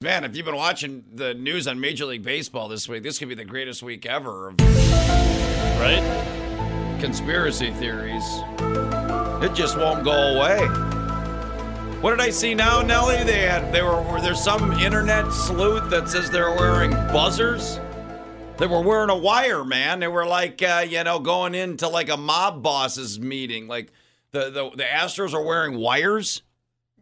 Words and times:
Man, 0.00 0.22
if 0.22 0.36
you've 0.36 0.46
been 0.46 0.54
watching 0.54 1.02
the 1.12 1.34
news 1.34 1.66
on 1.66 1.80
Major 1.80 2.04
League 2.04 2.22
Baseball 2.22 2.68
this 2.68 2.88
week, 2.88 3.02
this 3.02 3.18
could 3.18 3.28
be 3.28 3.34
the 3.34 3.44
greatest 3.44 3.82
week 3.82 4.06
ever 4.06 4.50
of 4.50 4.60
Right? 5.80 6.96
conspiracy 7.00 7.72
theories. 7.72 8.22
It 9.42 9.54
just 9.54 9.76
won't 9.76 10.04
go 10.04 10.12
away. 10.12 10.66
What 12.00 12.10
did 12.10 12.20
I 12.20 12.30
see 12.30 12.54
now, 12.54 12.80
Nelly? 12.80 13.24
They 13.24 13.40
had 13.40 13.72
they 13.72 13.82
were 13.82 14.00
were 14.02 14.20
there's 14.20 14.40
some 14.40 14.70
internet 14.74 15.32
sleuth 15.32 15.90
that 15.90 16.08
says 16.08 16.30
they're 16.30 16.54
wearing 16.54 16.92
buzzers. 16.92 17.80
They 18.56 18.68
were 18.68 18.82
wearing 18.82 19.10
a 19.10 19.18
wire, 19.18 19.64
man. 19.64 19.98
They 19.98 20.06
were 20.06 20.26
like 20.26 20.62
uh, 20.62 20.86
you 20.88 21.02
know 21.02 21.18
going 21.18 21.56
into 21.56 21.88
like 21.88 22.08
a 22.08 22.16
mob 22.16 22.62
boss's 22.62 23.18
meeting. 23.18 23.66
Like 23.66 23.90
the 24.30 24.44
the, 24.50 24.70
the 24.76 24.84
Astros 24.84 25.34
are 25.34 25.42
wearing 25.42 25.76
wires. 25.76 26.42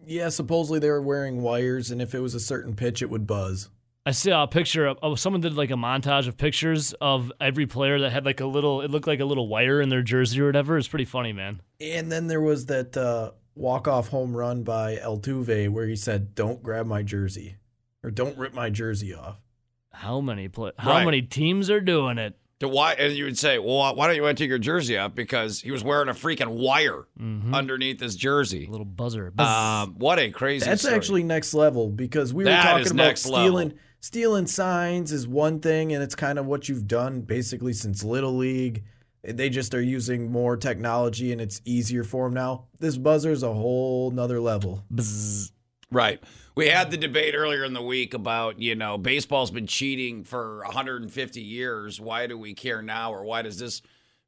Yeah, 0.05 0.29
supposedly 0.29 0.79
they 0.81 0.91
were 0.91 1.03
wearing 1.03 1.43
wires, 1.43 1.91
and 1.91 2.03
if 2.03 2.15
it 2.15 2.21
was 2.21 2.35
a 2.35 2.41
certain 2.41 2.75
pitch, 2.75 3.03
it 3.03 3.11
would 3.11 3.27
buzz. 3.27 3.69
I 4.05 4.13
saw 4.13 4.45
a 4.45 4.47
picture 4.49 4.87
of, 4.87 4.99
of 5.03 5.19
someone 5.19 5.41
did 5.41 5.55
like 5.55 5.71
a 5.73 5.75
montage 5.75 6.29
of 6.29 6.37
pictures 6.37 6.95
of 7.01 7.33
every 7.41 7.67
player 7.67 7.99
that 8.01 8.11
had 8.13 8.25
like 8.25 8.39
a 8.41 8.47
little 8.47 8.81
it 8.83 8.91
looked 8.91 9.09
like 9.09 9.19
a 9.19 9.25
little 9.25 9.49
wire 9.49 9.81
in 9.81 9.89
their 9.89 10.03
jersey 10.03 10.41
or 10.41 10.47
whatever. 10.47 10.79
It's 10.79 10.87
pretty 10.87 11.05
funny, 11.07 11.33
man. 11.33 11.61
And 11.81 12.11
then 12.13 12.29
there 12.29 12.41
was 12.41 12.67
that 12.67 12.97
uh, 12.97 13.33
walk-off 13.57 14.09
home 14.09 14.37
run 14.37 14.63
by 14.63 14.97
El 14.99 15.19
Altuve 15.19 15.69
where 15.71 15.89
he 15.89 15.97
said, 15.97 16.37
"Don't 16.37 16.63
grab 16.63 16.87
my 16.87 17.03
jersey," 17.03 17.57
or 18.05 18.13
"Don't 18.13 18.39
rip 18.39 18.55
my 18.55 18.71
jersey 18.71 19.13
off." 19.13 19.39
How 19.93 20.21
many 20.21 20.47
play, 20.47 20.71
how 20.79 20.91
Right. 20.93 21.05
many 21.05 21.23
teams 21.23 21.69
are 21.69 21.81
doing 21.81 22.19
it? 22.19 22.39
To 22.61 22.69
why? 22.69 22.95
And 22.95 23.13
you 23.13 23.25
would 23.25 23.39
say, 23.39 23.59
well, 23.59 23.95
why 23.95 24.07
don't 24.07 24.17
you 24.17 24.23
want 24.23 24.39
to 24.39 24.43
take 24.43 24.49
your 24.49 24.59
jersey 24.59 24.97
off? 24.97 25.15
Because 25.15 25.61
he 25.61 25.71
was 25.71 25.85
wearing 25.85 26.09
a 26.09 26.15
freaking 26.15 26.57
wire 26.57 27.07
underneath 27.53 28.01
his 28.01 28.17
jersey. 28.17 28.67
A 28.67 28.71
little 28.71 28.87
buzzer. 28.87 29.31
Buzz. 29.31 29.47
Um, 29.89 29.95
what 29.99 30.19
a 30.19 30.31
crazy. 30.31 30.65
That's 30.65 30.83
story. 30.83 30.95
actually 30.95 31.23
next 31.23 31.53
level 31.53 31.91
because 31.91 32.33
we 32.33 32.45
That 32.45 32.65
were 32.65 32.71
talking 32.81 32.87
about 32.93 33.05
next 33.05 33.27
level. 33.27 33.47
stealing 33.47 33.75
stealing 34.01 34.47
signs 34.47 35.13
is 35.13 35.29
one 35.29 35.61
thing, 35.61 35.93
and 35.93 36.03
it's 36.03 36.15
kind 36.15 36.39
of 36.39 36.47
what 36.47 36.69
you've 36.69 36.87
done 36.87 37.21
basically 37.21 37.73
since 37.75 38.03
Little 38.03 38.37
League. 38.37 38.85
They 39.23 39.51
just 39.51 39.75
are 39.75 39.83
using 39.83 40.31
more 40.31 40.57
technology, 40.57 41.33
and 41.33 41.41
it's 41.41 41.61
easier 41.65 42.05
for 42.05 42.25
them 42.27 42.35
now. 42.35 42.67
This 42.79 42.97
buzzer 42.97 43.33
is 43.33 43.43
a 43.43 43.53
whole 43.53 44.13
nother 44.13 44.41
level. 44.41 44.85
Bzz. 44.95 45.51
Right. 45.91 46.23
We 46.57 46.69
had 46.69 46.91
the 46.91 46.97
debate 46.97 47.35
earlier 47.37 47.65
in 47.65 47.75
the 47.75 47.83
week 47.83 48.15
about, 48.15 48.59
you 48.59 48.75
know, 48.75 48.97
baseball's 48.97 49.51
been 49.51 49.67
cheating 49.67 50.25
for 50.25 50.63
150 50.65 51.43
years. 51.43 52.01
Why 52.01 52.27
do 52.27 52.39
we 52.39 52.55
care 52.55 52.81
now? 52.81 53.13
Or 53.13 53.25
why 53.25 53.43
does 53.43 53.59
this 53.59 53.83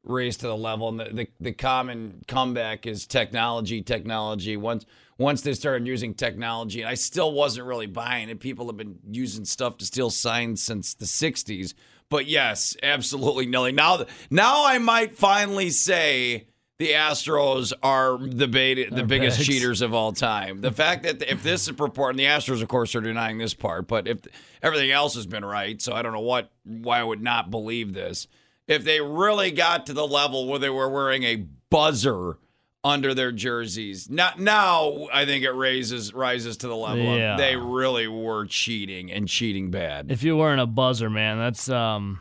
raise 0.04 0.36
to 0.38 0.46
the 0.46 0.56
level? 0.56 0.90
And 0.90 1.00
the, 1.00 1.04
the, 1.04 1.28
the 1.40 1.52
common 1.52 2.22
comeback 2.28 2.86
is 2.86 3.06
technology, 3.06 3.80
technology. 3.80 4.58
Once 4.58 4.84
once 5.16 5.40
they 5.40 5.54
started 5.54 5.86
using 5.86 6.12
technology, 6.12 6.82
and 6.82 6.88
I 6.90 6.94
still 6.94 7.32
wasn't 7.32 7.66
really 7.66 7.86
buying 7.86 8.28
it. 8.28 8.40
People 8.40 8.66
have 8.66 8.76
been 8.76 8.98
using 9.10 9.46
stuff 9.46 9.78
to 9.78 9.86
steal 9.86 10.10
signs 10.10 10.62
since 10.62 10.92
the 10.94 11.06
60s. 11.06 11.72
But 12.10 12.26
yes, 12.26 12.76
absolutely, 12.82 13.46
Nelly. 13.46 13.72
Now, 13.72 14.04
now 14.30 14.66
I 14.66 14.78
might 14.78 15.16
finally 15.16 15.70
say 15.70 16.46
the 16.78 16.92
Astros 16.92 17.72
are 17.82 18.18
the, 18.18 18.46
beta, 18.46 18.94
the 18.94 19.02
biggest 19.02 19.44
cheaters 19.44 19.82
of 19.82 19.92
all 19.92 20.12
time. 20.12 20.60
The 20.60 20.70
fact 20.84 21.02
that 21.02 21.22
if 21.30 21.42
this 21.42 21.62
is 21.62 21.68
and 21.68 21.78
the 22.18 22.24
Astros, 22.24 22.62
of 22.62 22.68
course, 22.68 22.94
are 22.94 23.00
denying 23.00 23.38
this 23.38 23.54
part, 23.54 23.88
but 23.88 24.06
if 24.06 24.18
everything 24.62 24.90
else 24.92 25.14
has 25.16 25.26
been 25.26 25.44
right, 25.44 25.82
so 25.82 25.92
I 25.92 26.02
don't 26.02 26.12
know 26.12 26.20
what 26.20 26.50
why 26.64 27.00
I 27.00 27.04
would 27.04 27.22
not 27.22 27.50
believe 27.50 27.94
this. 27.94 28.28
If 28.68 28.84
they 28.84 29.00
really 29.00 29.50
got 29.50 29.86
to 29.86 29.92
the 29.92 30.06
level 30.06 30.46
where 30.46 30.58
they 30.58 30.70
were 30.70 30.88
wearing 30.88 31.24
a 31.24 31.46
buzzer 31.70 32.38
under 32.84 33.12
their 33.12 33.32
jerseys, 33.32 34.08
not 34.08 34.38
now, 34.38 35.08
I 35.12 35.24
think 35.24 35.42
it 35.44 35.50
raises 35.50 36.14
rises 36.14 36.58
to 36.58 36.68
the 36.68 36.76
level 36.76 37.02
Yeah. 37.16 37.32
of 37.32 37.38
they 37.38 37.56
really 37.56 38.06
were 38.06 38.46
cheating 38.46 39.10
and 39.10 39.26
cheating 39.26 39.70
bad. 39.72 40.12
If 40.12 40.22
you're 40.22 40.36
wearing 40.36 40.60
a 40.60 40.66
buzzer, 40.66 41.10
man, 41.10 41.38
that's 41.38 41.68
um, 41.68 42.20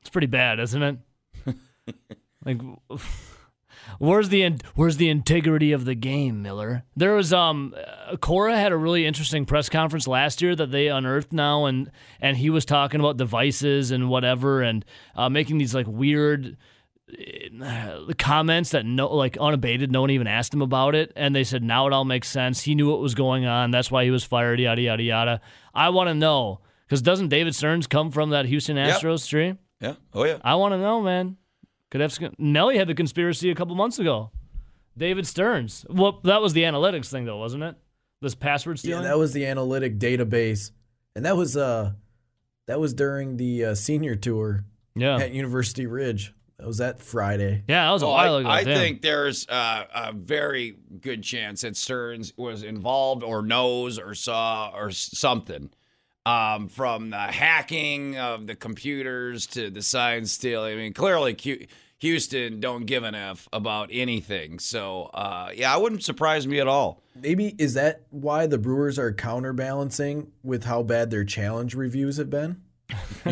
it's 0.00 0.10
pretty 0.10 0.26
bad, 0.26 0.58
isn't 0.58 0.82
it? 0.82 0.96
like, 2.44 2.58
where's 3.98 4.28
the 4.28 4.42
in- 4.42 4.60
where's 4.74 4.96
the 4.96 5.08
integrity 5.08 5.72
of 5.72 5.84
the 5.84 5.94
game, 5.94 6.42
Miller? 6.42 6.84
There 6.96 7.14
was 7.14 7.32
um, 7.32 7.74
Cora 8.20 8.56
had 8.56 8.72
a 8.72 8.76
really 8.76 9.06
interesting 9.06 9.44
press 9.44 9.68
conference 9.68 10.06
last 10.06 10.42
year 10.42 10.54
that 10.56 10.70
they 10.70 10.88
unearthed 10.88 11.32
now, 11.32 11.66
and 11.66 11.90
and 12.20 12.36
he 12.36 12.50
was 12.50 12.64
talking 12.64 13.00
about 13.00 13.16
devices 13.16 13.90
and 13.90 14.08
whatever, 14.08 14.62
and 14.62 14.84
uh, 15.16 15.28
making 15.28 15.58
these 15.58 15.74
like 15.74 15.86
weird 15.86 16.56
uh, 17.62 18.00
comments 18.18 18.70
that 18.70 18.84
no 18.84 19.08
like 19.14 19.38
unabated 19.38 19.90
no 19.90 20.02
one 20.02 20.10
even 20.10 20.26
asked 20.26 20.52
him 20.52 20.60
about 20.60 20.94
it 20.94 21.10
and 21.16 21.34
they 21.34 21.42
said 21.42 21.62
now 21.62 21.86
it 21.86 21.92
all 21.92 22.04
makes 22.04 22.28
sense 22.28 22.60
he 22.60 22.74
knew 22.74 22.90
what 22.90 23.00
was 23.00 23.14
going 23.14 23.46
on 23.46 23.70
that's 23.70 23.90
why 23.90 24.04
he 24.04 24.10
was 24.10 24.24
fired 24.24 24.60
yada 24.60 24.82
yada 24.82 25.02
yada 25.02 25.40
i 25.74 25.88
want 25.88 26.08
to 26.08 26.14
know 26.14 26.60
because 26.86 27.00
doesn't 27.00 27.28
david 27.28 27.54
stearns 27.54 27.86
come 27.86 28.10
from 28.10 28.28
that 28.30 28.44
houston 28.44 28.76
astros 28.76 29.26
tree 29.26 29.54
yeah. 29.80 29.94
Oh 30.12 30.24
yeah. 30.24 30.36
i 30.44 30.54
want 30.56 30.72
to 30.72 30.78
know 30.78 31.00
man 31.00 31.38
could 31.90 32.00
have 32.00 32.16
nelly 32.38 32.76
had 32.78 32.88
the 32.88 32.94
conspiracy 32.94 33.50
a 33.50 33.54
couple 33.54 33.74
months 33.74 33.98
ago 33.98 34.30
david 34.96 35.26
stearns 35.26 35.86
well 35.88 36.20
that 36.24 36.42
was 36.42 36.52
the 36.52 36.62
analytics 36.62 37.10
thing 37.10 37.24
though 37.24 37.38
wasn't 37.38 37.62
it 37.62 37.76
this 38.20 38.34
password 38.34 38.78
stealing. 38.78 39.04
Yeah, 39.04 39.10
that 39.10 39.18
was 39.18 39.32
the 39.32 39.46
analytic 39.46 39.98
database, 39.98 40.72
and 41.14 41.24
that 41.24 41.36
was 41.36 41.56
uh, 41.56 41.92
that 42.66 42.80
was 42.80 42.94
during 42.94 43.36
the 43.36 43.66
uh, 43.66 43.74
senior 43.74 44.14
tour 44.14 44.64
yeah 44.94 45.16
at 45.18 45.32
University 45.32 45.86
Ridge. 45.86 46.34
That 46.58 46.66
was 46.66 46.78
that 46.78 47.00
Friday. 47.00 47.62
yeah 47.68 47.86
that 47.86 47.92
was 47.92 48.02
a 48.02 48.08
while 48.08 48.34
I, 48.34 48.40
ago 48.40 48.48
I 48.48 48.64
damn. 48.64 48.76
think 48.76 49.02
there's 49.02 49.48
uh, 49.48 49.84
a 49.94 50.12
very 50.12 50.76
good 51.00 51.22
chance 51.22 51.60
that 51.60 51.76
Stearns 51.76 52.32
was 52.36 52.64
involved 52.64 53.22
or 53.22 53.42
knows 53.42 53.98
or 53.98 54.14
saw 54.14 54.72
or 54.74 54.90
something. 54.90 55.70
Um, 56.26 56.68
from 56.68 57.08
the 57.10 57.16
hacking 57.16 58.18
of 58.18 58.46
the 58.46 58.54
computers 58.54 59.46
to 59.48 59.70
the 59.70 59.80
sign 59.80 60.26
stealing. 60.26 60.74
I 60.74 60.76
mean, 60.76 60.92
clearly 60.92 61.32
Q- 61.32 61.66
Houston 62.00 62.60
don't 62.60 62.84
give 62.84 63.02
an 63.02 63.14
F 63.14 63.48
about 63.50 63.88
anything. 63.90 64.58
So, 64.58 65.04
uh, 65.14 65.50
yeah, 65.54 65.72
I 65.72 65.78
wouldn't 65.78 66.02
surprise 66.02 66.46
me 66.46 66.60
at 66.60 66.68
all. 66.68 67.02
Maybe 67.18 67.54
is 67.58 67.74
that 67.74 68.02
why 68.10 68.46
the 68.46 68.58
Brewers 68.58 68.98
are 68.98 69.10
counterbalancing 69.12 70.30
with 70.42 70.64
how 70.64 70.82
bad 70.82 71.10
their 71.10 71.24
challenge 71.24 71.74
reviews 71.74 72.18
have 72.18 72.28
been? 72.30 72.60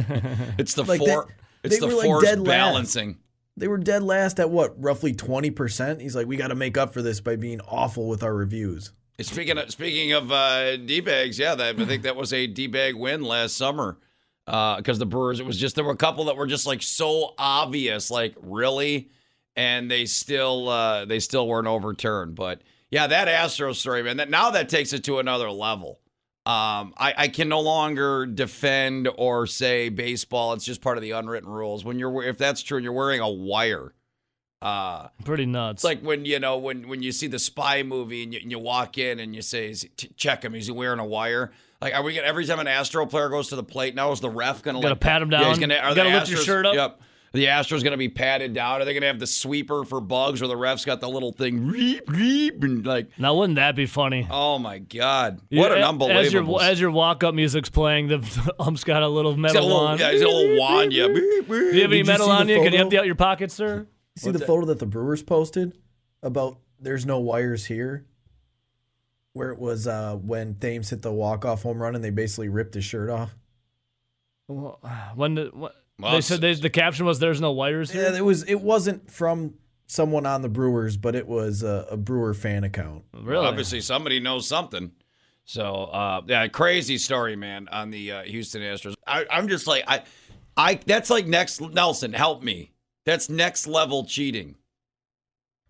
It's 0.58 0.72
the 0.74 0.84
Like 0.84 1.00
for, 1.00 1.06
that- 1.06 1.26
it's 1.64 1.78
the 1.78 1.88
were, 1.88 1.94
like, 1.94 2.04
force 2.06 2.24
dead 2.24 2.38
last. 2.38 2.46
balancing. 2.48 3.18
They 3.58 3.68
were 3.68 3.78
dead 3.78 4.02
last 4.04 4.40
at 4.40 4.48
what, 4.50 4.82
roughly 4.82 5.12
twenty 5.12 5.50
percent. 5.50 6.00
He's 6.00 6.14
like, 6.16 6.26
we 6.26 6.36
got 6.36 6.48
to 6.48 6.54
make 6.54 6.76
up 6.78 6.92
for 6.94 7.02
this 7.02 7.20
by 7.20 7.36
being 7.36 7.60
awful 7.62 8.08
with 8.08 8.22
our 8.22 8.34
reviews. 8.34 8.92
Speaking 9.20 9.56
of 9.56 9.70
speaking 9.70 10.12
of 10.12 10.30
uh, 10.30 10.76
d 10.76 11.00
bags, 11.00 11.38
yeah, 11.38 11.54
that, 11.54 11.80
I 11.80 11.84
think 11.86 12.02
that 12.02 12.16
was 12.16 12.32
a 12.32 12.46
d 12.46 12.66
bag 12.66 12.94
win 12.94 13.22
last 13.22 13.56
summer 13.56 13.98
because 14.44 14.98
the 14.98 15.06
Brewers. 15.06 15.40
It 15.40 15.46
was 15.46 15.58
just 15.58 15.74
there 15.74 15.84
were 15.84 15.92
a 15.92 15.96
couple 15.96 16.26
that 16.26 16.36
were 16.36 16.46
just 16.46 16.66
like 16.66 16.82
so 16.82 17.34
obvious, 17.38 18.10
like 18.10 18.34
really, 18.42 19.10
and 19.56 19.90
they 19.90 20.04
still 20.04 20.68
uh, 20.68 21.06
they 21.06 21.18
still 21.18 21.48
weren't 21.48 21.66
overturned. 21.66 22.34
But 22.34 22.60
yeah, 22.90 23.06
that 23.06 23.28
Astros 23.28 23.76
story, 23.76 24.02
man. 24.02 24.18
That 24.18 24.30
now 24.30 24.50
that 24.50 24.68
takes 24.68 24.92
it 24.92 25.04
to 25.04 25.18
another 25.18 25.50
level. 25.50 26.00
Um, 26.44 26.94
I, 26.96 27.12
I 27.16 27.28
can 27.28 27.48
no 27.48 27.60
longer 27.60 28.24
defend 28.24 29.08
or 29.16 29.48
say 29.48 29.88
baseball. 29.88 30.52
It's 30.52 30.64
just 30.64 30.80
part 30.80 30.96
of 30.96 31.02
the 31.02 31.10
unwritten 31.10 31.48
rules. 31.48 31.84
When 31.84 31.98
you're 31.98 32.22
if 32.22 32.38
that's 32.38 32.62
true, 32.62 32.76
and 32.76 32.84
you're 32.84 32.92
wearing 32.92 33.20
a 33.20 33.28
wire. 33.28 33.94
Uh, 34.66 35.08
pretty 35.24 35.46
nuts 35.46 35.76
it's 35.78 35.84
like 35.84 36.00
when 36.00 36.24
you 36.24 36.40
know 36.40 36.56
when 36.58 36.88
when 36.88 37.02
you 37.02 37.12
see 37.12 37.26
the 37.28 37.38
spy 37.38 37.82
movie 37.84 38.24
and 38.24 38.34
you, 38.34 38.40
and 38.42 38.50
you 38.50 38.58
walk 38.58 38.98
in 38.98 39.20
and 39.20 39.34
you 39.34 39.40
say, 39.42 39.70
is 39.70 39.82
he- 39.82 39.88
t- 39.96 40.10
"Check 40.16 40.44
him, 40.44 40.54
is 40.54 40.66
he 40.66 40.72
wearing 40.72 40.98
a 40.98 41.04
wire?" 41.04 41.52
Like, 41.80 41.94
are 41.94 42.02
we 42.02 42.14
gonna 42.14 42.26
every 42.26 42.46
time 42.46 42.58
an 42.58 42.66
Astro 42.66 43.06
player 43.06 43.28
goes 43.28 43.48
to 43.48 43.56
the 43.56 43.62
plate 43.62 43.94
now? 43.94 44.10
Is 44.10 44.20
the 44.20 44.30
ref 44.30 44.62
gonna 44.62 44.78
Gotta 44.80 44.94
like, 44.94 45.00
pat 45.00 45.22
him 45.22 45.30
down? 45.30 45.42
Yeah, 45.42 45.48
he's 45.50 45.58
gonna. 45.58 45.76
Are 45.76 45.90
you 45.90 45.94
gotta 45.96 46.08
lift 46.10 46.28
your 46.30 46.40
shirt 46.40 46.66
up? 46.66 46.74
Yep. 46.74 47.00
The 47.32 47.44
Astros 47.46 47.84
gonna 47.84 47.98
be 47.98 48.08
patted 48.08 48.54
down. 48.54 48.80
Are 48.80 48.84
they 48.86 48.94
gonna 48.94 49.06
have 49.06 49.18
the 49.18 49.26
sweeper 49.26 49.84
for 49.84 50.00
bugs, 50.00 50.40
or 50.40 50.46
the 50.46 50.56
ref's 50.56 50.84
got 50.86 51.00
the 51.00 51.08
little 51.08 51.32
thing, 51.32 51.66
reep, 51.66 52.08
reep, 52.08 52.62
and 52.64 52.86
like, 52.86 53.08
now 53.18 53.34
wouldn't 53.34 53.56
that 53.56 53.76
be 53.76 53.84
funny 53.84 54.26
oh 54.30 54.58
my 54.58 54.78
god, 54.78 55.42
what 55.50 55.70
an 55.70 55.78
Yeah, 55.78 55.88
unbelievable! 55.90 56.18
As 56.26 56.32
your 56.32 56.62
as 56.62 56.80
your 56.80 56.90
walk 56.90 57.22
up 57.22 57.34
music's 57.34 57.68
playing, 57.68 58.08
the 58.08 58.54
ump's 58.58 58.84
got 58.84 59.02
a 59.02 59.08
little 59.08 59.32
He's 59.32 59.38
a 59.38 59.40
metal 59.42 59.66
little, 59.66 59.80
on. 59.80 59.98
yeah, 59.98 60.12
he's 60.12 60.22
a 60.22 60.28
little 60.28 60.58
wand. 60.58 60.92
Yeah. 60.94 61.08
Do 61.08 61.20
you 61.50 61.82
have 61.82 61.92
any 61.92 62.02
metal 62.02 62.30
on 62.30 62.48
you? 62.48 62.62
Can 62.62 62.72
you 62.72 62.78
empty 62.78 62.96
out 62.98 63.04
your 63.06 63.14
pockets, 63.16 63.52
sir? 63.54 63.86
You 64.16 64.22
see 64.22 64.30
the 64.30 64.44
photo 64.46 64.66
that 64.66 64.78
the 64.78 64.86
Brewers 64.86 65.22
posted 65.22 65.78
about 66.22 66.58
there's 66.80 67.04
no 67.06 67.18
wires 67.18 67.66
here, 67.66 68.06
where 69.32 69.50
it 69.50 69.58
was 69.58 69.86
uh, 69.86 70.16
when 70.16 70.54
Thames 70.54 70.90
hit 70.90 71.02
the 71.02 71.12
walk 71.12 71.44
off 71.44 71.62
home 71.62 71.80
run 71.80 71.94
and 71.94 72.02
they 72.02 72.10
basically 72.10 72.48
ripped 72.48 72.74
his 72.74 72.84
shirt 72.84 73.10
off. 73.10 73.36
When 75.14 75.34
the, 75.34 75.50
what, 75.52 75.74
Well, 75.98 76.12
they 76.12 76.20
said 76.20 76.40
they, 76.40 76.54
the 76.54 76.70
caption 76.70 77.04
was 77.04 77.18
"There's 77.18 77.40
no 77.40 77.52
wires 77.52 77.90
here." 77.90 78.04
Yeah, 78.04 78.16
it 78.16 78.24
was. 78.24 78.42
It 78.44 78.60
wasn't 78.60 79.10
from 79.10 79.54
someone 79.86 80.26
on 80.26 80.42
the 80.42 80.48
Brewers, 80.48 80.96
but 80.96 81.14
it 81.14 81.26
was 81.26 81.62
a, 81.62 81.86
a 81.90 81.96
Brewer 81.96 82.34
fan 82.34 82.64
account. 82.64 83.04
really? 83.12 83.46
Obviously, 83.46 83.80
somebody 83.80 84.20
knows 84.20 84.46
something. 84.46 84.92
So, 85.44 85.84
uh, 85.84 86.22
yeah, 86.26 86.48
crazy 86.48 86.98
story, 86.98 87.36
man, 87.36 87.68
on 87.68 87.90
the 87.90 88.12
uh, 88.12 88.22
Houston 88.24 88.62
Astros. 88.62 88.94
I, 89.06 89.26
I'm 89.30 89.46
just 89.46 89.68
like, 89.68 89.84
I, 89.86 90.02
I, 90.56 90.80
that's 90.86 91.08
like 91.08 91.26
next 91.26 91.60
Nelson. 91.60 92.12
Help 92.12 92.42
me. 92.42 92.72
That's 93.06 93.30
next 93.30 93.66
level 93.66 94.04
cheating. 94.04 94.56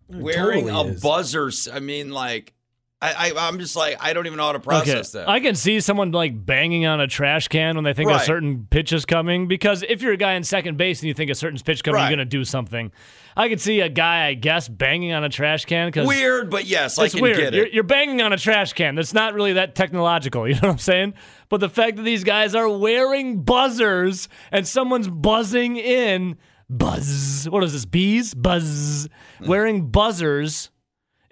It 0.09 0.17
Wearing 0.17 0.65
totally 0.67 0.89
a 0.89 0.93
is. 0.93 1.01
buzzer. 1.01 1.51
I 1.71 1.79
mean, 1.79 2.11
like, 2.11 2.53
I, 3.01 3.31
I 3.37 3.47
I'm 3.47 3.59
just 3.59 3.75
like 3.75 3.97
I 3.99 4.13
don't 4.13 4.25
even 4.25 4.37
know 4.37 4.45
how 4.45 4.53
to 4.53 4.59
process 4.59 5.11
that. 5.11 5.29
I 5.29 5.39
can 5.39 5.53
see 5.53 5.79
someone 5.81 6.11
like 6.11 6.45
banging 6.45 6.85
on 6.87 6.99
a 6.99 7.05
trash 7.07 7.47
can 7.47 7.75
when 7.75 7.83
they 7.83 7.93
think 7.93 8.09
a 8.09 8.19
certain 8.19 8.65
pitch 8.69 8.91
is 8.91 9.05
coming 9.05 9.47
because 9.47 9.83
if 9.87 10.01
you're 10.01 10.13
a 10.13 10.17
guy 10.17 10.33
in 10.33 10.43
second 10.43 10.77
base 10.77 11.01
and 11.01 11.07
you 11.09 11.13
think 11.13 11.29
a 11.29 11.35
certain 11.35 11.59
pitch 11.59 11.83
coming, 11.83 11.95
Right. 12.01 12.09
you're 12.09 12.15
going 12.17 12.27
to 12.27 12.37
do 12.37 12.43
something. 12.43 12.91
I 13.35 13.49
could 13.49 13.61
see 13.61 13.81
a 13.81 13.89
guy, 13.89 14.25
I 14.25 14.33
guess, 14.33 14.67
banging 14.67 15.11
on 15.13 15.23
a 15.23 15.29
trash 15.29 15.65
can 15.65 15.89
because 15.89 16.07
Weird, 16.07 16.49
but 16.49 16.65
yes, 16.65 16.97
I 16.97 17.05
it's 17.05 17.13
can 17.13 17.21
weird. 17.21 17.37
get 17.37 17.53
You're, 17.53 17.67
you're 17.67 17.83
banging 17.83 18.19
on 18.23 18.33
a 18.33 18.37
trash 18.37 18.73
can. 18.73 18.95
That's 18.95 19.13
not 19.13 19.35
really 19.35 19.53
that 19.53 19.75
technological. 19.75 20.47
You 20.47 20.55
know 20.55 20.61
what 20.61 20.71
I'm 20.71 20.77
saying? 20.79 21.13
But 21.49 21.59
the 21.59 21.69
fact 21.69 21.97
that 21.97 22.03
these 22.03 22.23
guys 22.23 22.55
are 22.55 22.67
wearing 22.67 23.43
buzzers 23.43 24.27
and 24.51 24.67
someone's 24.67 25.07
buzzing 25.07 25.77
in 25.77 26.37
buzz. 26.69 27.47
What 27.49 27.63
is 27.63 27.73
this? 27.73 27.85
Bees? 27.85 28.33
Buzz. 28.33 29.07
Wearing 29.45 29.87
buzzers 29.89 30.69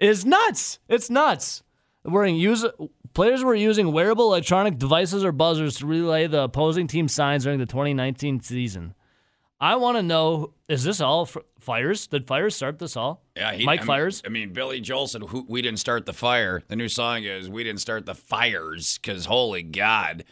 is 0.00 0.24
nuts. 0.24 0.78
It's 0.88 1.10
nuts. 1.10 1.62
Wearing 2.04 2.36
use 2.36 2.64
players 3.14 3.42
were 3.42 3.54
using 3.54 3.92
wearable 3.92 4.26
electronic 4.26 4.78
devices 4.78 5.24
or 5.24 5.32
buzzers 5.32 5.76
to 5.78 5.86
relay 5.86 6.26
the 6.26 6.42
opposing 6.42 6.86
team 6.86 7.08
signs 7.08 7.44
during 7.44 7.58
the 7.58 7.66
2019 7.66 8.40
season. 8.40 8.94
I 9.58 9.76
want 9.76 9.96
to 9.96 10.02
know: 10.02 10.52
Is 10.68 10.84
this 10.84 11.00
all 11.00 11.28
Fiers? 11.58 12.06
Did 12.06 12.26
Fiers 12.26 12.54
start 12.54 12.78
this 12.78 12.96
all? 12.96 13.22
Yeah, 13.36 13.54
he- 13.54 13.64
Mike 13.64 13.80
I 13.80 13.82
mean- 13.82 13.86
Fiers. 13.86 14.22
I 14.24 14.28
mean, 14.28 14.52
Billy 14.52 14.80
Joel 14.80 15.06
said, 15.08 15.22
who, 15.22 15.46
"We 15.48 15.62
didn't 15.62 15.78
start 15.80 16.04
the 16.06 16.12
fire." 16.12 16.62
The 16.68 16.76
new 16.76 16.88
song 16.88 17.24
is 17.24 17.48
"We 17.48 17.64
didn't 17.64 17.80
start 17.80 18.04
the 18.06 18.14
fires" 18.14 18.98
because 18.98 19.24
holy 19.26 19.62
God. 19.62 20.24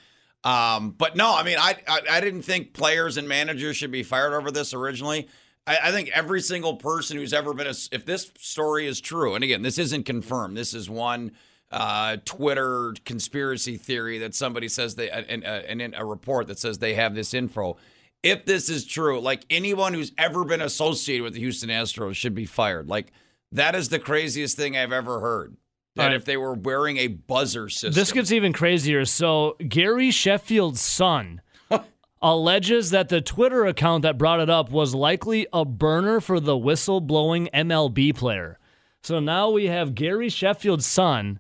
Um, 0.45 0.91
but 0.91 1.17
no, 1.17 1.35
I 1.35 1.43
mean, 1.43 1.57
I, 1.59 1.77
I 1.89 2.01
I 2.11 2.21
didn't 2.21 2.43
think 2.43 2.75
players 2.75 3.17
and 3.17 3.27
managers 3.27 3.77
should 3.77 3.91
be 3.91 4.03
fired 4.03 4.35
over 4.35 4.51
this 4.51 4.75
originally. 4.75 5.29
I, 5.67 5.79
I 5.85 5.91
think 5.91 6.11
every 6.15 6.41
single 6.41 6.77
person 6.77 7.17
who's 7.17 7.33
ever 7.33 7.55
been 7.55 7.67
a, 7.67 7.75
if 7.93 8.05
this 8.05 8.31
story 8.39 8.87
is 8.87 9.01
true, 9.01 9.35
and 9.35 9.43
again, 9.43 9.63
this 9.63 9.79
isn't 9.79 10.05
confirmed. 10.05 10.57
This 10.57 10.75
is 10.75 10.91
one 10.91 11.33
uh, 11.71 12.19
Twitter 12.25 12.95
conspiracy 13.05 13.77
theory 13.77 14.19
that 14.19 14.35
somebody 14.35 14.69
says 14.69 14.95
they 14.95 15.11
and 15.11 15.43
in 15.83 15.95
a 15.95 16.05
report 16.05 16.47
that 16.49 16.59
says 16.59 16.79
they 16.79 16.95
have 16.95 17.15
this 17.15 17.35
info. 17.35 17.77
If 18.23 18.47
this 18.47 18.69
is 18.69 18.87
true, 18.87 19.21
like 19.21 19.45
anyone 19.51 19.93
who's 19.93 20.13
ever 20.17 20.45
been 20.45 20.63
associated 20.63 21.25
with 21.25 21.35
the 21.35 21.41
Houston 21.41 21.69
Astros 21.69 22.15
should 22.15 22.35
be 22.35 22.47
fired. 22.47 22.89
Like 22.89 23.13
that 23.53 23.75
is 23.75 23.89
the 23.89 23.99
craziest 23.99 24.57
thing 24.57 24.77
I've 24.77 24.93
ever 24.93 25.21
heard. 25.21 25.57
That 25.97 26.03
All 26.03 26.09
right. 26.09 26.17
if 26.17 26.25
they 26.25 26.37
were 26.37 26.55
wearing 26.55 26.97
a 26.97 27.07
buzzer 27.07 27.69
system, 27.69 27.93
This 27.93 28.11
gets 28.13 28.33
even 28.33 28.53
crazier. 28.53 29.05
So 29.05 29.57
Gary 29.69 30.11
Sheffield's 30.11 30.81
son 30.81 31.41
alleges 32.23 32.91
that 32.91 33.09
the 33.09 33.21
Twitter 33.21 33.65
account 33.65 34.03
that 34.03 34.19
brought 34.19 34.41
it 34.41 34.51
up 34.51 34.71
was 34.71 34.95
likely 34.95 35.47
a 35.53 35.65
burner 35.65 36.21
for 36.21 36.41
the 36.41 36.57
whistleblowing 36.57 37.49
MLB 37.53 38.15
player. 38.17 38.59
So 39.03 39.21
now 39.21 39.51
we 39.51 39.67
have 39.67 39.95
Gary 39.95 40.29
Sheffield's 40.29 40.87
son. 40.87 41.39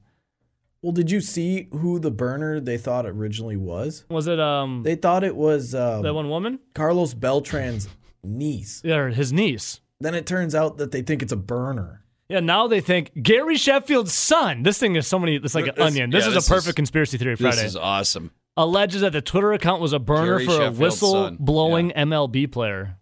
Well, 0.82 0.92
did 0.92 1.10
you 1.10 1.22
see 1.22 1.68
who 1.72 1.98
the 1.98 2.10
burner 2.10 2.60
they 2.60 2.76
thought 2.76 3.06
originally 3.06 3.56
was? 3.56 4.04
Was 4.10 4.26
it 4.26 4.38
um 4.38 4.82
They 4.82 4.96
thought 4.96 5.24
it 5.24 5.34
was 5.34 5.74
um, 5.74 6.02
that 6.02 6.12
one 6.14 6.28
woman? 6.28 6.60
Carlos 6.74 7.14
Beltran's 7.14 7.88
niece. 8.22 8.82
Yeah, 8.84 8.96
or 8.96 9.08
his 9.08 9.32
niece. 9.32 9.80
Then 9.98 10.14
it 10.14 10.26
turns 10.26 10.54
out 10.54 10.76
that 10.76 10.90
they 10.92 11.00
think 11.00 11.22
it's 11.22 11.32
a 11.32 11.36
burner. 11.36 12.03
Yeah, 12.28 12.40
now 12.40 12.66
they 12.68 12.80
think 12.80 13.10
Gary 13.22 13.56
Sheffield's 13.56 14.14
son. 14.14 14.62
This 14.62 14.78
thing 14.78 14.96
is 14.96 15.06
so 15.06 15.18
many. 15.18 15.36
It's 15.36 15.54
like 15.54 15.66
an 15.66 15.74
This- 15.76 15.84
onion. 15.86 16.10
This 16.10 16.24
yeah, 16.24 16.28
is 16.28 16.34
this 16.34 16.46
a 16.46 16.50
perfect 16.50 16.68
is- 16.68 16.74
conspiracy 16.74 17.18
theory 17.18 17.36
Friday. 17.36 17.56
this 17.56 17.64
is 17.66 17.76
awesome. 17.76 18.30
Alleges 18.56 19.00
that 19.02 19.12
the 19.12 19.20
Twitter 19.20 19.52
account 19.52 19.80
was 19.82 19.92
a 19.92 19.98
burner 19.98 20.38
Gary 20.38 20.46
for 20.46 20.62
a 20.66 20.70
whistle 20.70 21.12
son. 21.12 21.36
blowing 21.40 21.90
MLB 21.90 22.46
player. 22.50 22.96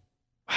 Wow, 0.49 0.57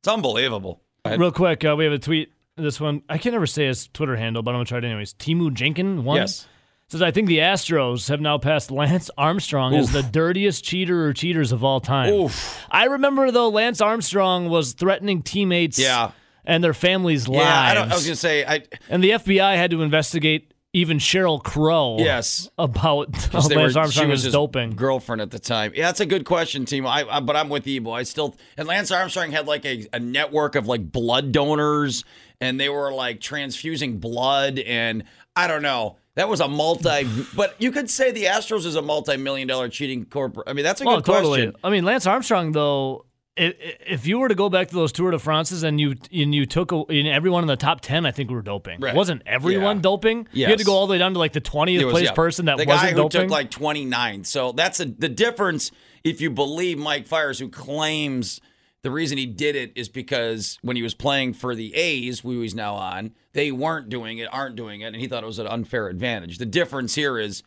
it's 0.00 0.08
unbelievable. 0.08 0.80
Real 1.06 1.32
quick, 1.32 1.64
uh, 1.64 1.74
we 1.78 1.84
have 1.84 1.92
a 1.92 1.98
tweet. 1.98 2.32
This 2.56 2.80
one, 2.80 3.02
I 3.08 3.18
can 3.18 3.32
never 3.32 3.46
say 3.46 3.66
his 3.66 3.88
Twitter 3.88 4.16
handle, 4.16 4.42
but 4.42 4.50
I'm 4.52 4.56
gonna 4.56 4.64
try 4.66 4.78
it 4.78 4.84
anyways. 4.84 5.14
Timu 5.14 5.52
Jenkin 5.54 6.04
one 6.04 6.16
Yes. 6.18 6.46
says, 6.88 7.00
"I 7.02 7.10
think 7.10 7.28
the 7.28 7.38
Astros 7.38 8.08
have 8.08 8.20
now 8.20 8.38
passed 8.38 8.70
Lance 8.70 9.10
Armstrong 9.18 9.74
as 9.74 9.92
the 9.92 10.02
dirtiest 10.02 10.64
cheater 10.64 11.04
or 11.06 11.12
cheaters 11.12 11.52
of 11.52 11.62
all 11.64 11.80
time." 11.80 12.12
Oof. 12.12 12.64
I 12.70 12.84
remember 12.84 13.30
though, 13.30 13.48
Lance 13.48 13.80
Armstrong 13.80 14.48
was 14.48 14.72
threatening 14.72 15.22
teammates, 15.22 15.78
Yeah. 15.78 16.10
And 16.46 16.62
their 16.62 16.74
families' 16.74 17.26
lives, 17.28 17.44
Yeah, 17.44 17.60
I, 17.60 17.74
don't, 17.74 17.90
I 17.90 17.94
was 17.94 18.04
gonna 18.04 18.16
say, 18.16 18.44
I 18.44 18.62
and 18.88 19.02
the 19.02 19.10
FBI 19.10 19.56
had 19.56 19.70
to 19.72 19.82
investigate 19.82 20.52
even 20.72 20.98
Sheryl 20.98 21.42
Crow. 21.42 21.96
yes. 21.98 22.48
about 22.58 23.08
Lance 23.34 23.48
were- 23.74 23.80
Armstrong 23.80 23.90
she 23.92 24.06
was 24.10 24.30
doping. 24.30 24.70
girlfriend 24.76 25.22
at 25.22 25.30
the 25.30 25.38
time. 25.38 25.72
Yeah, 25.74 25.86
that's 25.86 26.00
a 26.00 26.06
good 26.06 26.24
question, 26.26 26.64
team. 26.66 26.86
I, 26.86 27.04
I 27.08 27.20
but 27.20 27.34
I'm 27.34 27.48
with 27.48 27.66
Ebo. 27.66 27.90
I 27.92 28.02
still 28.02 28.36
and 28.56 28.68
Lance 28.68 28.90
Armstrong 28.90 29.30
had 29.32 29.46
like 29.46 29.64
a, 29.64 29.86
a 29.92 29.98
network 29.98 30.54
of 30.54 30.66
like 30.66 30.92
blood 30.92 31.32
donors, 31.32 32.04
and 32.40 32.60
they 32.60 32.68
were 32.68 32.92
like 32.92 33.20
transfusing 33.20 33.98
blood, 33.98 34.58
and 34.58 35.04
I 35.34 35.46
don't 35.46 35.62
know. 35.62 35.96
That 36.16 36.28
was 36.28 36.40
a 36.40 36.48
multi, 36.48 37.06
but 37.36 37.54
you 37.58 37.72
could 37.72 37.88
say 37.90 38.10
the 38.10 38.24
Astros 38.24 38.66
is 38.66 38.74
a 38.76 38.82
multi-million 38.82 39.48
dollar 39.48 39.68
cheating 39.70 40.04
corporate. 40.04 40.46
I 40.48 40.52
mean, 40.52 40.64
that's 40.64 40.80
a 40.82 40.84
Oh, 40.84 40.96
good 40.96 41.04
totally. 41.06 41.44
question. 41.46 41.60
I 41.64 41.70
mean, 41.70 41.84
Lance 41.86 42.06
Armstrong, 42.06 42.52
though, 42.52 43.05
if 43.36 44.06
you 44.06 44.18
were 44.18 44.28
to 44.28 44.34
go 44.34 44.48
back 44.48 44.68
to 44.68 44.74
those 44.74 44.92
Tour 44.92 45.10
de 45.10 45.18
France's 45.18 45.62
and 45.62 45.80
you 45.80 45.96
and 46.12 46.34
you 46.34 46.46
took 46.46 46.72
a, 46.72 46.76
and 46.88 47.06
everyone 47.08 47.42
in 47.44 47.48
the 47.48 47.56
top 47.56 47.80
ten, 47.80 48.06
I 48.06 48.10
think 48.10 48.30
were 48.30 48.42
doping. 48.42 48.80
Right. 48.80 48.94
Wasn't 48.94 49.22
everyone 49.26 49.76
Yeah. 49.76 49.82
doping? 49.82 50.28
You 50.32 50.46
had 50.46 50.58
to 50.58 50.64
go 50.64 50.72
all 50.74 50.86
the 50.86 50.92
way 50.92 50.98
down 50.98 51.12
to 51.14 51.18
like 51.18 51.32
the 51.32 51.40
twentieth 51.40 51.84
was, 51.84 51.92
place 51.92 52.04
yeah, 52.06 52.12
person 52.12 52.46
that 52.46 52.56
the 52.58 52.64
wasn't 52.64 52.82
guy 52.82 52.90
who 52.90 53.08
doping. 53.08 53.20
took 53.22 53.30
like 53.30 53.50
29. 53.50 54.24
So 54.24 54.52
that's 54.52 54.80
a, 54.80 54.86
the 54.86 55.08
difference. 55.08 55.70
If 56.04 56.20
you 56.20 56.30
believe 56.30 56.78
Mike 56.78 57.06
Fiers, 57.06 57.38
who 57.38 57.48
claims 57.48 58.40
the 58.82 58.90
reason 58.90 59.18
he 59.18 59.26
did 59.26 59.56
it 59.56 59.72
is 59.74 59.88
because 59.88 60.58
when 60.62 60.76
he 60.76 60.82
was 60.82 60.94
playing 60.94 61.34
for 61.34 61.54
the 61.56 61.74
A's, 61.74 62.20
who 62.20 62.40
he's 62.42 62.54
now 62.54 62.74
on, 62.76 63.12
they 63.32 63.50
weren't 63.50 63.88
doing 63.88 64.18
it, 64.18 64.28
aren't 64.32 64.54
doing 64.54 64.80
it, 64.82 64.86
and 64.86 64.96
he 64.96 65.08
thought 65.08 65.24
it 65.24 65.26
was 65.26 65.40
an 65.40 65.48
unfair 65.48 65.88
advantage. 65.88 66.38
The 66.38 66.46
difference 66.46 66.94
here 66.94 67.18
is 67.18 67.42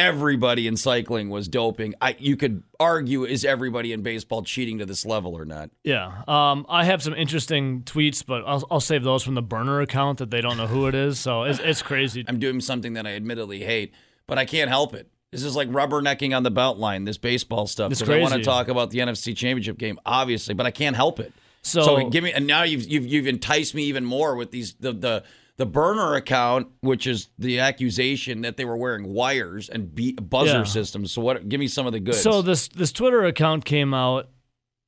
everybody 0.00 0.66
in 0.66 0.76
cycling 0.76 1.28
was 1.28 1.48
doping. 1.48 1.94
I 2.00 2.16
you 2.18 2.36
could 2.36 2.62
argue 2.78 3.24
is 3.24 3.44
everybody 3.44 3.92
in 3.92 4.02
baseball 4.02 4.42
cheating 4.42 4.78
to 4.78 4.86
this 4.86 5.04
level 5.04 5.36
or 5.36 5.44
not? 5.44 5.70
yeah. 5.84 6.22
Um, 6.26 6.66
I 6.68 6.84
have 6.84 7.02
some 7.02 7.14
interesting 7.14 7.82
tweets, 7.82 8.24
but 8.24 8.42
I'll, 8.46 8.66
I'll 8.70 8.80
save 8.80 9.04
those 9.04 9.22
from 9.22 9.34
the 9.34 9.42
burner 9.42 9.80
account 9.80 10.18
that 10.18 10.30
they 10.30 10.40
don't 10.40 10.56
know 10.56 10.66
who 10.66 10.86
it 10.86 10.94
is. 10.94 11.18
So 11.18 11.44
it's, 11.44 11.58
it's 11.58 11.82
crazy. 11.82 12.24
I'm 12.26 12.38
doing 12.38 12.60
something 12.60 12.94
that 12.94 13.06
I 13.06 13.14
admittedly 13.14 13.60
hate, 13.62 13.92
but 14.26 14.38
I 14.38 14.44
can't 14.44 14.68
help 14.70 14.94
it. 14.94 15.08
This 15.30 15.44
is 15.44 15.54
like 15.54 15.68
rubbernecking 15.70 16.36
on 16.36 16.42
the 16.42 16.50
belt 16.50 16.78
line, 16.78 17.04
this 17.04 17.18
baseball 17.18 17.66
stuff. 17.68 17.92
It's 17.92 18.00
'cause 18.00 18.08
I 18.10 18.18
want 18.18 18.34
to 18.34 18.42
talk 18.42 18.68
about 18.68 18.90
the 18.90 18.98
NFC 18.98 19.36
Championship 19.36 19.78
game, 19.78 19.98
obviously, 20.04 20.54
but 20.54 20.66
I 20.66 20.70
can't 20.72 20.96
help 20.96 21.20
it. 21.20 21.32
So- 21.62 21.82
So, 21.82 22.08
give 22.08 22.24
me, 22.24 22.32
and 22.32 22.46
now 22.46 22.62
you've, 22.64 22.84
you've 22.88 23.06
you've 23.06 23.26
enticed 23.26 23.74
me 23.74 23.84
even 23.84 24.04
more 24.04 24.34
with 24.34 24.50
these 24.50 24.74
the 24.80 24.92
the 24.92 25.22
the 25.60 25.66
burner 25.66 26.14
account, 26.14 26.68
which 26.80 27.06
is 27.06 27.28
the 27.38 27.60
accusation 27.60 28.40
that 28.40 28.56
they 28.56 28.64
were 28.64 28.78
wearing 28.78 29.12
wires 29.12 29.68
and 29.68 29.94
be, 29.94 30.12
buzzer 30.12 30.58
Yeah. 30.60 30.62
systems. 30.64 31.12
So 31.12 31.20
what? 31.20 31.46
Give 31.50 31.60
me 31.60 31.68
some 31.68 31.86
of 31.86 31.92
the 31.92 32.00
goods. 32.00 32.22
So 32.22 32.40
this 32.40 32.68
this 32.68 32.92
Twitter 32.92 33.24
account 33.26 33.66
came 33.66 33.92
out. 33.92 34.30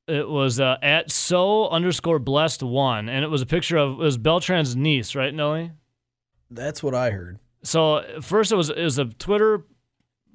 It 0.09 0.27
was 0.27 0.61
uh, 0.61 0.79
at 0.81 1.11
so 1.11 1.69
underscore 1.69 2.19
blessed 2.19 2.63
one, 2.63 3.11
and 3.11 3.23
it 3.23 3.29
was 3.29 3.43
a 3.43 3.47
picture 3.47 3.77
of 3.77 3.93
it 3.93 3.99
was 3.99 4.17
Beltran's 4.17 4.75
niece, 4.75 5.15
right, 5.15 5.35
Nelly? 5.35 5.73
That's 6.51 6.83
what 6.83 6.95
I 6.95 7.11
heard. 7.11 7.39
So 7.63 8.03
first 8.23 8.51
it 8.51 8.57
was 8.57 8.71
it 8.71 8.83
was 8.83 8.97
a 8.99 9.05
Twitter 9.05 9.67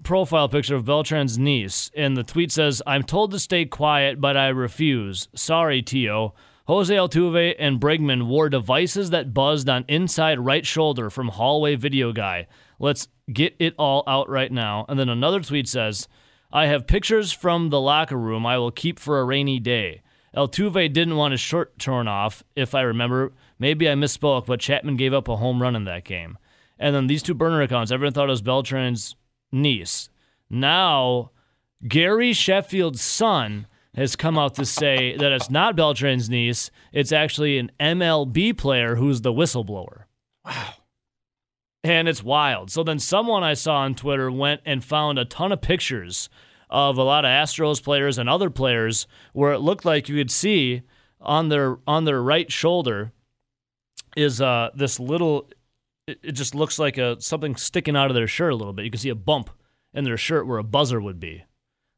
profile 0.04 0.48
picture 0.50 0.76
of 0.76 0.86
Beltran's 0.86 1.40
niece, 1.40 1.90
and 1.96 2.16
the 2.16 2.24
tweet 2.24 2.52
says, 2.52 2.84
"I'm 2.86 3.02
told 3.02 3.32
to 3.32 3.40
stay 3.40 3.66
quiet, 3.66 4.22
but 4.22 4.38
I 4.38 4.50
refuse. 4.50 5.30
Sorry, 5.34 5.82
Tio." 5.82 6.36
Jose 6.68 6.94
Altuve 6.94 7.56
and 7.58 7.80
Bregman 7.80 8.28
wore 8.28 8.50
devices 8.50 9.10
that 9.10 9.34
buzzed 9.34 9.70
on 9.70 9.86
inside 9.88 10.38
right 10.40 10.66
shoulder 10.66 11.10
from 11.10 11.30
hallway 11.30 11.76
video 11.76 12.12
guy. 12.12 12.46
Let's 12.78 13.08
get 13.32 13.56
it 13.58 13.74
all 13.80 14.04
out 14.06 14.30
right 14.30 14.52
now. 14.52 14.86
And 14.90 15.00
then 15.00 15.08
another 15.08 15.40
tweet 15.40 15.70
says, 15.70 16.10
"I 16.52 16.66
have 16.66 16.86
pictures 16.86 17.32
from 17.32 17.70
the 17.70 17.80
locker 17.80 18.18
room 18.18 18.46
I 18.46 18.58
will 18.58 18.72
keep 18.72 19.00
for 19.00 19.20
a 19.20 19.24
rainy 19.24 19.62
day." 19.62 20.02
Altuve 20.36 20.92
didn't 20.92 21.16
want 21.16 21.32
his 21.32 21.40
shirt 21.40 21.80
torn 21.80 22.08
off, 22.10 22.44
if 22.54 22.76
I 22.76 22.82
remember. 22.82 23.34
Maybe 23.58 23.90
I 23.90 23.94
misspoke, 23.94 24.46
but 24.46 24.60
Chapman 24.60 24.98
gave 24.98 25.14
up 25.14 25.30
a 25.30 25.38
home 25.38 25.62
run 25.62 25.76
in 25.76 25.86
that 25.86 26.04
game. 26.04 26.38
And 26.78 26.94
then 26.94 27.08
these 27.08 27.24
two 27.24 27.34
burner 27.34 27.62
accounts, 27.62 27.94
everyone 27.94 28.14
thought 28.14 28.28
it 28.28 28.32
was 28.32 28.42
Beltran's 28.42 29.16
niece. 29.54 30.10
Now, 30.50 31.32
Gary 31.88 32.34
Sheffield's 32.34 33.02
son 33.02 33.68
has 33.96 34.16
come 34.16 34.38
out 34.38 34.56
to 34.56 34.66
say 34.66 35.16
that 35.18 35.32
it's 35.32 35.50
not 35.50 35.76
Beltran's 35.76 36.30
niece. 36.30 36.70
It's 36.94 37.12
actually 37.12 37.58
an 37.58 37.72
MLB 37.80 38.58
player 38.58 38.96
who's 38.96 39.22
the 39.22 39.34
whistleblower. 39.34 40.04
Wow. 40.46 40.74
And 41.84 42.08
it's 42.08 42.24
wild. 42.24 42.70
So 42.70 42.84
then 42.84 43.00
someone 43.00 43.44
I 43.44 43.54
saw 43.54 43.78
on 43.78 43.96
Twitter 43.96 44.32
went 44.32 44.62
and 44.66 44.84
found 44.84 45.18
a 45.18 45.26
ton 45.26 45.52
of 45.52 45.62
pictures 45.62 46.30
of 46.70 46.98
a 46.98 47.04
lot 47.04 47.26
of 47.26 47.30
Astros 47.30 47.82
players 47.82 48.18
and 48.18 48.30
other 48.30 48.50
players 48.50 49.08
where 49.34 49.54
it 49.54 49.60
looked 49.60 49.86
like 49.86 50.10
you 50.10 50.18
could 50.18 50.32
see 50.32 50.82
on 51.22 51.50
their 51.50 51.78
on 51.88 52.06
their 52.06 52.22
right 52.22 52.52
shoulder 52.52 53.12
is 54.16 54.40
uh 54.42 54.70
this 54.76 55.00
little 55.00 55.50
it, 56.08 56.20
it 56.24 56.32
just 56.34 56.56
looks 56.56 56.78
like 56.78 56.98
a 56.98 57.20
something 57.22 57.56
sticking 57.56 57.96
out 57.96 58.10
of 58.10 58.16
their 58.16 58.28
shirt 58.28 58.54
a 58.54 58.56
little 58.56 58.74
bit. 58.74 58.86
You 58.86 58.92
can 58.92 59.00
see 59.00 59.10
a 59.10 59.16
bump 59.16 59.50
in 59.94 60.04
their 60.04 60.18
shirt 60.18 60.48
where 60.48 60.58
a 60.58 60.64
buzzer 60.64 61.02
would 61.02 61.20
be. 61.20 61.44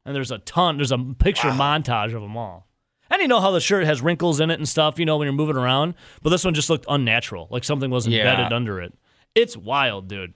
And 0.04 0.14
there's 0.14 0.30
a 0.30 0.38
ton, 0.38 0.76
there's 0.76 0.92
a 0.92 0.98
picture 0.98 1.48
montage 1.48 2.14
of 2.14 2.22
them 2.22 2.36
all. 2.36 2.66
And 3.10 3.20
you 3.20 3.28
know 3.28 3.40
how 3.40 3.50
the 3.50 3.60
shirt 3.60 3.84
has 3.84 4.00
wrinkles 4.00 4.38
in 4.40 4.50
it 4.50 4.58
and 4.58 4.68
stuff, 4.68 4.98
you 4.98 5.04
know, 5.04 5.16
when 5.16 5.26
you're 5.26 5.32
moving 5.32 5.56
around. 5.56 5.94
But 6.22 6.30
this 6.30 6.44
one 6.44 6.54
just 6.54 6.70
looked 6.70 6.86
unnatural, 6.88 7.48
like 7.50 7.64
something 7.64 7.90
was 7.90 8.06
Yeah. 8.06 8.20
embedded 8.30 8.52
under 8.52 8.80
it. 8.80 8.94
It's 9.34 9.56
wild, 9.56 10.08
dude. 10.08 10.34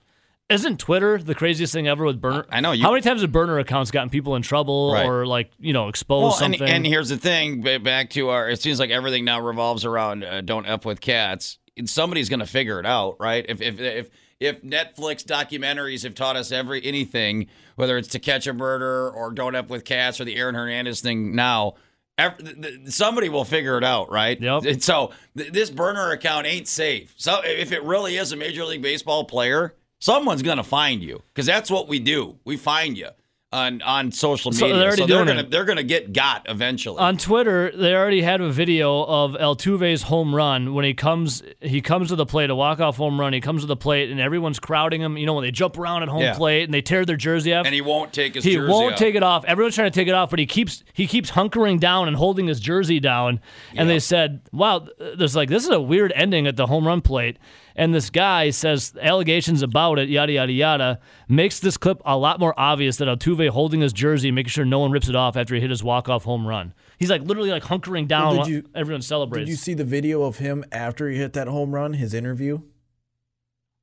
Isn't 0.49 0.77
Twitter 0.79 1.17
the 1.17 1.33
craziest 1.33 1.73
thing 1.73 1.87
ever 1.87 2.05
with 2.05 2.21
burner? 2.21 2.45
I 2.51 2.61
know, 2.61 2.71
you- 2.73 2.83
How 2.83 2.91
many 2.91 3.01
times 3.01 3.21
have 3.21 3.31
burner 3.31 3.57
accounts 3.57 3.89
gotten 3.91 4.09
people 4.11 4.35
in 4.35 4.43
trouble 4.43 4.91
Right. 4.93 5.05
or 5.07 5.25
like 5.25 5.51
you 5.57 5.73
know 5.73 5.87
exposed 5.87 6.21
Well, 6.39 6.45
and, 6.45 6.55
something? 6.55 6.69
and 6.75 6.85
here's 6.85 7.09
the 7.09 7.17
thing. 7.17 7.61
Back 7.61 8.11
to 8.11 8.29
our. 8.29 8.49
It 8.49 8.61
seems 8.61 8.79
like 8.79 8.91
everything 8.91 9.25
now 9.25 9.39
revolves 9.39 9.85
around 9.85 10.23
uh, 10.23 10.41
don't 10.41 10.67
f 10.67 10.85
with 10.85 11.01
cats. 11.01 11.57
And 11.77 11.89
Somebody's 11.89 12.29
going 12.29 12.39
to 12.41 12.45
figure 12.45 12.79
it 12.79 12.85
out, 12.85 13.15
right? 13.19 13.43
If 13.49 13.59
if 13.61 13.79
if 13.79 14.09
if 14.45 14.61
Netflix 14.61 15.23
documentaries 15.23 16.03
have 16.03 16.15
taught 16.15 16.35
us 16.35 16.51
every 16.51 16.83
anything, 16.85 17.47
whether 17.75 17.97
it's 17.97 18.07
To 18.09 18.19
Catch 18.19 18.47
a 18.47 18.53
Murder 18.53 19.09
or 19.09 19.31
Don't 19.31 19.55
F 19.55 19.67
with 19.69 19.83
Cats 19.85 20.19
or 20.21 20.25
the 20.25 20.35
Aaron 20.35 20.55
Hernandez 20.55 21.01
thing 21.01 21.35
now. 21.35 21.73
ev- 22.17 22.37
th- 22.37 22.61
th- 22.61 22.89
Somebody 22.89 23.27
will 23.29 23.43
figure 23.45 23.77
it 23.77 23.83
out, 23.83 24.09
right? 24.11 24.39
Yep. 24.39 24.63
And 24.65 24.83
So 24.83 25.11
th- 25.37 25.51
this 25.51 25.69
burner 25.69 26.11
account 26.11 26.47
ain't 26.47 26.67
safe. 26.67 27.13
So 27.17 27.41
if 27.43 27.71
it 27.71 27.83
really 27.83 28.15
is 28.17 28.31
a 28.31 28.35
Major 28.37 28.63
League 28.65 28.81
Baseball 28.81 29.25
player, 29.25 29.73
someone's 29.99 30.41
gonna 30.41 30.63
find 30.63 31.03
you 31.03 31.21
because 31.33 31.45
that's 31.45 31.69
what 31.69 31.87
we 31.87 31.99
do. 31.99 32.37
We 32.45 32.55
find 32.57 32.97
you 32.97 33.09
on 33.55 33.81
on 33.81 34.11
social 34.11 34.51
media. 34.51 34.59
So 34.69 34.73
they're 34.77 34.87
already 34.87 35.01
so 35.01 35.07
they're 35.07 35.17
doing 35.17 35.27
gonna 35.27 35.39
it. 35.41 35.49
they're 35.51 35.65
gonna 35.65 35.83
get 35.83 36.13
got 36.13 36.45
eventually. 36.49 36.99
on 36.99 37.17
Twitter, 37.17 37.71
they 37.75 37.95
already 37.95 38.21
had 38.21 38.41
a 38.41 38.49
video 38.51 39.03
of 39.03 39.35
El 39.39 39.55
Altuve's 39.55 40.03
home 40.03 40.35
run 40.35 40.73
when 40.73 40.83
he 40.85 40.93
comes 40.93 41.41
he 41.61 41.81
comes 41.81 42.09
to 42.09 42.15
the 42.15 42.25
plate, 42.25 42.49
a 42.49 42.55
walk 42.55 42.79
off 42.79 42.97
home 42.97 43.19
run. 43.19 43.31
He 43.33 43.41
comes 43.41 43.61
to 43.61 43.67
the 43.67 43.75
plate, 43.77 44.11
and 44.11 44.19
everyone's 44.19 44.59
crowding 44.59 45.01
him. 45.01 45.17
You 45.17 45.25
know 45.25 45.33
when 45.33 45.43
they 45.43 45.51
jump 45.51 45.77
around 45.77 46.03
at 46.03 46.09
home 46.09 46.21
Yeah. 46.21 46.35
plate 46.35 46.63
and 46.63 46.73
they 46.73 46.81
tear 46.81 47.05
their 47.05 47.15
jersey 47.15 47.53
off. 47.53 47.65
and 47.65 47.73
he 47.73 47.81
won't 47.81 48.11
take 48.13 48.35
his 48.35 48.43
he 48.43 48.57
won't 48.59 48.93
off. 48.93 48.99
take 48.99 49.15
it 49.15 49.23
off. 49.23 49.45
Everyone's 49.45 49.75
trying 49.75 49.89
to 49.91 49.95
take 49.95 50.07
it 50.07 50.13
off, 50.13 50.29
but 50.29 50.39
he 50.39 50.45
keeps 50.45 50.83
he 50.93 51.07
keeps 51.07 51.31
hunkering 51.31 51.79
down 51.79 52.07
and 52.07 52.17
holding 52.17 52.47
his 52.47 52.59
jersey 52.59 52.99
down. 52.99 53.39
And 53.75 53.89
they 53.89 53.99
said, 53.99 54.41
"Wow, 54.51 54.87
there's 55.17 55.35
like 55.35 55.49
this 55.49 55.63
is 55.63 55.69
a 55.69 55.79
weird 55.81 56.11
ending 56.15 56.47
at 56.47 56.57
the 56.57 56.67
home 56.67 56.85
run 56.85 57.01
plate." 57.01 57.37
And 57.77 57.93
this 57.93 58.09
guy 58.09 58.51
says 58.51 58.93
allegations 59.01 59.61
about 59.61 59.99
it, 59.99 60.07
yada 60.07 60.31
yada 60.31 60.51
yada, 60.53 60.99
makes 61.27 61.59
this 61.59 61.75
clip 61.75 62.01
a 62.05 62.17
lot 62.17 62.39
more 62.39 62.53
obvious 62.57 62.97
that 62.97 63.07
Altuve 63.09 63.49
holding 63.49 63.81
his 63.81 63.91
jersey, 63.91 64.31
making 64.31 64.49
sure 64.51 64.63
no 64.65 64.79
one 64.79 64.91
rips 64.91 65.09
it 65.09 65.15
off 65.15 65.35
after 65.35 65.55
he 65.55 65.61
hit 65.61 65.69
his 65.69 65.83
walk 65.83 66.07
off 66.07 66.23
home 66.23 66.47
run. 66.47 66.73
He's 66.97 67.09
like 67.09 67.21
literally 67.23 67.49
like 67.51 67.63
hunkering 67.63 68.07
down. 68.07 68.31
did 68.33 68.37
while 68.39 68.49
you- 68.49 68.69
everyone 68.73 69.01
celebrates. 69.01 69.45
Did 69.45 69.49
you 69.51 69.57
see 69.57 69.73
the 69.73 69.83
video 69.83 70.23
of 70.23 70.37
him 70.37 70.63
after 70.71 71.09
he 71.09 71.17
hit 71.17 71.33
that 71.33 71.47
home 71.47 71.75
run? 71.75 71.93
His 71.93 72.13
interview. 72.13 72.61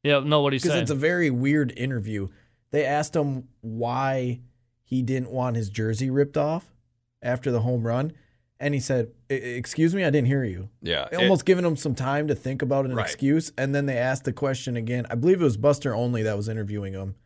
yeah, 0.02 0.20
no, 0.24 0.40
what 0.40 0.52
he 0.52 0.58
said. 0.58 0.68
because 0.68 0.80
it's 0.82 0.90
a 0.90 0.94
very 0.94 1.30
weird 1.30 1.72
interview. 1.76 2.28
They 2.70 2.84
asked 2.86 3.14
him 3.14 3.48
why 3.60 4.40
he 4.84 5.02
didn't 5.02 5.30
want 5.30 5.56
his 5.56 5.68
jersey 5.68 6.08
ripped 6.10 6.36
off 6.38 6.74
after 7.20 7.50
the 7.52 7.60
home 7.60 7.86
run, 7.86 8.12
and 8.62 8.72
he 8.72 8.80
said, 8.80 9.08
"E- 9.30 9.34
"Excuse 9.34 9.94
me, 9.94 10.04
I 10.04 10.10
didn't 10.10 10.28
hear 10.28 10.44
you." 10.44 10.70
Yeah, 10.80 11.08
They 11.10 11.18
it- 11.18 11.22
almost 11.22 11.44
giving 11.44 11.64
him 11.66 11.76
some 11.76 11.94
time 11.94 12.28
to 12.28 12.34
think 12.34 12.62
about 12.62 12.86
an 12.86 12.94
Right. 12.94 13.04
excuse, 13.04 13.52
and 13.58 13.74
then 13.74 13.84
they 13.86 13.98
asked 13.98 14.24
the 14.24 14.32
question 14.32 14.76
again. 14.76 15.04
I 15.10 15.16
believe 15.16 15.40
it 15.42 15.44
was 15.44 15.56
Buster 15.58 15.94
Olney 15.94 16.22
that 16.22 16.36
was 16.36 16.48
interviewing 16.48 16.94
him, 16.94 17.16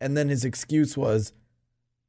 and 0.00 0.16
then 0.16 0.28
his 0.28 0.44
excuse 0.44 0.96
was, 0.96 1.32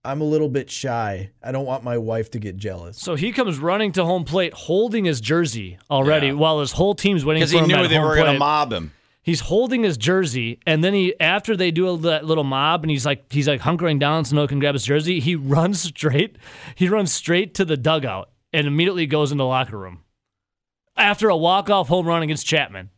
"I'm 0.04 0.20
a 0.20 0.26
little 0.26 0.50
bit 0.50 0.70
shy. 0.70 1.30
I 1.42 1.52
don't 1.52 1.66
want 1.66 1.84
my 1.84 1.98
wife 1.98 2.30
to 2.32 2.40
get 2.40 2.58
jealous." 2.58 2.98
so 2.98 3.16
he 3.16 3.32
comes 3.32 3.60
running 3.60 3.92
to 3.94 4.04
home 4.04 4.24
plate 4.26 4.54
holding 4.54 5.06
his 5.06 5.22
jersey 5.22 5.78
already 5.90 6.28
Yeah. 6.28 6.34
while 6.34 6.60
his 6.60 6.74
whole 6.74 6.96
team's 6.96 7.24
waiting 7.24 7.42
because 7.42 7.52
for 7.52 7.58
he 7.60 7.64
him 7.64 7.68
knew 7.70 7.84
at 7.84 7.90
they 7.90 8.00
were 8.00 8.16
gonna 8.16 8.38
mob 8.40 8.74
him. 8.74 8.92
He's 9.22 9.40
holding 9.40 9.82
his 9.84 9.98
jersey, 9.98 10.60
and 10.68 10.84
then 10.84 10.94
he 10.94 11.20
after 11.20 11.58
they 11.58 11.72
do 11.72 11.88
a, 11.90 11.98
that 11.98 12.26
little 12.26 12.44
mob, 12.44 12.84
and 12.84 12.92
he's 12.92 13.08
like 13.08 13.32
he's 13.32 13.48
like 13.48 13.62
hunkering 13.62 14.00
down 14.00 14.24
so 14.26 14.36
no 14.36 14.42
one 14.42 14.48
can 14.48 14.60
grab 14.60 14.74
his 14.76 14.84
jersey. 14.86 15.20
He 15.20 15.36
runs 15.56 15.82
straight. 15.82 16.36
He 16.76 16.88
runs 16.88 17.12
straight 17.12 17.54
to 17.56 17.66
the 17.66 17.76
dugout 17.78 18.30
and 18.56 18.68
immediately 18.68 19.06
goes 19.06 19.32
in 19.32 19.38
the 19.38 19.46
locker 19.46 19.78
room 19.78 20.02
after 20.98 21.30
a 21.30 21.38
walk 21.38 21.70
off 21.70 21.88
home 21.88 22.06
run 22.08 22.24
against 22.24 22.46
Chapman. 22.46 22.90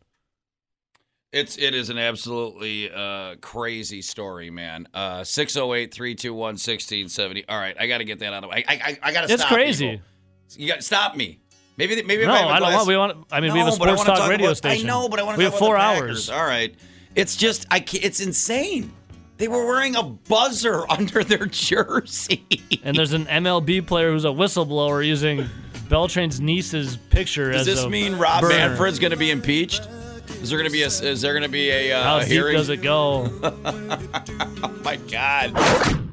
It's 1.34 1.58
it 1.58 1.76
is 1.76 1.90
an 1.90 1.98
absolutely 1.98 2.90
uh, 2.92 3.36
crazy 3.42 4.02
story, 4.02 4.50
man. 4.50 4.88
Uh 4.94 5.22
608-321-1670. 5.22 7.46
All 7.50 7.60
right, 7.60 7.76
I 7.80 7.88
got 7.88 7.98
to 8.00 8.04
get 8.06 8.20
that 8.20 8.34
out 8.34 8.44
of 8.44 8.50
I 8.50 8.64
I, 8.68 8.98
I 9.04 9.12
got 9.12 9.28
to 9.28 9.34
It's 9.34 9.44
crazy. 9.44 9.92
people. 9.92 10.06
You 10.56 10.68
got 10.70 10.84
stop 10.84 11.16
me. 11.16 11.40
Maybe 11.78 12.02
maybe 12.04 12.26
No, 12.26 12.34
I, 12.34 12.56
I 12.56 12.60
don't 12.60 12.74
want. 12.74 12.88
We 12.88 12.98
want. 12.98 13.28
I 13.32 13.42
mean, 13.42 13.54
we 13.54 13.60
have 13.60 13.68
a 13.68 13.72
No, 13.72 13.76
sports 13.76 14.04
talk 14.04 14.18
talk 14.18 14.30
radio 14.30 14.48
about- 14.48 14.58
station. 14.58 14.86
I 14.86 14.90
know, 14.90 15.10
but 15.10 15.20
I 15.20 15.24
want 15.24 15.36
to 15.36 15.40
We 15.40 15.44
have 15.44 15.54
about 15.54 15.60
four 15.60 15.76
the 15.76 15.82
hours. 15.82 16.30
All 16.30 16.44
right. 16.46 16.74
It's 17.16 17.36
just 17.36 17.66
I 17.70 17.80
can't, 17.82 18.04
it's 18.04 18.20
insane. 18.20 18.92
They 19.38 19.48
were 19.48 19.66
wearing 19.66 19.96
a 19.96 20.04
buzzer 20.04 20.86
under 20.92 21.24
their 21.24 21.46
jersey. 21.46 22.46
And 22.84 22.96
there's 22.98 23.14
an 23.14 23.26
MLB 23.26 23.86
player 23.86 24.12
who's 24.12 24.26
a 24.26 24.30
whistleblower 24.30 25.06
using 25.06 25.46
Beltran's 25.88 26.42
niece's 26.42 26.98
picture 26.98 27.52
Does 27.52 27.68
as 27.68 27.76
this 27.76 27.84
a 27.86 27.90
mean 27.90 28.18
Rob 28.18 28.42
burner. 28.42 28.56
Manfred's 28.56 29.00
going 29.00 29.12
to 29.12 29.18
be 29.18 29.32
impeached? 29.32 29.88
Is 30.42 30.50
there 30.50 30.60
going 30.60 30.70
to 30.70 30.74
be 30.74 30.84
a 30.84 30.88
is 30.88 31.22
there 31.22 31.34
going 31.34 31.44
to 31.44 31.50
be 31.50 31.70
a, 31.70 31.94
uh, 31.94 32.04
How 32.04 32.20
deep 32.20 32.28
hearing? 32.28 32.58
does 32.58 32.70
it 32.70 32.82
go? 32.82 33.32
oh 33.44 34.80
my 34.84 34.98
God. 34.98 35.54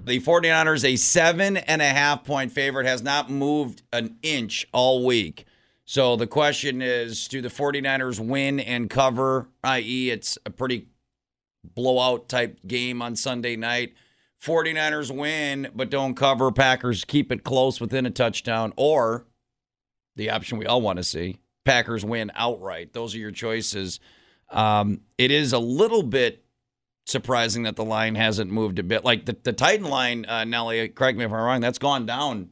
The 0.07 0.21
49ers, 0.21 0.85
a 0.85 0.97
seven 0.97 1.57
and 1.57 1.83
a 1.83 1.89
half 1.89 2.25
point 2.25 2.53
favorite, 2.53 2.87
has 2.87 3.03
not 3.03 3.31
moved 3.31 3.83
an 3.93 4.17
inch 4.23 4.67
all 4.73 5.05
week. 5.05 5.47
So 5.85 6.17
the 6.17 6.27
question 6.27 6.81
is 6.81 7.27
do 7.29 7.41
the 7.43 7.49
49ers 7.49 8.19
win 8.21 8.61
and 8.61 8.89
cover, 8.89 9.49
i.e., 9.65 10.11
it's 10.11 10.39
a 10.47 10.51
pretty 10.51 10.87
blowout 11.75 12.29
type 12.29 12.61
game 12.67 13.03
on 13.03 13.17
Sunday 13.17 13.57
night? 13.57 13.95
49ers 14.43 15.11
win, 15.11 15.69
but 15.75 15.91
don't 15.91 16.15
cover. 16.15 16.53
Packers 16.53 17.05
keep 17.05 17.33
it 17.33 17.45
close 17.45 17.81
within 17.81 18.05
a 18.05 18.11
touchdown, 18.11 18.73
or 18.77 19.25
the 20.17 20.31
option 20.31 20.59
we 20.59 20.67
all 20.67 20.83
want 20.83 20.99
to 20.99 21.03
see 21.03 21.39
Packers 21.65 22.05
win 22.05 22.31
outright. 22.35 22.93
Those 22.93 23.15
are 23.15 23.19
your 23.19 23.31
choices. 23.31 24.01
Um, 24.51 25.01
it 25.19 25.31
is 25.31 25.53
a 25.53 25.59
little 25.59 26.03
bit 26.03 26.45
surprising 27.07 27.65
that 27.65 27.77
the 27.77 27.85
line 27.85 28.15
hasn't 28.15 28.51
moved 28.51 28.79
a 28.79 28.83
bit. 28.83 29.05
Like 29.05 29.27
the, 29.27 29.37
the 29.43 29.53
Titan 29.53 29.87
line, 29.87 30.25
uh, 30.27 30.45
Nelly, 30.45 30.89
correct 30.89 31.19
me 31.19 31.25
if 31.25 31.33
I'm 31.33 31.39
wrong, 31.39 31.61
that's 31.61 31.79
gone 31.79 32.07
down 32.07 32.51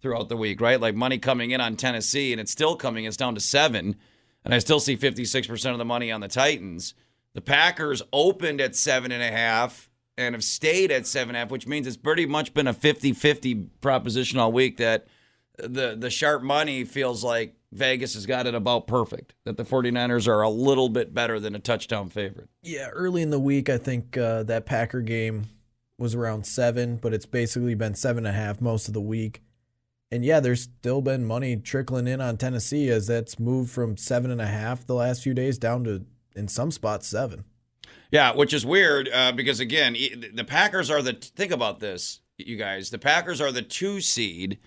throughout 0.00 0.28
the 0.28 0.36
week, 0.36 0.60
right? 0.60 0.80
Like 0.80 0.94
money 0.94 1.18
coming 1.18 1.50
in 1.50 1.60
on 1.60 1.76
Tennessee, 1.76 2.32
and 2.32 2.40
it's 2.40 2.52
still 2.52 2.76
coming. 2.76 3.04
It's 3.04 3.16
down 3.16 3.34
to 3.34 3.40
seven, 3.40 3.96
and 4.44 4.54
I 4.54 4.58
still 4.58 4.80
see 4.80 4.96
56% 4.96 5.72
of 5.72 5.78
the 5.78 5.84
money 5.84 6.10
on 6.10 6.20
the 6.20 6.28
Titans. 6.28 6.94
The 7.34 7.40
Packers 7.40 8.02
opened 8.12 8.60
at 8.60 8.76
seven 8.76 9.12
and 9.12 9.22
a 9.22 9.30
half 9.30 9.90
and 10.16 10.34
have 10.34 10.44
stayed 10.44 10.90
at 10.90 11.06
seven 11.06 11.30
and 11.30 11.36
a 11.36 11.40
half, 11.40 11.50
which 11.50 11.66
means 11.66 11.86
it's 11.86 11.96
pretty 11.96 12.26
much 12.26 12.54
been 12.54 12.68
a 12.68 12.72
50 12.72 13.12
50 13.12 13.54
proposition 13.80 14.38
all 14.38 14.52
week 14.52 14.76
that 14.76 15.06
the, 15.58 15.96
the 15.98 16.10
sharp 16.10 16.42
money 16.42 16.84
feels 16.84 17.24
like 17.24 17.56
Vegas 17.72 18.14
has 18.14 18.26
got 18.26 18.46
it 18.46 18.54
about 18.54 18.86
perfect, 18.86 19.34
that 19.44 19.56
the 19.56 19.64
49ers 19.64 20.28
are 20.28 20.42
a 20.42 20.48
little 20.48 20.88
bit 20.88 21.12
better 21.12 21.40
than 21.40 21.56
a 21.56 21.58
touchdown 21.58 22.08
favorite. 22.08 22.48
Yeah, 22.62 22.88
early 22.88 23.22
in 23.22 23.30
the 23.30 23.40
week, 23.40 23.68
I 23.68 23.78
think 23.78 24.16
uh, 24.16 24.44
that 24.44 24.64
Packer 24.64 25.00
game 25.00 25.46
was 25.98 26.14
around 26.14 26.46
seven, 26.46 26.96
but 26.96 27.12
it's 27.12 27.26
basically 27.26 27.74
been 27.74 27.94
seven 27.94 28.26
and 28.26 28.34
a 28.34 28.38
half 28.38 28.60
most 28.60 28.88
of 28.88 28.94
the 28.94 29.00
week. 29.00 29.42
And 30.10 30.24
yeah, 30.24 30.38
there's 30.38 30.62
still 30.62 31.02
been 31.02 31.24
money 31.24 31.56
trickling 31.56 32.06
in 32.06 32.20
on 32.20 32.36
Tennessee 32.36 32.88
as 32.90 33.08
that's 33.08 33.40
moved 33.40 33.70
from 33.70 33.96
seven 33.96 34.30
and 34.30 34.40
a 34.40 34.46
half 34.46 34.86
the 34.86 34.94
last 34.94 35.22
few 35.22 35.34
days 35.34 35.58
down 35.58 35.82
to, 35.84 36.04
in 36.34 36.48
some 36.48 36.70
spots, 36.70 37.06
seven. 37.06 37.44
Yeah, 38.10 38.32
which 38.34 38.52
is 38.52 38.64
weird 38.64 39.08
uh, 39.12 39.32
because 39.32 39.60
again, 39.60 39.96
the 40.34 40.44
Packers 40.44 40.90
are 40.90 41.02
the 41.02 41.14
think 41.14 41.52
about 41.52 41.80
this, 41.80 42.20
you 42.38 42.56
guys. 42.56 42.90
The 42.90 42.98
Packers 42.98 43.40
are 43.40 43.50
the 43.50 43.62
2 43.62 44.00
seed 44.00 44.58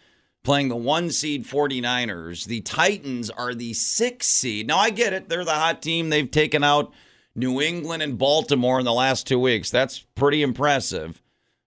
playing 0.43 0.69
the 0.69 0.75
1 0.75 1.11
seed 1.11 1.45
49ers. 1.45 2.45
The 2.45 2.61
Titans 2.61 3.29
are 3.29 3.53
the 3.53 3.73
6 3.73 4.27
seed. 4.27 4.67
Now 4.67 4.79
I 4.79 4.89
get 4.89 5.13
it, 5.13 5.29
they're 5.29 5.45
the 5.45 5.51
hot 5.51 5.81
team. 5.81 6.09
They've 6.09 6.29
taken 6.29 6.63
out 6.63 6.93
New 7.35 7.61
England 7.61 8.03
and 8.03 8.17
Baltimore 8.17 8.79
in 8.79 8.85
the 8.85 8.93
last 8.93 9.27
2 9.27 9.39
weeks. 9.39 9.69
That's 9.69 9.99
pretty 10.15 10.41
impressive. 10.41 11.21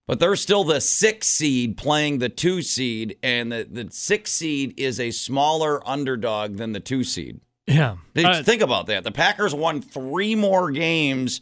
But 0.07 0.19
they're 0.19 0.35
still 0.35 0.63
the 0.63 0.81
6 0.81 1.27
seed 1.27 1.77
playing 1.77 2.19
the 2.19 2.29
2 2.29 2.61
seed 2.61 3.17
and 3.23 3.51
the 3.51 3.67
the 3.69 3.89
6 3.89 4.31
seed 4.31 4.73
is 4.77 4.99
a 4.99 5.11
smaller 5.11 5.87
underdog 5.87 6.57
than 6.57 6.73
the 6.73 6.79
2 6.79 7.03
seed. 7.03 7.39
Yeah. 7.67 7.97
Right. 8.15 8.45
Think 8.45 8.61
about 8.61 8.87
that. 8.87 9.03
The 9.03 9.11
Packers 9.11 9.53
won 9.53 9.81
three 9.81 10.35
more 10.35 10.71
games 10.71 11.41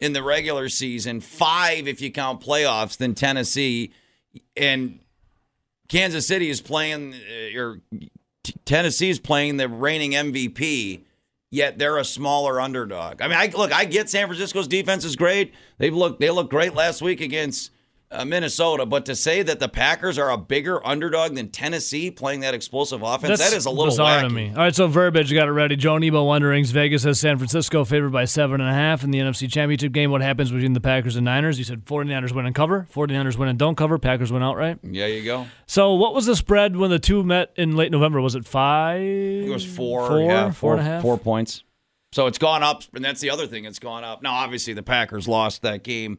in 0.00 0.12
the 0.12 0.22
regular 0.22 0.68
season, 0.68 1.20
five 1.20 1.88
if 1.88 2.00
you 2.00 2.10
count 2.10 2.40
playoffs, 2.40 2.96
than 2.96 3.14
Tennessee. 3.14 3.92
And 4.56 5.00
Kansas 5.88 6.26
City 6.26 6.50
is 6.50 6.60
playing, 6.60 7.14
uh, 7.14 7.58
or 7.58 7.80
Tennessee 8.64 9.10
is 9.10 9.18
playing 9.18 9.56
the 9.56 9.68
reigning 9.68 10.12
MVP. 10.12 11.04
Yet 11.50 11.78
they're 11.78 11.96
a 11.96 12.04
smaller 12.04 12.60
underdog. 12.60 13.22
I 13.22 13.28
mean, 13.28 13.38
I 13.38 13.46
look. 13.46 13.72
I 13.72 13.86
get 13.86 14.10
San 14.10 14.26
Francisco's 14.26 14.68
defense 14.68 15.02
is 15.02 15.16
great. 15.16 15.54
They've 15.78 15.94
looked. 15.94 16.20
They 16.20 16.28
looked 16.28 16.50
great 16.50 16.74
last 16.74 17.00
week 17.00 17.22
against 17.22 17.70
uh, 18.10 18.24
Minnesota. 18.24 18.86
But 18.86 19.06
to 19.06 19.14
say 19.16 19.42
that 19.42 19.60
the 19.60 19.68
Packers 19.68 20.18
are 20.18 20.30
a 20.30 20.38
bigger 20.38 20.84
underdog 20.86 21.34
than 21.34 21.50
Tennessee 21.50 22.10
playing 22.10 22.40
that 22.40 22.54
explosive 22.54 23.02
offense, 23.02 23.38
That's 23.38 23.50
that 23.50 23.56
is 23.56 23.66
a 23.66 23.70
little 23.70 23.86
bizarre 23.86 24.22
wacky. 24.22 24.28
to 24.28 24.34
me. 24.34 24.48
All 24.50 24.56
right, 24.56 24.74
so 24.74 24.86
verbiage 24.86 25.32
got 25.32 25.48
it 25.48 25.52
ready. 25.52 25.76
Joe 25.76 25.98
Nebo 25.98 26.24
wonderings. 26.24 26.70
Vegas 26.70 27.02
has 27.04 27.20
San 27.20 27.36
Francisco 27.38 27.84
favored 27.84 28.10
by 28.12 28.24
seven 28.24 28.60
and 28.60 28.70
a 28.70 28.74
half 28.74 29.04
in 29.04 29.10
the 29.10 29.18
NFC 29.18 29.50
Championship 29.50 29.92
game. 29.92 30.10
What 30.10 30.22
happens 30.22 30.50
between 30.50 30.72
the 30.72 30.80
Packers 30.80 31.16
and 31.16 31.24
Niners? 31.24 31.58
You 31.58 31.64
said 31.64 31.84
49ers 31.84 32.32
win 32.34 32.46
and 32.46 32.54
cover. 32.54 32.86
49ers 32.94 33.36
win 33.36 33.48
and 33.48 33.58
don't 33.58 33.76
cover. 33.76 33.98
Packers 33.98 34.32
win 34.32 34.42
outright. 34.42 34.78
Yeah, 34.82 35.06
you 35.06 35.24
go. 35.24 35.46
So 35.66 35.94
what 35.94 36.14
was 36.14 36.26
the 36.26 36.36
spread 36.36 36.76
when 36.76 36.90
the 36.90 36.98
two 36.98 37.22
met 37.22 37.52
in 37.56 37.76
late 37.76 37.92
November? 37.92 38.20
Was 38.20 38.34
it 38.34 38.44
five? 38.46 39.00
It 39.02 39.50
was 39.50 39.64
four. 39.64 40.06
Four, 40.08 40.20
yeah, 40.20 40.50
four 40.50 40.72
and 40.72 40.80
a 40.80 40.84
half. 40.84 41.02
Four 41.02 41.18
points. 41.18 41.62
So 42.12 42.26
it's 42.26 42.38
gone 42.38 42.62
up, 42.62 42.84
and 42.94 43.04
that's 43.04 43.20
the 43.20 43.28
other 43.28 43.46
thing. 43.46 43.66
It's 43.66 43.78
gone 43.78 44.02
up. 44.02 44.22
Now, 44.22 44.32
obviously, 44.32 44.72
the 44.72 44.82
Packers 44.82 45.28
lost 45.28 45.60
that 45.60 45.82
game, 45.82 46.18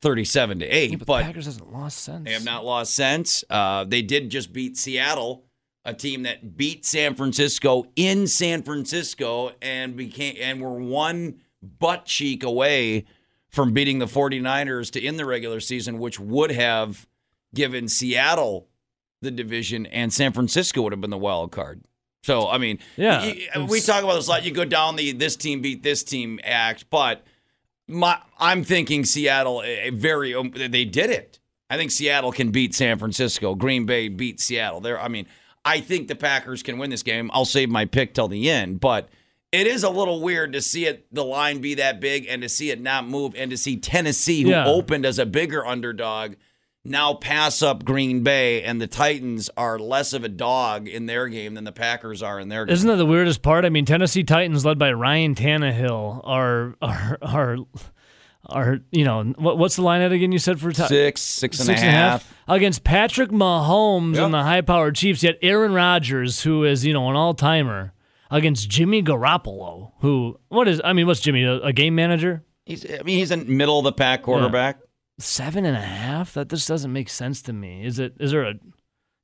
thirty-seven 0.00 0.58
to 0.60 0.66
eight, 0.66 0.90
Yeah, 0.90 0.96
but, 0.96 1.06
but 1.06 1.18
the 1.18 1.24
Packers 1.24 1.44
hasn't 1.46 1.72
lost 1.72 1.98
since. 1.98 2.24
they 2.24 2.32
have 2.32 2.44
not 2.44 2.64
lost 2.64 2.94
since. 2.94 3.44
Uh, 3.50 3.84
they 3.84 4.02
did 4.02 4.30
just 4.30 4.52
beat 4.52 4.76
Seattle, 4.76 5.44
a 5.84 5.94
team 5.94 6.22
that 6.24 6.56
beat 6.56 6.84
San 6.84 7.14
Francisco 7.14 7.86
in 7.96 8.26
San 8.26 8.62
Francisco 8.62 9.52
and 9.62 9.96
became 9.96 10.36
and 10.40 10.60
were 10.60 10.78
one 10.80 11.40
butt 11.62 12.04
cheek 12.04 12.42
away 12.44 13.04
from 13.48 13.72
beating 13.72 13.98
the 13.98 14.06
49ers 14.06 14.90
to 14.92 15.02
end 15.04 15.18
the 15.18 15.24
regular 15.24 15.58
season, 15.60 15.98
which 15.98 16.20
would 16.20 16.50
have 16.52 17.06
given 17.54 17.88
Seattle 17.88 18.68
the 19.22 19.30
division 19.30 19.86
and 19.86 20.12
San 20.12 20.32
Francisco 20.32 20.82
would 20.82 20.92
have 20.92 21.00
been 21.00 21.10
the 21.10 21.16
wild 21.18 21.50
card. 21.50 21.82
So 22.22 22.48
I 22.48 22.58
mean, 22.58 22.78
Yeah, 22.96 23.20
y- 23.20 23.48
y- 23.56 23.66
we 23.68 23.80
talk 23.80 24.04
about 24.04 24.16
this 24.16 24.26
a 24.26 24.30
lot. 24.30 24.44
You 24.44 24.50
go 24.52 24.64
down 24.66 24.96
the 24.96 25.12
this 25.12 25.34
team 25.34 25.62
beat 25.62 25.82
this 25.82 26.02
team 26.04 26.38
act, 26.44 26.90
but 26.90 27.24
my 27.88 28.18
I'm 28.38 28.62
thinking 28.64 29.04
Seattle 29.04 29.62
a 29.64 29.90
very 29.90 30.34
um, 30.34 30.52
they 30.54 30.84
did 30.84 31.10
it. 31.10 31.38
I 31.70 31.76
think 31.76 31.90
Seattle 31.90 32.32
can 32.32 32.50
beat 32.50 32.74
San 32.74 32.98
Francisco. 32.98 33.54
Green 33.54 33.84
Bay 33.86 34.08
beat 34.08 34.40
Seattle. 34.40 34.80
There, 34.80 34.98
I 35.00 35.08
mean, 35.08 35.26
I 35.64 35.80
think 35.80 36.08
the 36.08 36.14
Packers 36.14 36.62
can 36.62 36.78
win 36.78 36.88
this 36.90 37.02
game. 37.02 37.30
I'll 37.34 37.44
save 37.44 37.68
my 37.68 37.84
pick 37.84 38.14
till 38.14 38.28
the 38.28 38.48
end, 38.48 38.80
but 38.80 39.08
it 39.52 39.66
is 39.66 39.82
a 39.82 39.90
little 39.90 40.20
weird 40.20 40.52
to 40.54 40.62
see 40.62 40.86
it 40.86 41.06
the 41.12 41.24
line 41.24 41.60
be 41.60 41.74
that 41.74 42.00
big 42.00 42.26
and 42.28 42.40
to 42.42 42.48
see 42.48 42.70
it 42.70 42.80
not 42.80 43.06
move 43.06 43.34
and 43.36 43.50
to 43.50 43.56
see 43.56 43.76
Tennessee, 43.76 44.42
who 44.42 44.50
Yeah. 44.50 44.66
opened 44.66 45.04
as 45.04 45.18
a 45.18 45.26
bigger 45.26 45.66
underdog, 45.66 46.34
now 46.88 47.14
pass 47.14 47.62
up 47.62 47.84
Green 47.84 48.22
Bay, 48.22 48.62
and 48.62 48.80
the 48.80 48.86
Titans 48.86 49.50
are 49.56 49.78
less 49.78 50.12
of 50.12 50.24
a 50.24 50.28
dog 50.28 50.88
in 50.88 51.06
their 51.06 51.28
game 51.28 51.54
than 51.54 51.64
the 51.64 51.72
Packers 51.72 52.22
are 52.22 52.38
in 52.40 52.48
their 52.48 52.64
game. 52.64 52.72
Isn't 52.72 52.88
that 52.88 52.96
the 52.96 53.06
weirdest 53.06 53.42
part? 53.42 53.64
I 53.64 53.68
mean, 53.68 53.84
Tennessee 53.84 54.24
Titans, 54.24 54.64
led 54.64 54.78
by 54.78 54.92
Ryan 54.92 55.34
Tannehill, 55.34 56.20
are 56.24 56.74
are 56.82 57.18
are 57.22 57.56
are 58.46 58.78
you 58.90 59.04
know 59.04 59.24
what, 59.36 59.58
what's 59.58 59.76
the 59.76 59.82
line 59.82 60.00
at 60.00 60.12
again? 60.12 60.32
You 60.32 60.38
said 60.38 60.60
for 60.60 60.72
Ti- 60.72 60.86
Six, 60.86 61.20
six 61.20 61.58
and 61.58 61.66
Six 61.66 61.82
a 61.82 61.84
half. 61.84 62.34
against 62.46 62.84
Patrick 62.84 63.30
Mahomes 63.30 64.14
Yep. 64.16 64.24
and 64.24 64.34
the 64.34 64.42
high-powered 64.42 64.94
Chiefs. 64.94 65.22
Yet 65.22 65.38
Aaron 65.42 65.74
Rodgers, 65.74 66.42
who 66.42 66.64
is 66.64 66.84
you 66.86 66.92
know 66.94 67.08
an 67.10 67.16
all-timer, 67.16 67.92
against 68.30 68.70
Jimmy 68.70 69.02
Garoppolo, 69.02 69.92
who 70.00 70.38
what 70.48 70.68
is? 70.68 70.80
I 70.84 70.92
mean, 70.92 71.06
what's 71.06 71.20
Jimmy? 71.20 71.44
A, 71.44 71.56
a 71.60 71.72
game 71.72 71.94
manager? 71.94 72.44
He's, 72.64 72.84
I 72.84 73.02
mean, 73.02 73.18
he's 73.18 73.30
a 73.30 73.36
middle 73.38 73.78
of 73.78 73.84
the 73.84 73.92
pack 73.92 74.22
quarterback. 74.22 74.78
Seven 75.18 75.64
and 75.64 75.76
a 75.76 75.80
half? 75.80 76.34
That 76.34 76.48
just 76.48 76.68
doesn't 76.68 76.92
make 76.92 77.08
sense 77.08 77.42
to 77.42 77.52
me. 77.52 77.84
Is 77.84 77.98
it? 77.98 78.14
Is 78.20 78.30
there 78.30 78.44
a? 78.44 78.54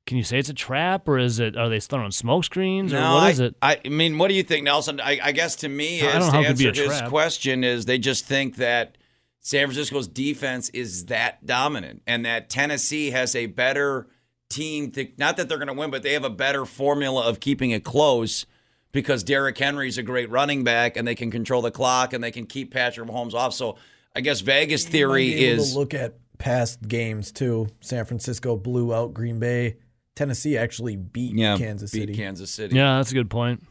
Can 0.05 0.17
you 0.17 0.23
say 0.23 0.37
it's 0.37 0.49
a 0.49 0.53
trap, 0.53 1.07
or 1.07 1.17
is 1.17 1.39
it? 1.39 1.57
Are 1.57 1.69
they 1.69 1.79
throwing 1.79 2.11
smoke 2.11 2.43
screens, 2.43 2.93
or 2.93 2.97
No, 2.97 3.15
what 3.15 3.23
I, 3.23 3.29
is 3.31 3.39
it? 3.39 3.55
I, 3.61 3.79
I 3.83 3.89
mean, 3.89 4.17
what 4.17 4.27
do 4.27 4.35
you 4.35 4.43
think, 4.43 4.65
Nelson? 4.65 4.99
I, 4.99 5.19
I 5.23 5.31
guess 5.31 5.55
to 5.57 5.69
me, 5.69 6.01
I 6.01 6.17
is 6.17 6.25
to 6.25 6.31
how 6.31 6.41
it 6.41 6.47
could 6.47 6.57
be 6.57 6.67
answer 6.67 6.83
his 6.83 7.01
question 7.03 7.63
is 7.63 7.85
they 7.85 7.97
just 7.97 8.25
think 8.25 8.57
that 8.57 8.97
San 9.39 9.67
Francisco's 9.67 10.07
defense 10.07 10.69
is 10.69 11.05
that 11.05 11.45
dominant, 11.45 12.03
and 12.05 12.25
that 12.25 12.49
Tennessee 12.49 13.11
has 13.11 13.35
a 13.35 13.45
better 13.47 14.07
team. 14.49 14.91
To, 14.91 15.07
not 15.17 15.37
that 15.37 15.49
they're 15.49 15.57
going 15.57 15.67
to 15.67 15.73
win, 15.73 15.91
but 15.91 16.03
they 16.03 16.13
have 16.13 16.25
a 16.25 16.29
better 16.29 16.65
formula 16.65 17.27
of 17.27 17.39
keeping 17.39 17.71
it 17.71 17.83
close 17.83 18.45
because 18.91 19.23
Derrick 19.23 19.57
Henry's 19.57 19.97
a 19.97 20.03
great 20.03 20.29
running 20.29 20.63
back, 20.63 20.97
and 20.97 21.07
they 21.07 21.15
can 21.15 21.31
control 21.31 21.61
the 21.61 21.71
clock, 21.71 22.13
and 22.13 22.23
they 22.23 22.31
can 22.31 22.45
keep 22.45 22.73
Patrick 22.73 23.09
Mahomes 23.09 23.33
off. 23.33 23.53
So 23.53 23.77
I 24.15 24.21
guess 24.21 24.41
Vegas 24.41 24.85
theory 24.85 25.29
Might 25.29 25.35
be 25.35 25.45
able 25.45 25.63
is 25.63 25.73
to 25.73 25.79
look 25.79 25.93
at 25.93 26.15
past 26.37 26.81
games 26.87 27.31
too. 27.31 27.67
San 27.81 28.05
Francisco 28.05 28.55
blew 28.55 28.93
out 28.93 29.13
Green 29.13 29.39
Bay. 29.39 29.77
Tennessee 30.15 30.57
actually 30.57 30.95
beat 30.95 31.35
yeah, 31.35 31.57
Kansas 31.57 31.91
beat 31.91 31.99
City. 32.01 32.15
Kansas 32.15 32.49
City. 32.49 32.75
Yeah, 32.75 32.97
that's 32.97 33.11
a 33.11 33.13
good 33.15 33.29
point. 33.29 33.61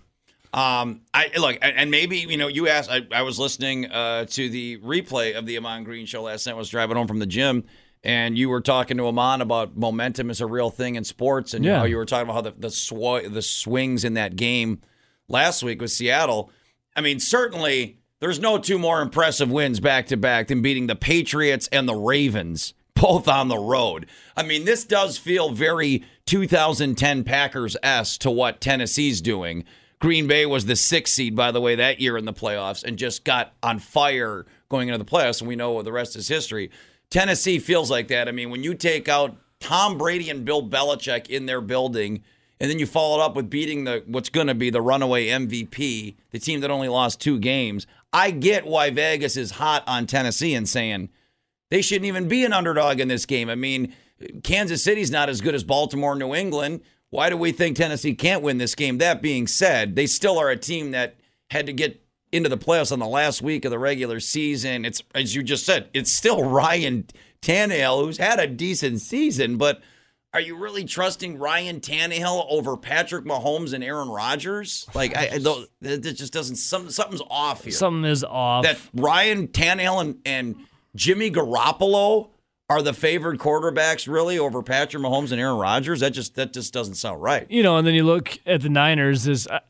Um, 0.52 1.00
I 1.12 1.30
look, 1.38 1.58
and 1.62 1.76
and 1.76 1.90
maybe 1.90 2.18
you 2.18 2.36
know, 2.36 2.46
you 2.48 2.68
asked. 2.68 2.90
I, 2.90 3.00
I 3.12 3.22
was 3.22 3.38
listening 3.38 3.86
uh, 3.90 4.26
to 4.26 4.48
the 4.48 4.78
replay 4.78 5.34
of 5.34 5.46
the 5.46 5.56
Amon 5.56 5.82
Green 5.84 6.06
show 6.06 6.22
last 6.22 6.46
night. 6.46 6.52
I 6.52 6.56
was 6.56 6.68
driving 6.68 6.96
home 6.96 7.08
from 7.08 7.18
the 7.18 7.26
gym, 7.26 7.64
and 8.04 8.38
you 8.38 8.48
were 8.50 8.60
talking 8.60 8.96
to 8.98 9.06
Amon 9.08 9.40
about 9.40 9.76
momentum 9.76 10.30
is 10.30 10.40
a 10.40 10.46
real 10.46 10.70
thing 10.70 10.94
in 10.94 11.02
sports, 11.04 11.54
and 11.54 11.64
Yeah. 11.64 11.78
how 11.78 11.84
you 11.86 11.96
were 11.96 12.04
talking 12.04 12.24
about 12.30 12.34
how 12.34 12.40
the 12.42 12.54
the, 12.56 12.70
sw- 12.70 13.26
the 13.28 13.42
swings 13.42 14.04
in 14.04 14.14
that 14.14 14.36
game 14.36 14.80
last 15.28 15.62
week 15.64 15.80
with 15.80 15.90
Seattle. 15.90 16.50
I 16.94 17.00
mean, 17.00 17.18
certainly 17.18 17.98
there's 18.24 18.40
no 18.40 18.56
two 18.56 18.78
more 18.78 19.02
impressive 19.02 19.50
wins 19.50 19.80
back 19.80 20.06
to 20.06 20.16
back 20.16 20.48
than 20.48 20.62
beating 20.62 20.86
the 20.86 20.96
Patriots 20.96 21.68
and 21.70 21.86
the 21.86 21.94
Ravens 21.94 22.72
both 22.94 23.28
on 23.28 23.48
the 23.48 23.58
road. 23.58 24.06
I 24.34 24.42
mean, 24.42 24.64
this 24.64 24.82
does 24.82 25.18
feel 25.18 25.50
very 25.50 26.02
2010 26.24 27.24
Packers 27.24 27.76
s 27.82 28.16
to 28.16 28.30
what 28.30 28.62
Tennessee's 28.62 29.20
doing. 29.20 29.66
Green 29.98 30.26
Bay 30.26 30.46
was 30.46 30.64
the 30.64 30.74
sixth 30.74 31.12
seed, 31.12 31.36
by 31.36 31.50
the 31.50 31.60
way, 31.60 31.74
that 31.74 32.00
year 32.00 32.16
in 32.16 32.24
the 32.24 32.32
playoffs 32.32 32.82
and 32.82 32.96
just 32.96 33.24
got 33.24 33.52
on 33.62 33.78
fire 33.78 34.46
going 34.70 34.88
into 34.88 34.96
the 34.96 35.04
playoffs. 35.04 35.42
And 35.42 35.48
we 35.48 35.54
know 35.54 35.82
the 35.82 35.92
rest 35.92 36.16
is 36.16 36.26
history. 36.26 36.70
Tennessee 37.10 37.58
feels 37.58 37.90
like 37.90 38.08
that. 38.08 38.26
I 38.26 38.32
mean, 38.32 38.48
when 38.48 38.64
you 38.64 38.72
take 38.72 39.06
out 39.06 39.36
Tom 39.60 39.98
Brady 39.98 40.30
and 40.30 40.46
Bill 40.46 40.66
Belichick 40.66 41.28
in 41.28 41.44
their 41.44 41.60
building, 41.60 42.22
and 42.60 42.70
then 42.70 42.78
you 42.78 42.86
follow 42.86 43.20
it 43.20 43.22
up 43.22 43.36
with 43.36 43.50
beating 43.50 43.84
the 43.84 44.02
what's 44.06 44.30
going 44.30 44.46
to 44.46 44.54
be 44.54 44.70
the 44.70 44.80
runaway 44.80 45.26
MVP, 45.26 46.14
the 46.30 46.38
team 46.38 46.60
that 46.60 46.70
only 46.70 46.88
lost 46.88 47.20
two 47.20 47.38
games. 47.38 47.86
I 48.14 48.30
get 48.30 48.64
why 48.64 48.90
Vegas 48.90 49.36
is 49.36 49.50
hot 49.50 49.82
on 49.88 50.06
Tennessee 50.06 50.54
and 50.54 50.68
saying 50.68 51.10
they 51.70 51.82
shouldn't 51.82 52.06
even 52.06 52.28
be 52.28 52.44
an 52.44 52.52
underdog 52.52 53.00
in 53.00 53.08
this 53.08 53.26
game. 53.26 53.50
I 53.50 53.56
mean, 53.56 53.92
Kansas 54.44 54.84
City's 54.84 55.10
not 55.10 55.28
as 55.28 55.40
good 55.40 55.54
as 55.54 55.64
Baltimore, 55.64 56.14
New 56.14 56.32
England. 56.32 56.82
Why 57.10 57.28
do 57.28 57.36
we 57.36 57.50
think 57.50 57.76
Tennessee 57.76 58.14
can't 58.14 58.42
win 58.42 58.58
this 58.58 58.76
game? 58.76 58.98
That 58.98 59.20
being 59.20 59.48
said, 59.48 59.96
they 59.96 60.06
still 60.06 60.38
are 60.38 60.48
a 60.48 60.56
team 60.56 60.92
that 60.92 61.16
had 61.50 61.66
to 61.66 61.72
get 61.72 62.04
into 62.30 62.48
the 62.48 62.56
playoffs 62.56 62.92
on 62.92 63.00
the 63.00 63.06
last 63.06 63.42
week 63.42 63.64
of 63.64 63.72
the 63.72 63.78
regular 63.80 64.20
season. 64.20 64.84
It's 64.84 65.02
as 65.12 65.34
you 65.34 65.42
just 65.42 65.66
said, 65.66 65.90
it's 65.92 66.12
still 66.12 66.44
Ryan 66.48 67.06
Tannehill 67.42 68.04
who's 68.04 68.18
had 68.18 68.38
a 68.38 68.46
decent 68.46 69.00
season, 69.00 69.56
but 69.56 69.82
are 70.34 70.40
you 70.40 70.56
really 70.56 70.84
trusting 70.84 71.38
Ryan 71.38 71.80
Tannehill 71.80 72.46
over 72.50 72.76
Patrick 72.76 73.24
Mahomes 73.24 73.72
and 73.72 73.82
Aaron 73.82 74.08
Rodgers? 74.08 74.86
Like, 74.94 75.16
I, 75.16 75.30
I 75.34 75.38
don't- 75.38 75.68
it 75.80 76.00
just 76.02 76.32
doesn't. 76.32 76.56
Some, 76.56 76.90
something's 76.90 77.22
off 77.30 77.64
here 77.64 77.72
Something 77.72 78.04
is 78.10 78.22
off. 78.24 78.64
that 78.64 78.78
Ryan 78.94 79.48
Tannehill 79.48 80.00
and, 80.00 80.18
and 80.26 80.56
Jimmy 80.96 81.30
Garoppolo 81.30 82.30
are 82.70 82.82
the 82.82 82.92
favored 82.92 83.38
quarterbacks 83.38 84.08
really 84.10 84.38
over 84.38 84.62
Patrick 84.62 85.02
Mahomes 85.02 85.32
and 85.32 85.40
Aaron 85.40 85.58
Rodgers. 85.58 86.00
That 86.00 86.10
just 86.14 86.34
that 86.36 86.52
just 86.52 86.72
doesn't 86.72 86.94
sound 86.94 87.22
right. 87.22 87.46
you 87.50 87.62
know, 87.62 87.76
and 87.76 87.86
then 87.86 87.94
you 87.94 88.04
look 88.04 88.38
at 88.46 88.62
the 88.62 88.68
Niners. 88.70 89.26
Is 89.28 89.46
uh, 89.46 89.60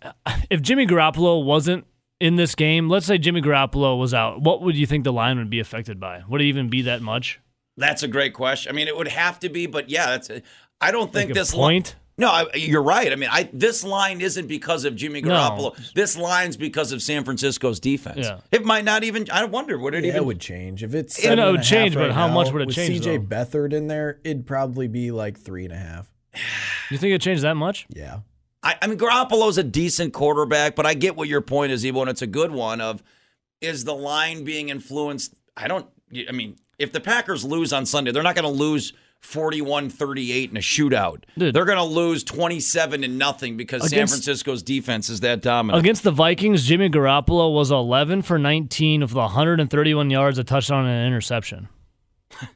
if 0.48 0.62
Jimmy 0.62 0.87
Garoppolo 0.87 1.44
wasn't 1.44 1.87
in 2.20 2.37
this 2.37 2.55
game, 2.55 2.88
let's 2.88 3.05
say 3.07 3.18
Jimmy 3.18 3.42
Garoppolo 3.42 3.98
was 3.98 4.14
out, 4.14 4.40
what 4.40 4.62
would 4.62 4.77
you 4.77 4.87
think 4.87 5.03
the 5.05 5.12
line 5.12 5.38
would 5.38 5.50
be 5.50 5.59
affected 5.61 5.98
by? 5.98 6.22
Would 6.29 6.40
it 6.40 6.44
even 6.44 6.68
be 6.70 6.83
that 6.83 7.03
much? 7.03 7.40
That's 7.77 8.03
a 8.03 8.09
great 8.09 8.35
question. 8.35 8.71
I 8.71 8.75
mean, 8.75 8.89
it 8.89 8.97
would 8.97 9.09
have 9.09 9.41
to 9.41 9.49
be, 9.49 9.67
but 9.67 9.91
yeah, 9.91 10.07
that's. 10.17 10.31
I 10.81 10.91
don't 10.91 11.13
think 11.13 11.31
Like 11.31 11.35
this 11.35 11.53
point? 11.55 11.87
Line, 11.89 12.01
no, 12.17 12.29
I, 12.31 12.55
you're 12.57 12.83
right. 12.83 13.11
I 13.11 13.17
mean, 13.17 13.29
I 13.33 13.49
this 13.53 13.83
line 13.83 14.21
isn't 14.21 14.47
because 14.47 14.85
of 14.85 14.95
Jimmy 14.95 15.21
No. 15.21 15.31
Garoppolo. 15.31 15.93
This 15.95 16.17
line's 16.17 16.57
because 16.57 16.93
of 16.93 17.03
San 17.03 17.25
Francisco's 17.25 17.81
defense. 17.81 18.27
Yeah. 18.27 18.39
It 18.53 18.65
might 18.65 18.85
not 18.85 19.03
even. 19.03 19.27
I 19.33 19.45
wonder 19.47 19.77
would 19.79 19.95
it 19.95 20.05
Yeah, 20.05 20.11
even. 20.11 20.23
it 20.23 20.25
would 20.27 20.41
change 20.41 20.85
if 20.85 20.95
it's. 20.95 21.19
Yeah, 21.19 21.31
seven 21.31 21.39
no, 21.39 21.43
it 21.45 21.49
and 21.49 21.57
would 21.59 21.61
a 21.67 21.69
change, 21.69 21.95
half 21.95 22.01
but 22.03 22.07
right 22.09 22.15
how 22.15 22.29
much 22.29 22.53
would 22.53 22.63
it 22.63 22.67
with 22.67 22.77
change, 22.77 23.01
CJ 23.01 23.29
though? 23.29 23.37
Beathard 23.37 23.73
in 23.73 23.89
there, 23.89 24.21
it'd 24.23 24.47
probably 24.47 24.87
be 24.87 25.11
like 25.11 25.39
three 25.39 25.65
and 25.65 25.73
a 25.73 25.79
half. 25.79 26.11
You 26.91 26.99
think 26.99 27.15
it 27.15 27.23
changed 27.23 27.43
that 27.45 27.55
much? 27.55 27.87
Yeah. 27.89 28.21
I, 28.63 28.77
I 28.83 28.87
mean, 28.89 28.99
Garoppolo's 28.99 29.57
a 29.57 29.63
decent 29.65 30.13
quarterback, 30.13 30.77
but 30.77 30.85
I 30.85 30.93
get 30.93 31.17
what 31.17 31.29
your 31.29 31.41
point 31.41 31.73
is, 31.73 31.85
Ebo, 31.85 32.03
and 32.03 32.11
it's 32.11 32.21
a 32.23 32.27
good 32.27 32.51
one. 32.51 32.83
Of 32.83 33.03
is 33.63 33.85
the 33.85 33.95
line 33.95 34.45
being 34.45 34.69
influenced? 34.69 35.35
I 35.57 35.67
don't. 35.67 35.87
I 36.29 36.33
mean, 36.33 36.57
if 36.79 36.93
the 36.93 37.01
Packers 37.01 37.45
lose 37.45 37.73
on 37.73 37.87
Sunday, 37.87 38.11
they're 38.13 38.23
not 38.23 38.35
going 38.35 38.45
to 38.45 38.49
lose 38.51 38.93
41-38 39.23 40.51
in 40.51 40.57
a 40.57 40.61
shootout. 40.61 41.23
Dude. 41.39 41.55
They're 41.55 41.65
going 41.65 41.79
to 41.79 41.85
lose 41.85 42.23
twenty-seven 42.25 43.01
to 43.03 43.09
nothing 43.09 43.57
because 43.57 43.89
San 43.89 44.07
Francisco's 44.07 44.63
defense 44.63 45.09
is 45.09 45.21
that 45.21 45.41
dominant. 45.41 45.81
Against 45.83 46.03
the 46.03 46.11
Vikings, 46.11 46.67
Jimmy 46.67 46.91
Garoppolo 46.91 47.55
was 47.55 47.71
11 47.71 48.23
for 48.23 48.39
19 48.39 49.01
with 49.01 49.15
131 49.15 50.11
yards, 50.11 50.39
a 50.39 50.45
touchdown, 50.45 50.85
and 50.87 51.01
an 51.01 51.07
interception. 51.07 51.69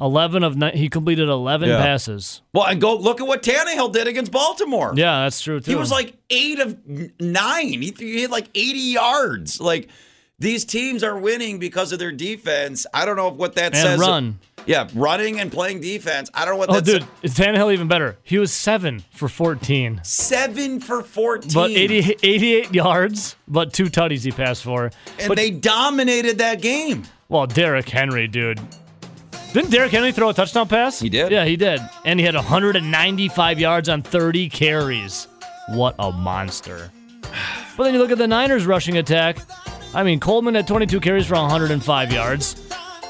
11 0.00 0.42
of 0.42 0.56
ni- 0.56 0.76
he 0.76 0.88
completed 0.88 1.28
11 1.28 1.68
Yeah. 1.68 1.76
passes. 1.76 2.40
well, 2.54 2.66
and 2.66 2.80
go 2.80 2.96
look 2.96 3.20
at 3.20 3.26
what 3.26 3.42
Tannehill 3.42 3.92
did 3.92 4.08
against 4.08 4.32
Baltimore. 4.32 4.92
Yeah, 4.96 5.24
that's 5.24 5.40
true 5.40 5.60
too. 5.60 5.70
He 5.70 5.76
was 5.76 5.90
like 5.90 6.14
eight 6.30 6.58
of 6.58 6.78
nine. 7.20 7.82
He, 7.82 7.94
he 7.98 8.22
had 8.22 8.30
like 8.30 8.48
80 8.54 8.78
yards. 8.78 9.60
Like 9.60 9.90
these 10.40 10.64
teams 10.64 11.02
are 11.04 11.16
winning 11.18 11.58
because 11.58 11.92
of 11.92 11.98
their 11.98 12.10
defense. 12.12 12.86
I 12.92 13.04
don't 13.04 13.16
know 13.16 13.28
what 13.28 13.54
that 13.54 13.74
and 13.74 13.76
says. 13.76 14.00
run. 14.00 14.38
Yeah, 14.66 14.88
running 14.94 15.40
and 15.40 15.50
playing 15.50 15.80
defense. 15.80 16.30
I 16.34 16.44
don't 16.44 16.54
know 16.54 16.58
what 16.58 16.70
oh, 16.70 16.80
that 16.80 16.88
Oh, 16.88 16.98
dude, 16.98 17.08
is 17.22 17.34
Tannehill 17.34 17.72
even 17.72 17.88
better? 17.88 18.18
He 18.22 18.38
was 18.38 18.52
seven 18.52 19.04
for 19.12 19.28
14, 19.28 20.00
Seven 20.04 20.80
for 20.80 21.02
14. 21.02 21.50
but 21.54 21.70
80, 21.70 22.16
88 22.22 22.74
yards, 22.74 23.36
but 23.48 23.72
two 23.72 23.86
tutties 23.86 24.22
he 24.24 24.30
passed 24.32 24.62
for. 24.62 24.90
and 25.18 25.28
but 25.28 25.36
they 25.36 25.50
dominated 25.50 26.38
that 26.38 26.60
game. 26.60 27.04
well, 27.28 27.46
Derrick 27.46 27.88
Henry, 27.88 28.26
dude. 28.28 28.60
Didn't 29.54 29.70
Derrick 29.70 29.90
Henry 29.92 30.12
throw 30.12 30.28
a 30.28 30.34
touchdown 30.34 30.68
pass? 30.68 31.00
He 31.00 31.08
did. 31.08 31.32
Yeah, 31.32 31.44
he 31.44 31.56
did, 31.56 31.80
and 32.04 32.20
he 32.20 32.26
had 32.26 32.34
195 32.34 33.58
yards 33.58 33.88
on 33.88 34.02
30 34.02 34.48
carries. 34.50 35.26
What 35.70 35.94
a 35.98 36.12
monster! 36.12 36.90
But 37.76 37.84
then 37.84 37.94
you 37.94 38.00
look 38.00 38.10
at 38.10 38.18
the 38.18 38.28
Niners 38.28 38.66
rushing 38.66 38.98
attack. 38.98 39.38
I 39.92 40.04
mean, 40.04 40.20
Coleman 40.20 40.54
had 40.54 40.68
22 40.68 41.00
carries 41.00 41.26
for 41.26 41.34
105 41.34 42.12
yards. 42.12 42.54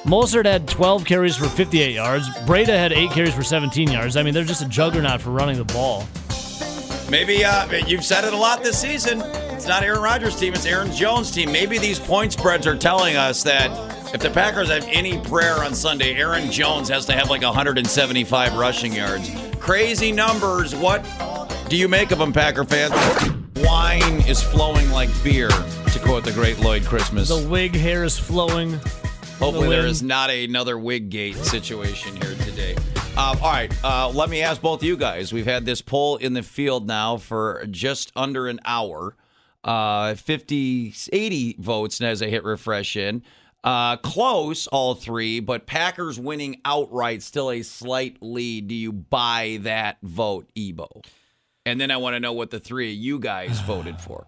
Mostert 0.05 0.47
had 0.47 0.67
12 0.67 1.05
carries 1.05 1.37
for 1.37 1.47
58 1.47 1.95
yards. 1.95 2.29
Breida 2.47 2.69
had 2.69 2.93
8 2.93 3.11
carries 3.11 3.35
for 3.35 3.43
17 3.43 3.91
yards. 3.91 4.17
I 4.17 4.23
mean, 4.23 4.33
they're 4.33 4.45
just 4.45 4.63
a 4.63 4.69
juggernaut 4.69 5.21
for 5.21 5.31
running 5.31 5.59
the 5.59 5.65
ball. 5.65 6.07
Maybe 7.11 7.45
uh, 7.45 7.71
you've 7.87 8.05
said 8.05 8.25
it 8.25 8.33
a 8.33 8.37
lot 8.37 8.63
this 8.63 8.81
season. 8.81 9.21
It's 9.53 9.67
not 9.67 9.83
Aaron 9.83 10.01
Rodgers' 10.01 10.37
team, 10.37 10.55
it's 10.55 10.65
Aaron 10.65 10.91
Jones' 10.93 11.31
team. 11.31 11.53
Maybe 11.53 11.77
these 11.77 11.99
point 11.99 12.33
spreads 12.33 12.67
are 12.67 12.77
telling 12.77 13.17
us 13.17 13.43
that 13.43 13.71
if 14.15 14.23
the 14.23 14.31
Packers 14.31 14.71
have 14.71 14.87
any 14.89 15.21
prayer 15.21 15.63
on 15.63 15.75
Sunday, 15.75 16.15
Aaron 16.15 16.51
Jones 16.51 16.89
has 16.89 17.05
to 17.07 17.13
have 17.13 17.29
like 17.29 17.43
175 17.43 18.57
rushing 18.57 18.95
yards. 18.95 19.31
Crazy 19.59 20.13
numbers. 20.13 20.75
What 20.75 21.05
do 21.71 21.77
you 21.77 21.87
make 21.87 22.11
of 22.11 22.19
them, 22.19 22.33
Packer 22.33 22.65
fans? 22.65 22.93
Wine 23.59 24.27
is 24.27 24.43
flowing 24.43 24.91
like 24.91 25.09
beer, 25.23 25.49
to 25.49 26.01
quote 26.05 26.25
the 26.25 26.33
great 26.33 26.59
Lloyd 26.59 26.85
Christmas. 26.85 27.29
The 27.29 27.49
wig 27.49 27.77
hair 27.77 28.03
is 28.03 28.19
flowing. 28.19 28.73
Hopefully, 29.39 29.69
the 29.69 29.77
there 29.77 29.87
is 29.87 30.03
not 30.03 30.31
another 30.31 30.77
wig 30.77 31.11
gate 31.11 31.37
situation 31.37 32.17
here 32.17 32.35
today. 32.45 32.75
Um, 33.17 33.39
all 33.41 33.53
right, 33.53 33.73
uh, 33.85 34.09
let 34.09 34.29
me 34.29 34.43
ask 34.43 34.61
both 34.61 34.83
you 34.83 34.97
guys. 34.97 35.33
We've 35.33 35.47
had 35.47 35.65
this 35.65 35.81
poll 35.81 36.17
in 36.17 36.33
the 36.33 36.43
field 36.43 36.89
now 36.89 37.19
for 37.19 37.65
just 37.71 38.11
under 38.17 38.49
an 38.49 38.59
hour. 38.65 39.15
Uh, 39.63 40.17
50, 40.17 40.93
80 41.13 41.57
votes 41.61 42.01
as 42.01 42.21
I 42.21 42.27
hit 42.27 42.43
refresh 42.43 42.97
in. 42.97 43.23
Uh, 43.63 43.97
close, 43.99 44.67
all 44.67 44.95
three, 44.97 45.39
but 45.39 45.67
Packers 45.67 46.19
winning 46.19 46.61
outright, 46.65 47.23
still 47.23 47.51
a 47.51 47.63
slight 47.63 48.17
lead. 48.21 48.67
Do 48.67 48.75
you 48.75 48.91
buy 48.91 49.59
that 49.63 49.99
vote, 50.03 50.51
Ebo? 50.57 51.03
And 51.67 51.81
then 51.81 51.91
I 51.91 51.97
want 51.99 52.15
to 52.15 52.21
know 52.21 52.33
what 52.33 52.51
the 52.51 52.61
three 52.61 52.93
of 52.93 52.99
you 52.99 53.19
guys 53.19 53.61
voted 53.67 54.01
for. 54.01 54.27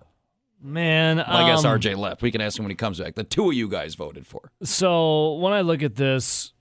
Man, 0.64 1.16
Well, 1.16 1.26
I 1.28 1.50
guess 1.50 1.64
um, 1.64 1.78
RJ 1.78 1.96
left. 1.96 2.22
We 2.22 2.30
can 2.30 2.40
ask 2.40 2.56
him 2.56 2.64
when 2.64 2.70
he 2.70 2.76
comes 2.76 3.00
back. 3.00 3.16
The 3.16 3.24
two 3.24 3.48
of 3.48 3.54
you 3.54 3.68
guys 3.68 3.96
voted 3.96 4.26
for. 4.26 4.52
So 4.62 5.34
when 5.34 5.52
I 5.52 5.62
look 5.62 5.82
at 5.82 5.96
this, 5.96 6.52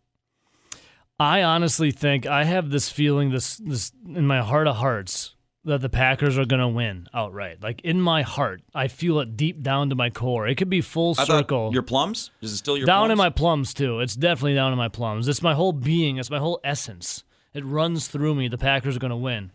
I 1.19 1.43
honestly 1.43 1.91
think 1.91 2.25
I 2.25 2.45
have 2.45 2.71
this 2.71 2.89
feeling, 2.89 3.29
this 3.29 3.57
this 3.57 3.91
in 4.07 4.25
my 4.25 4.41
heart 4.41 4.67
of 4.67 4.77
hearts, 4.77 5.36
that 5.65 5.81
the 5.81 5.89
Packers 5.89 6.39
are 6.39 6.45
going 6.45 6.62
to 6.62 6.67
win 6.67 7.07
outright. 7.13 7.62
Like 7.62 7.81
in 7.81 8.01
my 8.01 8.23
heart, 8.23 8.63
I 8.73 8.88
feel 8.88 9.19
it 9.19 9.38
deep 9.38 9.62
down 9.62 9.89
to 9.89 9.95
my 9.95 10.10
core. 10.10 10.47
It 10.47 10.55
could 10.55 10.69
be 10.69 10.81
full 10.81 11.13
I 11.19 11.25
circle. 11.25 11.71
your 11.71 11.84
plums? 11.84 12.31
Is 12.41 12.53
it 12.53 12.57
still 12.57 12.77
your 12.77 12.88
down 12.88 13.07
plums? 13.07 13.12
in 13.12 13.17
my 13.19 13.29
plums 13.29 13.73
too. 13.75 13.99
It's 13.99 14.15
definitely 14.15 14.55
down 14.55 14.71
in 14.71 14.79
my 14.79 14.88
plums. 14.88 15.27
It's 15.27 15.43
my 15.43 15.53
whole 15.53 15.73
being. 15.73 16.17
It's 16.17 16.31
my 16.31 16.39
whole 16.39 16.60
essence. 16.63 17.23
It 17.53 17.63
runs 17.65 18.07
through 18.07 18.34
me. 18.34 18.47
The 18.47 18.57
Packers 18.57 18.95
are 18.95 18.99
going 18.99 19.12
to 19.12 19.15
win. 19.15 19.51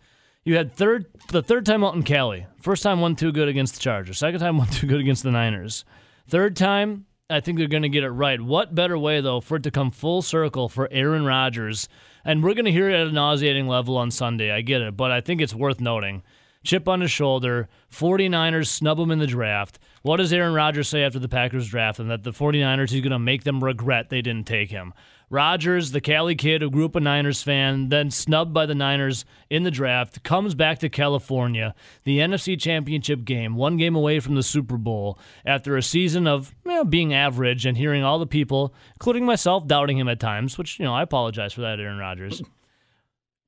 You 0.46 0.54
had 0.54 0.72
third 0.72 1.06
the 1.30 1.42
third 1.42 1.66
time 1.66 1.82
out 1.82 1.96
in 1.96 2.04
Cali. 2.04 2.46
First 2.60 2.84
time 2.84 3.00
one 3.00 3.16
too 3.16 3.32
good 3.32 3.48
against 3.48 3.74
the 3.74 3.80
Chargers. 3.80 4.18
Second 4.18 4.38
time 4.38 4.58
one 4.58 4.68
too 4.70 4.86
good 4.86 5.00
against 5.00 5.24
the 5.24 5.32
Niners. 5.32 5.84
Third 6.28 6.54
time, 6.54 7.06
I 7.28 7.40
think 7.40 7.58
they're 7.58 7.66
going 7.66 7.82
to 7.82 7.88
get 7.88 8.04
it 8.04 8.10
right. 8.10 8.40
What 8.40 8.72
better 8.72 8.96
way 8.96 9.20
though 9.20 9.40
for 9.40 9.56
it 9.56 9.64
to 9.64 9.72
come 9.72 9.90
full 9.90 10.22
circle 10.22 10.68
for 10.68 10.88
Aaron 10.92 11.24
Rodgers? 11.24 11.88
And 12.24 12.44
we're 12.44 12.54
going 12.54 12.64
to 12.64 12.70
hear 12.70 12.88
it 12.88 12.94
at 12.94 13.08
a 13.08 13.12
nauseating 13.12 13.66
level 13.66 13.96
on 13.96 14.12
Sunday. 14.12 14.52
I 14.52 14.60
get 14.60 14.82
it, 14.82 14.96
but 14.96 15.10
I 15.10 15.20
think 15.20 15.40
it's 15.40 15.54
worth 15.54 15.80
noting. 15.80 16.22
Chip 16.62 16.88
on 16.88 17.00
his 17.00 17.10
shoulder. 17.10 17.68
49ers 17.90 18.68
snub 18.68 19.00
him 19.00 19.10
in 19.10 19.18
the 19.18 19.26
draft. 19.26 19.80
What 20.02 20.18
does 20.18 20.32
Aaron 20.32 20.54
Rodgers 20.54 20.88
say 20.88 21.02
after 21.02 21.18
the 21.18 21.28
Packers 21.28 21.68
draft 21.68 21.98
him? 21.98 22.06
That 22.06 22.22
the 22.22 22.30
49ers, 22.30 22.90
he's 22.90 23.02
going 23.02 23.10
to 23.10 23.18
make 23.18 23.42
them 23.42 23.64
regret 23.64 24.10
they 24.10 24.22
didn't 24.22 24.46
take 24.46 24.70
him. 24.70 24.94
Rodgers, 25.28 25.90
the 25.90 26.00
Cali 26.00 26.36
kid 26.36 26.62
who 26.62 26.70
grew 26.70 26.84
up 26.84 26.94
a 26.94 27.00
Niners 27.00 27.42
fan, 27.42 27.88
then 27.88 28.12
snubbed 28.12 28.54
by 28.54 28.64
the 28.64 28.76
Niners 28.76 29.24
in 29.50 29.64
the 29.64 29.72
draft, 29.72 30.22
comes 30.22 30.54
back 30.54 30.78
to 30.78 30.88
California, 30.88 31.74
the 32.04 32.18
NFC 32.18 32.58
Championship 32.58 33.24
game, 33.24 33.56
one 33.56 33.76
game 33.76 33.96
away 33.96 34.20
from 34.20 34.36
the 34.36 34.42
Super 34.44 34.76
Bowl, 34.76 35.18
after 35.44 35.76
a 35.76 35.82
season 35.82 36.28
of 36.28 36.54
you 36.64 36.70
know, 36.70 36.84
being 36.84 37.12
average 37.12 37.66
and 37.66 37.76
hearing 37.76 38.04
all 38.04 38.20
the 38.20 38.26
people, 38.26 38.72
including 38.94 39.24
myself, 39.24 39.66
doubting 39.66 39.98
him 39.98 40.08
at 40.08 40.20
times, 40.20 40.56
which, 40.56 40.78
you 40.78 40.84
know, 40.84 40.94
I 40.94 41.02
apologize 41.02 41.52
for 41.52 41.62
that, 41.62 41.80
Aaron 41.80 41.98
Rodgers. 41.98 42.40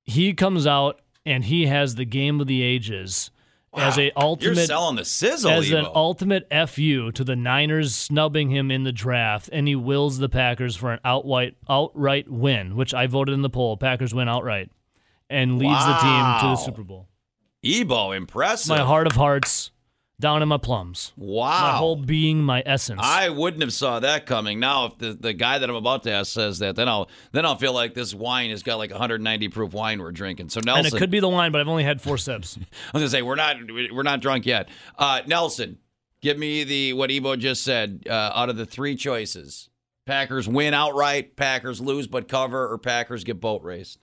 he 0.05 0.35
comes 0.35 0.67
out 0.67 1.01
and 1.25 1.45
he 1.45 1.67
has 1.67 1.95
the 1.95 2.05
game 2.05 2.41
of 2.41 2.49
the 2.49 2.63
ages 2.63 3.31
as 3.77 3.99
a 3.99 4.05
You're 4.05 4.13
ultimate 4.17 4.67
selling 4.67 4.97
the 4.97 5.05
sizzle, 5.05 5.51
as 5.51 5.71
an 5.71 5.87
ultimate 5.95 6.49
fu 6.69 7.13
to 7.13 7.25
the 7.25 7.37
Niners 7.37 7.95
snubbing 7.95 8.51
him 8.51 8.71
in 8.71 8.85
the 8.85 8.93
draft, 8.93 9.49
and 9.53 9.69
he 9.69 9.77
wills 9.77 10.19
the 10.19 10.29
Packers 10.29 10.77
for 10.77 10.93
an 10.93 11.01
outright 11.05 11.57
outright 11.69 12.31
win, 12.31 12.77
which 12.77 12.95
I 12.95 13.07
voted 13.07 13.35
in 13.35 13.43
the 13.43 13.51
poll. 13.51 13.77
Packers 13.77 14.15
win 14.15 14.29
outright, 14.29 14.71
and 15.29 15.59
leads 15.59 15.85
the 15.85 15.97
team 15.99 16.41
to 16.41 16.47
the 16.47 16.57
Super 16.57 16.83
Bowl. 16.83 17.09
Ebo, 17.65 18.13
impressive. 18.13 18.69
My 18.69 18.85
heart 18.85 19.07
of 19.07 19.15
hearts, 19.15 19.71
down 20.21 20.43
in 20.43 20.49
my 20.49 20.59
plums. 20.59 21.13
Wow. 21.17 21.49
My 21.49 21.73
whole 21.77 21.97
being, 21.97 22.43
my 22.43 22.63
essence. 22.67 23.01
I 23.03 23.29
wouldn't 23.29 23.63
have 23.63 23.73
saw 23.73 24.01
that 24.01 24.27
coming. 24.27 24.59
Now, 24.59 24.87
if 24.87 24.99
the, 24.99 25.13
the 25.13 25.33
guy 25.33 25.59
that 25.59 25.69
I'm 25.69 25.77
about 25.77 26.03
to 26.05 26.11
ask 26.11 26.33
says 26.33 26.59
that, 26.59 26.77
then 26.77 26.89
I'll 26.89 27.09
then 27.33 27.47
I'll 27.47 27.57
feel 27.57 27.73
like 27.73 27.95
this 27.95 28.15
wine 28.15 28.51
has 28.51 28.63
got 28.63 28.79
like 28.79 28.91
190 28.91 29.49
proof 29.49 29.73
wine 29.73 30.01
we're 30.01 30.13
drinking. 30.13 30.49
So 30.49 30.61
Nelson, 30.61 30.87
and 30.87 30.95
it 30.95 30.99
could 30.99 31.11
be 31.11 31.21
the 31.21 31.29
wine, 31.29 31.53
but 31.53 31.61
I've 31.61 31.69
only 31.69 31.85
had 31.85 32.01
four 32.01 32.19
sips. 32.19 32.57
I 32.61 32.61
was 32.93 33.03
gonna 33.03 33.11
say 33.11 33.23
we're 33.23 33.37
not 33.37 33.57
we're 33.93 34.03
not 34.03 34.21
drunk 34.21 34.47
yet. 34.47 34.69
Uh, 34.99 35.21
Nelson, 35.27 35.79
give 36.21 36.39
me 36.39 36.65
the 36.65 36.93
what 36.95 37.11
Ebo 37.11 37.37
just 37.37 37.63
said. 37.63 38.05
Uh, 38.09 38.33
out 38.35 38.49
of 38.49 38.57
the 38.57 38.67
three 38.67 38.97
choices, 38.97 39.69
Packers 40.07 40.49
win 40.49 40.75
outright, 40.75 41.37
Packers 41.37 41.81
lose 41.81 42.07
but 42.07 42.29
cover, 42.29 42.71
or 42.71 42.79
Packers 42.79 43.25
get 43.25 43.41
boat 43.41 43.63
raced. 43.63 43.99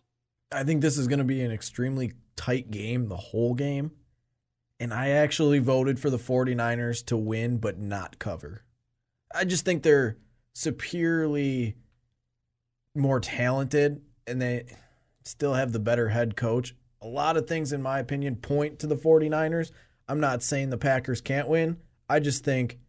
I 0.52 0.64
think 0.64 0.82
this 0.82 0.98
is 0.98 1.08
going 1.08 1.20
to 1.20 1.26
be 1.26 1.42
an 1.42 1.52
extremely 1.52 2.14
tight 2.36 2.72
game 2.72 3.08
the 3.10 3.18
whole 3.18 3.56
game. 3.56 3.92
And 4.80 4.94
I 4.94 5.10
actually 5.10 5.60
voted 5.60 6.00
for 6.00 6.10
the 6.10 6.18
49ers 6.18 7.06
to 7.06 7.18
win 7.18 7.58
but 7.58 7.80
not 7.80 8.20
cover. 8.20 8.64
I 9.34 9.46
just 9.46 9.66
think 9.66 9.84
they're 9.84 10.18
superiorly 10.54 11.76
more 12.94 13.20
talented 13.20 14.02
and 14.28 14.42
they 14.42 14.66
still 15.24 15.54
have 15.54 15.72
the 15.72 15.80
better 15.80 16.10
head 16.10 16.36
coach. 16.36 16.76
A 17.02 17.08
lot 17.08 17.38
of 17.38 17.48
things, 17.48 17.72
in 17.72 17.82
my 17.82 18.00
opinion, 18.00 18.38
point 18.38 18.80
to 18.80 18.88
the 18.88 18.96
49ers. 18.96 19.72
I'm 20.08 20.20
not 20.20 20.44
saying 20.44 20.70
the 20.70 20.78
Packers 20.78 21.22
can't 21.22 21.48
win. 21.48 21.78
I 22.10 22.20
just 22.20 22.44
think 22.44 22.80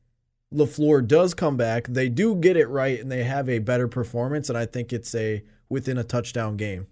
LaFleur 0.53 1.07
does 1.07 1.35
come 1.35 1.57
back. 1.57 1.87
They 1.88 2.09
do 2.09 2.35
get 2.35 2.57
it 2.57 2.68
right 2.68 3.01
and 3.01 3.11
they 3.11 3.25
have 3.25 3.49
a 3.49 3.59
better 3.59 3.88
performance. 3.88 4.49
And 4.49 4.57
I 4.57 4.66
think 4.66 4.92
it's 4.92 5.14
a 5.14 5.42
within 5.68 5.99
a 5.99 6.05
touchdown 6.05 6.57
game. 6.57 6.87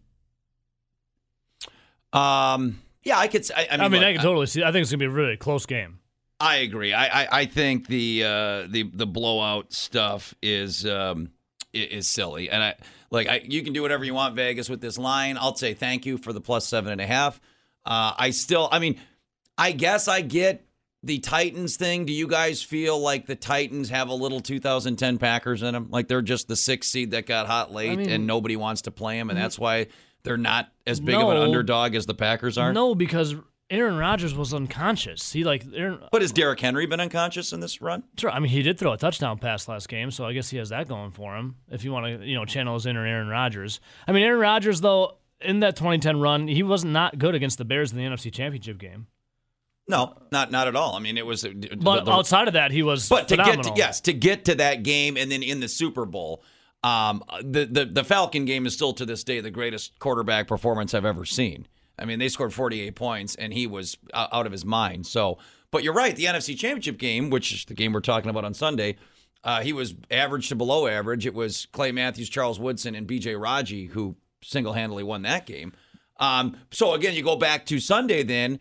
Um, 2.13 2.81
yeah, 3.05 3.19
I 3.19 3.29
could. 3.29 3.43
s- 3.43 3.51
I, 3.55 3.63
I 3.63 3.67
I 3.71 3.77
mean, 3.77 3.81
I, 3.81 3.89
mean, 3.89 4.01
look, 4.01 4.09
I 4.09 4.13
can 4.15 4.23
totally 4.23 4.47
see. 4.47 4.63
I 4.65 4.73
think 4.73 4.83
it's 4.83 4.91
gonna 4.91 4.99
be 5.01 5.05
a 5.07 5.11
really 5.11 5.37
close 5.37 5.67
game. 5.67 5.99
I 6.41 6.57
agree. 6.57 6.93
I, 6.93 7.23
I, 7.23 7.29
I 7.41 7.47
think 7.47 7.87
the 7.87 8.25
uh, 8.25 8.67
the 8.69 8.91
the 8.93 9.07
blowout 9.07 9.73
stuff 9.73 10.35
is 10.43 10.85
um, 10.87 11.31
is 11.73 12.09
silly, 12.09 12.51
and 12.51 12.63
I 12.63 12.75
like 13.11 13.29
I, 13.29 13.41
you 13.45 13.63
can 13.63 13.73
do 13.73 13.83
whatever 13.83 14.05
you 14.05 14.15
want, 14.15 14.35
Vegas, 14.35 14.69
with 14.69 14.81
this 14.81 14.99
line. 14.99 15.37
I'll 15.39 15.55
say 15.57 15.75
thank 15.75 16.07
you 16.07 16.19
for 16.19 16.33
the 16.33 16.41
plus 16.41 16.67
seven 16.67 16.91
and 16.93 17.01
a 17.01 17.07
half. 17.07 17.41
Uh, 17.87 18.15
I 18.19 18.31
still, 18.31 18.69
I 18.73 18.79
mean, 18.79 18.99
I 19.59 19.73
guess 19.73 20.09
I 20.09 20.23
get 20.23 20.67
the 21.03 21.19
Titans 21.19 21.77
thing. 21.77 22.07
Do 22.07 22.13
you 22.15 22.27
guys 22.27 22.63
feel 22.63 22.99
like 22.99 23.27
the 23.27 23.37
Titans 23.37 23.91
have 23.91 24.09
a 24.09 24.15
little 24.15 24.41
2010 24.41 25.19
Packers 25.19 25.63
in 25.63 25.75
them? 25.75 25.89
Like 25.91 26.09
they're 26.09 26.23
just 26.23 26.49
the 26.49 26.57
sixth 26.57 26.91
seed 26.91 27.11
that 27.13 27.27
got 27.27 27.47
hot 27.47 27.73
late, 27.73 27.99
mean- 27.99 28.11
and 28.11 28.27
nobody 28.27 28.57
wants 28.57 28.83
to 28.83 28.91
play 28.91 29.19
them, 29.19 29.31
and 29.31 29.39
that's 29.39 29.59
why 29.59 29.87
they're 30.25 30.37
not 30.37 30.73
as 30.87 31.01
big 31.01 31.15
of 31.15 31.29
an 31.29 31.37
underdog 31.37 31.95
as 31.95 32.07
the 32.07 32.15
Packers 32.15 32.59
are. 32.59 32.73
No, 32.73 32.95
because 32.95 33.35
Aaron 33.71 33.97
Rodgers 33.97 34.35
was 34.35 34.53
unconscious. 34.53 35.33
He 35.33 35.45
like 35.45 35.65
Aaron. 35.75 36.01
But 36.11 36.23
has 36.23 36.33
Derrick 36.33 36.61
Henry 36.61 36.87
been 36.87 37.01
unconscious 37.01 37.53
in 37.53 37.61
this 37.61 37.81
run? 37.81 38.03
Sure. 38.19 38.31
I 38.31 38.39
mean, 38.39 38.51
he 38.51 38.63
did 38.63 38.79
throw 38.79 38.93
a 38.93 38.99
touchdown 38.99 39.39
pass 39.39 39.69
last 39.69 39.89
game, 39.89 40.11
so 40.11 40.25
I 40.27 40.33
guess 40.33 40.51
he 40.51 40.59
has 40.59 40.69
that 40.71 40.89
going 40.89 41.13
for 41.13 41.37
him. 41.37 41.57
If 41.71 41.85
you 41.85 41.93
want 41.93 42.07
to, 42.21 42.27
you 42.27 42.35
know, 42.35 42.45
channel 42.45 42.75
his 42.75 42.87
inner 42.87 43.07
Aaron 43.07 43.29
Rodgers. 43.29 43.81
I 44.07 44.13
mean, 44.13 44.23
Aaron 44.23 44.41
Rodgers 44.41 44.81
though 44.81 45.19
in 45.41 45.61
that 45.61 45.77
2010 45.77 46.21
run, 46.21 46.49
he 46.49 46.63
was 46.63 46.85
not 46.85 47.19
good 47.19 47.35
against 47.35 47.59
the 47.59 47.65
Bears 47.65 47.93
in 47.93 47.99
the 47.99 48.05
NFC 48.05 48.33
Championship 48.33 48.79
game. 48.79 49.07
No, 49.87 50.15
not 50.33 50.51
not 50.51 50.67
at 50.69 50.77
all. 50.77 50.95
I 50.95 50.99
mean, 51.01 51.19
it 51.19 51.27
was. 51.27 51.45
Uh, 51.45 51.51
but 51.79 52.05
the- 52.07 52.13
outside 52.13 52.49
of 52.49 52.55
that, 52.55 52.71
he 52.71 52.83
was 52.83 53.09
but 53.09 53.29
to 53.29 53.37
phenomenal. 53.37 53.65
get 53.65 53.75
to, 53.75 53.79
yes, 53.79 54.01
to 54.03 54.13
get 54.15 54.45
to 54.47 54.55
that 54.57 54.83
game 54.83 55.17
and 55.17 55.31
then 55.31 55.43
in 55.43 55.61
the 55.61 55.69
Super 55.69 56.07
Bowl, 56.07 56.43
um, 56.85 57.25
the 57.43 57.65
the 57.65 57.87
the 57.87 58.05
Falcon 58.05 58.45
game 58.45 58.67
is 58.67 58.75
still 58.75 58.93
to 58.93 59.07
this 59.07 59.25
day 59.25 59.41
the 59.41 59.51
greatest 59.51 59.99
quarterback 59.99 60.47
performance 60.47 60.93
I've 60.93 61.07
ever 61.07 61.25
seen. 61.25 61.67
I 61.99 62.05
mean, 62.05 62.19
they 62.19 62.29
scored 62.29 62.53
48 62.53 62.95
points 62.95 63.35
and 63.37 63.53
he 63.53 63.67
was 63.67 63.97
out 64.13 64.47
of 64.47 64.53
his 64.53 64.65
mind. 64.65 65.07
So, 65.07 65.39
but 65.71 65.83
you're 65.83 65.95
right. 65.95 66.15
The 66.15 66.25
NFC 66.25 66.59
Championship 66.59 66.99
game, 66.99 67.31
which 67.31 67.53
is 67.53 67.65
the 67.65 67.75
game 67.75 67.93
we're 67.93 68.01
talking 68.01 68.29
about 68.29 68.45
on 68.45 68.53
Sunday, 68.53 68.97
uh, 69.45 69.63
he 69.63 69.73
was 69.73 69.95
average 70.11 70.49
to 70.49 70.57
below 70.57 70.87
average. 70.89 71.25
It 71.25 71.35
was 71.35 71.67
Clay 71.73 71.93
Matthews, 71.93 72.29
Charles 72.29 72.59
Woodson, 72.59 72.95
and 72.95 73.07
B.J. 73.07 73.37
Raji 73.37 73.87
who 73.87 74.17
single 74.43 74.75
handedly 74.75 75.05
won 75.05 75.23
that 75.23 75.47
game. 75.47 75.73
Um, 76.19 76.57
so 76.71 76.93
again, 76.95 77.15
you 77.15 77.23
go 77.23 77.37
back 77.37 77.65
to 77.67 77.81
Sunday 77.81 78.25
then 78.25 78.61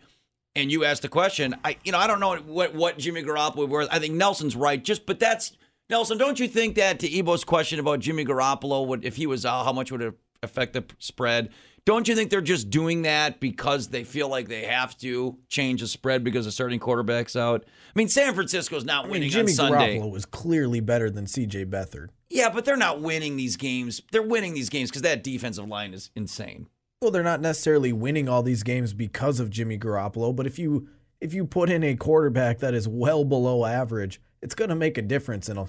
and 0.56 0.70
you 0.72 0.84
asked 0.84 1.02
the 1.02 1.08
question, 1.08 1.54
I 1.62 1.76
you 1.84 1.92
know 1.92 1.98
I 1.98 2.06
don't 2.06 2.20
know 2.20 2.36
what 2.36 2.74
what 2.74 2.96
Jimmy 2.96 3.22
Garoppolo 3.22 3.68
worth. 3.68 3.88
I 3.90 3.98
think 3.98 4.14
Nelson's 4.14 4.56
right. 4.56 4.82
Just 4.82 5.04
but 5.04 5.18
that's 5.18 5.52
Nelson. 5.90 6.18
Don't 6.18 6.40
you 6.40 6.48
think 6.48 6.76
that 6.76 7.00
to 7.00 7.18
Ebo's 7.18 7.44
question 7.44 7.78
about 7.78 8.00
Jimmy 8.00 8.24
Garoppolo 8.24 8.86
would 8.86 9.04
if 9.04 9.16
he 9.16 9.26
was 9.26 9.44
out, 9.44 9.64
how 9.64 9.72
much 9.72 9.92
would 9.92 10.02
it 10.02 10.14
affect 10.42 10.72
the 10.72 10.84
spread? 10.98 11.50
Don't 11.84 12.08
you 12.08 12.14
think 12.14 12.30
they're 12.30 12.40
just 12.40 12.70
doing 12.70 13.02
that 13.02 13.40
because 13.40 13.88
they 13.88 14.04
feel 14.04 14.28
like 14.28 14.48
they 14.48 14.64
have 14.64 14.96
to 14.98 15.36
change 15.50 15.82
the 15.82 15.86
spread 15.86 16.24
because 16.24 16.46
the 16.46 16.52
starting 16.52 16.80
quarterback's 16.80 17.36
out? 17.36 17.64
I 17.66 17.98
mean, 17.98 18.08
San 18.08 18.32
Francisco's 18.34 18.86
not 18.86 19.04
I 19.04 19.08
winning 19.08 19.22
mean, 19.22 19.30
Jimmy 19.30 19.52
on 19.52 19.56
Sunday. 19.56 19.98
Garoppolo 19.98 20.10
was 20.10 20.24
clearly 20.24 20.80
better 20.80 21.10
than 21.10 21.26
C.J. 21.26 21.66
Beathard. 21.66 22.08
Yeah, 22.30 22.48
but 22.48 22.64
they're 22.64 22.76
not 22.76 23.02
winning 23.02 23.36
these 23.36 23.56
games. 23.56 24.00
They're 24.12 24.22
winning 24.22 24.54
these 24.54 24.70
games 24.70 24.88
because 24.90 25.02
that 25.02 25.22
defensive 25.22 25.68
line 25.68 25.92
is 25.92 26.10
insane. 26.16 26.68
Well, 27.02 27.10
they're 27.10 27.22
not 27.22 27.42
necessarily 27.42 27.92
winning 27.92 28.30
all 28.30 28.42
these 28.42 28.62
games 28.62 28.94
because 28.94 29.38
of 29.38 29.50
Jimmy 29.50 29.78
Garoppolo, 29.78 30.34
but 30.34 30.46
if 30.46 30.58
you 30.58 30.88
if 31.20 31.34
you 31.34 31.44
put 31.44 31.68
in 31.68 31.84
a 31.84 31.96
quarterback 31.96 32.60
that 32.60 32.72
is 32.72 32.88
well 32.88 33.24
below 33.24 33.66
average, 33.66 34.22
it's 34.44 34.54
going 34.54 34.68
to 34.68 34.76
make 34.76 34.96
a 34.98 35.02
difference 35.02 35.48
in 35.48 35.58
a 35.58 35.66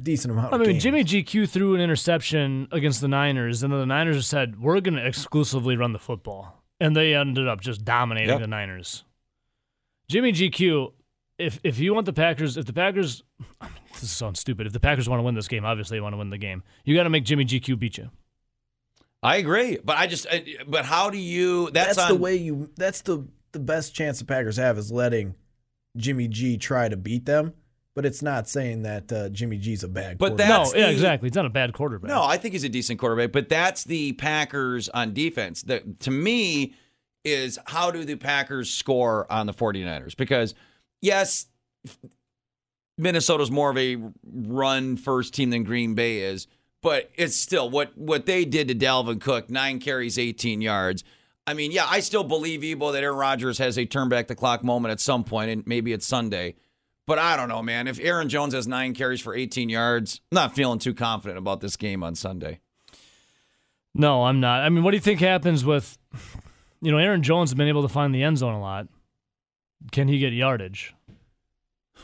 decent 0.00 0.30
amount. 0.32 0.46
Of 0.46 0.50
time. 0.52 0.60
I 0.60 0.62
of 0.62 0.66
mean, 0.68 0.74
games. 0.74 0.82
Jimmy 0.84 1.04
GQ 1.04 1.48
threw 1.48 1.74
an 1.74 1.80
interception 1.80 2.68
against 2.70 3.00
the 3.00 3.08
Niners, 3.08 3.62
and 3.64 3.72
then 3.72 3.80
the 3.80 3.86
Niners 3.86 4.26
said, 4.26 4.60
"We're 4.60 4.80
going 4.80 4.94
to 4.94 5.04
exclusively 5.06 5.76
run 5.76 5.92
the 5.92 5.98
football," 5.98 6.62
and 6.78 6.94
they 6.94 7.14
ended 7.14 7.48
up 7.48 7.60
just 7.60 7.84
dominating 7.84 8.28
Yep. 8.30 8.40
the 8.40 8.46
Niners. 8.46 9.04
Jimmy 10.08 10.32
GQ, 10.32 10.92
if 11.38 11.58
if 11.64 11.78
you 11.78 11.92
want 11.94 12.06
the 12.06 12.12
Packers, 12.12 12.56
if 12.56 12.66
the 12.66 12.72
Packers, 12.72 13.22
I 13.60 13.66
mean, 13.66 13.74
this 14.00 14.10
sounds 14.10 14.38
stupid. 14.40 14.66
If 14.66 14.72
the 14.72 14.80
Packers 14.80 15.08
want 15.08 15.18
to 15.20 15.24
win 15.24 15.34
this 15.34 15.48
game, 15.48 15.64
obviously 15.64 15.96
they 15.96 16.00
want 16.00 16.12
to 16.12 16.18
win 16.18 16.30
the 16.30 16.38
game. 16.38 16.62
You 16.84 16.94
got 16.94 17.02
to 17.04 17.10
make 17.10 17.24
Jimmy 17.24 17.44
GQ 17.44 17.78
beat 17.78 17.98
you. 17.98 18.10
I 19.22 19.36
agree, 19.38 19.78
but 19.82 19.96
I 19.96 20.06
just, 20.06 20.26
I- 20.30 20.44
but 20.68 20.84
how 20.84 21.10
do 21.10 21.18
you? 21.18 21.70
That's, 21.72 21.96
that's 21.96 22.08
the 22.08 22.14
way 22.14 22.36
you. 22.36 22.70
That's 22.76 23.00
the 23.02 23.26
the 23.52 23.58
best 23.58 23.94
chance 23.94 24.18
the 24.20 24.24
Packers 24.24 24.56
have 24.58 24.78
is 24.78 24.92
letting 24.92 25.34
Jimmy 25.96 26.28
G 26.28 26.56
try 26.56 26.88
to 26.88 26.96
beat 26.96 27.24
them. 27.26 27.54
But 27.98 28.06
it's 28.06 28.22
not 28.22 28.48
saying 28.48 28.82
that 28.82 29.10
uh, 29.10 29.28
Jimmy 29.30 29.58
G's 29.58 29.82
a 29.82 29.88
bad. 29.88 30.18
But 30.18 30.36
quarterback. 30.36 30.48
That's 30.48 30.72
no, 30.72 30.78
yeah, 30.78 30.90
exactly. 30.90 31.26
It's 31.26 31.34
not 31.34 31.46
a 31.46 31.50
bad 31.50 31.72
quarterback. 31.72 32.08
No, 32.08 32.22
I 32.22 32.36
think 32.36 32.52
he's 32.52 32.62
a 32.62 32.68
decent 32.68 33.00
quarterback, 33.00 33.32
but 33.32 33.48
that's 33.48 33.82
the 33.82 34.12
Packers 34.12 34.88
on 34.90 35.12
defense. 35.12 35.62
That 35.62 35.98
to 35.98 36.12
me 36.12 36.74
is 37.24 37.58
how 37.66 37.90
do 37.90 38.04
the 38.04 38.14
Packers 38.14 38.70
score 38.70 39.26
on 39.32 39.46
the 39.46 39.52
49ers? 39.52 40.16
Because 40.16 40.54
yes, 41.02 41.46
Minnesota's 42.96 43.50
more 43.50 43.68
of 43.68 43.76
a 43.76 43.96
run 44.32 44.96
first 44.96 45.34
team 45.34 45.50
than 45.50 45.64
Green 45.64 45.96
Bay 45.96 46.20
is, 46.20 46.46
but 46.80 47.10
it's 47.16 47.34
still 47.34 47.68
what 47.68 47.98
what 47.98 48.26
they 48.26 48.44
did 48.44 48.68
to 48.68 48.76
Dalvin 48.76 49.20
Cook, 49.20 49.50
9 49.50 49.80
carries, 49.80 50.20
18 50.20 50.60
yards. 50.60 51.02
I 51.48 51.54
mean, 51.54 51.72
yeah, 51.72 51.86
I 51.88 51.98
still 51.98 52.22
believe 52.22 52.62
Ebo 52.62 52.92
that 52.92 53.02
Aaron 53.02 53.18
Rodgers 53.18 53.58
has 53.58 53.76
a 53.76 53.86
turn 53.86 54.08
back 54.08 54.28
the 54.28 54.36
clock 54.36 54.62
moment 54.62 54.92
at 54.92 55.00
some 55.00 55.24
point 55.24 55.50
and 55.50 55.66
maybe 55.66 55.92
it's 55.92 56.06
Sunday. 56.06 56.54
But 57.08 57.18
I 57.18 57.38
don't 57.38 57.48
know, 57.48 57.62
man. 57.62 57.88
If 57.88 57.98
Aaron 58.00 58.28
Jones 58.28 58.52
has 58.52 58.68
9 58.68 58.92
carries 58.92 59.22
for 59.22 59.34
18 59.34 59.70
yards, 59.70 60.20
I'm 60.30 60.36
not 60.36 60.54
feeling 60.54 60.78
too 60.78 60.92
confident 60.92 61.38
about 61.38 61.62
this 61.62 61.74
game 61.74 62.04
on 62.04 62.14
Sunday. 62.14 62.60
No, 63.94 64.24
I'm 64.24 64.40
not. 64.40 64.60
I 64.60 64.68
mean, 64.68 64.84
what 64.84 64.90
do 64.90 64.98
you 64.98 65.00
think 65.00 65.20
happens 65.20 65.64
with, 65.64 65.96
you 66.82 66.92
know, 66.92 66.98
Aaron 66.98 67.22
Jones 67.22 67.48
has 67.48 67.54
been 67.54 67.66
able 67.66 67.80
to 67.80 67.88
find 67.88 68.14
the 68.14 68.22
end 68.22 68.36
zone 68.36 68.52
a 68.52 68.60
lot. 68.60 68.88
Can 69.90 70.06
he 70.06 70.18
get 70.18 70.34
yardage? 70.34 70.94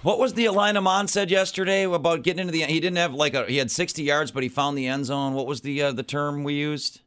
What 0.00 0.18
was 0.18 0.32
the 0.32 0.46
Elina 0.46 0.80
Mon 0.80 1.06
said 1.06 1.30
yesterday 1.30 1.84
about 1.84 2.22
getting 2.22 2.40
into 2.40 2.52
the 2.52 2.62
He 2.62 2.80
didn't 2.80 2.96
have 2.96 3.12
like 3.12 3.34
a 3.34 3.44
he 3.44 3.58
had 3.58 3.70
60 3.70 4.02
yards, 4.02 4.30
but 4.30 4.42
he 4.42 4.48
found 4.48 4.78
the 4.78 4.86
end 4.86 5.04
zone. 5.04 5.34
What 5.34 5.46
was 5.46 5.60
the 5.60 5.82
uh, 5.82 5.92
the 5.92 6.02
term 6.02 6.44
we 6.44 6.54
used? 6.54 7.02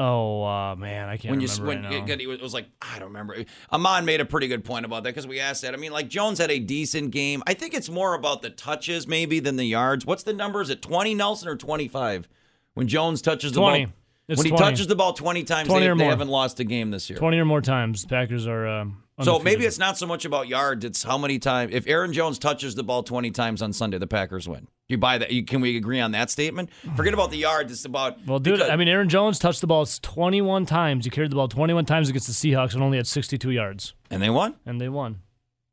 Oh 0.00 0.44
uh, 0.44 0.76
man, 0.76 1.08
I 1.08 1.16
can't 1.16 1.32
when 1.32 1.40
you 1.40 1.48
remember 1.48 1.66
when 1.66 1.82
right 1.82 2.20
it, 2.20 2.20
it 2.20 2.40
was, 2.40 2.54
like 2.54 2.66
I 2.80 3.00
don't 3.00 3.08
remember. 3.08 3.44
Amon 3.72 4.04
made 4.04 4.20
a 4.20 4.24
pretty 4.24 4.46
good 4.46 4.64
point 4.64 4.84
about 4.84 5.02
that 5.02 5.10
because 5.10 5.26
we 5.26 5.40
asked 5.40 5.62
that. 5.62 5.74
I 5.74 5.76
mean, 5.76 5.90
like 5.90 6.08
Jones 6.08 6.38
had 6.38 6.52
a 6.52 6.60
decent 6.60 7.10
game. 7.10 7.42
I 7.48 7.54
think 7.54 7.74
it's 7.74 7.88
more 7.88 8.14
about 8.14 8.42
the 8.42 8.50
touches 8.50 9.08
maybe 9.08 9.40
than 9.40 9.56
the 9.56 9.64
yards. 9.64 10.06
What's 10.06 10.22
the 10.22 10.32
number? 10.32 10.60
Is 10.60 10.70
it 10.70 10.82
20 10.82 11.14
Nelson 11.14 11.48
or 11.48 11.56
25? 11.56 12.28
When 12.74 12.86
Jones 12.86 13.20
touches 13.20 13.50
the 13.52 13.60
20. 13.60 13.86
ball, 13.86 13.94
It's 14.28 14.38
when 14.38 14.52
he 14.52 14.56
touches 14.56 14.86
the 14.86 14.94
ball 14.94 15.14
20 15.14 15.42
times, 15.42 15.68
20 15.68 15.84
they, 15.84 15.94
they 15.94 16.04
haven't 16.04 16.28
lost 16.28 16.60
a 16.60 16.64
game 16.64 16.92
this 16.92 17.10
year. 17.10 17.18
Twenty 17.18 17.38
or 17.38 17.44
more 17.44 17.60
times, 17.60 18.04
Packers 18.04 18.46
are. 18.46 18.68
Um, 18.68 19.02
So 19.22 19.38
maybe 19.38 19.64
it's 19.64 19.78
not 19.78 19.98
so 19.98 20.06
much 20.06 20.24
about 20.24 20.48
yards; 20.48 20.84
it's 20.84 21.02
how 21.02 21.18
many 21.18 21.38
times. 21.38 21.74
If 21.74 21.86
Aaron 21.86 22.12
Jones 22.12 22.38
touches 22.38 22.74
the 22.74 22.82
ball 22.84 23.02
twenty 23.02 23.30
times 23.30 23.62
on 23.62 23.72
Sunday, 23.72 23.98
the 23.98 24.06
Packers 24.06 24.48
win. 24.48 24.60
Do 24.60 24.68
you 24.94 24.98
buy 24.98 25.18
that? 25.18 25.30
You, 25.32 25.44
can 25.44 25.60
we 25.60 25.76
agree 25.76 26.00
on 26.00 26.12
that 26.12 26.30
statement? 26.30 26.70
Forget 26.96 27.14
about 27.14 27.30
the 27.30 27.36
yards; 27.38 27.72
it's 27.72 27.84
about 27.84 28.24
Well, 28.26 28.38
dude, 28.38 28.54
because- 28.54 28.70
I 28.70 28.76
mean, 28.76 28.88
Aaron 28.88 29.08
Jones 29.08 29.38
touched 29.38 29.60
the 29.60 29.66
ball 29.66 29.84
21 29.86 30.66
times. 30.66 31.04
He 31.04 31.10
carried 31.10 31.30
the 31.30 31.36
ball 31.36 31.48
21 31.48 31.84
times 31.84 32.08
against 32.08 32.26
the 32.26 32.32
Seahawks 32.32 32.74
and 32.74 32.82
only 32.82 32.96
had 32.96 33.06
62 33.06 33.50
yards, 33.50 33.94
and 34.10 34.22
they 34.22 34.30
won. 34.30 34.54
and 34.64 34.80
they 34.80 34.88
won. 34.88 35.20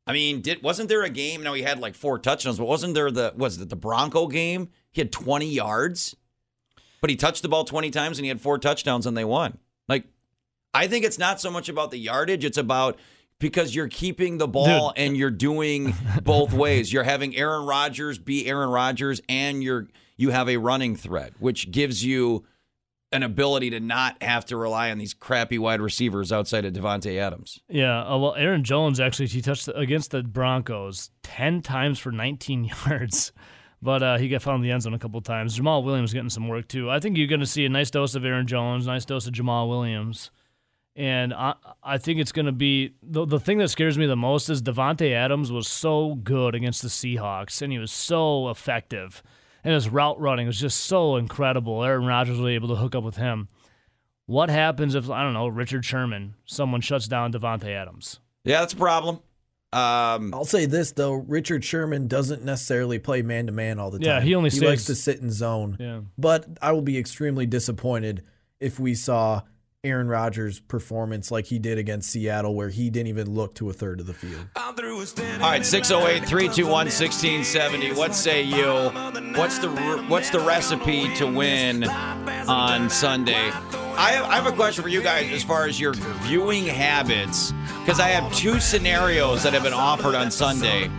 I 0.08 0.12
mean, 0.12 0.40
did 0.40 0.62
wasn't 0.62 0.88
there 0.88 1.02
a 1.02 1.10
game? 1.10 1.42
Now 1.42 1.54
he 1.54 1.62
had 1.62 1.78
like 1.80 1.94
four 1.94 2.18
touchdowns, 2.18 2.58
but 2.58 2.66
wasn't 2.66 2.94
there 2.94 3.10
the 3.10 3.32
was 3.36 3.60
it 3.60 3.68
the 3.68 3.76
Bronco 3.76 4.26
game? 4.26 4.68
He 4.92 5.00
had 5.00 5.10
twenty 5.12 5.48
yards, 5.48 6.14
but 7.00 7.10
he 7.10 7.16
touched 7.16 7.42
the 7.42 7.48
ball 7.48 7.64
twenty 7.64 7.90
times 7.90 8.18
and 8.18 8.24
he 8.24 8.28
had 8.28 8.40
four 8.40 8.58
touchdowns 8.58 9.06
and 9.06 9.16
they 9.16 9.24
won. 9.24 9.58
Like, 9.88 10.04
I 10.74 10.86
think 10.88 11.04
it's 11.04 11.18
not 11.18 11.40
so 11.40 11.50
much 11.50 11.68
about 11.68 11.90
the 11.90 11.98
yardage; 11.98 12.44
it's 12.44 12.58
about 12.58 12.98
because 13.38 13.74
you're 13.74 13.88
keeping 13.88 14.38
the 14.38 14.48
ball 14.48 14.88
Dude. 14.90 14.98
and 14.98 15.16
you're 15.16 15.30
doing 15.30 15.94
both 16.22 16.52
ways. 16.54 16.92
You're 16.92 17.04
having 17.04 17.36
Aaron 17.36 17.66
Rodgers 17.66 18.18
be 18.18 18.46
Aaron 18.46 18.70
Rodgers, 18.70 19.20
and 19.28 19.62
you're 19.62 19.88
you 20.16 20.30
have 20.30 20.48
a 20.48 20.56
running 20.56 20.96
threat, 20.96 21.34
which 21.38 21.70
gives 21.70 22.04
you 22.04 22.44
an 23.12 23.22
ability 23.22 23.70
to 23.70 23.78
not 23.80 24.20
have 24.22 24.44
to 24.46 24.56
rely 24.56 24.90
on 24.90 24.98
these 24.98 25.14
crappy 25.14 25.58
wide 25.58 25.80
receivers 25.80 26.32
outside 26.32 26.64
of 26.64 26.72
Davante 26.72 27.18
Adams. 27.18 27.60
Yeah, 27.68 28.02
uh, 28.02 28.18
well, 28.18 28.34
Aaron 28.34 28.64
Jones 28.64 28.98
actually 28.98 29.26
he 29.28 29.40
touched 29.40 29.68
against 29.74 30.10
the 30.10 30.22
Broncos 30.22 31.10
10 31.22 31.62
times 31.62 31.98
for 31.98 32.10
19 32.10 32.64
yards, 32.86 33.32
but 33.80 34.02
uh, 34.02 34.18
he 34.18 34.28
got 34.28 34.42
found 34.42 34.56
in 34.56 34.62
the 34.68 34.72
end 34.72 34.82
zone 34.82 34.94
a 34.94 34.98
couple 34.98 35.20
times. 35.20 35.58
Jamaal 35.58 35.84
Williams 35.84 36.12
getting 36.12 36.30
some 36.30 36.48
work 36.48 36.66
too. 36.66 36.90
I 36.90 36.98
think 36.98 37.16
you're 37.16 37.28
going 37.28 37.40
to 37.40 37.46
see 37.46 37.64
a 37.64 37.68
nice 37.68 37.90
dose 37.90 38.14
of 38.16 38.24
Aaron 38.24 38.46
Jones, 38.46 38.86
nice 38.86 39.04
dose 39.04 39.26
of 39.26 39.34
Jamaal 39.34 39.68
Williams, 39.68 40.30
and 40.96 41.34
I 41.34 41.54
I 41.82 41.98
think 41.98 42.20
it's 42.20 42.32
going 42.32 42.46
to 42.46 42.52
be 42.52 42.94
the 43.02 43.26
the 43.26 43.38
thing 43.38 43.58
that 43.58 43.68
scares 43.68 43.98
me 43.98 44.06
the 44.06 44.16
most 44.16 44.48
is 44.48 44.62
Davante 44.62 45.12
Adams 45.12 45.52
was 45.52 45.68
so 45.68 46.14
good 46.14 46.54
against 46.54 46.82
the 46.82 46.88
Seahawks 46.88 47.60
and 47.60 47.70
he 47.72 47.78
was 47.78 47.92
so 47.92 48.48
effective, 48.48 49.22
and 49.62 49.74
his 49.74 49.88
route 49.88 50.18
running 50.18 50.46
was 50.46 50.58
just 50.58 50.80
so 50.80 51.16
incredible. 51.16 51.84
Aaron 51.84 52.06
Rodgers 52.06 52.38
was 52.38 52.48
able 52.48 52.68
to 52.68 52.76
hook 52.76 52.94
up 52.94 53.04
with 53.04 53.16
him. 53.16 53.48
What 54.24 54.48
happens 54.48 54.94
if 54.94 55.10
I 55.10 55.22
don't 55.22 55.34
know 55.34 55.46
Richard 55.46 55.84
Sherman, 55.84 56.34
someone 56.46 56.80
shuts 56.80 57.06
down 57.06 57.32
Davante 57.32 57.68
Adams? 57.68 58.18
Yeah, 58.44 58.60
that's 58.60 58.72
a 58.72 58.76
problem. 58.76 59.20
Um, 59.72 60.32
I'll 60.32 60.46
say 60.46 60.64
this 60.64 60.92
though: 60.92 61.12
Richard 61.12 61.62
Sherman 61.62 62.08
doesn't 62.08 62.42
necessarily 62.42 62.98
play 62.98 63.20
man 63.20 63.46
to 63.46 63.52
man 63.52 63.78
all 63.78 63.90
the 63.90 63.98
time. 63.98 64.06
Yeah, 64.06 64.20
he 64.22 64.34
only 64.34 64.48
he 64.48 64.60
likes 64.60 64.86
to 64.86 64.94
sit 64.94 65.20
in 65.20 65.30
zone. 65.30 65.76
Yeah. 65.78 66.00
But 66.16 66.46
I 66.62 66.72
will 66.72 66.82
be 66.82 66.96
extremely 66.96 67.44
disappointed 67.44 68.24
if 68.58 68.80
we 68.80 68.94
saw 68.94 69.42
Aaron 69.84 70.08
Rodgers' 70.08 70.58
performance 70.58 71.30
like 71.30 71.46
he 71.46 71.58
did 71.58 71.78
against 71.78 72.10
Seattle, 72.10 72.54
where 72.54 72.70
he 72.70 72.90
didn't 72.90 73.08
even 73.08 73.30
look 73.30 73.54
to 73.56 73.70
a 73.70 73.72
third 73.72 74.00
of 74.00 74.06
the 74.06 74.14
field. 74.14 74.46
All 74.56 75.50
right, 75.50 75.64
608 75.64 76.26
321 76.28 76.70
1670. 76.72 77.92
What 77.92 78.14
say 78.14 78.42
you? 78.42 78.90
What's 79.38 79.58
the 79.58 79.68
what's 80.08 80.30
the 80.30 80.40
recipe 80.40 81.14
to 81.16 81.26
win 81.26 81.84
on 81.84 82.90
Sunday? 82.90 83.50
I 83.98 84.10
have, 84.12 84.24
I 84.26 84.34
have 84.34 84.46
a 84.46 84.52
question 84.52 84.82
for 84.82 84.88
you 84.90 85.02
guys 85.02 85.30
as 85.32 85.42
far 85.42 85.66
as 85.66 85.80
your 85.80 85.94
viewing 85.94 86.66
habits, 86.66 87.52
because 87.80 87.98
I 88.00 88.08
have 88.08 88.30
two 88.34 88.60
scenarios 88.60 89.42
that 89.44 89.52
have 89.54 89.62
been 89.62 89.72
offered 89.72 90.14
on 90.14 90.30
Sunday, 90.30 90.90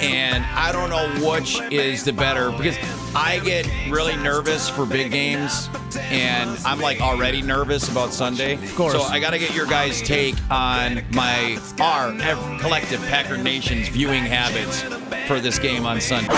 and 0.00 0.44
I 0.44 0.72
don't 0.72 0.90
know 0.90 1.28
which 1.30 1.60
is 1.70 2.02
the 2.02 2.12
better 2.12 2.50
because 2.50 2.76
I 3.14 3.40
get 3.40 3.68
really 3.90 4.16
nervous 4.16 4.70
for 4.70 4.86
big 4.86 5.10
games, 5.10 5.68
and 5.96 6.50
I'm 6.64 6.80
like 6.80 7.02
already 7.02 7.42
nervous 7.42 7.90
about 7.90 8.14
Sunday. 8.14 8.54
Of 8.54 8.74
course. 8.74 8.94
So 8.94 9.02
I 9.02 9.20
got 9.20 9.30
to 9.32 9.38
get 9.38 9.54
your 9.54 9.66
guys' 9.66 10.00
take 10.00 10.34
on 10.50 11.02
my 11.12 11.58
our 11.78 12.12
collective 12.58 13.02
Packer 13.02 13.36
Nation's 13.36 13.88
viewing 13.88 14.24
habits 14.24 14.80
for 15.26 15.40
this 15.40 15.58
game 15.58 15.84
on 15.84 16.00
Sunday. 16.00 16.34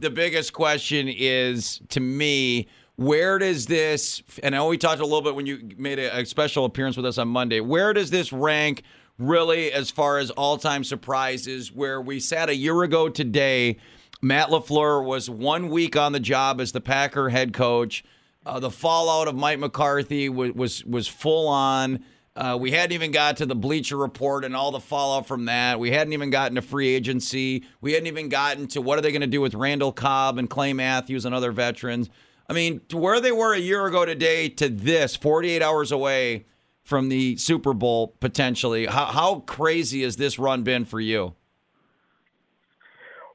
The 0.00 0.10
biggest 0.10 0.52
question 0.52 1.08
is 1.08 1.80
to 1.90 2.00
me, 2.00 2.66
where 2.96 3.38
does 3.38 3.66
this? 3.66 4.20
And 4.42 4.56
I 4.56 4.58
know 4.58 4.66
we 4.66 4.76
talked 4.76 5.00
a 5.00 5.04
little 5.04 5.22
bit 5.22 5.36
when 5.36 5.46
you 5.46 5.70
made 5.76 6.00
a, 6.00 6.18
a 6.18 6.26
special 6.26 6.64
appearance 6.64 6.96
with 6.96 7.06
us 7.06 7.18
on 7.18 7.28
Monday. 7.28 7.60
Where 7.60 7.92
does 7.92 8.10
this 8.10 8.32
rank? 8.32 8.82
Really, 9.18 9.72
as 9.72 9.90
far 9.90 10.18
as 10.18 10.30
all-time 10.30 10.82
surprises, 10.82 11.72
where 11.72 12.00
we 12.00 12.18
sat 12.18 12.48
a 12.48 12.54
year 12.54 12.82
ago 12.82 13.08
today, 13.08 13.78
Matt 14.20 14.48
LaFleur 14.48 15.04
was 15.04 15.30
one 15.30 15.68
week 15.68 15.96
on 15.96 16.12
the 16.12 16.20
job 16.20 16.60
as 16.60 16.72
the 16.72 16.80
Packer 16.80 17.28
head 17.28 17.52
coach. 17.52 18.04
Uh, 18.44 18.58
the 18.58 18.70
fallout 18.70 19.28
of 19.28 19.34
Mike 19.34 19.58
McCarthy 19.58 20.28
was 20.28 20.52
was, 20.52 20.84
was 20.84 21.08
full 21.08 21.48
on. 21.48 22.04
Uh, 22.34 22.56
we 22.58 22.70
hadn't 22.70 22.92
even 22.92 23.10
got 23.10 23.36
to 23.36 23.46
the 23.46 23.54
Bleacher 23.56 23.96
Report 23.96 24.44
and 24.44 24.54
all 24.54 24.70
the 24.70 24.78
fallout 24.78 25.26
from 25.26 25.46
that. 25.46 25.80
We 25.80 25.90
hadn't 25.90 26.12
even 26.12 26.30
gotten 26.30 26.54
to 26.54 26.62
free 26.62 26.88
agency. 26.88 27.64
We 27.80 27.94
hadn't 27.94 28.06
even 28.06 28.28
gotten 28.28 28.68
to 28.68 28.80
what 28.80 28.96
are 28.96 29.02
they 29.02 29.10
going 29.10 29.22
to 29.22 29.26
do 29.26 29.40
with 29.40 29.54
Randall 29.54 29.92
Cobb 29.92 30.38
and 30.38 30.48
Clay 30.48 30.72
Matthews 30.72 31.24
and 31.24 31.34
other 31.34 31.50
veterans. 31.50 32.08
I 32.48 32.52
mean, 32.52 32.80
to 32.90 32.96
where 32.96 33.20
they 33.20 33.32
were 33.32 33.54
a 33.54 33.58
year 33.58 33.86
ago 33.86 34.04
today 34.04 34.48
to 34.50 34.68
this, 34.68 35.16
48 35.16 35.62
hours 35.62 35.90
away 35.90 36.46
from 36.84 37.08
the 37.08 37.36
Super 37.36 37.74
Bowl 37.74 38.14
potentially. 38.20 38.86
How, 38.86 39.06
how 39.06 39.40
crazy 39.40 40.02
has 40.04 40.16
this 40.16 40.38
run 40.38 40.62
been 40.62 40.84
for 40.84 41.00
you? 41.00 41.34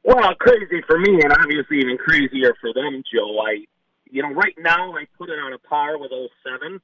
Well, 0.03 0.35
crazy 0.35 0.81
for 0.85 0.99
me, 0.99 1.19
and 1.23 1.31
obviously 1.31 1.79
even 1.79 1.97
crazier 1.97 2.53
for 2.59 2.73
them, 2.73 3.03
Joe. 3.13 3.39
I, 3.39 3.65
you 4.09 4.21
know, 4.21 4.33
right 4.33 4.55
now 4.57 4.93
I 4.93 5.05
put 5.17 5.29
it 5.29 5.39
on 5.39 5.53
a 5.53 5.59
par 5.59 5.97
with 5.97 6.11
07. 6.43 6.81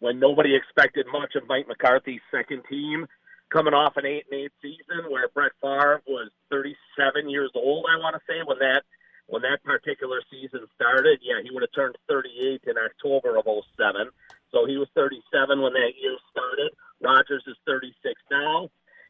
when 0.00 0.18
nobody 0.18 0.54
expected 0.54 1.06
much 1.12 1.34
of 1.34 1.48
Mike 1.48 1.68
McCarthy's 1.68 2.20
second 2.30 2.62
team, 2.68 3.06
coming 3.50 3.74
off 3.74 3.96
an 3.96 4.06
eight 4.06 4.24
and 4.30 4.40
eight 4.40 4.52
season 4.62 5.10
where 5.10 5.28
Brett 5.28 5.52
Favre 5.60 6.02
was 6.06 6.30
37 6.50 7.28
years 7.28 7.50
old. 7.54 7.86
I 7.88 7.98
want 7.98 8.16
to 8.16 8.22
say 8.28 8.40
when 8.44 8.58
that 8.58 8.82
when 9.26 9.42
that 9.42 9.62
particular 9.62 10.20
season 10.30 10.66
started. 10.74 11.20
Yeah, 11.22 11.40
he 11.42 11.50
would 11.52 11.62
have 11.62 11.72
turned 11.72 11.96
38 12.08 12.62
in 12.66 12.74
October 12.76 13.38
of 13.38 13.46
07. 13.46 14.10
So 14.50 14.66
he 14.66 14.76
was 14.76 14.88
37 14.94 15.60
when 15.62 15.72
that 15.72 15.94
year 16.02 16.16
started. 16.30 16.74
Rodgers 17.00 17.44
is 17.46 17.56
36 17.66 17.94
now. 18.30 18.68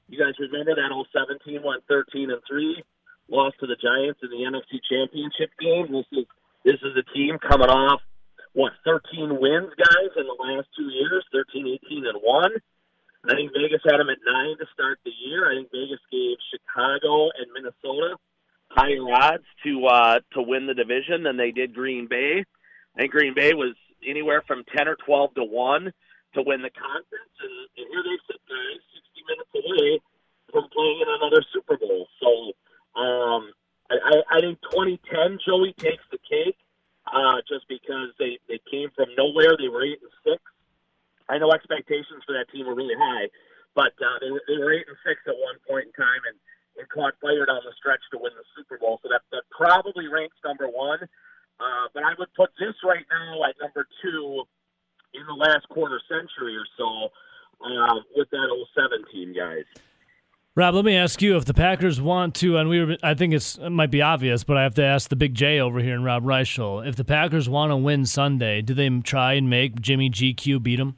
You 0.09 0.19
guys 0.19 0.35
remember 0.39 0.75
that 0.75 0.93
017 0.93 1.63
went 1.65 1.85
13 1.89 2.31
and 2.31 2.43
three, 2.47 2.83
lost 3.31 3.57
to 3.61 3.67
the 3.67 3.79
Giants 3.79 4.21
in 4.23 4.31
the 4.31 4.43
NFC 4.45 4.83
Championship 4.85 5.51
game. 5.59 5.89
This 5.91 6.07
is 6.13 6.27
this 6.65 6.81
is 6.83 6.93
a 6.99 7.07
team 7.15 7.39
coming 7.39 7.71
off 7.71 8.01
what 8.53 8.73
13 8.85 9.39
wins, 9.41 9.71
guys, 9.79 10.13
in 10.17 10.27
the 10.27 10.39
last 10.43 10.67
two 10.77 10.91
years, 10.91 11.25
13, 11.33 11.79
18, 11.87 12.07
and 12.07 12.19
one. 12.21 12.51
I 13.25 13.35
think 13.35 13.53
Vegas 13.53 13.85
had 13.85 14.01
them 14.01 14.09
at 14.09 14.19
nine 14.27 14.57
to 14.59 14.67
start 14.73 14.99
the 15.05 15.13
year. 15.13 15.47
I 15.47 15.61
think 15.61 15.71
Vegas 15.71 16.01
gave 16.11 16.37
Chicago 16.51 17.31
and 17.37 17.53
Minnesota 17.53 18.17
higher 18.71 19.05
odds 19.13 19.45
to 19.65 19.87
uh, 19.87 20.19
to 20.33 20.43
win 20.43 20.67
the 20.67 20.75
division 20.75 21.23
than 21.25 21.37
they 21.37 21.51
did 21.51 21.75
Green 21.75 22.09
Bay. 22.09 22.43
I 22.97 23.01
think 23.01 23.13
Green 23.13 23.35
Bay 23.35 23.53
was 23.53 23.77
anywhere 24.07 24.43
from 24.47 24.65
ten 24.75 24.89
or 24.89 24.97
twelve 25.05 25.35
to 25.35 25.45
one 25.45 25.93
to 26.35 26.43
win 26.43 26.63
the 26.63 26.71
conference, 26.73 27.35
and, 27.45 27.57
and 27.77 27.87
here 27.93 28.03
they 28.03 28.19
sit, 28.25 28.41
guys, 28.49 28.81
sixty 28.89 29.21
minutes 29.29 29.53
away 29.53 30.01
from 30.51 30.65
playing 30.73 31.05
in 31.05 31.09
another 31.21 31.45
Super 31.53 31.77
Bowl. 31.77 32.09
So 32.25 32.57
um, 32.97 33.53
I, 33.91 34.23
I 34.31 34.41
think 34.41 34.59
2010 34.71 35.39
Joey 35.47 35.75
takes 35.75 36.03
the 36.11 36.19
cake, 36.23 36.59
uh, 37.07 37.43
just 37.49 37.67
because 37.69 38.15
they 38.19 38.39
they 38.49 38.61
came 38.71 38.91
from 38.95 39.11
nowhere. 39.17 39.59
They 39.59 39.69
were 39.69 39.85
eight 39.85 39.99
and 40.03 40.15
six. 40.23 40.43
I 41.29 41.39
know 41.39 41.51
expectations 41.53 42.23
for 42.27 42.35
that 42.35 42.51
team 42.51 42.67
were 42.67 42.75
really 42.75 42.99
high, 42.99 43.31
but 43.75 43.95
uh, 43.99 44.19
they, 44.21 44.31
they 44.47 44.59
were 44.59 44.73
eight 44.75 44.87
and 44.87 44.99
six 45.07 45.23
at 45.27 45.35
one 45.35 45.59
point 45.67 45.91
in 45.91 45.95
time, 45.95 46.23
and, 46.27 46.39
and 46.79 46.87
caught 46.91 47.15
fire 47.23 47.47
down 47.47 47.63
the 47.67 47.75
stretch 47.79 48.03
to 48.11 48.19
win 48.19 48.35
the 48.35 48.47
Super 48.55 48.79
Bowl. 48.79 48.99
So 49.03 49.09
that 49.11 49.23
that 49.31 49.47
probably 49.51 50.07
ranks 50.07 50.39
number 50.45 50.67
one. 50.67 51.03
Uh, 51.61 51.87
but 51.93 52.03
I 52.03 52.15
would 52.19 52.33
put 52.35 52.51
this 52.59 52.75
right 52.83 53.05
now 53.11 53.45
at 53.45 53.55
number 53.61 53.87
two 54.01 54.45
in 55.13 55.27
the 55.27 55.35
last 55.35 55.69
quarter 55.69 56.01
century 56.09 56.57
or 56.57 56.65
so 56.79 57.11
uh, 57.61 58.01
with 58.17 58.31
that 58.31 58.49
07 58.75 59.05
team, 59.13 59.35
guys. 59.37 59.69
Rob, 60.61 60.75
let 60.75 60.85
me 60.85 60.95
ask 60.95 61.23
you 61.23 61.39
if 61.39 61.47
the 61.47 61.55
Packers 61.55 62.03
want 62.03 62.35
to, 62.35 62.59
and 62.59 62.69
we 62.69 62.85
were, 62.85 62.97
I 63.03 63.15
think 63.15 63.33
it's, 63.33 63.57
it 63.57 63.71
might 63.71 63.91
be 63.91 64.03
obvious, 64.03 64.45
but 64.45 64.59
I 64.59 64.63
have 64.63 64.75
to 64.75 64.85
ask 64.85 65.09
the 65.09 65.17
big 65.17 65.35
J 65.35 65.59
over 65.59 65.81
here 65.81 65.95
in 65.95 66.05
Rob 66.05 66.23
Reischel. 66.23 66.87
If 66.87 66.97
the 66.97 67.05
Packers 67.05 67.49
want 67.49 67.71
to 67.71 67.79
win 67.79 68.05
Sunday, 68.05 68.61
do 68.61 68.75
they 68.75 68.91
try 69.01 69.33
and 69.33 69.49
make 69.49 69.81
Jimmy 69.81 70.11
GQ 70.11 70.63
beat 70.63 70.77
them? 70.77 70.97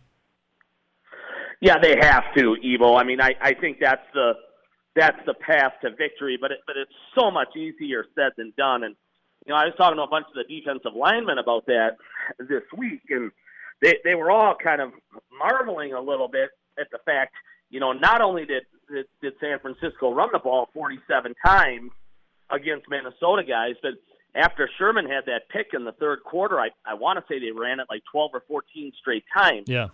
Yeah, 1.61 1.79
they 1.81 1.97
have 1.97 2.25
to, 2.37 2.57
Ebo. 2.61 2.97
I 2.97 3.05
mean, 3.05 3.21
I, 3.21 3.37
I 3.41 3.55
think 3.55 3.79
that's 3.81 4.03
the 4.15 4.33
that's 4.97 5.25
the 5.27 5.35
path 5.35 5.75
to 5.83 5.91
victory, 5.91 6.37
but 6.41 6.51
it, 6.51 6.59
but 6.67 6.77
it's 6.77 6.91
so 7.17 7.31
much 7.31 7.55
easier 7.55 8.05
said 8.17 8.33
than 8.37 8.53
done. 8.59 8.83
And 8.83 8.97
you 9.47 9.53
know, 9.53 9.61
I 9.61 9.67
was 9.67 9.75
talking 9.79 9.99
to 9.99 10.03
a 10.03 10.09
bunch 10.09 10.27
of 10.27 10.35
the 10.35 10.53
defensive 10.53 10.97
linemen 10.97 11.39
about 11.39 11.67
that 11.67 11.99
this 12.41 12.65
week, 12.77 13.03
and 13.11 13.31
they 13.81 13.99
they 14.03 14.17
were 14.17 14.33
all 14.33 14.57
kind 14.57 14.81
of 14.81 14.91
marveling 15.39 15.93
a 15.93 16.01
little 16.01 16.27
bit 16.27 16.51
at 16.81 16.91
the 16.91 16.99
fact, 17.05 17.35
you 17.71 17.79
know, 17.79 17.93
not 17.93 18.21
only 18.21 18.45
did 18.45 18.65
did, 19.21 19.33
San 19.41 19.59
Francisco 19.61 20.13
run 20.13 20.29
the 20.33 20.39
ball 20.39 20.69
47 20.75 21.35
times 21.45 21.91
against 22.51 22.87
Minnesota 22.89 23.43
guys, 23.45 23.75
but 23.83 23.93
after 24.35 24.69
Sherman 24.79 25.07
had 25.07 25.27
that 25.27 25.49
pick 25.51 25.69
in 25.75 25.85
the 25.85 25.93
third 25.93 26.23
quarter, 26.25 26.61
I 26.61 26.71
I 26.87 26.95
want 26.95 27.19
to 27.19 27.25
say 27.29 27.39
they 27.39 27.53
ran 27.53 27.81
it 27.81 27.87
like 27.91 28.03
12 28.11 28.31
or 28.35 28.43
14 28.49 28.93
straight 28.99 29.25
times. 29.35 29.69
Yeah. 29.69 29.89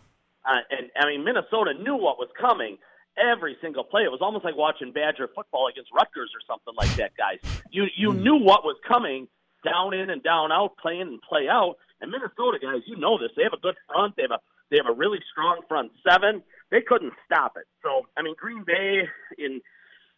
Uh, 0.45 0.63
and 0.71 0.91
I 0.97 1.07
mean, 1.07 1.25
Minnesota 1.25 1.75
knew 1.75 1.97
what 1.97 2.19
was 2.19 2.29
coming 2.41 2.79
every 3.19 3.57
single 3.61 3.85
play. 3.85 4.03
It 4.03 4.11
was 4.11 4.21
almost 4.23 4.45
like 4.45 4.57
watching 4.57 4.93
Badger 4.93 5.29
football 5.35 5.69
against 5.69 5.91
Rutgers 5.93 6.31
or 6.35 6.43
something 6.47 6.75
like 6.77 6.95
that, 6.97 7.13
guys. 7.17 7.39
You 7.71 7.87
you 7.97 8.13
knew 8.13 8.37
what 8.37 8.65
was 8.65 8.77
coming 8.87 9.29
down 9.65 9.95
in 9.95 10.11
and 10.11 10.23
down 10.23 10.53
out, 10.53 10.77
play 10.79 10.99
in 11.01 11.09
and 11.09 11.23
play 11.23 11.49
out. 11.49 11.77
And 12.01 12.11
Minnesota 12.11 12.59
guys, 12.63 12.83
you 12.87 12.97
know 12.97 13.19
this. 13.19 13.31
They 13.37 13.43
have 13.43 13.53
a 13.53 13.61
good 13.61 13.75
front. 13.89 14.15
They 14.17 14.23
have 14.23 14.31
a 14.31 14.41
they 14.71 14.77
have 14.77 14.87
a 14.87 14.97
really 14.97 15.19
strong 15.31 15.63
front 15.69 15.93
seven. 16.09 16.43
They 16.71 16.81
couldn't 16.81 17.13
stop 17.25 17.57
it. 17.57 17.67
So 17.83 18.07
I 18.17 18.23
mean, 18.23 18.35
Green 18.39 18.65
Bay 18.65 19.09
in 19.39 19.61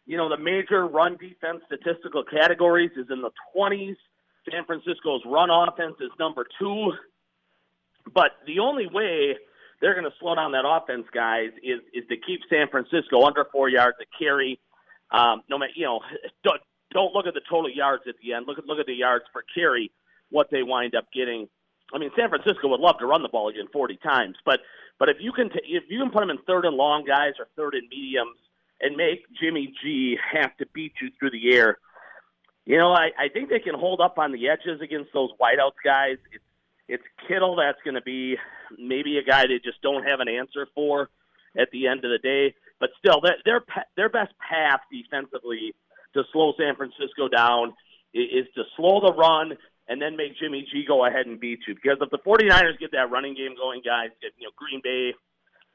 you 0.06 0.16
know 0.16 0.28
the 0.28 0.38
major 0.38 0.86
run 0.86 1.16
defense 1.16 1.62
statistical 1.66 2.24
categories 2.24 2.90
is 2.96 3.06
in 3.10 3.22
the 3.22 3.30
twenties. 3.52 3.96
San 4.50 4.64
Francisco's 4.64 5.22
run 5.26 5.50
offense 5.50 5.96
is 6.00 6.10
number 6.18 6.46
two. 6.58 6.92
But 8.12 8.32
the 8.46 8.60
only 8.60 8.86
way 8.86 9.36
they're 9.80 9.94
going 9.94 10.04
to 10.04 10.16
slow 10.18 10.34
down 10.34 10.52
that 10.52 10.64
offense, 10.66 11.06
guys, 11.12 11.50
is 11.62 11.80
is 11.92 12.04
to 12.08 12.16
keep 12.16 12.40
San 12.48 12.68
Francisco 12.68 13.22
under 13.24 13.44
four 13.52 13.68
yards 13.68 13.96
a 14.00 14.06
carry. 14.18 14.58
Um, 15.10 15.42
no 15.48 15.58
matter 15.58 15.72
you 15.74 15.84
know, 15.84 16.00
don't 16.44 16.60
don't 16.92 17.14
look 17.14 17.26
at 17.26 17.34
the 17.34 17.42
total 17.48 17.70
yards 17.70 18.04
at 18.08 18.14
the 18.22 18.32
end. 18.34 18.46
Look 18.46 18.58
at 18.58 18.66
look 18.66 18.78
at 18.78 18.86
the 18.86 18.94
yards 18.94 19.24
per 19.32 19.42
carry, 19.54 19.90
what 20.30 20.48
they 20.50 20.62
wind 20.62 20.94
up 20.94 21.06
getting. 21.12 21.48
I 21.92 21.98
mean, 21.98 22.10
San 22.16 22.28
Francisco 22.28 22.68
would 22.68 22.80
love 22.80 22.98
to 22.98 23.06
run 23.06 23.22
the 23.22 23.28
ball 23.28 23.48
again 23.48 23.66
40 23.72 23.96
times, 23.96 24.36
but 24.44 24.60
but 24.98 25.08
if 25.08 25.16
you 25.20 25.32
can 25.32 25.48
t- 25.48 25.60
if 25.64 25.84
you 25.88 25.98
can 25.98 26.10
put 26.10 26.20
them 26.20 26.30
in 26.30 26.38
third 26.46 26.64
and 26.64 26.76
long 26.76 27.04
guys 27.04 27.32
or 27.38 27.46
third 27.56 27.74
and 27.74 27.88
mediums 27.88 28.36
and 28.80 28.96
make 28.96 29.24
Jimmy 29.40 29.72
G 29.82 30.16
have 30.32 30.56
to 30.58 30.66
beat 30.72 30.92
you 31.00 31.10
through 31.18 31.30
the 31.30 31.54
air, 31.54 31.78
you 32.66 32.78
know, 32.78 32.92
I, 32.92 33.10
I 33.18 33.28
think 33.28 33.48
they 33.48 33.58
can 33.58 33.74
hold 33.74 34.00
up 34.00 34.18
on 34.18 34.32
the 34.32 34.48
edges 34.48 34.80
against 34.80 35.12
those 35.12 35.30
wideouts 35.40 35.80
guys. 35.84 36.18
It's 36.32 36.44
it's 36.88 37.04
Kittle 37.26 37.56
that's 37.56 37.78
going 37.84 37.94
to 37.94 38.02
be 38.02 38.36
maybe 38.78 39.18
a 39.18 39.22
guy 39.22 39.46
they 39.46 39.60
just 39.62 39.80
don't 39.80 40.04
have 40.04 40.20
an 40.20 40.28
answer 40.28 40.66
for 40.74 41.08
at 41.56 41.70
the 41.70 41.86
end 41.86 42.04
of 42.04 42.10
the 42.10 42.18
day. 42.18 42.54
But 42.78 42.90
still, 42.98 43.20
their 43.20 43.36
their, 43.44 43.60
their 43.96 44.08
best 44.08 44.32
path 44.38 44.80
defensively 44.92 45.74
to 46.14 46.24
slow 46.32 46.52
San 46.58 46.76
Francisco 46.76 47.28
down 47.28 47.74
is 48.12 48.46
to 48.56 48.64
slow 48.76 49.00
the 49.00 49.12
run 49.12 49.56
and 49.90 50.00
then 50.00 50.16
make 50.16 50.38
Jimmy 50.40 50.66
G 50.72 50.84
go 50.88 51.04
ahead 51.04 51.26
and 51.26 51.38
beat 51.38 51.60
you. 51.68 51.74
Because 51.74 51.98
if 52.00 52.08
the 52.08 52.18
49ers 52.18 52.78
get 52.78 52.92
that 52.92 53.10
running 53.10 53.34
game 53.34 53.54
going, 53.54 53.82
guys, 53.84 54.08
you 54.22 54.46
know 54.46 54.52
Green 54.56 54.80
Bay 54.82 55.12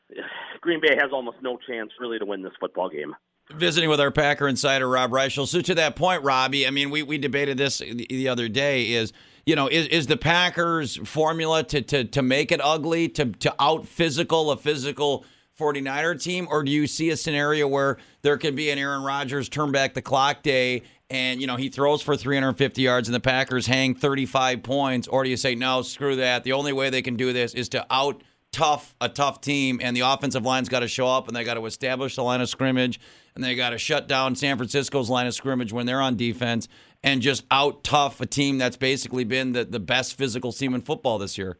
Green 0.61 0.81
Bay 0.81 0.95
has 0.99 1.11
almost 1.13 1.37
no 1.43 1.59
chance 1.67 1.91
really 1.99 2.17
to 2.17 2.25
win 2.25 2.41
this 2.41 2.53
football 2.59 2.89
game 2.89 3.13
visiting 3.53 3.91
with 3.91 3.99
our 3.99 4.09
Packer 4.09 4.47
insider 4.47 4.89
Rob 4.89 5.11
Reischel. 5.11 5.47
So 5.47 5.61
to 5.61 5.75
that 5.75 5.95
point, 5.95 6.23
Robbie, 6.23 6.65
I 6.65 6.71
mean, 6.71 6.89
we, 6.89 7.03
we 7.03 7.19
debated 7.19 7.59
this 7.59 7.77
the 7.77 8.27
other 8.27 8.49
day. 8.49 8.91
Is 8.93 9.13
you 9.45 9.55
know, 9.55 9.67
is, 9.67 9.87
is 9.87 10.07
the 10.07 10.17
Packers 10.17 10.95
formula 11.07 11.63
to, 11.65 11.81
to, 11.81 12.03
to 12.05 12.21
make 12.21 12.51
it 12.51 12.59
ugly, 12.63 13.07
to, 13.09 13.25
to 13.25 13.53
out 13.59 13.87
physical 13.87 14.49
a 14.49 14.57
physical 14.57 15.23
49er 15.59 16.21
team? 16.21 16.47
Or 16.49 16.63
do 16.63 16.71
you 16.71 16.87
see 16.87 17.11
a 17.11 17.17
scenario 17.17 17.67
where 17.67 17.97
there 18.23 18.37
could 18.37 18.55
be 18.55 18.71
an 18.71 18.79
Aaron 18.79 19.03
Rodgers 19.03 19.47
turn 19.47 19.71
back 19.71 19.93
the 19.93 20.01
clock 20.01 20.41
day 20.41 20.81
and, 21.09 21.39
you 21.39 21.47
know, 21.47 21.55
he 21.55 21.69
throws 21.69 22.01
for 22.01 22.15
350 22.15 22.81
yards 22.81 23.07
and 23.07 23.15
the 23.15 23.19
Packers 23.19 23.67
hang 23.67 23.93
35 23.93 24.63
points? 24.63 25.07
Or 25.07 25.23
do 25.23 25.29
you 25.29 25.37
say, 25.37 25.55
no, 25.55 25.81
screw 25.81 26.15
that. 26.15 26.43
The 26.43 26.53
only 26.53 26.73
way 26.73 26.89
they 26.89 27.01
can 27.01 27.15
do 27.15 27.31
this 27.31 27.53
is 27.53 27.69
to 27.69 27.85
out 27.91 28.23
tough 28.51 28.95
a 29.01 29.09
tough 29.09 29.41
team 29.41 29.79
and 29.83 29.95
the 29.97 30.01
offensive 30.01 30.45
line's 30.45 30.69
got 30.69 30.79
to 30.79 30.87
show 30.87 31.07
up 31.07 31.27
and 31.27 31.35
they 31.35 31.43
got 31.43 31.55
to 31.55 31.65
establish 31.65 32.15
the 32.15 32.23
line 32.23 32.39
of 32.39 32.47
scrimmage 32.49 32.99
and 33.35 33.43
they 33.43 33.53
got 33.53 33.71
to 33.71 33.77
shut 33.77 34.07
down 34.07 34.33
San 34.33 34.55
Francisco's 34.55 35.09
line 35.09 35.27
of 35.27 35.33
scrimmage 35.33 35.73
when 35.73 35.85
they're 35.85 36.01
on 36.01 36.15
defense 36.15 36.67
and 37.03 37.21
just 37.21 37.43
out 37.51 37.83
tough 37.83 38.21
a 38.21 38.25
team 38.25 38.57
that's 38.57 38.77
basically 38.77 39.25
been 39.25 39.51
the, 39.51 39.65
the 39.65 39.79
best 39.79 40.17
physical 40.17 40.53
team 40.53 40.73
in 40.73 40.81
football 40.81 41.17
this 41.17 41.37
year? 41.37 41.57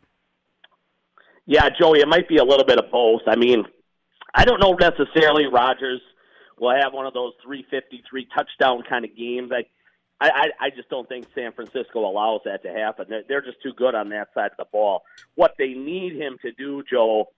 Yeah, 1.46 1.70
Joey, 1.70 2.00
it 2.00 2.08
might 2.08 2.28
be 2.28 2.38
a 2.38 2.44
little 2.44 2.66
bit 2.66 2.80
of 2.80 2.90
both. 2.92 3.22
I 3.28 3.36
mean, 3.36 3.64
I 4.34 4.46
don't 4.46 4.60
know 4.60 4.74
necessarily 4.74 5.46
Rodgers 5.46 6.02
will 6.60 6.76
have 6.76 6.94
one 6.94 7.06
of 7.06 7.13
those 7.13 7.34
353 7.44 8.28
touchdown 8.36 8.84
kind 8.88 9.06
of 9.06 9.15
games. 9.15 9.52
I, 9.52 9.65
I, 10.22 10.48
I 10.60 10.70
just 10.70 10.89
don't 10.89 11.08
think 11.08 11.28
San 11.36 11.52
Francisco 11.52 12.00
allows 12.10 12.41
that 12.46 12.63
to 12.63 12.70
happen. 12.70 13.08
They're, 13.10 13.24
they're 13.28 13.41
just 13.41 13.62
too 13.62 13.74
good 13.74 13.96
on 13.96 14.10
that 14.10 14.30
side 14.34 14.52
of 14.52 14.58
the 14.58 14.65
ball. 14.72 15.04
What 15.36 15.56
they 15.58 15.74
need 15.74 16.15
him 16.15 16.38
to 16.41 16.52
do, 16.52 16.84
Joe, 16.89 17.30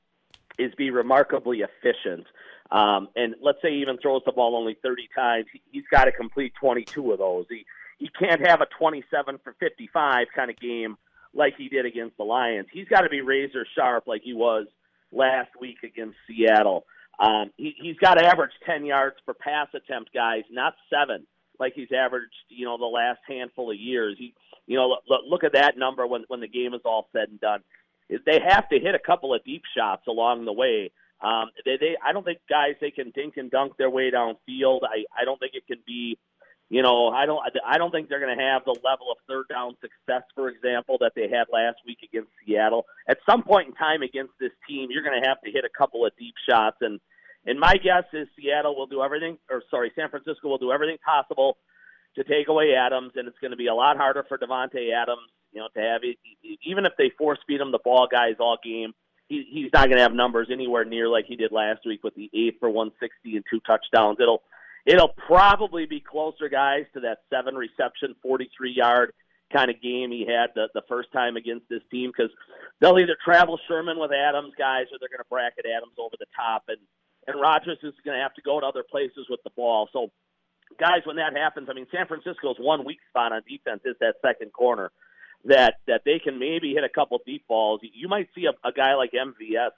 is 0.60 0.74
be 0.76 0.92
remarkably 0.92 1.62
efficient. 1.62 2.28
Um, 2.72 3.10
and 3.16 3.36
let's 3.42 3.60
say 3.62 3.72
he 3.72 3.82
even 3.82 3.98
throws 3.98 4.22
the 4.26 4.32
ball 4.32 4.56
only 4.56 4.78
30 4.84 5.10
times, 5.16 5.46
he's 5.72 5.86
got 5.90 6.06
to 6.06 6.12
complete 6.12 6.54
22 6.60 7.12
of 7.12 7.20
those. 7.20 7.46
He 7.50 7.66
he 7.98 8.10
can't 8.10 8.46
have 8.46 8.62
a 8.62 8.68
27 8.78 9.40
for 9.44 9.56
55 9.60 10.28
kind 10.36 10.52
of 10.52 10.60
game 10.60 10.98
like 11.34 11.56
he 11.58 11.68
did 11.68 11.86
against 11.86 12.18
the 12.18 12.24
Lions. 12.24 12.68
He's 12.72 12.88
got 12.88 13.02
to 13.02 13.10
be 13.10 13.22
razor 13.22 13.66
sharp 13.76 14.08
like 14.08 14.22
he 14.24 14.34
was 14.34 14.68
last 15.12 15.50
week 15.60 15.78
against 15.84 16.16
Seattle. 16.28 16.86
Um, 17.20 17.52
he, 17.58 17.74
he's 17.82 17.98
got 17.98 18.16
to 18.16 18.26
average 18.26 18.52
10 18.66 18.86
yards 18.86 19.16
per 19.26 19.34
pass 19.34 19.68
attempt, 19.74 20.14
guys, 20.14 20.44
not 20.52 20.76
seven 20.90 21.26
like 21.60 21.74
he's 21.76 21.92
averaged, 21.92 22.34
you 22.50 22.66
know, 22.66 22.78
the 22.78 22.86
last 22.86 23.20
handful 23.28 23.72
of 23.72 23.78
years. 23.78 24.16
He, 24.18 24.34
you 24.66 24.78
know, 24.78 24.98
look, 25.08 25.22
look 25.28 25.44
at 25.44 25.54
that 25.54 25.78
number 25.78 26.06
when 26.06 26.24
when 26.28 26.40
the 26.40 26.48
game 26.48 26.74
is 26.74 26.82
all 26.86 27.08
said 27.12 27.30
and 27.30 27.40
done. 27.40 27.62
They 28.10 28.40
have 28.48 28.70
to 28.70 28.80
hit 28.80 28.96
a 28.96 29.00
couple 29.00 29.34
of 29.34 29.44
deep 29.44 29.64
shots 29.76 30.04
along 30.08 30.46
the 30.46 30.54
way. 30.54 30.92
Um, 31.22 31.50
they, 31.66 31.78
they, 31.78 31.98
I 32.06 32.14
don't 32.14 32.24
think 32.24 32.40
guys 32.50 32.76
they 32.80 32.92
can 32.92 33.12
dink 33.12 33.38
and 33.38 33.52
dunk 33.52 33.74
their 33.78 33.90
way 33.90 34.12
downfield. 34.12 34.82
I, 34.84 35.04
I 35.20 35.26
don't 35.26 35.40
think 35.40 35.54
it 35.56 35.66
can 35.68 35.80
be 35.86 36.18
You 36.70 36.82
know, 36.82 37.08
I 37.10 37.26
don't 37.26 37.42
I 37.66 37.78
don't 37.78 37.92
think 37.92 38.10
they're 38.10 38.20
going 38.20 38.38
to 38.38 38.44
have 38.44 38.64
the 38.66 38.78
level 38.84 39.12
of 39.12 39.18
third 39.28 39.48
down 39.50 39.76
success, 39.82 40.24
for 40.36 40.50
example, 40.50 40.98
that 41.00 41.14
they 41.16 41.30
had 41.30 41.48
last 41.52 41.78
week 41.86 42.00
against 42.04 42.30
Seattle. 42.46 42.86
At 43.08 43.20
some 43.30 43.44
point 43.44 43.70
in 43.70 43.74
time 43.74 44.02
against 44.02 44.34
this 44.40 44.52
team, 44.68 44.90
you're 44.92 45.04
going 45.04 45.22
to 45.22 45.28
have 45.28 45.42
to 45.42 45.52
hit 45.52 45.64
a 45.64 45.78
couple 45.78 46.06
of 46.06 46.12
deep 46.20 46.36
shots, 46.48 46.78
and 46.82 47.00
and 47.48 47.60
my 47.60 47.78
guess 47.78 48.04
is 48.14 48.28
Seattle 48.36 48.76
will 48.76 48.88
do 48.88 49.02
everything, 49.02 49.38
or 49.50 49.64
sorry, 49.72 49.92
San 49.96 50.10
Francisco 50.10 50.50
will 50.50 50.58
do 50.58 50.72
everything 50.72 50.98
possible 51.04 51.58
to 52.16 52.24
take 52.24 52.50
away 52.50 52.74
Adams, 52.76 53.14
and 53.16 53.28
it's 53.28 53.40
going 53.40 53.52
to 53.52 53.58
be 53.58 53.68
a 53.68 53.74
lot 53.74 53.96
harder 53.96 54.26
for 54.28 54.38
Davante 54.38 54.92
Adams, 54.94 55.32
you 55.54 55.62
know, 55.62 55.70
to 55.74 55.80
have 55.80 56.02
it. 56.04 56.18
Even 56.64 56.86
if 56.86 56.94
they 56.98 57.12
force 57.18 57.40
feed 57.48 57.62
him 57.62 57.72
the 57.72 57.80
ball, 57.84 58.08
guys, 58.12 58.36
all 58.40 58.58
game, 58.62 58.94
he, 59.30 59.46
he's 59.50 59.70
not 59.74 59.86
going 59.86 59.98
to 59.98 60.04
have 60.04 60.14
numbers 60.14 60.50
anywhere 60.52 60.84
near 60.84 61.08
like 61.08 61.26
he 61.26 61.36
did 61.38 61.52
last 61.52 61.82
week 61.86 62.04
with 62.04 62.16
the 62.16 62.30
eight 62.34 62.58
for 62.60 62.70
160 62.70 63.36
and 63.36 63.46
two 63.50 63.62
touchdowns. 63.62 64.18
It'll 64.20 64.42
it'll 64.86 65.14
probably 65.28 65.86
be 65.86 66.02
closer, 66.02 66.50
guys, 66.50 66.86
to 66.96 67.02
that 67.02 67.20
seven 67.30 67.56
reception, 67.56 68.16
43 68.22 68.72
yard 68.72 69.14
kind 69.52 69.70
of 69.72 69.82
game 69.82 70.12
he 70.12 70.26
had 70.28 70.48
the, 70.56 70.68
the 70.74 70.82
first 70.90 71.12
time 71.14 71.38
against 71.38 71.70
this 71.70 71.82
team 71.90 72.12
because 72.12 72.32
they'll 72.82 73.00
either 73.00 73.16
travel 73.24 73.58
Sherman 73.68 73.98
with 73.98 74.12
Adams, 74.12 74.54
guys, 74.58 74.88
or 74.92 75.00
they're 75.00 75.08
going 75.08 75.24
to 75.24 75.30
bracket 75.30 75.66
Adams 75.66 75.96
over 75.98 76.16
the 76.20 76.26
top, 76.36 76.64
and 76.68 76.80
and 77.28 77.40
Rodgers 77.40 77.78
is 77.84 77.94
going 78.04 78.18
to 78.18 78.24
have 78.24 78.34
to 78.36 78.42
go 78.42 78.60
to 78.60 78.66
other 78.66 78.84
places 78.84 79.28
with 79.30 79.42
the 79.44 79.50
ball. 79.52 79.90
So 79.94 80.12
guys, 80.80 81.02
when 81.06 81.18
that 81.18 81.36
happens, 81.36 81.68
I 81.70 81.74
mean, 81.74 81.88
San 81.92 82.08
Francisco's 82.08 82.58
one 82.58 82.86
weak 82.86 83.00
spot 83.10 83.32
on 83.34 83.42
defense 83.48 83.82
is 83.86 83.96
that 84.00 84.16
second 84.22 84.54
corner 84.54 84.92
that 85.46 85.76
that 85.88 86.02
they 86.04 86.20
can 86.20 86.40
maybe 86.40 86.74
hit 86.74 86.84
a 86.84 86.90
couple 86.90 87.20
deep 87.26 87.46
balls. 87.48 87.82
You 87.84 88.08
might 88.08 88.30
see 88.34 88.46
a, 88.46 88.68
a 88.68 88.72
guy 88.72 88.96
like 88.96 89.12
MVS 89.12 89.72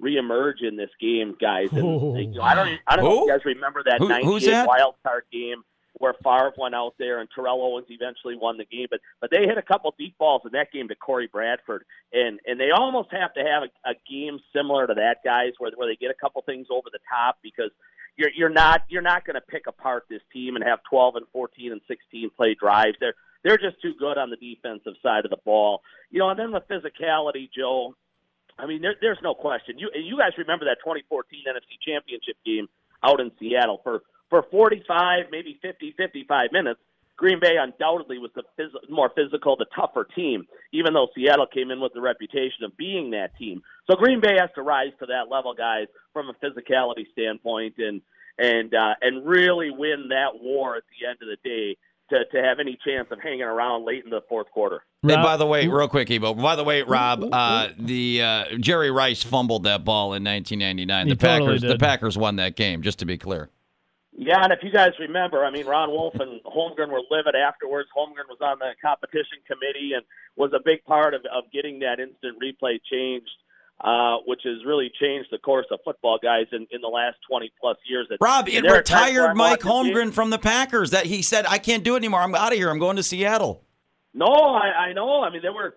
reemerge 0.00 0.62
in 0.62 0.76
this 0.76 0.90
game, 1.00 1.34
guys. 1.40 1.68
And, 1.72 1.78
you 2.18 2.26
know, 2.34 2.42
I 2.42 2.54
don't 2.54 2.78
I 2.86 2.96
don't 2.96 3.04
know 3.04 3.22
if 3.22 3.26
you 3.26 3.32
guys 3.32 3.44
remember 3.44 3.82
that 3.84 3.98
Who, 3.98 4.08
98 4.08 4.66
wild 4.66 4.94
card 5.02 5.24
game 5.32 5.62
where 5.98 6.14
Favre 6.22 6.52
went 6.56 6.74
out 6.74 6.94
there 6.98 7.20
and 7.20 7.28
Terrell 7.34 7.62
Owens 7.62 7.86
eventually 7.90 8.36
won 8.36 8.56
the 8.56 8.64
game. 8.64 8.86
But 8.90 9.00
but 9.20 9.30
they 9.30 9.46
hit 9.46 9.58
a 9.58 9.62
couple 9.62 9.94
deep 9.98 10.16
balls 10.18 10.42
in 10.44 10.52
that 10.52 10.72
game 10.72 10.88
to 10.88 10.94
Corey 10.94 11.28
Bradford, 11.30 11.84
and 12.12 12.40
and 12.46 12.58
they 12.58 12.70
almost 12.70 13.10
have 13.12 13.34
to 13.34 13.40
have 13.40 13.64
a, 13.64 13.90
a 13.90 13.94
game 14.10 14.38
similar 14.54 14.86
to 14.86 14.94
that, 14.94 15.18
guys, 15.24 15.52
where 15.58 15.70
where 15.76 15.88
they 15.88 15.96
get 15.96 16.10
a 16.10 16.20
couple 16.20 16.42
things 16.42 16.68
over 16.70 16.88
the 16.92 17.00
top 17.10 17.38
because 17.42 17.70
you're 18.16 18.30
you're 18.34 18.50
not 18.50 18.82
you're 18.88 19.02
not 19.02 19.24
going 19.24 19.34
to 19.34 19.40
pick 19.40 19.66
apart 19.66 20.04
this 20.10 20.22
team 20.32 20.56
and 20.56 20.64
have 20.64 20.80
12 20.90 21.16
and 21.16 21.26
14 21.32 21.72
and 21.72 21.80
16 21.88 22.30
play 22.36 22.54
drives. 22.54 22.96
They're 23.00 23.14
they're 23.44 23.58
just 23.58 23.80
too 23.80 23.94
good 23.98 24.18
on 24.18 24.30
the 24.30 24.36
defensive 24.36 24.94
side 25.02 25.24
of 25.24 25.30
the 25.30 25.38
ball, 25.44 25.82
you 26.10 26.18
know. 26.18 26.28
And 26.28 26.38
then 26.38 26.50
the 26.50 26.60
physicality, 26.60 27.48
Joe. 27.56 27.94
I 28.58 28.66
mean, 28.66 28.82
there, 28.82 28.96
there's 29.00 29.18
no 29.22 29.34
question. 29.34 29.78
You 29.78 29.90
you 29.94 30.18
guys 30.18 30.32
remember 30.36 30.64
that 30.64 30.78
2014 30.82 31.44
NFC 31.46 31.78
Championship 31.80 32.36
game 32.44 32.68
out 33.02 33.20
in 33.20 33.30
Seattle 33.38 33.80
for 33.84 34.02
for 34.30 34.44
45, 34.50 35.26
maybe 35.30 35.58
50, 35.62 35.94
55 35.96 36.52
minutes. 36.52 36.80
Green 37.16 37.40
Bay 37.40 37.56
undoubtedly 37.60 38.18
was 38.18 38.30
the 38.36 38.44
phys- 38.58 38.88
more 38.88 39.10
physical, 39.14 39.56
the 39.56 39.66
tougher 39.74 40.06
team, 40.14 40.46
even 40.72 40.94
though 40.94 41.08
Seattle 41.16 41.48
came 41.52 41.72
in 41.72 41.80
with 41.80 41.92
the 41.92 42.00
reputation 42.00 42.62
of 42.64 42.76
being 42.76 43.10
that 43.10 43.36
team. 43.36 43.60
So 43.90 43.96
Green 43.96 44.20
Bay 44.20 44.36
has 44.38 44.50
to 44.54 44.62
rise 44.62 44.92
to 45.00 45.06
that 45.06 45.28
level, 45.28 45.52
guys, 45.52 45.88
from 46.12 46.28
a 46.28 46.34
physicality 46.34 47.10
standpoint, 47.12 47.74
and 47.78 48.00
and 48.38 48.72
uh, 48.72 48.94
and 49.02 49.26
really 49.26 49.70
win 49.70 50.10
that 50.10 50.40
war 50.40 50.76
at 50.76 50.84
the 50.90 51.08
end 51.08 51.18
of 51.20 51.28
the 51.28 51.48
day 51.48 51.76
to, 52.10 52.24
to 52.24 52.42
have 52.42 52.60
any 52.60 52.78
chance 52.86 53.08
of 53.10 53.20
hanging 53.20 53.42
around 53.42 53.84
late 53.84 54.04
in 54.04 54.10
the 54.10 54.22
fourth 54.28 54.50
quarter. 54.50 54.84
And 55.02 55.22
by 55.22 55.36
the 55.36 55.46
way, 55.46 55.66
real 55.66 55.88
quick, 55.88 56.10
Ebo. 56.10 56.34
By 56.34 56.56
the 56.56 56.64
way, 56.64 56.82
Rob, 56.82 57.24
uh, 57.32 57.68
the 57.78 58.22
uh, 58.22 58.44
Jerry 58.58 58.90
Rice 58.90 59.22
fumbled 59.22 59.64
that 59.64 59.84
ball 59.84 60.14
in 60.14 60.24
1999. 60.24 61.06
He 61.06 61.12
the 61.12 61.16
totally 61.16 61.46
Packers, 61.46 61.60
did. 61.62 61.70
the 61.70 61.78
Packers 61.78 62.18
won 62.18 62.36
that 62.36 62.56
game. 62.56 62.82
Just 62.82 62.98
to 63.00 63.06
be 63.06 63.18
clear. 63.18 63.50
Yeah, 64.16 64.42
and 64.42 64.52
if 64.52 64.60
you 64.62 64.70
guys 64.70 64.92
remember, 64.98 65.44
I 65.44 65.50
mean, 65.50 65.66
Ron 65.66 65.90
Wolf 65.90 66.14
and 66.14 66.42
Holmgren 66.42 66.90
were 66.90 67.02
livid 67.10 67.34
afterwards. 67.36 67.88
Holmgren 67.96 68.28
was 68.28 68.38
on 68.40 68.58
the 68.58 68.72
competition 68.82 69.38
committee 69.46 69.92
and 69.94 70.04
was 70.36 70.52
a 70.54 70.60
big 70.64 70.84
part 70.84 71.14
of, 71.14 71.22
of 71.32 71.44
getting 71.52 71.78
that 71.80 72.00
instant 72.00 72.36
replay 72.42 72.80
changed, 72.90 73.30
uh, 73.80 74.16
which 74.26 74.40
has 74.44 74.64
really 74.66 74.90
changed 75.00 75.28
the 75.30 75.38
course 75.38 75.66
of 75.70 75.78
football, 75.84 76.18
guys, 76.20 76.46
in, 76.52 76.66
in 76.70 76.80
the 76.80 76.88
last 76.88 77.16
20 77.30 77.52
plus 77.60 77.76
years. 77.88 78.08
Rob, 78.20 78.46
And 78.48 78.56
it 78.56 78.62
there 78.62 78.76
are 78.76 78.82
times 78.82 79.12
where 79.12 79.28
retired 79.28 79.36
Mike 79.36 79.60
Holmgren 79.60 80.12
from 80.12 80.30
the 80.30 80.38
Packers. 80.38 80.90
That 80.90 81.06
he 81.06 81.22
said, 81.22 81.46
"I 81.46 81.58
can't 81.58 81.84
do 81.84 81.94
it 81.94 81.98
anymore. 81.98 82.20
I'm 82.20 82.34
out 82.34 82.52
of 82.52 82.58
here. 82.58 82.70
I'm 82.70 82.78
going 82.78 82.96
to 82.96 83.02
Seattle." 83.02 83.62
No, 84.14 84.26
I, 84.26 84.88
I 84.88 84.92
know. 84.94 85.22
I 85.22 85.30
mean, 85.30 85.42
there 85.42 85.52
were, 85.52 85.74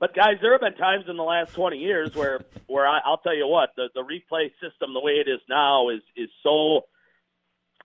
but 0.00 0.14
guys, 0.14 0.36
there 0.40 0.52
have 0.52 0.60
been 0.60 0.74
times 0.74 1.04
in 1.08 1.16
the 1.16 1.22
last 1.22 1.52
20 1.52 1.76
years 1.76 2.14
where, 2.14 2.40
where 2.66 2.86
I, 2.86 3.00
I'll 3.04 3.18
tell 3.18 3.36
you 3.36 3.46
what, 3.46 3.70
the, 3.76 3.88
the 3.94 4.02
replay 4.02 4.50
system, 4.62 4.94
the 4.94 5.00
way 5.00 5.12
it 5.12 5.28
is 5.28 5.40
now, 5.48 5.90
is 5.90 6.00
is 6.16 6.28
so, 6.42 6.86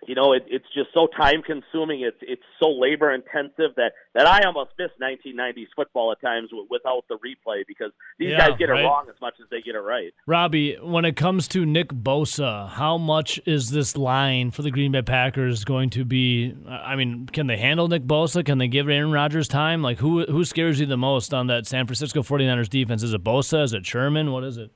you 0.06 0.14
know, 0.16 0.34
it, 0.34 0.44
it's 0.48 0.66
just 0.76 0.90
so 0.94 1.08
time 1.08 1.42
consuming. 1.42 2.02
It's 2.02 2.18
it's 2.22 2.44
so 2.62 2.70
labor 2.70 3.12
intensive 3.14 3.76
that 3.78 3.94
that 4.14 4.28
I 4.28 4.42
almost 4.46 4.72
miss 4.78 4.90
1990s 5.02 5.68
football 5.76 6.12
at 6.12 6.22
times 6.22 6.50
w- 6.52 6.68
without 6.70 7.06
the 7.10 7.16
replay 7.16 7.64
because 7.68 7.92
these 8.20 8.30
Yeah, 8.32 8.50
guys 8.50 8.58
get 8.60 8.70
right. 8.70 8.82
it 8.84 8.86
wrong 8.86 9.08
as 9.10 9.20
much 9.22 9.36
as 9.42 9.48
they 9.50 9.62
get 9.62 9.76
it 9.76 9.80
right. 9.80 10.14
Robbie, 10.28 10.76
when 10.82 11.04
it 11.06 11.16
comes 11.16 11.48
to 11.50 11.66
Nick 11.66 11.90
Bosa, 11.90 12.70
how 12.70 12.98
much 12.98 13.40
is 13.46 13.72
this 13.72 13.98
line 13.98 14.52
for 14.52 14.62
the 14.62 14.72
Green 14.72 14.92
Bay 14.92 15.02
Packers 15.02 15.64
going 15.66 15.90
to 15.92 16.06
be? 16.06 16.56
I 16.70 16.96
mean, 16.96 17.26
can 17.28 17.48
they 17.48 17.58
handle 17.58 17.88
Nick 17.88 18.04
Bosa? 18.04 18.46
Can 18.46 18.60
they 18.60 18.68
give 18.68 18.88
Aaron 18.90 19.12
Rodgers 19.12 19.48
time? 19.48 19.82
Like, 19.82 19.98
who 19.98 20.26
who 20.26 20.46
scares 20.46 20.80
you 20.80 20.86
the 20.86 20.98
most 20.98 21.34
on 21.34 21.48
that 21.48 21.66
San 21.66 21.88
Francisco 21.88 22.22
49ers 22.22 22.70
defense? 22.70 23.02
Is 23.04 23.14
it 23.14 23.24
Bosa? 23.24 23.64
Is 23.64 23.74
it 23.74 23.86
Sherman? 23.86 24.32
What 24.32 24.44
is 24.44 24.58
it? 24.58 24.72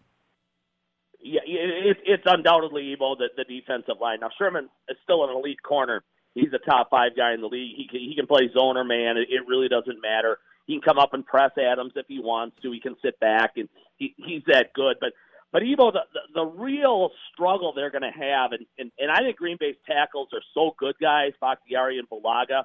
It, 1.81 1.97
it's 2.05 2.23
undoubtedly 2.25 2.93
Ebo 2.93 3.15
the, 3.15 3.29
the 3.35 3.43
defensive 3.43 3.95
line. 3.99 4.19
Now 4.21 4.29
Sherman 4.37 4.69
is 4.89 4.97
still 5.03 5.23
an 5.23 5.35
elite 5.35 5.61
corner. 5.61 6.03
He's 6.33 6.53
a 6.53 6.69
top 6.69 6.89
five 6.89 7.15
guy 7.15 7.33
in 7.33 7.41
the 7.41 7.47
league. 7.47 7.75
He 7.75 7.87
can, 7.87 7.99
he 7.99 8.15
can 8.15 8.27
play 8.27 8.49
zone 8.53 8.77
or 8.77 8.83
man. 8.83 9.17
It, 9.17 9.27
it 9.29 9.47
really 9.47 9.67
doesn't 9.67 10.01
matter. 10.01 10.37
He 10.65 10.73
can 10.73 10.81
come 10.81 10.99
up 10.99 11.13
and 11.13 11.25
press 11.25 11.51
Adams 11.57 11.93
if 11.95 12.05
he 12.07 12.19
wants 12.19 12.55
to. 12.61 12.71
He 12.71 12.79
can 12.79 12.95
sit 13.01 13.19
back 13.19 13.53
and 13.57 13.67
he, 13.97 14.13
he's 14.17 14.43
that 14.47 14.73
good. 14.73 14.97
But 15.01 15.13
but 15.51 15.63
Ebo, 15.63 15.91
the, 15.91 16.01
the 16.13 16.19
the 16.33 16.45
real 16.45 17.11
struggle 17.33 17.73
they're 17.75 17.91
going 17.91 18.03
to 18.03 18.17
have, 18.17 18.53
and, 18.53 18.65
and 18.77 18.91
and 18.97 19.11
I 19.11 19.19
think 19.19 19.37
Green 19.37 19.57
Bay's 19.59 19.75
tackles 19.85 20.29
are 20.33 20.41
so 20.53 20.73
good, 20.77 20.95
guys, 21.01 21.33
Bakhtiari 21.41 21.99
and 21.99 22.09
Bulaga, 22.09 22.63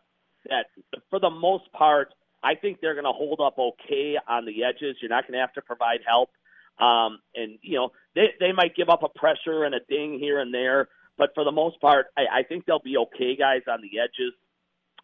that 0.48 0.66
for 1.10 1.18
the 1.18 1.30
most 1.30 1.70
part, 1.72 2.14
I 2.44 2.54
think 2.54 2.80
they're 2.80 2.94
going 2.94 3.04
to 3.04 3.12
hold 3.12 3.40
up 3.40 3.58
okay 3.58 4.16
on 4.28 4.44
the 4.44 4.62
edges. 4.62 4.96
You're 5.00 5.10
not 5.10 5.24
going 5.24 5.32
to 5.32 5.40
have 5.40 5.54
to 5.54 5.62
provide 5.62 6.00
help. 6.06 6.30
Um, 6.78 7.20
and 7.34 7.58
you 7.62 7.76
know 7.76 7.90
they 8.14 8.28
they 8.38 8.52
might 8.52 8.76
give 8.76 8.88
up 8.88 9.02
a 9.02 9.18
pressure 9.18 9.64
and 9.64 9.74
a 9.74 9.80
ding 9.88 10.18
here 10.18 10.40
and 10.40 10.52
there, 10.52 10.88
but 11.16 11.30
for 11.34 11.44
the 11.44 11.52
most 11.52 11.80
part, 11.80 12.06
I, 12.16 12.40
I 12.40 12.42
think 12.42 12.66
they'll 12.66 12.78
be 12.78 12.96
okay, 12.98 13.36
guys, 13.36 13.62
on 13.68 13.80
the 13.80 13.98
edges. 13.98 14.34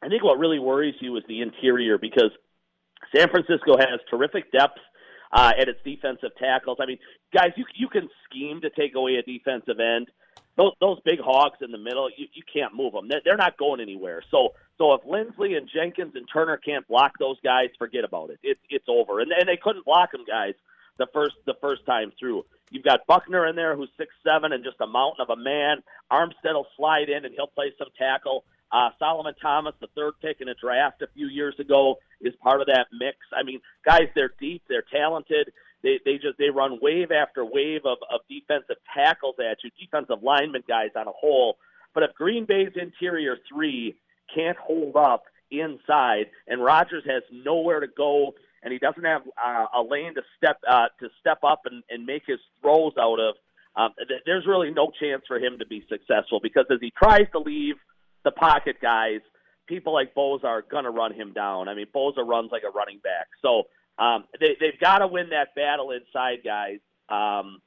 I 0.02 0.08
think 0.08 0.22
what 0.22 0.38
really 0.38 0.58
worries 0.58 0.96
you 1.00 1.16
is 1.16 1.22
the 1.28 1.40
interior 1.40 1.96
because 1.96 2.30
San 3.14 3.28
Francisco 3.30 3.78
has 3.78 4.00
terrific 4.10 4.52
depth 4.52 4.78
uh, 5.32 5.52
at 5.58 5.68
its 5.68 5.78
defensive 5.84 6.30
tackles. 6.38 6.78
I 6.80 6.86
mean, 6.86 6.98
guys, 7.32 7.52
you 7.56 7.64
you 7.74 7.88
can 7.88 8.08
scheme 8.28 8.60
to 8.60 8.70
take 8.70 8.94
away 8.94 9.14
a 9.14 9.22
defensive 9.22 9.80
end. 9.80 10.08
Those 10.56 10.72
those 10.80 10.98
big 11.06 11.20
hogs 11.20 11.58
in 11.62 11.70
the 11.70 11.78
middle, 11.78 12.10
you, 12.14 12.26
you 12.34 12.42
can't 12.52 12.74
move 12.74 12.92
them. 12.92 13.08
They're, 13.24 13.36
not 13.38 13.56
going 13.56 13.80
anywhere. 13.80 14.22
So 14.30 14.50
so 14.76 14.92
if 14.92 15.02
Linsley 15.04 15.56
and 15.56 15.70
Jenkins 15.72 16.12
and 16.16 16.28
Turner 16.30 16.58
can't 16.58 16.86
block 16.86 17.12
those 17.18 17.40
guys, 17.42 17.68
forget 17.78 18.04
about 18.04 18.28
it. 18.28 18.40
It's 18.42 18.60
it's 18.68 18.84
over. 18.88 19.20
And 19.20 19.32
and 19.32 19.48
they 19.48 19.56
couldn't 19.56 19.86
block 19.86 20.12
them, 20.12 20.24
guys 20.28 20.54
the 21.02 21.08
first 21.12 21.34
the 21.46 21.54
first 21.60 21.84
time 21.84 22.12
through. 22.18 22.44
You've 22.70 22.84
got 22.84 23.06
Buckner 23.06 23.46
in 23.46 23.56
there 23.56 23.76
who's 23.76 23.90
six 23.98 24.14
seven 24.24 24.52
and 24.52 24.62
just 24.64 24.80
a 24.80 24.86
mountain 24.86 25.20
of 25.20 25.30
a 25.30 25.40
man. 25.40 25.82
Armstead 26.10 26.54
will 26.54 26.66
slide 26.76 27.08
in 27.08 27.24
and 27.24 27.34
he'll 27.34 27.48
play 27.48 27.72
some 27.76 27.88
tackle. 27.98 28.44
Uh, 28.70 28.88
Solomon 28.98 29.34
Thomas, 29.42 29.74
the 29.80 29.88
third 29.94 30.14
pick 30.22 30.40
in 30.40 30.48
a 30.48 30.54
draft 30.54 31.02
a 31.02 31.08
few 31.12 31.26
years 31.26 31.54
ago, 31.58 31.96
is 32.22 32.32
part 32.42 32.62
of 32.62 32.68
that 32.68 32.86
mix. 32.92 33.18
I 33.36 33.42
mean, 33.42 33.60
guys, 33.84 34.08
they're 34.14 34.32
deep, 34.40 34.62
they're 34.68 34.84
talented. 34.90 35.52
They 35.82 35.98
they 36.04 36.14
just 36.14 36.38
they 36.38 36.50
run 36.50 36.78
wave 36.80 37.10
after 37.10 37.44
wave 37.44 37.82
of, 37.84 37.98
of 38.10 38.20
defensive 38.30 38.76
tackles 38.94 39.34
at 39.40 39.58
you, 39.64 39.70
defensive 39.78 40.22
lineman 40.22 40.62
guys 40.66 40.90
on 40.96 41.08
a 41.08 41.12
whole. 41.12 41.56
But 41.94 42.04
if 42.04 42.14
Green 42.14 42.46
Bay's 42.46 42.72
interior 42.80 43.36
three 43.52 43.96
can't 44.34 44.56
hold 44.56 44.96
up 44.96 45.24
inside, 45.50 46.26
and 46.46 46.64
Rodgers 46.64 47.04
has 47.06 47.22
nowhere 47.30 47.80
to 47.80 47.88
go 47.88 48.34
and 48.62 48.72
he 48.72 48.78
doesn't 48.78 49.04
have 49.04 49.22
uh, 49.42 49.66
a 49.74 49.82
lane 49.82 50.14
to 50.14 50.22
step 50.36 50.58
uh, 50.68 50.86
to 51.00 51.08
step 51.20 51.38
up 51.42 51.62
and, 51.64 51.82
and 51.90 52.06
make 52.06 52.22
his 52.26 52.38
throws 52.60 52.92
out 52.98 53.18
of, 53.18 53.34
um, 53.76 53.92
th- 53.96 54.22
there's 54.26 54.46
really 54.46 54.70
no 54.70 54.90
chance 55.00 55.22
for 55.26 55.38
him 55.38 55.58
to 55.58 55.66
be 55.66 55.84
successful 55.88 56.40
because 56.42 56.66
as 56.70 56.78
he 56.80 56.92
tries 56.96 57.26
to 57.32 57.38
leave 57.38 57.76
the 58.24 58.30
pocket 58.30 58.76
guys, 58.80 59.20
people 59.66 59.92
like 59.92 60.14
Bosa 60.14 60.44
are 60.44 60.62
going 60.62 60.84
to 60.84 60.90
run 60.90 61.12
him 61.12 61.32
down. 61.32 61.68
I 61.68 61.74
mean, 61.74 61.86
Bosa 61.94 62.26
runs 62.26 62.50
like 62.52 62.62
a 62.66 62.70
running 62.70 63.00
back, 63.02 63.28
so 63.40 63.64
um, 63.98 64.24
they, 64.40 64.56
they've 64.60 64.80
got 64.80 64.98
to 64.98 65.06
win 65.06 65.30
that 65.30 65.54
battle 65.54 65.90
inside, 65.90 66.38
guys, 66.44 66.78
um, 67.08 67.60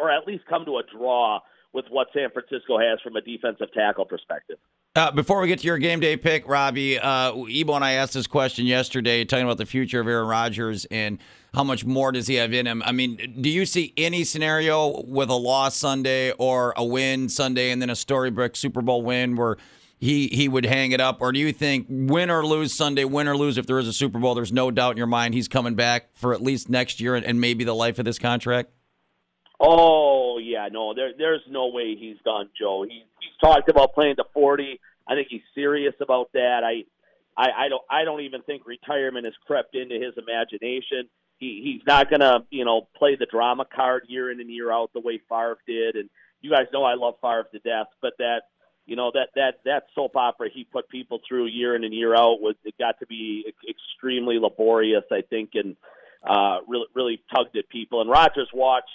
or 0.00 0.10
at 0.10 0.26
least 0.26 0.44
come 0.46 0.64
to 0.64 0.78
a 0.78 0.82
draw 0.82 1.40
with 1.72 1.86
what 1.90 2.08
San 2.14 2.30
Francisco 2.30 2.78
has 2.78 3.00
from 3.02 3.16
a 3.16 3.20
defensive 3.20 3.72
tackle 3.72 4.04
perspective. 4.04 4.58
Uh, 4.96 5.12
before 5.12 5.40
we 5.40 5.46
get 5.48 5.60
to 5.60 5.66
your 5.66 5.78
game 5.78 6.00
day 6.00 6.16
pick, 6.16 6.48
Robbie, 6.48 6.98
uh, 6.98 7.32
Ebo 7.46 7.74
and 7.74 7.84
I 7.84 7.92
asked 7.92 8.14
this 8.14 8.26
question 8.26 8.66
yesterday, 8.66 9.24
talking 9.24 9.44
about 9.44 9.58
the 9.58 9.66
future 9.66 10.00
of 10.00 10.08
Aaron 10.08 10.26
Rodgers 10.26 10.86
and 10.86 11.18
how 11.54 11.62
much 11.62 11.84
more 11.84 12.10
does 12.10 12.26
he 12.26 12.34
have 12.34 12.52
in 12.52 12.66
him. 12.66 12.82
I 12.84 12.92
mean, 12.92 13.36
do 13.40 13.48
you 13.48 13.64
see 13.64 13.92
any 13.96 14.24
scenario 14.24 15.02
with 15.06 15.30
a 15.30 15.36
loss 15.36 15.76
Sunday 15.76 16.32
or 16.32 16.74
a 16.76 16.84
win 16.84 17.28
Sunday 17.28 17.70
and 17.70 17.80
then 17.80 17.90
a 17.90 17.96
Storybook 17.96 18.56
Super 18.56 18.82
Bowl 18.82 19.02
win 19.02 19.36
where 19.36 19.56
he 20.00 20.28
he 20.28 20.48
would 20.48 20.64
hang 20.64 20.92
it 20.92 21.00
up, 21.00 21.20
or 21.20 21.32
do 21.32 21.40
you 21.40 21.52
think 21.52 21.86
win 21.88 22.30
or 22.30 22.46
lose 22.46 22.72
Sunday, 22.72 23.04
win 23.04 23.26
or 23.26 23.36
lose 23.36 23.58
if 23.58 23.66
there 23.66 23.78
is 23.78 23.88
a 23.88 23.92
Super 23.92 24.18
Bowl, 24.18 24.34
there's 24.34 24.52
no 24.52 24.70
doubt 24.70 24.92
in 24.92 24.96
your 24.96 25.06
mind 25.08 25.34
he's 25.34 25.48
coming 25.48 25.74
back 25.74 26.10
for 26.14 26.32
at 26.32 26.40
least 26.40 26.68
next 26.68 27.00
year 27.00 27.16
and, 27.16 27.26
and 27.26 27.40
maybe 27.40 27.64
the 27.64 27.74
life 27.74 27.98
of 27.98 28.04
this 28.04 28.18
contract? 28.18 28.70
Oh 29.60 30.38
yeah, 30.38 30.68
no, 30.70 30.94
there 30.94 31.10
there's 31.18 31.42
no 31.48 31.66
way 31.66 31.96
he's 31.98 32.16
done, 32.24 32.48
Joe. 32.56 32.84
He's 32.88 33.02
talked 33.40 33.68
about 33.68 33.94
playing 33.94 34.16
to 34.16 34.24
40. 34.34 34.80
I 35.08 35.14
think 35.14 35.28
he's 35.30 35.42
serious 35.54 35.94
about 36.00 36.30
that. 36.32 36.62
I, 36.64 36.84
I 37.36 37.66
I 37.66 37.68
don't 37.68 37.82
I 37.88 38.04
don't 38.04 38.20
even 38.22 38.42
think 38.42 38.66
retirement 38.66 39.24
has 39.24 39.34
crept 39.46 39.74
into 39.74 39.94
his 39.94 40.14
imagination. 40.16 41.08
He 41.38 41.60
he's 41.62 41.86
not 41.86 42.10
gonna 42.10 42.44
you 42.50 42.64
know 42.64 42.88
play 42.96 43.16
the 43.16 43.26
drama 43.26 43.64
card 43.64 44.04
year 44.08 44.30
in 44.30 44.40
and 44.40 44.50
year 44.50 44.72
out 44.72 44.92
the 44.92 45.00
way 45.00 45.20
Favre 45.28 45.58
did. 45.66 45.96
And 45.96 46.10
you 46.40 46.50
guys 46.50 46.66
know 46.72 46.84
I 46.84 46.94
love 46.94 47.14
Favre 47.22 47.46
to 47.52 47.58
death, 47.60 47.86
but 48.02 48.14
that 48.18 48.42
you 48.86 48.96
know 48.96 49.12
that 49.14 49.28
that 49.36 49.60
that 49.64 49.84
soap 49.94 50.16
opera 50.16 50.48
he 50.52 50.64
put 50.64 50.88
people 50.88 51.20
through 51.26 51.46
year 51.46 51.76
in 51.76 51.84
and 51.84 51.94
year 51.94 52.14
out 52.14 52.40
was 52.40 52.56
it 52.64 52.74
got 52.78 52.98
to 52.98 53.06
be 53.06 53.44
extremely 53.68 54.38
laborious, 54.38 55.04
I 55.12 55.22
think, 55.22 55.50
and 55.54 55.76
uh, 56.28 56.58
really 56.66 56.86
really 56.94 57.22
tugged 57.34 57.56
at 57.56 57.68
people. 57.68 58.00
And 58.00 58.10
Rodgers 58.10 58.48
watched 58.52 58.88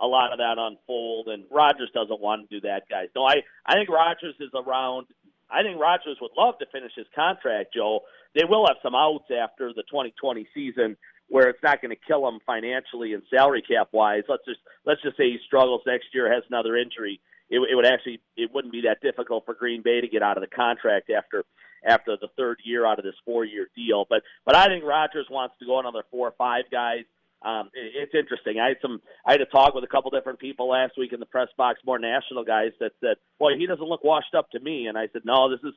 a 0.00 0.06
lot 0.06 0.32
of 0.32 0.38
that 0.38 0.56
unfold, 0.58 1.28
and 1.28 1.44
Rodgers 1.50 1.90
doesn't 1.94 2.20
want 2.20 2.48
to 2.48 2.60
do 2.60 2.66
that, 2.66 2.88
guys. 2.88 3.08
No, 3.14 3.24
I 3.24 3.42
I 3.64 3.74
think 3.74 3.88
Rodgers 3.88 4.34
is 4.40 4.50
around. 4.54 5.06
I 5.50 5.62
think 5.62 5.80
Rodgers 5.80 6.18
would 6.20 6.32
love 6.36 6.58
to 6.58 6.66
finish 6.72 6.92
his 6.96 7.06
contract, 7.14 7.74
Joe. 7.74 8.00
They 8.34 8.44
will 8.44 8.66
have 8.66 8.76
some 8.82 8.94
outs 8.94 9.30
after 9.30 9.72
the 9.72 9.84
2020 9.84 10.48
season 10.52 10.96
where 11.28 11.48
it's 11.48 11.62
not 11.62 11.80
going 11.80 11.94
to 11.94 12.06
kill 12.06 12.26
him 12.28 12.40
financially 12.46 13.14
and 13.14 13.22
salary 13.30 13.62
cap 13.62 13.88
wise. 13.92 14.24
Let's 14.28 14.44
just 14.44 14.60
let's 14.84 15.02
just 15.02 15.16
say 15.16 15.30
he 15.30 15.38
struggles 15.46 15.82
next 15.86 16.06
year, 16.12 16.32
has 16.32 16.44
another 16.48 16.76
injury 16.76 17.20
it, 17.48 17.60
it 17.70 17.74
would 17.74 17.86
actually 17.86 18.20
it 18.36 18.50
wouldn't 18.52 18.72
be 18.72 18.82
that 18.82 19.00
difficult 19.00 19.44
for 19.44 19.54
Green 19.54 19.82
Bay 19.82 20.00
to 20.00 20.08
get 20.08 20.22
out 20.22 20.36
of 20.36 20.42
the 20.42 20.54
contract 20.54 21.10
after 21.10 21.44
after 21.86 22.16
the 22.20 22.28
third 22.36 22.58
year 22.64 22.86
out 22.86 22.98
of 22.98 23.04
this 23.04 23.14
four 23.24 23.44
year 23.44 23.68
deal. 23.76 24.06
But 24.08 24.22
but 24.44 24.56
I 24.56 24.66
think 24.66 24.84
Rodgers 24.84 25.26
wants 25.30 25.54
to 25.60 25.66
go 25.66 25.78
another 25.78 26.02
four 26.10 26.28
or 26.28 26.34
five 26.36 26.64
guys. 26.70 27.04
Um, 27.46 27.70
it, 27.74 27.92
it's 27.94 28.14
interesting. 28.14 28.58
I 28.58 28.68
had 28.68 28.78
some 28.82 29.00
I 29.24 29.32
had 29.32 29.40
a 29.40 29.46
talk 29.46 29.74
with 29.74 29.84
a 29.84 29.88
couple 29.88 30.10
different 30.10 30.38
people 30.38 30.68
last 30.68 30.98
week 30.98 31.12
in 31.12 31.20
the 31.20 31.26
press 31.26 31.48
box, 31.56 31.80
more 31.86 31.98
national 31.98 32.44
guys 32.44 32.72
that 32.80 32.92
said, 33.00 33.16
"Boy, 33.38 33.56
he 33.56 33.66
doesn't 33.66 33.86
look 33.86 34.02
washed 34.02 34.34
up 34.34 34.50
to 34.50 34.60
me." 34.60 34.86
And 34.86 34.98
I 34.98 35.08
said, 35.12 35.22
"No, 35.24 35.50
this 35.50 35.60
is 35.62 35.74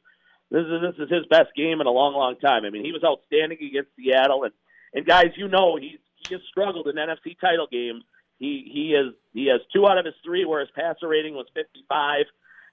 this 0.50 0.66
is 0.66 0.82
this 0.82 1.06
is 1.06 1.10
his 1.12 1.26
best 1.30 1.56
game 1.56 1.82
in 1.82 1.88
a 1.88 1.92
long, 1.92 2.14
long 2.14 2.36
time. 2.40 2.66
I 2.66 2.72
mean, 2.72 2.84
he 2.84 2.92
was 2.92 3.04
outstanding 3.04 3.60
against 3.62 3.92
Seattle, 3.96 4.44
and 4.44 4.54
and 4.94 5.06
guys, 5.06 5.32
you 5.38 5.48
know, 5.48 5.78
he's 5.78 6.00
he 6.28 6.34
has 6.34 6.42
struggled 6.50 6.88
in 6.88 6.96
NFC 6.96 7.40
title 7.40 7.68
games 7.72 8.04
he 8.40 8.70
he 8.74 8.94
is 8.94 9.14
he 9.34 9.48
has 9.48 9.62
two 9.72 9.86
out 9.86 9.98
of 9.98 10.06
his 10.06 10.16
three 10.24 10.46
where 10.46 10.62
his 10.62 10.70
passer 10.74 11.08
rating 11.08 11.36
was 11.36 11.46
55, 11.54 12.26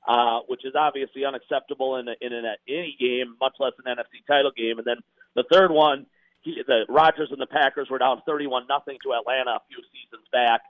uh, 0.06 0.40
which 0.46 0.64
is 0.64 0.74
obviously 0.78 1.24
unacceptable 1.24 1.96
in 1.96 2.08
a, 2.08 2.14
in 2.20 2.32
a, 2.32 2.54
any 2.68 2.96
game, 2.98 3.36
much 3.40 3.54
less 3.58 3.72
an 3.84 3.92
NFC 3.92 4.24
title 4.26 4.52
game. 4.56 4.78
And 4.78 4.86
then 4.86 4.98
the 5.34 5.44
third 5.52 5.72
one, 5.72 6.06
he, 6.46 6.62
the 6.66 6.86
Rodgers 6.88 7.28
and 7.30 7.40
the 7.40 7.46
Packers 7.46 7.88
were 7.90 7.98
down 7.98 8.22
31 8.24 8.66
nothing 8.68 8.98
to 9.02 9.12
Atlanta 9.12 9.58
a 9.58 9.62
few 9.68 9.82
seasons 9.92 10.26
back 10.32 10.62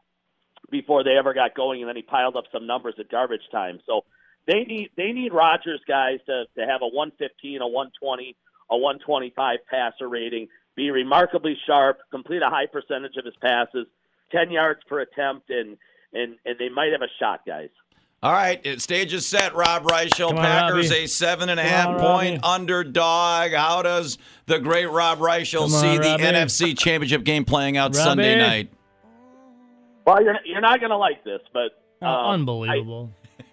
before 0.70 1.04
they 1.04 1.16
ever 1.16 1.34
got 1.34 1.54
going, 1.54 1.82
and 1.82 1.88
then 1.88 1.96
he 1.96 2.02
piled 2.02 2.36
up 2.36 2.44
some 2.50 2.66
numbers 2.66 2.94
at 2.98 3.10
garbage 3.10 3.46
time. 3.52 3.78
So 3.86 4.04
they 4.46 4.64
need 4.64 4.90
they 4.96 5.12
need 5.12 5.32
Rodgers 5.32 5.80
guys 5.86 6.18
to 6.26 6.44
to 6.56 6.66
have 6.66 6.80
a 6.82 6.88
115, 6.88 7.60
a 7.60 7.68
120, 7.68 8.36
a 8.70 8.76
125 8.76 9.58
passer 9.70 10.08
rating, 10.08 10.48
be 10.74 10.90
remarkably 10.90 11.56
sharp, 11.66 11.98
complete 12.10 12.42
a 12.42 12.50
high 12.50 12.66
percentage 12.66 13.16
of 13.16 13.24
his 13.24 13.36
passes 13.40 13.86
ten 14.30 14.50
yards 14.50 14.80
per 14.88 15.00
attempt, 15.00 15.50
and 15.50 15.76
and 16.12 16.36
and 16.44 16.58
they 16.58 16.68
might 16.68 16.92
have 16.92 17.02
a 17.02 17.12
shot, 17.18 17.40
guys. 17.46 17.70
All 18.22 18.32
right, 18.32 18.80
stage 18.80 19.12
is 19.12 19.26
set. 19.26 19.54
Rob 19.54 19.84
Reischel, 19.84 20.34
Packers 20.34 20.90
Robbie. 20.90 21.04
a 21.04 21.06
seven 21.08 21.48
and 21.48 21.60
a 21.60 21.62
Come 21.62 21.70
half 21.72 21.88
on, 21.88 22.00
point 22.00 22.42
Robbie. 22.42 22.54
underdog. 22.62 23.52
How 23.52 23.82
does 23.82 24.18
the 24.46 24.58
great 24.58 24.86
Rob 24.86 25.18
Reischel 25.18 25.60
Come 25.60 25.70
see 25.70 25.86
on, 25.88 25.96
the 26.00 26.08
Robbie. 26.08 26.22
NFC 26.24 26.76
Championship 26.78 27.24
game 27.24 27.44
playing 27.44 27.76
out 27.76 27.94
Robbie. 27.94 27.98
Sunday 27.98 28.36
night? 28.38 28.70
Well, 30.06 30.22
you're 30.22 30.36
you're 30.44 30.60
not 30.60 30.80
going 30.80 30.90
to 30.90 30.96
like 30.96 31.24
this, 31.24 31.40
but 31.52 31.82
Oh, 32.02 32.06
um, 32.06 32.40
unbelievable. 32.40 33.10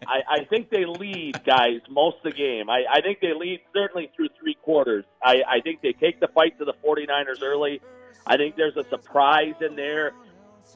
I, 0.08 0.22
I 0.42 0.44
think 0.46 0.70
they 0.70 0.86
lead, 0.86 1.44
guys, 1.46 1.80
most 1.90 2.18
of 2.18 2.32
the 2.32 2.38
game. 2.38 2.70
I, 2.70 2.84
I 2.92 3.02
think 3.02 3.20
they 3.22 3.34
lead 3.34 3.62
certainly 3.74 4.12
through 4.16 4.30
three 4.40 4.56
quarters. 4.56 5.06
I, 5.24 5.38
I 5.48 5.62
think 5.62 5.82
they 5.82 5.94
take 5.94 6.20
the 6.20 6.28
fight 6.28 6.58
to 6.60 6.66
the 6.66 6.74
49ers 6.86 7.42
early. 7.42 7.80
I 8.28 8.36
think 8.36 8.58
there's 8.58 8.76
a 8.76 8.84
surprise 8.90 9.54
in 9.62 9.76
there. 9.78 10.12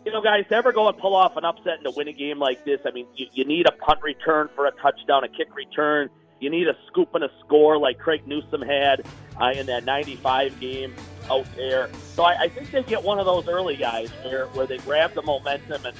You 0.05 0.11
know, 0.11 0.21
guys, 0.21 0.45
to 0.49 0.55
ever 0.55 0.71
go 0.71 0.87
and 0.87 0.97
pull 0.97 1.15
off 1.15 1.35
an 1.37 1.45
upset 1.45 1.75
and 1.75 1.83
to 1.83 1.91
win 1.91 2.07
a 2.07 2.13
game 2.13 2.39
like 2.39 2.63
this, 2.63 2.79
I 2.85 2.91
mean, 2.91 3.07
you, 3.15 3.27
you 3.33 3.45
need 3.45 3.67
a 3.67 3.71
punt 3.71 4.01
return 4.01 4.49
for 4.55 4.65
a 4.65 4.71
touchdown, 4.71 5.23
a 5.23 5.27
kick 5.27 5.53
return. 5.55 6.09
You 6.39 6.49
need 6.49 6.67
a 6.67 6.77
scoop 6.87 7.13
and 7.15 7.23
a 7.23 7.31
score 7.39 7.77
like 7.77 7.97
Craig 7.97 8.27
Newsom 8.27 8.61
had 8.61 9.05
uh, 9.41 9.51
in 9.55 9.65
that 9.65 9.85
95 9.85 10.59
game 10.59 10.93
out 11.29 11.45
there. 11.55 11.89
So 12.13 12.23
I, 12.23 12.43
I 12.43 12.47
think 12.47 12.71
they 12.71 12.83
get 12.83 13.03
one 13.03 13.19
of 13.19 13.25
those 13.25 13.47
early 13.47 13.75
guys 13.75 14.09
where, 14.23 14.45
where 14.47 14.67
they 14.67 14.77
grab 14.77 15.13
the 15.13 15.23
momentum 15.23 15.85
and, 15.85 15.97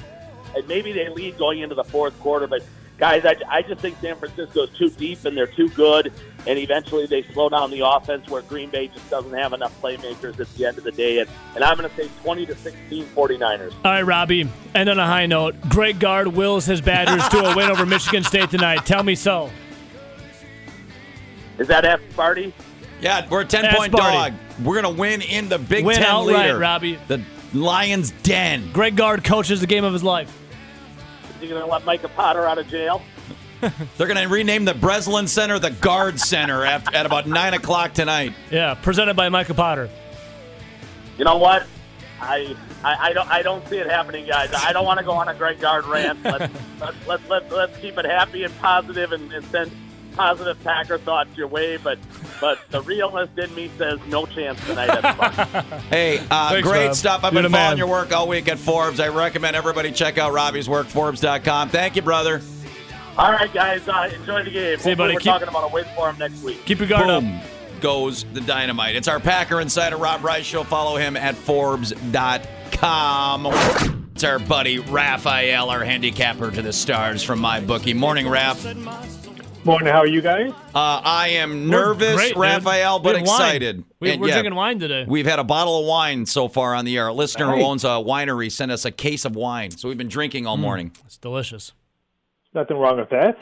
and 0.56 0.66
maybe 0.68 0.92
they 0.92 1.08
lead 1.08 1.36
going 1.36 1.60
into 1.60 1.74
the 1.74 1.84
fourth 1.84 2.18
quarter. 2.20 2.46
But 2.46 2.62
guys, 2.98 3.24
I, 3.24 3.36
I 3.48 3.62
just 3.62 3.80
think 3.80 3.96
San 4.00 4.16
Francisco's 4.16 4.70
too 4.76 4.90
deep 4.90 5.24
and 5.24 5.36
they're 5.36 5.46
too 5.46 5.68
good, 5.70 6.12
and 6.46 6.58
eventually 6.58 7.06
they 7.06 7.22
slow 7.22 7.48
down 7.48 7.70
the 7.70 7.86
offense 7.86 8.28
where 8.28 8.42
Green 8.42 8.70
Bay 8.70 8.88
just 8.88 9.08
doesn't 9.08 9.32
have 9.32 9.52
enough 9.52 9.80
playmakers 9.80 10.38
at 10.38 10.52
the 10.54 10.66
end 10.66 10.78
of 10.78 10.84
the 10.84 10.92
day. 10.92 11.20
And, 11.20 11.30
and 11.54 11.64
I'm 11.64 11.76
going 11.78 11.88
to 11.88 11.96
say 11.96 12.10
20 12.22 12.46
to 12.46 12.54
16 12.56 13.04
49ers. 13.06 13.72
All 13.84 13.92
right, 13.92 14.02
Robbie. 14.02 14.48
And 14.74 14.88
on 14.88 14.98
a 14.98 15.06
high 15.06 15.26
note, 15.26 15.54
Greg 15.68 15.98
Gard 16.00 16.28
wills 16.28 16.66
his 16.66 16.80
Badgers 16.80 17.26
to 17.28 17.38
a 17.38 17.56
win 17.56 17.70
over 17.70 17.86
Michigan 17.86 18.24
State 18.24 18.50
tonight. 18.50 18.84
Tell 18.84 19.02
me 19.02 19.14
so. 19.14 19.50
Is 21.58 21.68
that 21.68 21.84
F. 21.84 22.00
party? 22.14 22.52
Yeah, 23.00 23.26
we're 23.30 23.42
a 23.42 23.44
10 23.44 23.62
That's 23.62 23.76
point 23.76 23.92
Barty. 23.92 24.32
dog. 24.34 24.40
We're 24.64 24.80
going 24.80 24.94
to 24.94 25.00
win 25.00 25.22
in 25.22 25.48
the 25.48 25.58
Big 25.58 25.84
Win 25.84 25.96
Ten 25.96 26.04
outright, 26.04 26.46
leader. 26.46 26.58
Robbie. 26.58 26.98
The 27.06 27.22
Lions' 27.54 28.10
Den. 28.22 28.72
Greg 28.72 28.96
Gard 28.96 29.22
coaches 29.24 29.60
the 29.60 29.66
game 29.66 29.84
of 29.84 29.92
his 29.92 30.02
life. 30.02 30.36
Is 31.38 31.42
he 31.42 31.48
going 31.48 31.62
to 31.62 31.70
let 31.70 31.84
Micah 31.84 32.08
Potter 32.08 32.44
out 32.44 32.58
of 32.58 32.66
jail? 32.66 33.00
They're 33.60 34.08
going 34.08 34.16
to 34.16 34.26
rename 34.26 34.64
the 34.64 34.74
Breslin 34.74 35.28
Center 35.28 35.60
the 35.60 35.70
Gard 35.70 36.18
Center 36.18 36.64
at, 36.64 36.92
at 36.92 37.06
about 37.06 37.28
9 37.28 37.54
o'clock 37.54 37.94
tonight. 37.94 38.32
Yeah, 38.50 38.74
presented 38.74 39.14
by 39.14 39.28
Micah 39.28 39.54
Potter. 39.54 39.88
You 41.16 41.24
know 41.24 41.38
what? 41.38 41.64
I, 42.20 42.56
I, 42.82 43.10
I 43.10 43.12
don't 43.12 43.28
I 43.28 43.42
don't 43.42 43.64
see 43.68 43.76
it 43.76 43.88
happening, 43.88 44.26
guys. 44.26 44.50
I 44.52 44.72
don't 44.72 44.84
want 44.84 44.98
to 44.98 45.04
go 45.04 45.12
on 45.12 45.28
a 45.28 45.34
Greg 45.34 45.60
Gard 45.60 45.86
rant. 45.86 46.20
Let's 46.24 46.52
let's 46.80 47.06
let's, 47.06 47.28
let's, 47.28 47.52
let's 47.52 47.78
keep 47.78 47.96
it 47.96 48.04
happy 48.04 48.42
and 48.42 48.56
positive 48.58 49.12
and, 49.12 49.32
and 49.32 49.44
send 49.46 49.70
positive 50.18 50.62
Packer 50.64 50.98
thoughts 50.98 51.30
your 51.36 51.46
way. 51.46 51.76
But 51.78 51.98
but 52.40 52.58
the 52.70 52.82
realist 52.82 53.38
in 53.38 53.54
me 53.54 53.70
says 53.78 53.98
no 54.08 54.26
chance 54.26 54.62
tonight. 54.66 54.90
At 54.90 55.02
the 55.70 55.78
Hey, 55.90 56.18
uh, 56.30 56.50
Thanks, 56.50 56.68
great 56.68 56.86
Rob. 56.88 56.96
stuff. 56.96 57.24
I've 57.24 57.32
You're 57.32 57.42
been 57.44 57.52
following 57.52 57.70
man. 57.70 57.78
your 57.78 57.86
work 57.86 58.12
all 58.12 58.28
week 58.28 58.48
at 58.48 58.58
Forbes. 58.58 59.00
I 59.00 59.08
recommend 59.08 59.56
everybody 59.56 59.90
check 59.92 60.18
out 60.18 60.32
Robbie's 60.32 60.68
work, 60.68 60.86
Forbes.com. 60.88 61.68
Thank 61.70 61.96
you, 61.96 62.02
brother. 62.02 62.42
All 63.16 63.32
right, 63.32 63.52
guys. 63.52 63.88
Uh, 63.88 64.10
enjoy 64.14 64.42
the 64.44 64.50
game. 64.50 64.78
See 64.78 64.90
you, 64.90 64.96
buddy. 64.96 65.14
We're 65.14 65.20
Keep- 65.20 65.32
talking 65.32 65.48
about 65.48 65.70
a 65.70 65.72
win 65.72 65.84
for 65.96 66.10
him 66.10 66.18
next 66.18 66.42
week. 66.42 66.64
Keep 66.64 66.80
your 66.80 66.88
guard 66.88 67.08
up. 67.10 67.22
Goes 67.80 68.24
the 68.32 68.40
dynamite. 68.40 68.96
It's 68.96 69.06
our 69.08 69.20
Packer 69.20 69.60
Insider, 69.60 69.96
Rob 69.96 70.20
Reischel. 70.22 70.66
Follow 70.66 70.96
him 70.96 71.16
at 71.16 71.36
Forbes.com. 71.36 71.96
It's 74.14 74.24
our 74.24 74.40
buddy 74.40 74.80
Raphael, 74.80 75.70
our 75.70 75.84
handicapper 75.84 76.50
to 76.50 76.60
the 76.62 76.72
stars 76.72 77.22
from 77.22 77.38
my 77.38 77.60
bookie. 77.60 77.94
Morning, 77.94 78.26
Raph. 78.26 79.17
Morning, 79.64 79.88
how 79.92 79.98
are 79.98 80.06
you 80.06 80.22
guys? 80.22 80.52
Uh, 80.74 81.00
I 81.04 81.28
am 81.30 81.68
nervous, 81.68 82.14
Great, 82.14 82.28
dude. 82.34 82.38
Raphael, 82.38 83.00
but 83.00 83.16
We 83.16 83.22
excited. 83.22 83.84
We, 84.00 84.16
we're 84.16 84.28
yeah, 84.28 84.34
drinking 84.34 84.54
wine 84.54 84.78
today. 84.78 85.04
We've 85.06 85.26
had 85.26 85.38
a 85.38 85.44
bottle 85.44 85.80
of 85.80 85.86
wine 85.86 86.24
so 86.26 86.48
far 86.48 86.74
on 86.74 86.84
the 86.84 86.96
air. 86.96 87.08
A 87.08 87.12
listener 87.12 87.54
who 87.54 87.62
owns 87.62 87.84
a 87.84 87.88
winery 87.88 88.50
sent 88.50 88.72
us 88.72 88.84
a 88.86 88.90
case 88.90 89.24
of 89.26 89.36
wine, 89.36 89.70
so 89.72 89.88
we've 89.88 89.98
been 89.98 90.08
drinking 90.08 90.44
Mm. 90.44 90.48
all 90.48 90.56
morning. 90.56 90.92
It's 91.04 91.18
delicious. 91.18 91.72
Nothing 92.54 92.78
wrong 92.78 92.96
with 92.98 93.10
that. 93.10 93.36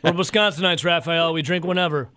We're 0.02 0.12
Wisconsinites, 0.12 0.84
Raphael. 0.84 1.32
We 1.32 1.42
drink 1.42 1.64
whenever. 1.64 2.08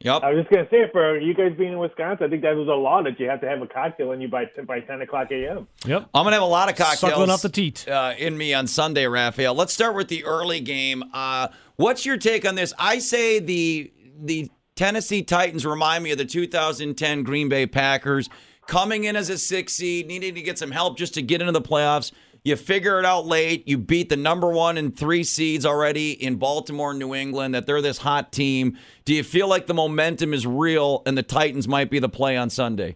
Yep. 0.00 0.22
I 0.22 0.30
was 0.32 0.44
just 0.44 0.54
gonna 0.54 0.68
say, 0.70 0.84
for 0.92 1.18
you 1.18 1.34
guys 1.34 1.52
being 1.56 1.72
in 1.72 1.78
Wisconsin, 1.78 2.26
I 2.26 2.28
think 2.28 2.42
that 2.42 2.54
was 2.54 2.68
a 2.68 2.72
law 2.72 3.02
that 3.02 3.18
you 3.18 3.28
have 3.28 3.40
to 3.40 3.48
have 3.48 3.62
a 3.62 3.66
cocktail 3.66 4.12
in 4.12 4.20
you 4.20 4.28
by 4.28 4.44
by 4.66 4.80
ten 4.80 5.00
o'clock 5.00 5.28
a.m. 5.30 5.66
Yep. 5.86 6.08
I'm 6.14 6.24
gonna 6.24 6.36
have 6.36 6.42
a 6.42 6.46
lot 6.46 6.68
of 6.68 6.76
cocktails 6.76 7.12
Suckling 7.12 7.30
off 7.30 7.42
the 7.42 7.48
teat. 7.48 7.88
uh, 7.88 8.14
in 8.18 8.36
me 8.36 8.52
on 8.52 8.66
Sunday, 8.66 9.06
Raphael. 9.06 9.54
Let's 9.54 9.72
start 9.72 9.94
with 9.94 10.08
the 10.08 10.24
early 10.24 10.60
game. 10.60 11.02
Uh, 11.12 11.48
what's 11.76 12.04
your 12.04 12.18
take 12.18 12.46
on 12.46 12.54
this? 12.54 12.74
I 12.78 12.98
say 12.98 13.38
the 13.38 13.90
the 14.18 14.50
Tennessee 14.74 15.22
Titans 15.22 15.64
remind 15.64 16.04
me 16.04 16.10
of 16.10 16.18
the 16.18 16.24
2010 16.26 17.22
Green 17.22 17.48
Bay 17.48 17.66
Packers 17.66 18.28
coming 18.66 19.04
in 19.04 19.16
as 19.16 19.30
a 19.30 19.38
six 19.38 19.72
seed, 19.72 20.06
needing 20.06 20.34
to 20.34 20.42
get 20.42 20.58
some 20.58 20.70
help 20.70 20.98
just 20.98 21.14
to 21.14 21.22
get 21.22 21.40
into 21.40 21.52
the 21.52 21.62
playoffs. 21.62 22.12
You 22.46 22.54
figure 22.54 23.00
it 23.00 23.04
out 23.04 23.26
late. 23.26 23.66
You 23.66 23.76
beat 23.76 24.08
the 24.08 24.16
number 24.16 24.48
one 24.48 24.78
and 24.78 24.96
three 24.96 25.24
seeds 25.24 25.66
already 25.66 26.12
in 26.12 26.36
Baltimore, 26.36 26.90
and 26.90 26.98
New 27.00 27.12
England. 27.12 27.56
That 27.56 27.66
they're 27.66 27.82
this 27.82 27.98
hot 27.98 28.30
team. 28.30 28.78
Do 29.04 29.14
you 29.14 29.24
feel 29.24 29.48
like 29.48 29.66
the 29.66 29.74
momentum 29.74 30.32
is 30.32 30.46
real 30.46 31.02
and 31.06 31.18
the 31.18 31.24
Titans 31.24 31.66
might 31.66 31.90
be 31.90 31.98
the 31.98 32.08
play 32.08 32.36
on 32.36 32.48
Sunday? 32.48 32.94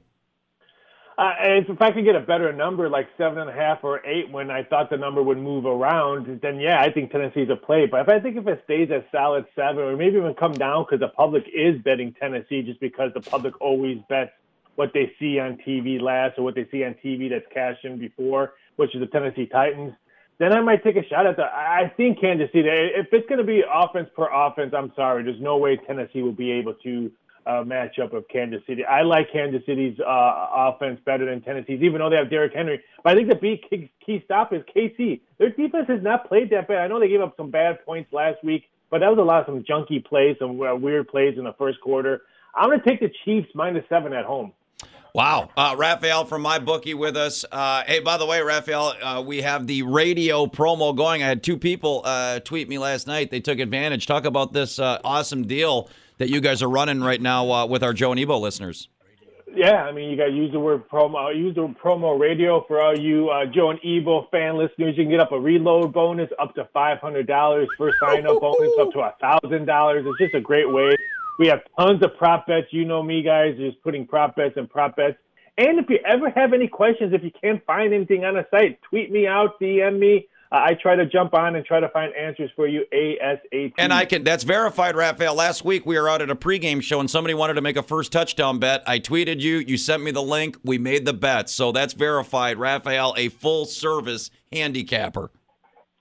Uh, 1.18 1.32
if 1.40 1.82
I 1.82 1.90
could 1.90 2.04
get 2.04 2.14
a 2.14 2.20
better 2.20 2.52
number, 2.52 2.88
like 2.88 3.08
seven 3.18 3.38
and 3.38 3.50
a 3.50 3.52
half 3.52 3.80
or 3.82 4.06
eight, 4.06 4.30
when 4.30 4.52
I 4.52 4.62
thought 4.62 4.88
the 4.88 4.96
number 4.96 5.20
would 5.20 5.38
move 5.38 5.66
around, 5.66 6.38
then 6.40 6.60
yeah, 6.60 6.80
I 6.80 6.92
think 6.92 7.10
Tennessee's 7.10 7.50
a 7.50 7.56
play. 7.56 7.86
But 7.90 8.02
if 8.02 8.08
I 8.08 8.20
think 8.20 8.36
if 8.36 8.46
it 8.46 8.60
stays 8.62 8.92
at 8.92 9.08
solid 9.10 9.46
seven, 9.56 9.82
or 9.82 9.96
maybe 9.96 10.18
even 10.18 10.34
come 10.34 10.52
down 10.52 10.84
because 10.84 11.00
the 11.00 11.08
public 11.08 11.42
is 11.52 11.74
betting 11.82 12.14
Tennessee, 12.20 12.62
just 12.62 12.78
because 12.78 13.10
the 13.14 13.20
public 13.20 13.60
always 13.60 13.98
bets 14.08 14.30
what 14.76 14.92
they 14.94 15.12
see 15.18 15.38
on 15.38 15.58
TV 15.66 16.00
last 16.00 16.38
or 16.38 16.44
what 16.44 16.54
they 16.54 16.66
see 16.70 16.84
on 16.84 16.94
TV 17.04 17.28
that's 17.30 17.46
cashed 17.52 17.84
in 17.84 17.98
before, 17.98 18.54
which 18.76 18.94
is 18.94 19.00
the 19.00 19.06
Tennessee 19.06 19.46
Titans, 19.46 19.92
then 20.38 20.54
I 20.54 20.62
might 20.62 20.82
take 20.82 20.96
a 20.96 21.06
shot 21.06 21.26
at 21.26 21.36
that. 21.36 21.52
I 21.52 21.92
think 21.96 22.20
Kansas 22.20 22.48
City. 22.52 22.68
If 22.68 23.08
it's 23.12 23.28
going 23.28 23.38
to 23.38 23.44
be 23.44 23.62
offense 23.70 24.08
per 24.16 24.26
offense, 24.32 24.72
I'm 24.76 24.92
sorry, 24.96 25.22
there's 25.22 25.40
no 25.40 25.58
way 25.58 25.78
Tennessee 25.86 26.22
will 26.22 26.32
be 26.32 26.50
able 26.50 26.74
to 26.82 27.10
uh, 27.46 27.64
matchup 27.64 28.14
of 28.14 28.26
Kansas 28.28 28.60
City. 28.66 28.84
I 28.84 29.02
like 29.02 29.32
Kansas 29.32 29.62
City's 29.66 29.98
uh, 30.00 30.46
offense 30.54 31.00
better 31.04 31.26
than 31.26 31.42
Tennessee's, 31.42 31.82
even 31.82 31.98
though 31.98 32.10
they 32.10 32.16
have 32.16 32.30
Derrick 32.30 32.52
Henry. 32.54 32.80
But 33.02 33.12
I 33.12 33.16
think 33.16 33.28
the 33.28 33.34
big 33.34 33.60
key, 33.68 33.90
key 34.04 34.22
stop 34.24 34.52
is 34.52 34.62
KC. 34.74 35.20
Their 35.38 35.50
defense 35.50 35.86
has 35.88 36.02
not 36.02 36.28
played 36.28 36.50
that 36.50 36.68
bad. 36.68 36.78
I 36.78 36.86
know 36.88 37.00
they 37.00 37.08
gave 37.08 37.20
up 37.20 37.34
some 37.36 37.50
bad 37.50 37.84
points 37.84 38.12
last 38.12 38.42
week, 38.44 38.64
but 38.90 39.00
that 39.00 39.08
was 39.08 39.18
a 39.18 39.22
lot 39.22 39.40
of 39.40 39.46
some 39.46 39.64
junky 39.64 40.04
plays, 40.04 40.36
some 40.38 40.60
uh, 40.60 40.74
weird 40.74 41.08
plays 41.08 41.36
in 41.38 41.44
the 41.44 41.54
first 41.58 41.80
quarter. 41.80 42.22
I'm 42.54 42.68
going 42.68 42.80
to 42.80 42.88
take 42.88 43.00
the 43.00 43.10
Chiefs 43.24 43.48
minus 43.54 43.84
seven 43.88 44.12
at 44.12 44.24
home. 44.24 44.52
Wow. 45.14 45.50
Uh, 45.56 45.74
Raphael 45.76 46.24
from 46.24 46.42
my 46.42 46.58
bookie 46.58 46.94
with 46.94 47.16
us. 47.16 47.44
Uh, 47.50 47.82
hey, 47.86 47.98
by 48.00 48.16
the 48.16 48.26
way, 48.26 48.40
Raphael, 48.42 48.94
uh, 49.02 49.22
we 49.26 49.42
have 49.42 49.66
the 49.66 49.82
radio 49.82 50.46
promo 50.46 50.96
going. 50.96 51.22
I 51.22 51.26
had 51.26 51.42
two 51.42 51.58
people 51.58 52.02
uh, 52.04 52.38
tweet 52.40 52.68
me 52.68 52.78
last 52.78 53.06
night. 53.06 53.30
They 53.30 53.40
took 53.40 53.58
advantage. 53.58 54.06
Talk 54.06 54.24
about 54.24 54.52
this 54.52 54.78
uh, 54.78 55.00
awesome 55.02 55.46
deal 55.46 55.90
that 56.18 56.28
you 56.28 56.40
guys 56.40 56.62
are 56.62 56.68
running 56.68 57.00
right 57.00 57.20
now 57.20 57.50
uh, 57.50 57.66
with 57.66 57.82
our 57.82 57.92
Joe 57.92 58.12
and 58.12 58.20
Ebo 58.20 58.38
listeners. 58.38 58.88
Yeah, 59.52 59.82
I 59.82 59.90
mean, 59.90 60.10
you 60.10 60.16
got 60.16 60.26
to 60.26 60.32
use 60.32 60.52
the 60.52 60.60
word 60.60 60.88
promo. 60.88 61.36
Use 61.36 61.56
the 61.56 61.66
promo 61.82 62.16
radio 62.16 62.64
for 62.68 62.80
all 62.80 62.96
you 62.96 63.30
uh, 63.30 63.46
Joe 63.46 63.70
and 63.70 63.80
Ebo 63.84 64.28
fan 64.30 64.56
listeners. 64.56 64.96
You 64.96 65.02
can 65.02 65.10
get 65.10 65.18
up 65.18 65.32
a 65.32 65.40
reload 65.40 65.92
bonus 65.92 66.30
up 66.38 66.54
to 66.54 66.68
five 66.72 66.98
hundred 66.98 67.26
dollars. 67.26 67.68
First 67.76 67.96
sign 67.98 68.28
up 68.28 68.40
bonus 68.40 68.70
up 68.78 68.92
to 68.92 69.00
a 69.00 69.14
thousand 69.20 69.64
dollars. 69.64 70.06
It's 70.06 70.18
just 70.18 70.34
a 70.36 70.40
great 70.40 70.72
way. 70.72 70.94
We 71.40 71.46
have 71.46 71.60
tons 71.78 72.02
of 72.02 72.18
prop 72.18 72.46
bets. 72.46 72.66
You 72.70 72.84
know 72.84 73.02
me, 73.02 73.22
guys, 73.22 73.56
just 73.56 73.82
putting 73.82 74.06
prop 74.06 74.36
bets 74.36 74.58
and 74.58 74.68
prop 74.68 74.96
bets. 74.96 75.16
And 75.56 75.78
if 75.78 75.88
you 75.88 75.98
ever 76.04 76.28
have 76.28 76.52
any 76.52 76.68
questions, 76.68 77.14
if 77.14 77.24
you 77.24 77.30
can't 77.42 77.64
find 77.64 77.94
anything 77.94 78.26
on 78.26 78.36
a 78.36 78.44
site, 78.50 78.78
tweet 78.82 79.10
me 79.10 79.26
out, 79.26 79.58
DM 79.58 79.98
me. 79.98 80.28
Uh, 80.52 80.56
I 80.56 80.74
try 80.74 80.96
to 80.96 81.06
jump 81.06 81.32
on 81.32 81.56
and 81.56 81.64
try 81.64 81.80
to 81.80 81.88
find 81.88 82.12
answers 82.14 82.50
for 82.54 82.66
you 82.68 82.84
ASAP. 82.92 83.72
And 83.78 83.90
I 83.90 84.04
can, 84.04 84.22
that's 84.22 84.44
verified, 84.44 84.96
Raphael. 84.96 85.34
Last 85.34 85.64
week 85.64 85.86
we 85.86 85.98
were 85.98 86.10
out 86.10 86.20
at 86.20 86.28
a 86.28 86.36
pregame 86.36 86.82
show 86.82 87.00
and 87.00 87.10
somebody 87.10 87.32
wanted 87.32 87.54
to 87.54 87.62
make 87.62 87.76
a 87.76 87.82
first 87.82 88.12
touchdown 88.12 88.58
bet. 88.58 88.82
I 88.86 88.98
tweeted 88.98 89.40
you, 89.40 89.64
you 89.66 89.78
sent 89.78 90.02
me 90.02 90.10
the 90.10 90.22
link, 90.22 90.58
we 90.62 90.76
made 90.76 91.06
the 91.06 91.14
bet. 91.14 91.48
So 91.48 91.72
that's 91.72 91.94
verified, 91.94 92.58
Raphael, 92.58 93.14
a 93.16 93.30
full 93.30 93.64
service 93.64 94.30
handicapper. 94.52 95.30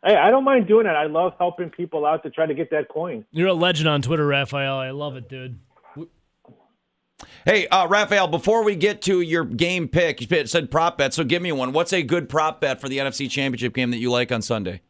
Hey, 0.03 0.15
I 0.15 0.29
don't 0.29 0.45
mind 0.45 0.67
doing 0.67 0.85
it. 0.85 0.91
I 0.91 1.07
love 1.07 1.33
helping 1.37 1.69
people 1.69 2.05
out 2.05 2.23
to 2.23 2.29
try 2.29 2.45
to 2.45 2.53
get 2.53 2.69
that 2.71 2.87
coin. 2.87 3.25
You're 3.31 3.49
a 3.49 3.53
legend 3.53 3.89
on 3.89 4.01
Twitter, 4.01 4.25
Raphael. 4.25 4.75
I 4.75 4.91
love 4.91 5.17
it, 5.17 5.27
dude. 5.27 5.59
Hey, 7.45 7.67
uh, 7.67 7.85
Raphael, 7.87 8.27
before 8.27 8.63
we 8.63 8.75
get 8.75 9.01
to 9.03 9.19
your 9.19 9.43
game 9.43 9.89
pick, 9.89 10.21
you 10.21 10.45
said 10.45 10.71
prop 10.71 10.97
bet, 10.97 11.13
so 11.13 11.25
give 11.25 11.41
me 11.41 11.51
one. 11.51 11.73
What's 11.73 11.91
a 11.91 12.01
good 12.01 12.29
prop 12.29 12.61
bet 12.61 12.79
for 12.79 12.87
the 12.87 12.97
NFC 12.97 13.29
Championship 13.29 13.73
game 13.73 13.91
that 13.91 13.97
you 13.97 14.09
like 14.09 14.31
on 14.31 14.41
Sunday? 14.41 14.81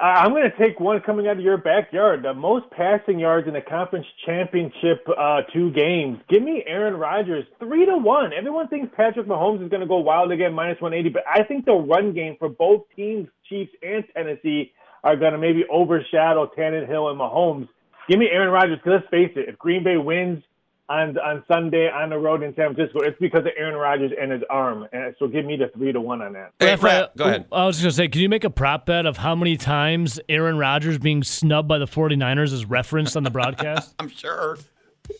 Uh, 0.00 0.06
I'm 0.06 0.30
going 0.30 0.50
to 0.50 0.58
take 0.58 0.80
one 0.80 1.00
coming 1.00 1.28
out 1.28 1.36
of 1.36 1.42
your 1.42 1.56
backyard. 1.56 2.24
The 2.24 2.34
most 2.34 2.68
passing 2.70 3.20
yards 3.20 3.46
in 3.46 3.54
the 3.54 3.60
conference 3.60 4.06
championship 4.26 5.06
uh, 5.16 5.42
two 5.52 5.70
games. 5.70 6.18
Give 6.28 6.42
me 6.42 6.64
Aaron 6.66 6.94
Rodgers 6.94 7.44
three 7.60 7.86
to 7.86 7.96
one. 7.96 8.32
Everyone 8.32 8.66
thinks 8.66 8.92
Patrick 8.96 9.26
Mahomes 9.26 9.62
is 9.62 9.70
going 9.70 9.82
to 9.82 9.86
go 9.86 9.98
wild 9.98 10.32
again, 10.32 10.52
minus 10.52 10.80
180, 10.80 11.10
but 11.14 11.22
I 11.32 11.44
think 11.44 11.64
the 11.64 11.74
run 11.74 12.12
game 12.12 12.36
for 12.38 12.48
both 12.48 12.82
teams, 12.96 13.28
Chiefs 13.48 13.72
and 13.82 14.04
Tennessee, 14.14 14.72
are 15.02 15.16
going 15.16 15.32
to 15.32 15.38
maybe 15.38 15.64
overshadow 15.70 16.50
Tannehill 16.56 17.10
and 17.10 17.20
Mahomes. 17.20 17.68
Give 18.08 18.18
me 18.18 18.28
Aaron 18.32 18.50
Rodgers 18.50 18.78
because 18.78 19.02
let's 19.02 19.10
face 19.10 19.32
it, 19.36 19.48
if 19.48 19.58
Green 19.58 19.84
Bay 19.84 19.96
wins, 19.98 20.42
on 20.88 21.16
on 21.18 21.42
Sunday 21.48 21.88
on 21.90 22.10
the 22.10 22.18
road 22.18 22.42
in 22.42 22.54
San 22.54 22.74
Francisco. 22.74 23.00
It's 23.00 23.18
because 23.18 23.40
of 23.40 23.52
Aaron 23.56 23.74
Rodgers 23.74 24.12
and 24.20 24.30
his 24.30 24.42
arm. 24.50 24.86
And 24.92 25.14
so 25.18 25.26
give 25.26 25.44
me 25.44 25.56
the 25.56 25.68
three 25.76 25.92
to 25.92 26.00
one 26.00 26.20
on 26.20 26.34
that. 26.34 26.52
Hey, 26.58 26.76
Brett, 26.76 27.16
go 27.16 27.24
ahead. 27.24 27.46
I 27.50 27.66
was 27.66 27.76
just 27.76 27.84
going 27.84 27.90
to 27.90 27.96
say, 27.96 28.08
can 28.08 28.20
you 28.20 28.28
make 28.28 28.44
a 28.44 28.50
prop 28.50 28.86
bet 28.86 29.06
of 29.06 29.16
how 29.16 29.34
many 29.34 29.56
times 29.56 30.20
Aaron 30.28 30.58
Rodgers 30.58 30.98
being 30.98 31.22
snubbed 31.22 31.68
by 31.68 31.78
the 31.78 31.86
49ers 31.86 32.52
is 32.52 32.66
referenced 32.66 33.16
on 33.16 33.22
the 33.22 33.30
broadcast? 33.30 33.94
I'm 33.98 34.08
sure. 34.08 34.58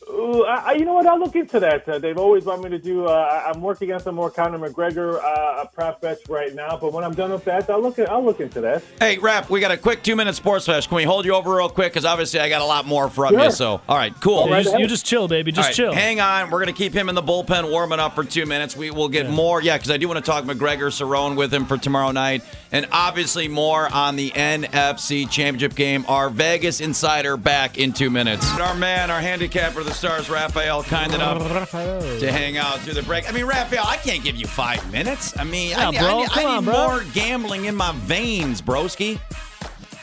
Ooh, 0.08 0.44
I, 0.44 0.72
you 0.72 0.86
know 0.86 0.94
what? 0.94 1.06
I'll 1.06 1.18
look 1.18 1.36
into 1.36 1.60
that. 1.60 1.86
Uh, 1.86 1.98
they've 1.98 2.16
always 2.16 2.44
wanted 2.44 2.70
me 2.70 2.70
to 2.70 2.78
do. 2.78 3.04
Uh, 3.04 3.52
I'm 3.52 3.60
working 3.60 3.92
on 3.92 4.00
some 4.00 4.14
more 4.14 4.30
Conor 4.30 4.58
McGregor 4.58 5.22
uh, 5.22 5.66
prop 5.66 6.00
bets 6.00 6.26
right 6.28 6.54
now, 6.54 6.78
but 6.80 6.92
when 6.92 7.04
I'm 7.04 7.14
done 7.14 7.32
with 7.32 7.44
that, 7.44 7.68
I'll 7.68 7.82
look. 7.82 7.98
At, 7.98 8.10
I'll 8.10 8.24
look 8.24 8.40
into 8.40 8.62
that. 8.62 8.82
Hey, 8.98 9.18
Rap, 9.18 9.50
we 9.50 9.60
got 9.60 9.72
a 9.72 9.76
quick 9.76 10.02
two 10.02 10.16
minute 10.16 10.36
sports 10.36 10.64
flash. 10.64 10.86
Can 10.86 10.96
we 10.96 11.04
hold 11.04 11.26
you 11.26 11.34
over 11.34 11.54
real 11.54 11.68
quick? 11.68 11.92
Because 11.92 12.06
obviously 12.06 12.40
I 12.40 12.48
got 12.48 12.62
a 12.62 12.64
lot 12.64 12.86
more 12.86 13.10
from 13.10 13.34
sure. 13.34 13.44
you. 13.44 13.50
So, 13.50 13.82
all 13.86 13.96
right, 13.96 14.14
cool. 14.20 14.48
Yeah, 14.48 14.58
you, 14.58 14.64
just, 14.64 14.78
you, 14.78 14.86
just, 14.86 15.06
chill, 15.06 15.28
baby. 15.28 15.52
Just 15.52 15.68
right, 15.68 15.74
chill. 15.74 15.92
Hang 15.92 16.20
on. 16.20 16.50
We're 16.50 16.60
gonna 16.60 16.72
keep 16.72 16.94
him 16.94 17.10
in 17.10 17.14
the 17.14 17.22
bullpen 17.22 17.70
warming 17.70 17.98
up 17.98 18.14
for 18.14 18.24
two 18.24 18.46
minutes. 18.46 18.76
We 18.76 18.90
will 18.90 19.08
get 19.10 19.26
yeah. 19.26 19.32
more. 19.32 19.60
Yeah, 19.60 19.76
because 19.76 19.90
I 19.90 19.98
do 19.98 20.08
want 20.08 20.24
to 20.24 20.30
talk 20.30 20.44
McGregor 20.44 20.90
Cerrone 20.90 21.36
with 21.36 21.52
him 21.52 21.66
for 21.66 21.76
tomorrow 21.76 22.12
night, 22.12 22.42
and 22.72 22.86
obviously 22.90 23.48
more 23.48 23.92
on 23.92 24.16
the 24.16 24.30
NFC 24.30 25.28
Championship 25.28 25.74
game. 25.74 26.06
Our 26.08 26.30
Vegas 26.30 26.80
insider 26.80 27.36
back 27.36 27.76
in 27.76 27.92
two 27.92 28.08
minutes. 28.08 28.48
Our 28.58 28.74
man, 28.74 29.10
our 29.10 29.20
handicapper, 29.74 29.84
the 29.84 29.94
stars, 29.94 30.30
Raphael 30.30 30.82
kind 30.84 31.12
enough 31.14 31.70
to 31.70 32.32
hang 32.32 32.56
out 32.56 32.78
through 32.80 32.94
the 32.94 33.02
break. 33.02 33.28
I 33.28 33.32
mean, 33.32 33.44
Raphael, 33.44 33.84
I 33.86 33.96
can't 33.96 34.22
give 34.22 34.36
you 34.36 34.46
five 34.46 34.90
minutes. 34.92 35.36
I 35.38 35.44
mean, 35.44 35.70
yeah, 35.70 35.88
I, 35.88 35.98
bro, 35.98 36.08
I, 36.08 36.22
I, 36.22 36.26
I 36.34 36.60
need 36.60 36.68
on, 36.68 36.88
more 36.88 37.04
gambling 37.12 37.64
in 37.66 37.74
my 37.74 37.92
veins, 37.92 38.62
broski. 38.62 39.20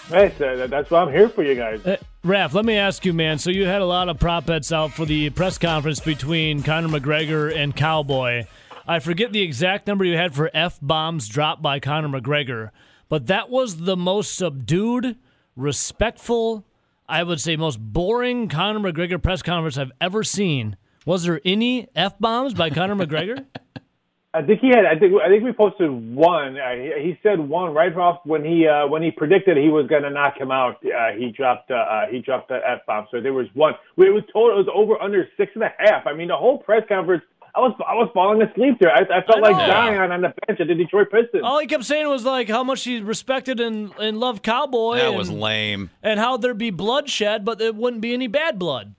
Hey, 0.10 0.34
that's 0.68 0.92
why 0.92 1.02
I'm 1.02 1.12
here 1.12 1.30
for 1.30 1.44
you 1.44 1.56
guys. 1.56 1.86
Uh, 1.86 1.98
Raph, 2.26 2.54
let 2.54 2.66
me 2.66 2.76
ask 2.76 3.06
you, 3.06 3.14
man. 3.14 3.40
So 3.40 3.50
you 3.50 3.66
had 3.66 3.82
a 3.82 3.86
lot 3.86 4.10
of 4.10 4.20
prop 4.20 4.46
bets 4.46 4.72
out 4.72 4.92
for 4.92 5.06
the 5.06 5.30
press 5.30 5.58
conference 5.58 6.02
between 6.02 6.64
Conor 6.64 6.90
McGregor 6.90 7.56
and 7.56 7.76
Cowboy. 7.76 8.46
I 8.86 9.00
forget 9.00 9.32
the 9.32 9.42
exact 9.42 9.88
number 9.88 10.04
you 10.04 10.18
had 10.18 10.36
for 10.36 10.52
F 10.54 10.80
bombs 10.82 11.30
dropped 11.30 11.62
by 11.62 11.80
Conor 11.80 12.20
McGregor, 12.20 12.72
but 13.08 13.28
that 13.28 13.50
was 13.50 13.78
the 13.78 13.96
most 13.96 14.36
subdued, 14.36 15.16
respectful, 15.56 16.66
I 17.12 17.24
would 17.24 17.42
say, 17.42 17.58
most 17.58 17.78
boring 17.78 18.48
Conor 18.48 18.80
McGregor 18.80 19.22
press 19.22 19.42
conference 19.42 19.78
I've 19.78 19.92
ever 20.00 20.24
seen. 20.24 20.78
Was 21.06 21.24
there 21.24 21.42
any 21.44 21.90
f 21.94 22.18
bombs 22.18 22.54
by 22.54 22.70
Conor 22.70 22.96
McGregor? 22.96 23.46
I 24.34 24.42
think 24.44 24.62
he 24.62 24.70
had. 24.70 24.86
I 24.86 24.98
think. 24.98 25.14
I 25.22 25.28
think 25.28 25.44
we 25.44 25.52
posted 25.52 25.92
one. 25.92 26.58
Uh, 26.58 26.72
he, 26.72 27.10
he, 27.10 27.20
said 27.22 27.38
one 27.38 27.74
right 27.74 27.94
off 27.98 28.22
when 28.24 28.46
he 28.46 28.66
uh, 28.66 28.88
when 28.88 29.04
he 29.04 29.12
predicted 29.12 29.58
he 29.58 29.68
was 29.68 29.88
going 29.88 30.04
to 30.04 30.10
knock 30.10 30.40
him 30.40 30.52
out. 30.52 30.78
Uh, 30.86 31.12
he 31.18 31.32
dropped. 31.32 31.70
Uh, 31.70 31.76
uh, 31.76 32.08
he 32.10 32.20
dropped 32.20 32.48
the 32.48 32.60
f 32.66 32.80
bomb. 32.88 33.08
So 33.12 33.20
there 33.20 33.34
was 33.34 33.48
one. 33.56 33.74
It 33.98 34.14
was 34.14 34.24
total. 34.32 34.58
It 34.58 34.66
was 34.66 34.72
over 34.74 34.98
under 35.02 35.28
six 35.36 35.52
and 35.56 35.64
a 35.64 35.74
half. 35.80 36.08
I 36.08 36.14
mean, 36.14 36.30
the 36.30 36.38
whole 36.38 36.60
press 36.60 36.84
conference 36.88 37.24
I 37.54 37.60
was 37.60 37.76
I 37.86 37.96
was 37.96 38.10
falling 38.14 38.42
asleep 38.42 38.78
there. 38.80 38.92
I, 38.92 39.02
I 39.02 39.26
felt 39.26 39.38
I 39.38 39.50
like 39.50 39.56
Zion 39.56 40.12
on 40.12 40.22
the 40.22 40.34
bench 40.48 40.60
at 40.60 40.68
the 40.68 40.76
Detroit 40.76 41.12
Pistons. 41.12 41.44
All 41.44 41.60
he 41.60 41.68
kept 41.68 41.84
saying 41.84 42.08
was 42.08 42.24
like 42.24 42.48
how 42.48 42.64
much 42.64 42.84
he 42.84 43.02
respected 43.02 43.60
and, 43.60 43.92
and 44.00 44.20
loved 44.20 44.44
Cowboy. 44.44 44.98
That 44.98 45.08
and, 45.08 45.18
was 45.18 45.30
lame. 45.30 45.90
And 46.02 46.20
how 46.20 46.38
there'd 46.38 46.58
be 46.58 46.72
bloodshed, 46.72 47.44
but 47.44 47.60
there 47.60 47.74
wouldn't 47.74 48.02
be 48.02 48.14
any 48.14 48.28
bad 48.28 48.58
blood. 48.58 48.96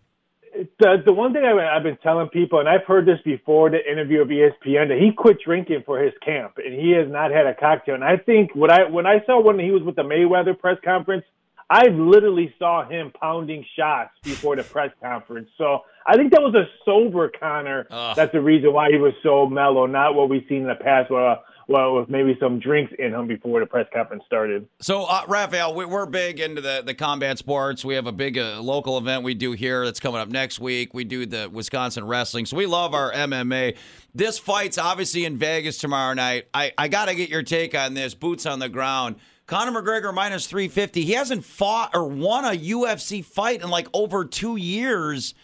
The 0.81 1.03
the 1.05 1.13
one 1.13 1.33
thing 1.33 1.45
I've, 1.45 1.57
I've 1.57 1.83
been 1.83 1.97
telling 2.03 2.29
people, 2.29 2.61
and 2.61 2.69
I've 2.69 2.85
heard 2.85 3.07
this 3.07 3.19
before 3.25 3.71
the 3.71 3.79
interview 3.91 4.21
of 4.21 4.29
ESPN, 4.29 4.89
that 4.89 4.99
he 5.01 5.13
quit 5.17 5.39
drinking 5.43 5.85
for 5.87 5.99
his 5.99 6.13
camp, 6.23 6.59
and 6.59 6.75
he 6.75 6.91
has 6.91 7.11
not 7.11 7.31
had 7.31 7.47
a 7.47 7.55
cocktail. 7.55 7.95
And 7.95 8.05
I 8.05 8.19
think 8.19 8.55
what 8.55 8.71
I 8.71 8.85
when 8.85 9.07
I 9.07 9.25
saw 9.25 9.41
when 9.41 9.59
he 9.59 9.71
was 9.71 9.83
with 9.83 9.97
the 9.97 10.03
Mayweather 10.03 10.59
press 10.59 10.77
conference, 10.85 11.25
I 11.71 11.87
literally 11.89 12.55
saw 12.59 12.87
him 12.87 13.13
pounding 13.19 13.65
shots 13.77 14.11
before 14.23 14.57
the 14.57 14.63
press 14.63 14.91
conference. 15.01 15.49
So 15.57 15.81
I 16.07 16.17
think 16.17 16.33
that 16.33 16.43
was 16.43 16.55
a 16.55 16.65
sober 16.85 17.29
Conor. 17.29 17.87
Ugh. 17.91 18.17
That's 18.17 18.33
the 18.33 18.41
reason 18.41 18.73
why 18.73 18.91
he 18.91 18.99
was 18.99 19.13
so 19.23 19.47
mellow, 19.47 19.87
not 19.87 20.15
what 20.15 20.29
we've 20.29 20.45
seen 20.49 20.63
in 20.63 20.69
the 20.69 20.75
past. 20.75 21.11
Where, 21.11 21.37
well, 21.69 21.95
with 21.95 22.09
maybe 22.09 22.37
some 22.41 22.59
drinks 22.59 22.93
in 22.99 23.13
him 23.13 23.27
before 23.27 23.61
the 23.61 23.67
press 23.67 23.87
conference 23.93 24.25
started. 24.27 24.67
So, 24.81 25.05
uh, 25.05 25.23
Raphael, 25.29 25.75
we're 25.75 26.07
big 26.07 26.41
into 26.41 26.61
the, 26.61 26.83
the 26.85 26.95
combat 26.95 27.39
sports. 27.39 27.85
We 27.85 27.95
have 27.95 28.07
a 28.07 28.13
big 28.13 28.37
uh, 28.37 28.61
local 28.61 28.99
event 28.99 29.25
we 29.25 29.35
do 29.35 29.53
here 29.53 29.85
that's 29.85 30.01
coming 30.01 30.21
up 30.21 30.29
next 30.29 30.61
week. 30.61 30.93
We 30.93 31.05
do 31.05 31.27
the 31.27 31.49
Wisconsin 31.51 32.07
wrestling. 32.07 32.47
So, 32.47 32.57
we 32.57 32.67
love 32.67 32.95
our 32.95 33.13
MMA. 33.13 33.77
This 34.15 34.39
fight's 34.39 34.79
obviously 34.79 35.25
in 35.25 35.39
Vegas 35.39 35.79
tomorrow 35.79 36.15
night. 36.15 36.49
I, 36.53 36.73
I 36.77 36.89
got 36.89 37.07
to 37.07 37.15
get 37.15 37.31
your 37.31 37.43
take 37.43 37.75
on 37.75 37.95
this 37.95 38.15
boots 38.15 38.45
on 38.47 38.59
the 38.59 38.69
ground. 38.69 39.17
Conor 39.47 39.83
McGregor 39.83 40.15
minus 40.15 40.47
350. 40.47 41.03
He 41.05 41.13
hasn't 41.13 41.45
fought 41.45 41.91
or 41.95 42.09
won 42.09 42.45
a 42.45 42.57
UFC 42.57 43.25
fight 43.25 43.63
in 43.63 43.71
like 43.71 43.89
over 43.93 44.25
two 44.25 44.57
years. 44.57 45.35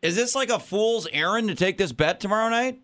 Is 0.00 0.14
this 0.14 0.34
like 0.34 0.50
a 0.50 0.60
fool's 0.60 1.08
errand 1.12 1.48
to 1.48 1.54
take 1.54 1.76
this 1.76 1.92
bet 1.92 2.20
tomorrow 2.20 2.48
night? 2.48 2.78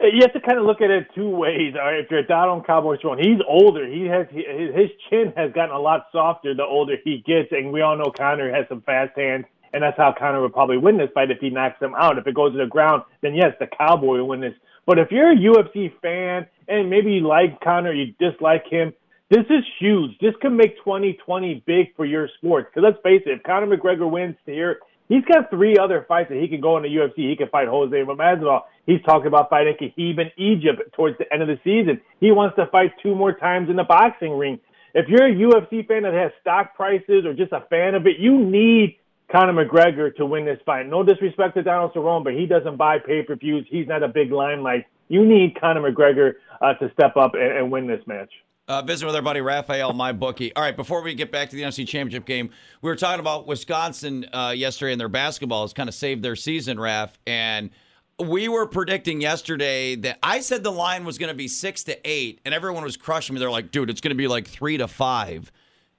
Uh, 0.00 0.06
you 0.06 0.20
have 0.22 0.32
to 0.32 0.40
kind 0.40 0.58
of 0.58 0.64
look 0.64 0.80
at 0.80 0.90
it 0.90 1.08
two 1.14 1.28
ways. 1.28 1.74
All 1.74 1.84
right, 1.86 2.00
if 2.00 2.10
you're 2.10 2.22
down 2.22 2.48
on 2.48 2.62
Cowboy 2.62 2.96
Cerrone, 2.96 3.18
he's 3.18 3.40
older. 3.46 3.86
He 3.86 4.04
has 4.04 4.26
his 4.30 4.90
chin 5.10 5.32
has 5.36 5.52
gotten 5.52 5.74
a 5.74 5.78
lot 5.78 6.06
softer 6.12 6.54
the 6.54 6.64
older 6.64 6.96
he 7.04 7.22
gets, 7.26 7.48
and 7.50 7.72
we 7.72 7.82
all 7.82 7.96
know 7.96 8.10
Conor 8.16 8.54
has 8.54 8.66
some 8.68 8.80
fast 8.82 9.18
hands. 9.18 9.44
and 9.72 9.82
that's 9.82 9.98
how 9.98 10.14
Conor 10.18 10.40
would 10.40 10.52
probably 10.54 10.78
win 10.78 10.96
this 10.96 11.10
fight 11.12 11.30
if 11.30 11.40
he 11.40 11.50
knocks 11.50 11.82
him 11.82 11.94
out. 11.94 12.16
If 12.16 12.26
it 12.26 12.34
goes 12.34 12.52
to 12.52 12.58
the 12.58 12.66
ground, 12.66 13.02
then 13.20 13.34
yes, 13.34 13.54
the 13.60 13.66
Cowboy 13.66 14.18
will 14.18 14.28
win 14.28 14.40
this. 14.40 14.54
But 14.86 14.98
if 14.98 15.10
you're 15.10 15.32
a 15.32 15.36
UFC 15.36 15.92
fan 16.00 16.46
and 16.68 16.88
maybe 16.88 17.12
you 17.12 17.26
like 17.26 17.60
Conor, 17.60 17.92
you 17.92 18.14
dislike 18.18 18.64
him, 18.70 18.94
this 19.30 19.44
is 19.50 19.62
huge. 19.78 20.12
This 20.20 20.32
can 20.40 20.56
make 20.56 20.78
2020 20.78 21.62
big 21.66 21.94
for 21.96 22.06
your 22.06 22.28
sport. 22.38 22.72
Because 22.72 22.88
let's 22.88 23.02
face 23.02 23.22
it, 23.26 23.32
if 23.32 23.42
Conor 23.42 23.76
McGregor 23.76 24.10
wins 24.10 24.36
here, 24.46 24.78
he's 25.08 25.24
got 25.24 25.50
three 25.50 25.76
other 25.76 26.04
fights 26.06 26.28
that 26.30 26.38
he 26.38 26.48
can 26.48 26.60
go 26.60 26.76
in 26.76 26.82
the 26.82 26.88
UFC. 26.88 27.28
He 27.28 27.36
can 27.36 27.48
fight 27.48 27.68
Jose 27.68 27.94
Masvidal. 27.94 28.62
He's 28.86 29.02
talking 29.02 29.26
about 29.26 29.50
fighting 29.50 29.74
Khabib 29.80 30.18
in 30.18 30.30
Egypt 30.36 30.92
towards 30.94 31.18
the 31.18 31.32
end 31.32 31.42
of 31.42 31.48
the 31.48 31.58
season. 31.64 32.00
He 32.20 32.32
wants 32.32 32.56
to 32.56 32.66
fight 32.66 32.92
two 33.02 33.14
more 33.14 33.32
times 33.32 33.70
in 33.70 33.76
the 33.76 33.84
boxing 33.84 34.36
ring. 34.36 34.60
If 34.94 35.08
you're 35.08 35.26
a 35.26 35.34
UFC 35.34 35.86
fan 35.86 36.02
that 36.04 36.14
has 36.14 36.32
stock 36.40 36.74
prices 36.74 37.24
or 37.24 37.34
just 37.34 37.52
a 37.52 37.60
fan 37.68 37.94
of 37.94 38.06
it, 38.06 38.18
you 38.18 38.38
need 38.38 38.96
Conor 39.30 39.64
McGregor 39.64 40.14
to 40.16 40.24
win 40.24 40.46
this 40.46 40.58
fight. 40.64 40.86
No 40.88 41.02
disrespect 41.02 41.54
to 41.56 41.62
Donald 41.62 41.92
Cerrone, 41.92 42.24
but 42.24 42.32
he 42.32 42.46
doesn't 42.46 42.76
buy 42.76 42.98
pay-per-views. 42.98 43.66
He's 43.68 43.86
not 43.86 44.02
a 44.02 44.08
big 44.08 44.32
limelight. 44.32 44.86
You 45.08 45.24
need 45.24 45.60
Conor 45.60 45.92
McGregor 45.92 46.34
uh, 46.62 46.74
to 46.74 46.90
step 46.92 47.16
up 47.16 47.34
and, 47.34 47.58
and 47.58 47.70
win 47.70 47.86
this 47.86 48.00
match. 48.06 48.30
Uh, 48.68 48.82
visiting 48.82 49.06
with 49.06 49.16
our 49.16 49.22
buddy 49.22 49.40
Raphael, 49.40 49.94
my 49.94 50.12
bookie. 50.12 50.54
All 50.54 50.62
right, 50.62 50.76
before 50.76 51.00
we 51.00 51.14
get 51.14 51.32
back 51.32 51.48
to 51.48 51.56
the 51.56 51.62
NFC 51.62 51.88
Championship 51.88 52.26
game, 52.26 52.50
we 52.82 52.90
were 52.90 52.96
talking 52.96 53.18
about 53.18 53.46
Wisconsin 53.46 54.26
uh, 54.30 54.52
yesterday 54.54 54.92
and 54.92 55.00
their 55.00 55.08
basketball 55.08 55.62
has 55.62 55.72
kind 55.72 55.88
of 55.88 55.94
saved 55.94 56.22
their 56.22 56.36
season, 56.36 56.76
Raph. 56.76 57.12
And 57.26 57.70
we 58.18 58.46
were 58.46 58.66
predicting 58.66 59.22
yesterday 59.22 59.94
that 59.96 60.18
I 60.22 60.40
said 60.40 60.64
the 60.64 60.70
line 60.72 61.06
was 61.06 61.16
going 61.16 61.30
to 61.30 61.36
be 61.36 61.48
six 61.48 61.82
to 61.84 61.98
eight, 62.04 62.40
and 62.44 62.52
everyone 62.52 62.84
was 62.84 62.98
crushing 62.98 63.34
me. 63.34 63.40
They're 63.40 63.50
like, 63.50 63.70
dude, 63.70 63.88
it's 63.88 64.02
going 64.02 64.10
to 64.10 64.16
be 64.16 64.28
like 64.28 64.46
three 64.46 64.76
to 64.76 64.86
five. 64.86 65.50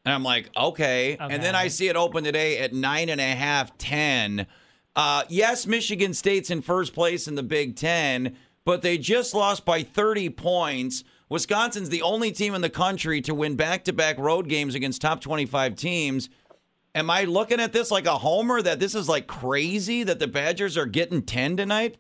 And 0.06 0.14
I'm 0.14 0.24
like, 0.24 0.50
okay. 0.56 1.14
okay. 1.16 1.34
And 1.34 1.42
then 1.42 1.56
I 1.56 1.70
see 1.70 1.88
it 1.88 1.96
open 1.96 2.24
today 2.24 2.60
at 2.60 2.74
nine 2.74 3.10
and 3.10 3.20
a 3.20 3.36
half, 3.36 3.78
ten. 3.80 4.46
Uh, 4.96 5.24
yes, 5.30 5.66
Michigan 5.66 6.14
State's 6.14 6.50
in 6.50 6.62
first 6.62 6.94
place 6.94 7.28
in 7.28 7.36
the 7.36 7.44
Big 7.44 7.76
Ten, 7.76 8.36
but 8.66 8.82
they 8.82 8.98
just 8.98 9.34
lost 9.34 9.66
by 9.66 9.82
30 9.82 10.30
points. 10.32 11.04
Wisconsin's 11.30 11.90
the 11.90 12.02
only 12.02 12.32
team 12.32 12.56
in 12.56 12.62
the 12.62 12.72
country 12.72 13.22
to 13.22 13.36
win 13.36 13.56
back 13.56 13.84
to 13.84 13.94
back 13.94 14.18
road 14.18 14.50
games 14.50 14.74
against 14.74 15.02
top 15.02 15.22
25 15.22 15.76
teams. 15.76 16.28
Am 16.96 17.12
I 17.12 17.26
looking 17.26 17.60
at 17.60 17.72
this 17.72 17.92
like 17.92 18.08
a 18.08 18.18
homer 18.18 18.64
that 18.64 18.80
this 18.80 18.96
is 18.96 19.08
like 19.08 19.28
crazy 19.28 20.04
that 20.04 20.18
the 20.18 20.28
Badgers 20.28 20.76
are 20.76 20.88
getting 20.88 21.22
10 21.22 21.56
tonight? 21.56 21.98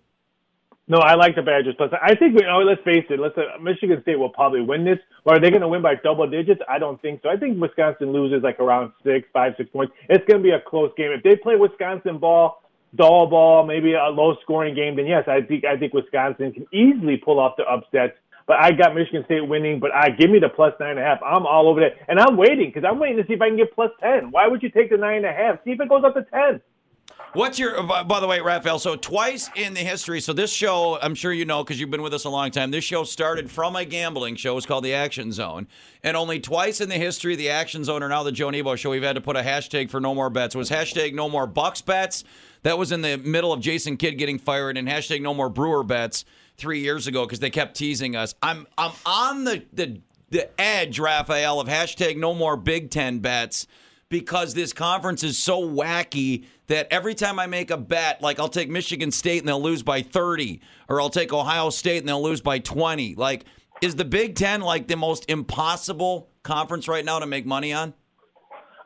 No, 0.87 0.97
I 0.97 1.13
like 1.13 1.35
the 1.35 1.43
Badgers. 1.43 1.75
Plus, 1.77 1.91
I 2.01 2.15
think 2.15 2.35
we. 2.35 2.47
Oh, 2.49 2.63
let's 2.63 2.81
face 2.81 3.05
it. 3.11 3.19
Let's. 3.19 3.37
Uh, 3.37 3.61
Michigan 3.61 4.01
State 4.01 4.17
will 4.17 4.31
probably 4.31 4.61
win 4.61 4.83
this. 4.83 4.97
Or 5.23 5.35
are 5.35 5.39
they 5.39 5.51
going 5.51 5.61
to 5.61 5.67
win 5.67 5.83
by 5.83 5.93
double 6.03 6.27
digits? 6.27 6.61
I 6.67 6.79
don't 6.79 6.99
think 6.99 7.21
so. 7.21 7.29
I 7.29 7.37
think 7.37 7.61
Wisconsin 7.61 8.11
loses 8.11 8.41
like 8.41 8.59
around 8.59 8.91
six, 9.03 9.27
five, 9.31 9.53
six 9.55 9.69
points. 9.69 9.93
It's 10.09 10.25
going 10.25 10.41
to 10.41 10.43
be 10.43 10.49
a 10.49 10.59
close 10.59 10.91
game. 10.97 11.11
If 11.11 11.21
they 11.21 11.35
play 11.35 11.55
Wisconsin 11.55 12.17
ball, 12.17 12.63
dull 12.95 13.27
ball, 13.27 13.67
maybe 13.67 13.93
a 13.93 14.09
low 14.09 14.35
scoring 14.41 14.73
game, 14.73 14.95
then 14.95 15.05
yes, 15.05 15.25
I 15.27 15.41
think 15.41 15.63
I 15.63 15.77
think 15.77 15.93
Wisconsin 15.93 16.51
can 16.53 16.65
easily 16.73 17.17
pull 17.17 17.39
off 17.39 17.55
the 17.55 17.65
upsets 17.65 18.17
but 18.49 18.57
I 18.59 18.71
got 18.71 18.95
Michigan 18.95 19.23
State 19.25 19.47
winning. 19.47 19.79
But 19.79 19.93
I 19.93 20.09
give 20.09 20.31
me 20.31 20.39
the 20.39 20.49
plus 20.49 20.73
nine 20.79 20.89
and 20.89 20.99
a 20.99 21.03
half. 21.03 21.19
I'm 21.23 21.45
all 21.45 21.69
over 21.69 21.79
that, 21.81 21.93
and 22.07 22.19
I'm 22.19 22.35
waiting 22.35 22.71
because 22.73 22.83
I'm 22.83 22.97
waiting 22.97 23.17
to 23.17 23.27
see 23.27 23.33
if 23.33 23.41
I 23.41 23.47
can 23.47 23.57
get 23.57 23.73
plus 23.75 23.91
ten. 24.01 24.31
Why 24.31 24.47
would 24.47 24.63
you 24.63 24.71
take 24.71 24.89
the 24.89 24.97
nine 24.97 25.17
and 25.17 25.27
a 25.27 25.31
half? 25.31 25.63
See 25.63 25.71
if 25.71 25.79
it 25.79 25.87
goes 25.87 26.03
up 26.03 26.15
to 26.15 26.23
ten. 26.23 26.59
What's 27.33 27.59
your, 27.59 27.79
uh, 27.79 28.03
by 28.05 28.19
the 28.19 28.25
way, 28.25 28.39
Raphael? 28.39 28.79
So, 28.79 28.95
twice 28.95 29.51
in 29.55 29.75
the 29.75 29.81
history, 29.81 30.19
so 30.19 30.33
this 30.33 30.51
show, 30.51 30.97
I'm 30.99 31.13
sure 31.13 31.31
you 31.31 31.45
know 31.45 31.63
because 31.63 31.79
you've 31.79 31.91
been 31.91 32.01
with 32.01 32.15
us 32.15 32.25
a 32.25 32.29
long 32.29 32.49
time. 32.49 32.71
This 32.71 32.83
show 32.83 33.03
started 33.03 33.51
from 33.51 33.75
a 33.75 33.85
gambling 33.85 34.35
show. 34.35 34.57
It's 34.57 34.65
called 34.65 34.83
The 34.83 34.95
Action 34.95 35.31
Zone. 35.31 35.67
And 36.03 36.17
only 36.17 36.39
twice 36.39 36.81
in 36.81 36.89
the 36.89 36.95
history 36.95 37.33
of 37.33 37.37
The 37.37 37.51
Action 37.51 37.83
Zone, 37.83 38.01
or 38.01 38.09
now 38.09 38.23
the 38.23 38.31
Joe 38.31 38.49
Nebo 38.49 38.75
show, 38.75 38.89
we've 38.89 39.03
had 39.03 39.13
to 39.13 39.21
put 39.21 39.35
a 39.35 39.41
hashtag 39.41 39.91
for 39.91 40.01
no 40.01 40.15
more 40.15 40.31
bets. 40.31 40.55
It 40.55 40.57
was 40.57 40.71
hashtag 40.71 41.13
no 41.13 41.29
more 41.29 41.45
Bucks 41.45 41.81
bets. 41.81 42.23
That 42.63 42.79
was 42.79 42.91
in 42.91 43.03
the 43.03 43.17
middle 43.17 43.53
of 43.53 43.59
Jason 43.59 43.95
Kidd 43.97 44.17
getting 44.17 44.39
fired, 44.39 44.75
and 44.75 44.87
hashtag 44.87 45.21
no 45.21 45.35
more 45.35 45.49
Brewer 45.49 45.83
bets 45.83 46.25
three 46.59 46.81
years 46.81 47.07
ago 47.07 47.25
because 47.25 47.39
they 47.39 47.49
kept 47.49 47.75
teasing 47.75 48.15
us. 48.15 48.35
I'm 48.41 48.67
I'm 48.77 48.91
on 49.05 49.43
the 49.45 49.63
the 49.73 50.01
the 50.29 50.61
edge, 50.61 50.99
Raphael, 50.99 51.59
of 51.59 51.67
hashtag 51.67 52.17
no 52.17 52.33
more 52.33 52.55
Big 52.55 52.91
Ten 52.91 53.19
bets 53.19 53.65
because 54.09 54.53
this 54.53 54.73
conference 54.73 55.23
is 55.23 55.37
so 55.37 55.67
wacky 55.67 56.45
that 56.67 56.87
every 56.91 57.15
time 57.15 57.39
I 57.39 57.47
make 57.47 57.71
a 57.71 57.77
bet, 57.77 58.21
like 58.21 58.39
I'll 58.39 58.49
take 58.49 58.69
Michigan 58.69 59.11
State 59.11 59.39
and 59.39 59.47
they'll 59.47 59.61
lose 59.61 59.83
by 59.83 60.01
30, 60.01 60.61
or 60.87 60.99
I'll 61.01 61.09
take 61.09 61.31
Ohio 61.31 61.69
State 61.69 61.99
and 61.99 62.07
they'll 62.07 62.21
lose 62.21 62.41
by 62.41 62.59
20. 62.59 63.15
Like, 63.15 63.45
is 63.81 63.95
the 63.95 64.05
Big 64.05 64.35
Ten 64.35 64.61
like 64.61 64.87
the 64.87 64.97
most 64.97 65.25
impossible 65.29 66.29
conference 66.43 66.87
right 66.87 67.05
now 67.05 67.19
to 67.19 67.27
make 67.27 67.45
money 67.45 67.73
on? 67.73 67.93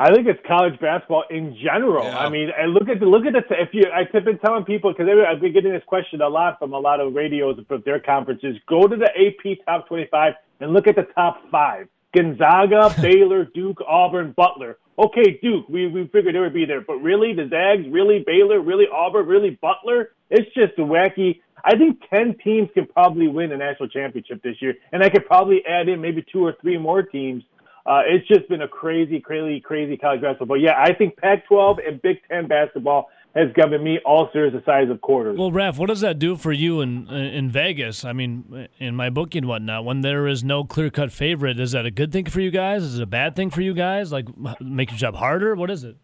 I 0.03 0.13
think 0.13 0.27
it's 0.27 0.39
college 0.45 0.77
basketball 0.81 1.23
in 1.29 1.55
general. 1.63 2.03
Yeah. 2.03 2.17
I 2.17 2.27
mean, 2.27 2.49
and 2.59 2.73
look 2.73 2.89
at 2.89 2.99
the 2.99 3.05
look 3.05 3.25
at 3.25 3.31
the 3.31 3.55
if 3.55 3.69
you 3.71 3.83
I've 3.89 4.11
been 4.11 4.37
telling 4.37 4.65
people 4.65 4.91
because 4.91 5.07
I've 5.07 5.39
been 5.39 5.53
getting 5.53 5.71
this 5.71 5.83
question 5.87 6.19
a 6.19 6.27
lot 6.27 6.59
from 6.59 6.73
a 6.73 6.77
lot 6.77 6.99
of 6.99 7.15
radios 7.15 7.57
from 7.69 7.83
their 7.85 8.01
conferences. 8.01 8.57
Go 8.67 8.85
to 8.85 8.97
the 8.97 9.05
AP 9.05 9.65
top 9.65 9.87
twenty 9.87 10.07
five 10.11 10.33
and 10.59 10.73
look 10.73 10.87
at 10.87 10.97
the 10.97 11.07
top 11.15 11.49
five: 11.49 11.87
Gonzaga, 12.13 12.93
Baylor, 13.01 13.45
Duke, 13.45 13.79
Auburn, 13.87 14.33
Butler. 14.35 14.77
Okay, 14.99 15.39
Duke, 15.41 15.69
we 15.69 15.87
we 15.87 16.05
figured 16.07 16.35
they 16.35 16.39
would 16.39 16.53
be 16.53 16.65
there, 16.65 16.81
but 16.81 16.95
really 16.95 17.33
the 17.33 17.47
Zags, 17.47 17.87
really 17.89 18.25
Baylor, 18.27 18.59
really 18.59 18.87
Auburn, 18.93 19.25
really 19.25 19.57
Butler. 19.61 20.11
It's 20.29 20.53
just 20.53 20.75
wacky. 20.75 21.39
I 21.63 21.77
think 21.77 22.01
ten 22.09 22.35
teams 22.43 22.67
can 22.73 22.87
probably 22.87 23.29
win 23.29 23.53
a 23.53 23.57
national 23.57 23.87
championship 23.87 24.43
this 24.43 24.57
year, 24.61 24.75
and 24.91 25.01
I 25.01 25.07
could 25.07 25.25
probably 25.27 25.65
add 25.65 25.87
in 25.87 26.01
maybe 26.01 26.25
two 26.29 26.45
or 26.45 26.57
three 26.61 26.77
more 26.77 27.03
teams 27.03 27.43
uh, 27.85 28.01
it's 28.05 28.27
just 28.27 28.47
been 28.49 28.61
a 28.61 28.67
crazy, 28.67 29.19
crazy, 29.19 29.59
crazy 29.59 29.97
college 29.97 30.21
basketball. 30.21 30.47
But 30.47 30.61
yeah, 30.61 30.75
I 30.77 30.93
think 30.93 31.17
Pac-12 31.17 31.87
and 31.87 32.01
Big 32.01 32.17
Ten 32.29 32.47
basketball 32.47 33.09
has 33.35 33.49
given 33.55 33.83
me 33.83 33.99
ulcers 34.05 34.53
the 34.53 34.61
size 34.65 34.89
of 34.89 35.01
quarters. 35.01 35.37
Well, 35.37 35.51
Raf, 35.51 35.77
what 35.79 35.87
does 35.87 36.01
that 36.01 36.19
do 36.19 36.35
for 36.35 36.51
you 36.51 36.81
in 36.81 37.07
in 37.09 37.49
Vegas? 37.49 38.05
I 38.05 38.13
mean, 38.13 38.67
in 38.77 38.95
my 38.95 39.09
booking 39.09 39.39
and 39.39 39.47
whatnot, 39.47 39.85
when 39.85 40.01
there 40.01 40.27
is 40.27 40.43
no 40.43 40.63
clear 40.63 40.89
cut 40.89 41.11
favorite, 41.11 41.59
is 41.59 41.71
that 41.71 41.85
a 41.85 41.91
good 41.91 42.11
thing 42.11 42.25
for 42.25 42.41
you 42.41 42.51
guys? 42.51 42.83
Is 42.83 42.99
it 42.99 43.03
a 43.03 43.07
bad 43.07 43.35
thing 43.35 43.49
for 43.49 43.61
you 43.61 43.73
guys? 43.73 44.11
Like, 44.11 44.27
make 44.61 44.91
your 44.91 44.99
job 44.99 45.15
harder? 45.15 45.55
What 45.55 45.71
is 45.71 45.83
it? 45.83 45.97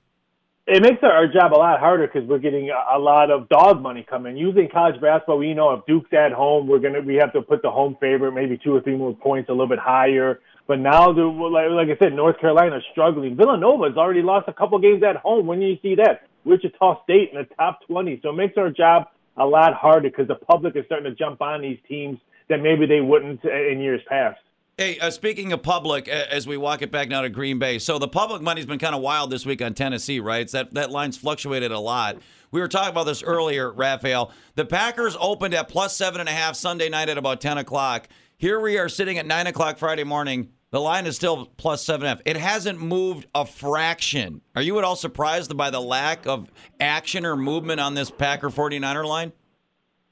It 0.71 0.83
makes 0.83 1.01
our 1.01 1.27
job 1.27 1.53
a 1.53 1.57
lot 1.57 1.79
harder 1.79 2.05
because 2.05 2.29
we're 2.29 2.37
getting 2.37 2.69
a 2.69 2.99
lot 2.99 3.31
of 3.31 3.49
dog 3.49 3.81
money 3.81 4.05
coming. 4.07 4.37
Usually 4.37 4.65
in 4.65 4.69
college 4.69 5.01
basketball, 5.01 5.39
we 5.39 5.53
know 5.55 5.71
if 5.73 5.85
Duke's 5.87 6.13
at 6.13 6.31
home, 6.31 6.67
we're 6.67 6.77
gonna 6.77 7.01
we 7.01 7.15
have 7.15 7.33
to 7.33 7.41
put 7.41 7.63
the 7.63 7.71
home 7.71 7.97
favorite 7.99 8.33
maybe 8.33 8.59
two 8.63 8.75
or 8.75 8.81
three 8.81 8.95
more 8.95 9.15
points 9.15 9.49
a 9.49 9.51
little 9.51 9.67
bit 9.67 9.79
higher. 9.79 10.39
But 10.69 10.81
now, 10.81 11.09
like, 11.09 11.71
like 11.71 11.87
I 11.89 11.97
said, 11.97 12.13
North 12.13 12.39
Carolina 12.39 12.77
is 12.77 12.83
struggling. 12.91 13.35
Villanova's 13.35 13.97
already 13.97 14.21
lost 14.21 14.47
a 14.47 14.53
couple 14.53 14.77
games 14.77 15.01
at 15.01 15.15
home. 15.15 15.47
When 15.47 15.63
you 15.63 15.79
see 15.81 15.95
that, 15.95 16.27
Wichita 16.45 17.01
State 17.05 17.31
in 17.33 17.39
the 17.39 17.47
top 17.55 17.79
20. 17.87 18.19
So 18.21 18.29
it 18.29 18.33
makes 18.33 18.55
our 18.55 18.69
job 18.69 19.07
a 19.35 19.47
lot 19.47 19.73
harder 19.73 20.11
because 20.11 20.27
the 20.27 20.35
public 20.35 20.75
is 20.75 20.85
starting 20.85 21.09
to 21.09 21.15
jump 21.15 21.41
on 21.41 21.63
these 21.63 21.79
teams 21.87 22.19
that 22.49 22.61
maybe 22.61 22.85
they 22.85 23.01
wouldn't 23.01 23.43
in 23.45 23.79
years 23.79 24.01
past. 24.07 24.37
Hey, 24.77 24.99
uh, 24.99 25.09
speaking 25.09 25.51
of 25.53 25.63
public, 25.63 26.07
as 26.07 26.45
we 26.45 26.55
walk 26.55 26.83
it 26.83 26.91
back 26.91 27.09
now 27.09 27.23
to 27.23 27.29
Green 27.29 27.57
Bay, 27.57 27.79
so 27.79 27.97
the 27.97 28.07
public 28.07 28.43
money's 28.43 28.67
been 28.67 28.77
kind 28.77 28.93
of 28.93 29.01
wild 29.01 29.31
this 29.31 29.47
week 29.47 29.63
on 29.63 29.73
Tennessee, 29.73 30.19
right? 30.19 30.41
It's 30.41 30.51
that 30.51 30.75
that 30.75 30.91
line's 30.91 31.17
fluctuated 31.17 31.71
a 31.71 31.79
lot. 31.79 32.17
We 32.51 32.61
were 32.61 32.67
talking 32.67 32.91
about 32.91 33.05
this 33.05 33.23
earlier, 33.23 33.71
Raphael. 33.71 34.31
The 34.53 34.65
Packers 34.65 35.17
opened 35.19 35.55
at 35.55 35.67
plus 35.67 35.97
seven 35.97 36.19
and 36.19 36.29
a 36.29 36.31
half 36.31 36.55
Sunday 36.55 36.89
night 36.89 37.09
at 37.09 37.17
about 37.17 37.41
ten 37.41 37.57
o'clock. 37.57 38.07
Here 38.37 38.61
we 38.61 38.77
are 38.77 38.87
sitting 38.87 39.17
at 39.17 39.25
nine 39.25 39.47
o'clock 39.47 39.79
Friday 39.79 40.05
morning. 40.05 40.53
The 40.71 40.79
line 40.79 41.07
is 41.07 41.15
still 41.15 41.47
plus 41.57 41.83
seven 41.83 42.05
F. 42.05 42.21
It 42.25 42.37
hasn't 42.37 42.79
moved 42.79 43.25
a 43.33 43.45
fraction. 43.45 44.41
Are 44.55 44.61
you 44.61 44.77
at 44.77 44.83
all 44.83 44.95
surprised 44.95 45.57
by 45.57 45.71
the 45.71 45.81
lack 45.81 46.27
of 46.27 46.51
action 46.79 47.25
or 47.25 47.35
movement 47.35 47.79
on 47.79 47.95
this 47.95 48.11
Packer 48.11 48.49
49er 48.49 49.03
line? 49.03 49.31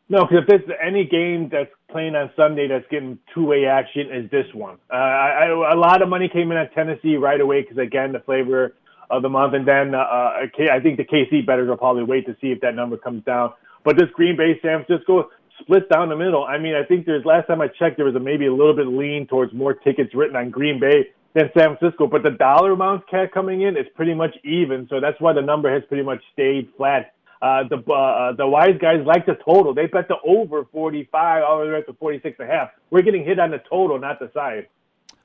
No, 0.10 0.26
because 0.26 0.44
if 0.44 0.48
there's 0.48 0.78
any 0.82 1.06
game 1.06 1.50
that's 1.52 1.70
playing 1.92 2.16
on 2.16 2.32
Sunday 2.36 2.68
that's 2.68 2.88
getting 2.90 3.20
two-way 3.36 3.66
action, 3.66 4.10
is 4.12 4.32
this 4.32 4.46
one. 4.54 4.78
Uh, 4.92 4.96
I, 4.96 5.48
I, 5.48 5.74
a 5.74 5.78
lot 5.78 6.02
of 6.02 6.10
money 6.10 6.28
came 6.28 6.52
in 6.52 6.58
at 6.58 6.74
Tennessee 6.74 7.18
right 7.18 7.40
away 7.40 7.62
because 7.62 7.78
again 7.78 8.14
the 8.14 8.22
flavor 8.22 8.74
of 9.12 9.22
the 9.22 9.30
month, 9.30 9.54
and 9.54 9.68
then 9.68 9.94
uh, 9.94 10.00
uh 10.00 10.48
I 10.72 10.80
think 10.80 10.98
the 10.98 11.06
KC 11.06 11.46
bettors 11.46 11.70
will 11.70 11.78
probably 11.78 12.04
wait 12.04 12.26
to 12.26 12.36
see 12.42 12.48
if 12.48 12.62
that 12.62 12.74
number 12.74 12.98
comes 12.98 13.24
down. 13.26 13.54
But 13.84 13.98
this 13.98 14.10
Green 14.14 14.36
Bay 14.36 14.60
San 14.62 14.84
Francisco, 14.86 15.30
split 15.62 15.90
down 15.90 16.10
the 16.10 16.16
middle. 16.16 16.44
I 16.44 16.58
mean, 16.58 16.76
I 16.76 16.84
think 16.84 17.06
there's 17.06 17.26
last 17.26 17.48
time 17.48 17.62
I 17.62 17.68
checked, 17.68 17.98
there 17.98 18.06
was 18.06 18.16
a, 18.16 18.20
maybe 18.20 18.46
a 18.48 18.54
little 18.54 18.76
bit 18.76 18.88
lean 18.88 19.28
towards 19.28 19.54
more 19.54 19.74
tickets 19.74 20.14
written 20.14 20.36
on 20.36 20.50
Green 20.50 20.80
Bay 20.80 21.08
than 21.34 21.50
San 21.58 21.78
Francisco, 21.78 22.08
but 22.08 22.24
the 22.24 22.32
dollar 22.32 22.72
amounts 22.72 23.06
cat 23.10 23.32
coming 23.34 23.62
in 23.62 23.78
is 23.78 23.86
pretty 23.96 24.14
much 24.14 24.36
even, 24.44 24.88
so 24.90 25.00
that's 25.00 25.20
why 25.20 25.34
the 25.34 25.42
number 25.42 25.72
has 25.72 25.84
pretty 25.88 26.04
much 26.04 26.22
stayed 26.34 26.70
flat. 26.78 27.14
Uh, 27.40 27.64
the 27.70 27.78
uh, 27.94 28.34
the 28.36 28.48
wise 28.48 28.76
guys 28.82 29.06
like 29.06 29.28
the 29.28 29.38
total. 29.46 29.72
They 29.72 29.86
bet 29.86 30.08
the 30.08 30.16
over 30.26 30.66
45 30.72 31.44
all 31.44 31.64
the 31.64 31.72
way 31.72 31.78
up 31.78 31.86
to 31.86 31.94
46 31.94 32.38
and 32.40 32.50
a 32.50 32.52
half. 32.52 32.70
We're 32.90 33.04
getting 33.04 33.24
hit 33.24 33.38
on 33.38 33.52
the 33.52 33.62
total, 33.70 34.00
not 34.00 34.20
the 34.20 34.32
side. 34.34 34.68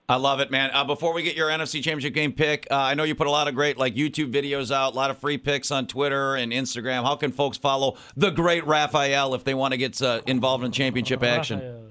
I 0.09 0.17
love 0.17 0.41
it, 0.41 0.51
man. 0.51 0.71
Uh, 0.73 0.85
before 0.85 1.15
we 1.15 1.23
get 1.23 1.37
your 1.37 1.49
NFC 1.49 1.83
Championship 1.83 2.13
game 2.13 2.33
pick, 2.33 2.67
uh, 2.71 2.77
I 2.77 2.95
know 2.95 3.05
you 3.05 3.15
put 3.15 3.29
a 3.29 3.31
lot 3.31 3.49
of 3.49 3.55
great 3.55 3.79
like 3.79 3.95
YouTube 3.95 4.33
videos 4.33 4.71
out, 4.71 4.93
a 4.93 4.97
lot 4.97 5.11
of 5.11 5.19
free 5.19 5.39
picks 5.39 5.71
on 5.71 5.87
Twitter 5.87 6.35
and 6.35 6.53
Instagram. 6.53 7.05
How 7.05 7.17
can 7.17 7.33
folks 7.33 7.57
follow 7.57 7.97
the 8.17 8.31
great 8.31 8.67
Raphael 8.67 9.35
if 9.35 9.45
they 9.45 9.55
want 9.55 9.73
to 9.73 9.79
get 9.79 10.03
uh, 10.03 10.21
involved 10.27 10.65
in 10.65 10.73
championship 10.73 11.23
action? 11.23 11.89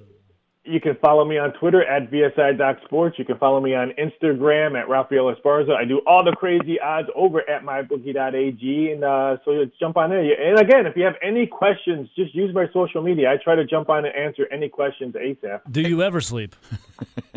You 0.64 0.80
can 0.80 0.96
follow 1.02 1.26
me 1.26 1.40
on 1.40 1.54
Twitter 1.54 1.84
at 1.84 2.12
VSI 2.12 2.56
Doc 2.58 2.78
Sports. 2.86 3.18
You 3.18 3.26
can 3.26 3.38
follow 3.40 3.60
me 3.60 3.74
on 3.74 3.94
Instagram 4.00 4.80
at 4.80 4.88
Rafael 4.88 5.34
Esparza. 5.34 5.76
I 5.76 5.86
do 5.86 6.02
all 6.06 6.24
the 6.24 6.34
crazy 6.34 6.80
odds 6.80 7.08
over 7.16 7.42
at 7.50 7.64
mybookie.ag. 7.64 8.92
And 8.92 9.04
uh, 9.04 9.38
so 9.44 9.52
let's 9.52 9.72
jump 9.80 9.98
on 9.98 10.12
there. 10.12 10.20
And 10.22 10.60
again, 10.60 10.86
if 10.86 10.96
you 10.96 11.04
have 11.04 11.16
any 11.24 11.48
questions, 11.48 12.10
just 12.16 12.36
use 12.36 12.54
my 12.54 12.68
social 12.74 13.02
media. 13.02 13.32
I 13.32 13.38
try 13.44 13.56
to 13.56 13.66
jump 13.66 13.90
on 13.90 14.06
and 14.06 14.16
answer 14.16 14.48
any 14.52 14.70
questions 14.70 15.16
ASAP. 15.16 15.62
Do 15.72 15.82
you 15.82 16.04
ever 16.04 16.22
sleep? 16.22 16.56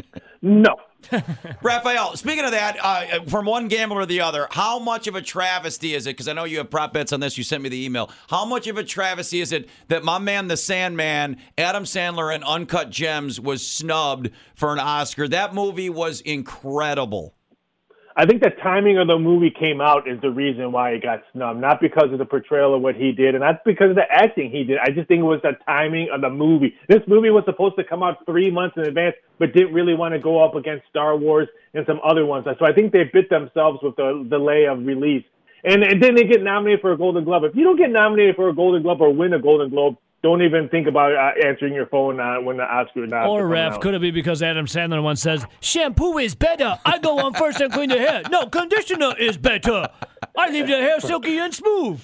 No. 0.45 0.77
Raphael, 1.63 2.17
speaking 2.17 2.45
of 2.45 2.51
that, 2.51 2.77
uh, 2.79 3.25
from 3.25 3.47
one 3.47 3.67
gambler 3.67 4.01
to 4.01 4.07
the 4.07 4.21
other, 4.21 4.47
how 4.51 4.79
much 4.79 5.07
of 5.07 5.15
a 5.15 5.23
travesty 5.23 5.95
is 5.95 6.07
it? 6.07 6.11
Because 6.11 6.29
I 6.29 6.35
know 6.35 6.45
you 6.45 6.59
have 6.59 6.69
prop 6.69 6.93
bets 6.93 7.15
on 7.15 7.21
this. 7.21 7.39
You 7.39 7.45
sent 7.45 7.63
me 7.63 7.71
the 7.71 7.83
email. 7.83 8.11
How 8.29 8.45
much 8.45 8.67
of 8.67 8.77
a 8.77 8.85
travesty 8.85 9.41
is 9.41 9.53
it 9.53 9.71
that 9.89 10.05
my 10.05 10.19
man, 10.19 10.49
the 10.49 10.59
Sandman, 10.59 11.39
Adam 11.57 11.85
Sandler, 11.85 12.35
and 12.35 12.45
Uncut 12.45 12.91
Gems 12.91 13.41
was 13.41 13.67
snubbed 13.67 14.31
for 14.55 14.75
an 14.75 14.81
Oscar? 14.81 15.27
That 15.29 15.55
movie 15.55 15.89
was 15.89 16.21
incredible. 16.21 17.35
I 18.17 18.27
think 18.27 18.43
the 18.43 18.51
timing 18.63 18.97
of 18.99 19.09
the 19.09 19.19
movie 19.19 19.51
came 19.51 19.81
out 19.81 20.07
is 20.07 20.21
the 20.21 20.31
reason 20.31 20.71
why 20.71 20.91
it 20.91 21.03
got 21.03 21.25
snubbed, 21.33 21.61
not 21.61 21.81
because 21.81 22.13
of 22.13 22.19
the 22.19 22.25
portrayal 22.25 22.73
of 22.73 22.81
what 22.81 22.95
he 22.95 23.11
did, 23.11 23.35
and 23.35 23.43
not 23.43 23.65
because 23.65 23.91
of 23.91 23.97
the 23.97 24.09
acting 24.09 24.53
he 24.53 24.63
did. 24.63 24.79
I 24.79 24.91
just 24.91 25.09
think 25.09 25.19
it 25.21 25.25
was 25.25 25.41
the 25.43 25.59
timing 25.67 26.11
of 26.15 26.21
the 26.21 26.31
movie. 26.31 26.77
This 26.89 27.01
movie 27.09 27.31
was 27.31 27.43
supposed 27.45 27.75
to 27.77 27.83
come 27.83 28.05
out 28.05 28.25
three 28.25 28.53
months 28.53 28.77
in 28.77 28.85
advance, 28.85 29.17
but 29.41 29.53
didn't 29.53 29.75
really 29.75 29.95
want 29.95 30.15
to 30.15 30.21
go 30.21 30.45
up 30.45 30.55
against 30.55 30.87
Star 30.89 31.17
Wars 31.17 31.49
and 31.75 31.85
some 31.87 31.99
other 32.05 32.25
ones. 32.25 32.47
So 32.47 32.65
I 32.65 32.73
think 32.73 32.93
they 32.93 33.03
bit 33.13 33.29
themselves 33.31 33.81
with 33.83 33.97
the 33.97 34.25
delay 34.31 34.67
of 34.67 34.87
release. 34.87 35.25
And, 35.65 35.83
and 35.83 36.01
then 36.01 36.15
they 36.15 36.25
get 36.25 36.41
nominated 36.41 36.83
for 36.83 36.93
a 36.93 36.97
Golden 36.97 37.25
Globe. 37.25 37.43
If 37.45 37.57
you 37.57 37.65
don't 37.65 37.79
get 37.79 37.91
nominated 37.91 38.37
for 38.37 38.49
a 38.49 38.55
Golden 38.55 38.83
Globe 38.83 39.01
or 39.01 39.13
win 39.13 39.33
a 39.33 39.41
Golden 39.41 39.71
Globe, 39.71 39.97
don't 40.25 40.41
even 40.41 40.71
think 40.71 40.89
about 40.89 41.13
uh, 41.13 41.47
answering 41.47 41.75
your 41.75 41.85
phone 41.87 42.19
uh, 42.19 42.41
when 42.41 42.57
the 42.57 42.63
Oscar 42.63 43.05
is 43.05 43.11
not. 43.11 43.27
Or 43.27 43.47
Ref, 43.47 43.79
could 43.81 43.93
it 43.93 44.01
be 44.01 44.11
because 44.11 44.43
Adam 44.43 44.65
Sandler 44.65 45.03
once 45.03 45.21
says, 45.21 45.45
"Shampoo 45.61 46.17
is 46.17 46.35
better. 46.35 46.79
I 46.85 46.99
go 46.99 47.19
on 47.19 47.35
first 47.35 47.61
and 47.61 47.71
clean 47.71 47.91
the 47.91 47.99
hair. 47.99 48.23
No, 48.31 48.47
conditioner 48.47 49.15
is 49.19 49.37
better. 49.37 49.87
I 50.35 50.49
leave 50.49 50.67
the 50.67 50.79
hair 50.79 50.99
silky 50.99 51.39
and 51.39 51.55
smooth." 51.55 52.01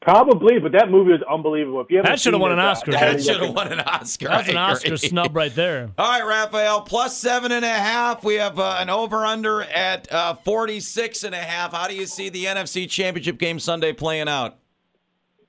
Probably, 0.00 0.60
but 0.60 0.70
that 0.72 0.92
movie 0.92 1.12
is 1.12 1.20
unbelievable. 1.28 1.80
If 1.80 1.90
you 1.90 2.00
That 2.02 2.20
should 2.20 2.34
have 2.34 2.40
won 2.40 2.52
an 2.52 2.60
uh, 2.60 2.66
Oscar. 2.66 2.92
That 2.92 3.16
That 3.16 3.24
should 3.24 3.42
have 3.42 3.52
won 3.52 3.72
an 3.72 3.80
Oscar. 3.80 4.28
That's 4.28 4.48
an 4.48 4.56
Oscar 4.56 4.96
snub 4.96 5.34
right 5.34 5.52
there. 5.52 5.90
All 5.98 6.08
right, 6.08 6.24
Raphael, 6.24 6.82
plus 6.82 7.18
seven 7.18 7.50
and 7.50 7.64
a 7.64 7.68
half. 7.68 8.22
We 8.22 8.34
have 8.34 8.60
uh, 8.60 8.76
an 8.78 8.90
over 8.90 9.26
under 9.26 9.62
at 9.62 10.10
uh, 10.12 10.34
46 10.34 11.24
and 11.24 11.34
a 11.34 11.38
half. 11.38 11.72
How 11.72 11.88
do 11.88 11.96
you 11.96 12.06
see 12.06 12.28
the 12.28 12.44
NFC 12.44 12.88
Championship 12.88 13.38
game 13.38 13.58
Sunday 13.58 13.92
playing 13.92 14.28
out? 14.28 14.58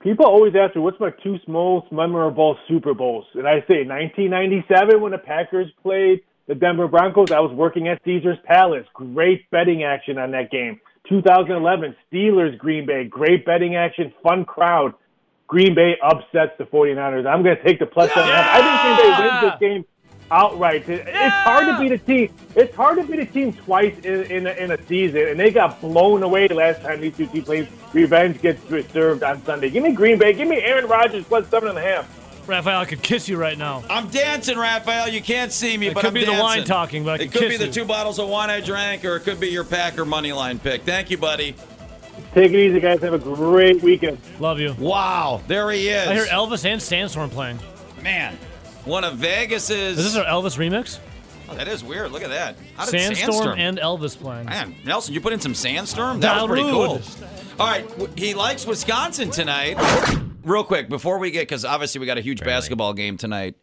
People 0.02 0.26
always 0.26 0.54
ask 0.56 0.76
me, 0.76 0.82
what's 0.82 1.00
my 1.00 1.12
two 1.22 1.38
most 1.47 1.91
memorable 1.91 2.58
Super 2.70 2.93
Bowls? 2.93 3.26
And 3.34 3.45
I 3.45 3.60
say 3.68 3.84
1997 3.84 5.02
when 5.02 5.12
the 5.12 5.18
Packers 5.18 5.68
played 5.84 6.22
the 6.47 6.56
Denver 6.56 6.88
Broncos. 6.88 7.32
I 7.32 7.41
was 7.41 7.52
working 7.52 7.89
at 7.89 8.02
Caesars 8.06 8.38
Palace. 8.45 8.86
Great 8.93 9.50
betting 9.52 9.84
action 9.84 10.18
on 10.18 10.32
that 10.32 10.52
game. 10.52 10.80
2011 11.10 11.97
Steelers 12.08 12.58
Green 12.58 12.86
Bay. 12.86 13.04
Great 13.04 13.45
betting 13.45 13.76
action. 13.76 14.14
Fun 14.24 14.45
crowd. 14.45 14.93
Green 15.47 15.76
Bay 15.76 15.97
upsets 16.02 16.54
the 16.58 16.64
49ers. 16.64 17.28
I'm 17.28 17.43
going 17.43 17.58
to 17.58 17.64
take 17.64 17.80
the 17.80 17.86
plus 17.86 18.08
seven 18.14 18.30
and 18.30 18.32
a 18.32 18.41
half. 18.41 18.56
I 18.56 18.62
didn't 18.62 18.97
think 18.97 19.18
Green 19.18 19.18
Bay 19.18 19.28
wins 19.28 19.52
this 19.52 19.60
game 19.60 19.86
outright. 20.32 20.88
It- 20.89 21.05
It's 21.07 21.36
hard 21.36 21.67
to 21.67 21.80
beat 21.80 21.91
a 21.91 21.97
team. 21.97 22.34
It's 22.55 22.75
hard 22.75 22.97
to 22.97 23.03
beat 23.03 23.19
a 23.19 23.25
team 23.25 23.53
twice 23.53 23.97
in, 24.03 24.23
in, 24.25 24.47
a, 24.47 24.51
in 24.51 24.71
a 24.71 24.86
season, 24.88 25.27
and 25.30 25.39
they 25.39 25.51
got 25.51 25.80
blown 25.82 26.23
away 26.23 26.47
last 26.47 26.82
time 26.82 27.01
these 27.01 27.15
two 27.15 27.27
teams 27.27 27.45
played. 27.45 27.67
Revenge 27.93 28.39
gets 28.41 28.63
reserved 28.69 29.23
on 29.23 29.43
Sunday. 29.45 29.69
Give 29.69 29.84
me 29.84 29.93
Green 29.93 30.19
Bay. 30.19 30.34
Give 30.34 30.47
me 30.47 30.57
Aaron 30.61 30.86
Rodgers 30.88 31.25
plus 31.25 31.47
seven 31.49 31.69
and 31.69 31.77
a 31.77 31.82
half. 31.82 32.47
Raphael, 32.47 32.80
I 32.82 32.86
could 32.86 33.01
kiss 33.03 33.27
you 33.30 33.38
right 33.38 33.57
now. 33.57 33.84
I'm 33.89 34.07
dancing, 34.09 34.57
Raphael. 34.57 35.07
You 35.07 35.21
can't 35.21 35.51
see 35.51 35.77
me, 35.77 35.88
It 35.88 35.93
but 35.93 36.01
could 36.01 36.07
I'm 36.09 36.13
be 36.15 36.19
the 36.21 36.27
dancing. 36.27 36.43
wine 36.43 36.63
talking, 36.65 37.03
but 37.03 37.19
I 37.19 37.23
it 37.23 37.32
could 37.32 37.41
could 37.41 37.49
be 37.49 37.57
kiss 37.57 37.67
the 37.67 37.71
two 37.71 37.86
bottles 37.86 38.17
of 38.19 38.27
wine 38.27 38.49
I 38.49 38.59
drank, 38.59 39.05
or 39.05 39.15
it 39.17 39.21
could 39.21 39.39
be 39.39 39.49
your 39.49 39.63
Packer 39.63 40.03
money 40.05 40.32
line 40.32 40.57
pick. 40.59 40.82
Thank 40.84 41.11
you, 41.11 41.17
buddy. 41.17 41.53
Take 42.34 42.51
it 42.51 42.59
easy, 42.59 42.80
guys. 42.80 43.01
Have 43.01 43.13
a 43.13 43.19
great 43.19 43.82
weekend. 43.84 44.17
Love 44.39 44.59
you. 44.59 44.73
Wow, 44.80 45.41
there 45.47 45.69
he 45.71 45.89
is. 45.89 46.07
I 46.07 46.13
hear 46.13 46.25
Elvis 46.25 46.65
and 46.65 46.82
Sandstorm 46.82 47.30
playing. 47.30 47.59
Man, 48.03 48.38
one 48.86 49.03
of 49.03 49.15
Vegas's. 49.17 49.97
Is 49.97 50.13
this 50.13 50.15
our 50.15 50.25
Elvis 50.25 50.57
remix? 50.57 50.99
Oh, 51.49 51.55
that 51.55 51.67
is 51.67 51.84
weird. 51.84 52.11
Look 52.11 52.21
at 52.21 52.30
that. 52.30 52.57
How 52.75 52.86
did 52.86 52.91
Sandstorm, 52.91 53.32
Sandstorm 53.32 53.59
and 53.59 53.77
Elvis 53.80 54.17
playing. 54.17 54.45
Man, 54.45 54.75
Nelson, 54.86 55.13
you 55.13 55.21
put 55.21 55.34
in 55.34 55.39
some 55.39 55.55
sandstorm? 55.55 56.19
That 56.19 56.41
was 56.41 56.47
pretty 56.47 56.69
cool. 56.69 57.01
All 57.59 57.67
right, 57.67 57.86
he 58.15 58.36
likes 58.36 58.65
Wisconsin 58.65 59.32
tonight. 59.32 59.77
Real 60.43 60.63
quick, 60.63 60.89
before 60.89 61.17
we 61.17 61.32
get, 61.32 61.41
because 61.41 61.65
obviously 61.65 61.99
we 61.99 62.05
got 62.05 62.17
a 62.17 62.21
huge 62.21 62.41
basketball 62.41 62.93
game 62.93 63.17
tonight. 63.17 63.55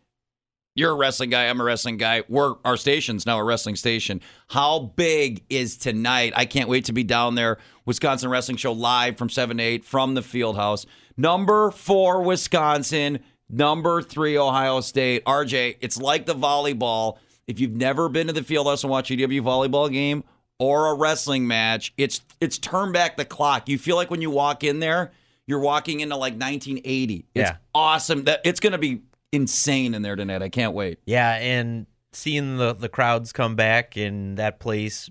You're 0.74 0.90
a 0.90 0.94
wrestling 0.94 1.30
guy. 1.30 1.46
I'm 1.46 1.58
a 1.58 1.64
wrestling 1.64 1.96
guy. 1.96 2.24
We're 2.28 2.56
our 2.64 2.76
station's 2.76 3.24
now 3.24 3.38
a 3.38 3.44
wrestling 3.44 3.76
station. 3.76 4.20
How 4.48 4.92
big 4.96 5.44
is 5.48 5.78
tonight? 5.78 6.34
I 6.36 6.44
can't 6.44 6.68
wait 6.68 6.84
to 6.86 6.92
be 6.92 7.02
down 7.02 7.34
there. 7.34 7.56
Wisconsin 7.86 8.28
Wrestling 8.28 8.58
Show 8.58 8.72
live 8.72 9.16
from 9.16 9.30
seven 9.30 9.56
to 9.56 9.62
eight 9.62 9.84
from 9.86 10.12
the 10.14 10.22
Field 10.22 10.56
House. 10.56 10.84
Number 11.16 11.70
four, 11.70 12.22
Wisconsin. 12.22 13.20
Number 13.48 14.02
three, 14.02 14.36
Ohio 14.38 14.80
State. 14.80 15.24
RJ, 15.24 15.76
it's 15.80 15.98
like 15.98 16.26
the 16.26 16.34
volleyball. 16.34 17.18
If 17.46 17.60
you've 17.60 17.72
never 17.76 18.08
been 18.08 18.26
to 18.26 18.32
the 18.32 18.42
Field 18.42 18.66
House 18.66 18.82
and 18.82 18.90
watched 18.90 19.10
a 19.10 19.14
EW 19.14 19.42
volleyball 19.42 19.90
game 19.90 20.24
or 20.58 20.88
a 20.88 20.94
wrestling 20.94 21.46
match, 21.46 21.92
it's 21.96 22.20
it's 22.40 22.58
turn 22.58 22.90
back 22.92 23.16
the 23.16 23.24
clock. 23.24 23.68
You 23.68 23.78
feel 23.78 23.94
like 23.96 24.10
when 24.10 24.20
you 24.20 24.30
walk 24.30 24.64
in 24.64 24.80
there, 24.80 25.12
you're 25.46 25.60
walking 25.60 26.00
into 26.00 26.16
like 26.16 26.32
1980. 26.34 27.14
It's 27.34 27.50
Yeah. 27.50 27.56
awesome. 27.74 28.24
That 28.24 28.40
it's 28.44 28.58
going 28.58 28.72
to 28.72 28.78
be 28.78 29.02
insane 29.32 29.94
in 29.94 30.02
there 30.02 30.16
tonight. 30.16 30.42
I 30.42 30.48
can't 30.48 30.72
wait. 30.72 30.98
Yeah, 31.06 31.34
and 31.34 31.86
seeing 32.12 32.56
the 32.56 32.72
the 32.74 32.88
crowds 32.88 33.32
come 33.32 33.54
back 33.54 33.96
and 33.96 34.36
that 34.38 34.58
place 34.58 35.08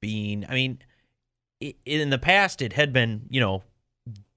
being, 0.00 0.46
I 0.48 0.54
mean, 0.54 0.78
in 1.84 2.08
the 2.08 2.18
past 2.18 2.62
it 2.62 2.72
had 2.72 2.92
been, 2.92 3.26
you 3.28 3.40
know, 3.40 3.62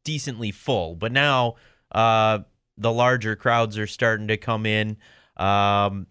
decently 0.03 0.51
full, 0.51 0.95
but 0.95 1.11
now 1.13 1.55
uh, 1.93 2.39
the 2.79 2.91
larger 2.91 3.35
crowds 3.35 3.77
are 3.77 3.87
starting 3.87 4.29
to 4.29 4.37
come 4.37 4.65
in. 4.65 4.97
Um, 5.37 6.07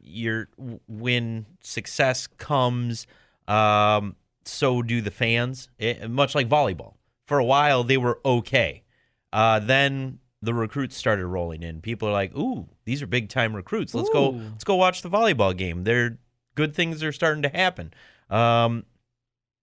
you're 0.00 0.48
when 0.86 1.46
success 1.62 2.26
comes, 2.26 3.06
um, 3.48 4.16
so 4.44 4.82
do 4.82 5.00
the 5.00 5.10
fans. 5.10 5.68
It, 5.78 6.08
much 6.10 6.34
like 6.34 6.48
volleyball, 6.48 6.94
for 7.26 7.38
a 7.38 7.44
while 7.44 7.84
they 7.84 7.96
were 7.96 8.20
okay. 8.24 8.84
Uh, 9.32 9.58
then 9.58 10.20
the 10.40 10.54
recruits 10.54 10.96
started 10.96 11.26
rolling 11.26 11.62
in. 11.62 11.80
People 11.80 12.08
are 12.08 12.12
like, 12.12 12.34
"Ooh, 12.36 12.68
these 12.84 13.02
are 13.02 13.06
big 13.06 13.28
time 13.28 13.54
recruits. 13.54 13.94
Let's 13.94 14.10
go. 14.10 14.30
Let's 14.30 14.64
go 14.64 14.76
watch 14.76 15.02
the 15.02 15.10
volleyball 15.10 15.56
game. 15.56 15.84
They're 15.84 16.18
good 16.54 16.74
things 16.74 17.02
are 17.02 17.12
starting 17.12 17.42
to 17.42 17.48
happen." 17.48 17.92
Um, 18.30 18.84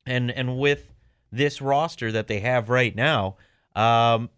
and 0.06 0.30
and 0.30 0.58
with 0.58 0.94
this 1.32 1.62
roster 1.62 2.12
that 2.12 2.28
they 2.28 2.42
have 2.42 2.70
right 2.70 2.96
now, 2.96 3.38
um, 3.76 4.30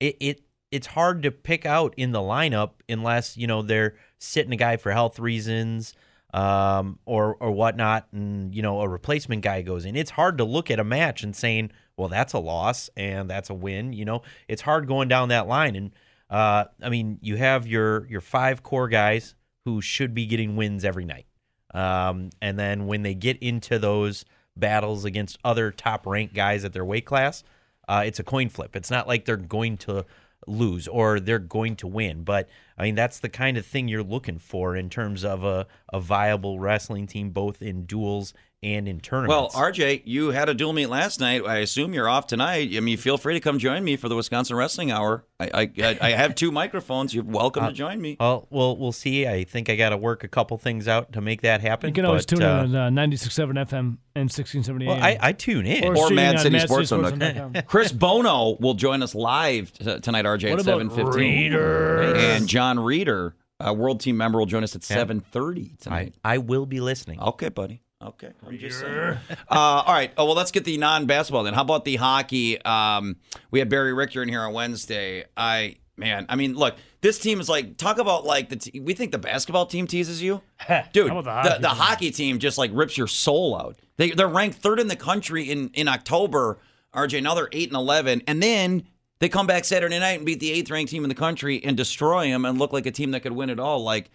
it 0.00 0.16
it 0.20 0.45
it's 0.70 0.88
hard 0.88 1.22
to 1.22 1.30
pick 1.30 1.64
out 1.64 1.94
in 1.96 2.12
the 2.12 2.20
lineup 2.20 2.72
unless 2.88 3.36
you 3.36 3.46
know 3.46 3.62
they're 3.62 3.96
sitting 4.18 4.52
a 4.52 4.56
guy 4.56 4.76
for 4.76 4.92
health 4.92 5.18
reasons 5.18 5.94
um, 6.34 6.98
or 7.06 7.36
or 7.40 7.50
whatnot, 7.50 8.08
and 8.12 8.54
you 8.54 8.62
know 8.62 8.80
a 8.80 8.88
replacement 8.88 9.42
guy 9.42 9.62
goes 9.62 9.84
in. 9.84 9.96
It's 9.96 10.10
hard 10.10 10.38
to 10.38 10.44
look 10.44 10.70
at 10.70 10.78
a 10.78 10.84
match 10.84 11.22
and 11.22 11.34
saying, 11.34 11.70
well, 11.96 12.08
that's 12.08 12.32
a 12.32 12.38
loss 12.38 12.90
and 12.96 13.30
that's 13.30 13.50
a 13.50 13.54
win. 13.54 13.92
You 13.92 14.04
know, 14.04 14.22
it's 14.48 14.62
hard 14.62 14.86
going 14.86 15.08
down 15.08 15.30
that 15.30 15.46
line. 15.48 15.76
And 15.76 15.92
uh, 16.28 16.64
I 16.82 16.90
mean, 16.90 17.18
you 17.22 17.36
have 17.36 17.66
your 17.66 18.06
your 18.08 18.20
five 18.20 18.62
core 18.62 18.88
guys 18.88 19.34
who 19.64 19.80
should 19.80 20.14
be 20.14 20.26
getting 20.26 20.56
wins 20.56 20.84
every 20.84 21.04
night, 21.04 21.26
um, 21.74 22.30
and 22.42 22.58
then 22.58 22.86
when 22.86 23.02
they 23.02 23.14
get 23.14 23.38
into 23.38 23.78
those 23.78 24.24
battles 24.56 25.04
against 25.04 25.38
other 25.44 25.70
top 25.70 26.06
ranked 26.06 26.34
guys 26.34 26.64
at 26.64 26.72
their 26.72 26.84
weight 26.84 27.04
class, 27.04 27.44
uh, 27.88 28.02
it's 28.04 28.18
a 28.18 28.24
coin 28.24 28.48
flip. 28.48 28.74
It's 28.76 28.90
not 28.90 29.06
like 29.06 29.24
they're 29.24 29.36
going 29.36 29.76
to 29.78 30.04
lose 30.46 30.88
or 30.88 31.20
they're 31.20 31.38
going 31.38 31.76
to 31.76 31.86
win. 31.86 32.22
But 32.22 32.48
I 32.78 32.84
mean, 32.84 32.94
that's 32.94 33.18
the 33.18 33.28
kind 33.28 33.56
of 33.56 33.66
thing 33.66 33.88
you're 33.88 34.02
looking 34.02 34.38
for 34.38 34.76
in 34.76 34.90
terms 34.90 35.24
of 35.24 35.44
a, 35.44 35.66
a 35.92 36.00
viable 36.00 36.58
wrestling 36.58 37.06
team, 37.06 37.30
both 37.30 37.62
in 37.62 37.84
duels 37.86 38.32
and 38.62 38.88
in 38.88 39.00
Well. 39.12 39.50
RJ, 39.50 40.02
you 40.06 40.30
had 40.30 40.48
a 40.48 40.54
dual 40.54 40.72
meet 40.72 40.86
last 40.86 41.20
night. 41.20 41.44
I 41.46 41.58
assume 41.58 41.92
you're 41.92 42.08
off 42.08 42.26
tonight. 42.26 42.70
I 42.74 42.80
mean, 42.80 42.96
feel 42.96 43.18
free 43.18 43.34
to 43.34 43.40
come 43.40 43.58
join 43.58 43.84
me 43.84 43.96
for 43.96 44.08
the 44.08 44.16
Wisconsin 44.16 44.56
Wrestling 44.56 44.90
Hour. 44.90 45.24
I 45.38 45.70
I, 45.78 45.98
I 46.00 46.10
have 46.12 46.34
two 46.34 46.50
microphones. 46.62 47.14
You're 47.14 47.24
welcome 47.24 47.64
Uh, 47.64 47.68
to 47.68 47.72
join 47.74 48.00
me. 48.00 48.16
well, 48.18 48.46
we'll 48.50 48.76
we'll 48.76 48.92
see. 48.92 49.26
I 49.26 49.44
think 49.44 49.68
I 49.68 49.76
got 49.76 49.90
to 49.90 49.96
work 49.96 50.24
a 50.24 50.28
couple 50.28 50.56
things 50.58 50.88
out 50.88 51.12
to 51.12 51.20
make 51.20 51.42
that 51.42 51.60
happen. 51.60 51.88
You 51.90 51.94
can 51.94 52.06
always 52.06 52.24
but, 52.26 52.36
tune 52.36 52.42
uh, 52.42 52.64
in 52.64 52.74
on 52.74 52.98
uh, 52.98 53.02
96.7 53.06 53.52
FM 53.68 53.78
and 54.14 54.30
1670 54.30 54.86
Well, 54.86 54.96
I, 55.02 55.18
I 55.20 55.32
tune 55.32 55.66
in. 55.66 55.84
Or 55.84 55.96
streaming 55.96 56.16
Mad 56.16 56.36
on 56.36 56.42
City 56.42 56.58
Sports 56.60 56.90
madcitysportsman.com. 56.90 57.54
Chris 57.66 57.92
Bono 57.92 58.56
will 58.58 58.74
join 58.74 59.02
us 59.02 59.14
live 59.14 59.72
t- 59.74 60.00
tonight, 60.00 60.24
RJ, 60.24 60.50
What 60.50 60.58
at 60.60 60.64
seven 60.64 60.88
fifteen. 60.90 61.52
And 61.54 62.48
John 62.48 62.80
Reeder, 62.80 63.36
a 63.60 63.74
world 63.74 64.00
team 64.00 64.16
member, 64.16 64.38
will 64.38 64.46
join 64.46 64.64
us 64.64 64.74
at 64.74 64.88
Yeah. 64.88 64.96
seven 64.96 65.20
thirty 65.20 65.72
I, 65.74 65.84
tonight. 65.84 66.14
I 66.24 66.38
will 66.38 66.64
be 66.66 66.80
listening. 66.80 67.20
Okay, 67.20 67.50
buddy. 67.50 67.82
Okay. 68.02 68.30
I'm 68.46 68.58
just 68.58 68.80
saying. 68.80 69.18
Uh, 69.30 69.36
all 69.48 69.92
right. 69.92 70.12
Oh, 70.18 70.26
well, 70.26 70.34
let's 70.34 70.50
get 70.50 70.64
the 70.64 70.76
non-basketball 70.76 71.44
then. 71.44 71.54
How 71.54 71.62
about 71.62 71.84
the 71.84 71.96
hockey? 71.96 72.62
Um, 72.62 73.16
we 73.50 73.58
had 73.58 73.68
Barry 73.68 73.94
Richter 73.94 74.22
in 74.22 74.28
here 74.28 74.42
on 74.42 74.52
Wednesday. 74.52 75.24
I 75.36 75.76
man. 75.96 76.26
I 76.28 76.36
mean, 76.36 76.54
look, 76.54 76.76
this 77.00 77.18
team 77.18 77.40
is 77.40 77.48
like 77.48 77.76
talk 77.78 77.98
about 77.98 78.24
like 78.24 78.50
the 78.50 78.56
te- 78.56 78.80
we 78.80 78.92
think 78.92 79.12
the 79.12 79.18
basketball 79.18 79.66
team 79.66 79.86
teases 79.86 80.22
you, 80.22 80.42
dude. 80.92 81.10
The 81.10 81.22
the, 81.22 81.30
hockey 81.30 81.48
the 81.48 81.68
team? 81.68 81.76
hockey 81.76 82.10
team 82.10 82.38
just 82.38 82.58
like 82.58 82.70
rips 82.74 82.98
your 82.98 83.06
soul 83.06 83.56
out. 83.56 83.76
They 83.96 84.10
they're 84.10 84.28
ranked 84.28 84.58
third 84.58 84.78
in 84.78 84.88
the 84.88 84.96
country 84.96 85.50
in 85.50 85.70
in 85.74 85.88
October. 85.88 86.58
RJ, 86.94 87.22
now 87.22 87.34
they're 87.34 87.48
eight 87.52 87.68
and 87.68 87.76
eleven, 87.76 88.22
and 88.26 88.42
then 88.42 88.84
they 89.18 89.28
come 89.28 89.46
back 89.46 89.64
Saturday 89.64 89.98
night 89.98 90.18
and 90.18 90.26
beat 90.26 90.40
the 90.40 90.52
eighth 90.52 90.70
ranked 90.70 90.90
team 90.90 91.02
in 91.02 91.08
the 91.08 91.14
country 91.14 91.62
and 91.64 91.76
destroy 91.76 92.28
them 92.28 92.44
and 92.44 92.58
look 92.58 92.72
like 92.72 92.86
a 92.86 92.90
team 92.90 93.12
that 93.12 93.20
could 93.20 93.32
win 93.32 93.48
it 93.50 93.58
all. 93.58 93.82
Like, 93.82 94.10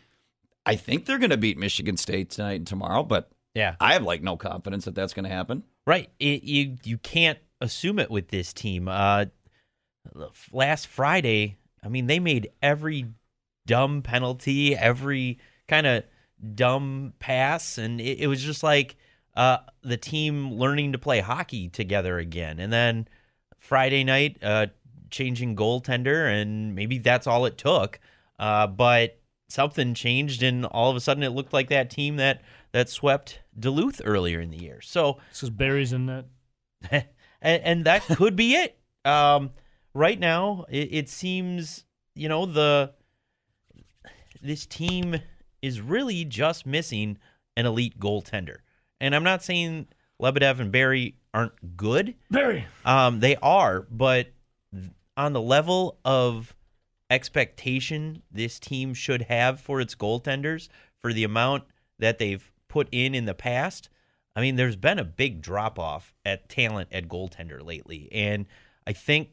I 0.66 0.76
think 0.76 1.06
they're 1.06 1.18
going 1.18 1.32
to 1.32 1.38
beat 1.38 1.58
Michigan 1.58 1.98
State 1.98 2.30
tonight 2.32 2.54
and 2.54 2.68
tomorrow, 2.68 3.04
but 3.04 3.32
Yeah. 3.54 3.76
I 3.80 3.94
have 3.94 4.04
like 4.04 4.22
no 4.22 4.38
confidence 4.38 4.86
that 4.86 4.96
that's 4.96 5.14
going 5.14 5.26
to 5.26 5.32
happen. 5.32 5.64
Right. 5.86 6.10
It, 6.20 6.44
you 6.44 6.78
you 6.84 6.98
can't 6.98 7.40
assume 7.60 8.00
it 8.00 8.10
with 8.10 8.30
this 8.30 8.54
team. 8.54 8.88
Uh, 8.88 9.26
last 10.52 10.88
Friday, 10.88 11.58
I 11.84 11.90
mean, 11.90 12.08
they 12.08 12.20
made 12.20 12.50
every 12.62 13.08
dumb 13.66 14.02
penalty, 14.02 14.76
every 14.76 15.40
kind 15.68 15.88
of 15.88 16.04
dumb 16.56 17.14
pass, 17.20 17.78
and 17.78 18.02
it, 18.02 18.20
it 18.20 18.28
was 18.28 18.42
just 18.42 18.64
like 18.64 18.96
uh, 19.36 19.58
the 19.84 19.98
team 19.98 20.54
learning 20.54 20.92
to 20.94 20.98
play 20.98 21.20
hockey 21.20 21.70
together 21.70 22.18
again. 22.18 22.60
And 22.60 22.72
then 22.72 23.08
Friday 23.60 24.04
night, 24.04 24.38
uh, 24.42 24.68
changing 25.10 25.56
goaltender, 25.56 26.32
and 26.32 26.76
maybe 26.76 26.98
that's 26.98 27.28
all 27.28 27.46
it 27.46 27.58
took. 27.58 28.00
Uh, 28.40 28.68
but 28.68 29.20
something 29.52 29.94
changed, 29.94 30.44
and 30.44 30.66
all 30.66 30.90
of 30.90 30.96
a 30.96 31.00
sudden, 31.00 31.24
it 31.24 31.30
looked 31.30 31.54
like 31.54 31.70
that 31.70 31.90
team 31.90 32.18
that 32.18 32.42
that 32.72 32.90
swept 32.90 33.40
Duluth 33.58 34.02
earlier 34.04 34.40
in 34.40 34.52
the 34.52 34.58
year. 34.58 34.82
So 34.82 35.20
This 35.30 35.44
is 35.44 35.50
Barry's 35.50 35.94
in 35.94 36.06
that. 36.08 36.26
and, 36.92 37.64
and 37.64 37.86
that 37.86 38.04
could 38.04 38.36
be 38.36 38.56
it. 38.56 38.78
Um, 39.06 39.52
right 39.94 40.20
now, 40.20 40.66
it, 40.70 40.90
it 40.92 41.10
seems 41.10 41.86
you 42.16 42.30
know 42.30 42.46
the 42.46 42.94
this 44.42 44.66
team 44.66 45.18
is 45.62 45.80
really 45.82 46.26
just 46.26 46.66
missing 46.66 47.18
an 47.56 47.66
elite 47.66 48.00
goaltender, 48.00 48.58
and 49.00 49.16
I'm 49.16 49.24
not 49.24 49.44
saying 49.44 49.88
Lebedev 50.22 50.60
and 50.60 50.72
Barry 50.72 51.16
aren't 51.34 51.78
good. 51.78 52.16
Barry. 52.30 52.66
Um, 52.86 53.20
they 53.20 53.36
are, 53.38 53.88
but 53.90 54.28
on 55.18 55.34
the 55.34 55.42
level 55.42 56.00
of 56.06 56.56
expectation 57.12 58.24
this 58.32 58.60
team 58.60 58.94
should 58.94 59.24
have 59.24 59.60
for 59.60 59.82
its 59.82 59.94
goaltenders 59.94 60.70
for 61.00 61.14
the 61.14 61.24
amount 61.24 61.66
that 62.00 62.18
they've 62.18 62.52
put 62.68 62.88
in 62.92 63.14
in 63.14 63.26
the 63.26 63.34
past, 63.34 63.90
I 64.36 64.42
mean, 64.42 64.56
there's 64.56 64.78
been 64.78 64.98
a 64.98 65.04
big 65.04 65.42
drop 65.42 65.78
off 65.78 66.14
at 66.26 66.48
talent 66.48 66.90
at 66.92 67.08
goaltender 67.08 67.64
lately, 67.64 68.08
and 68.12 68.46
I 68.88 68.94
think 68.94 69.30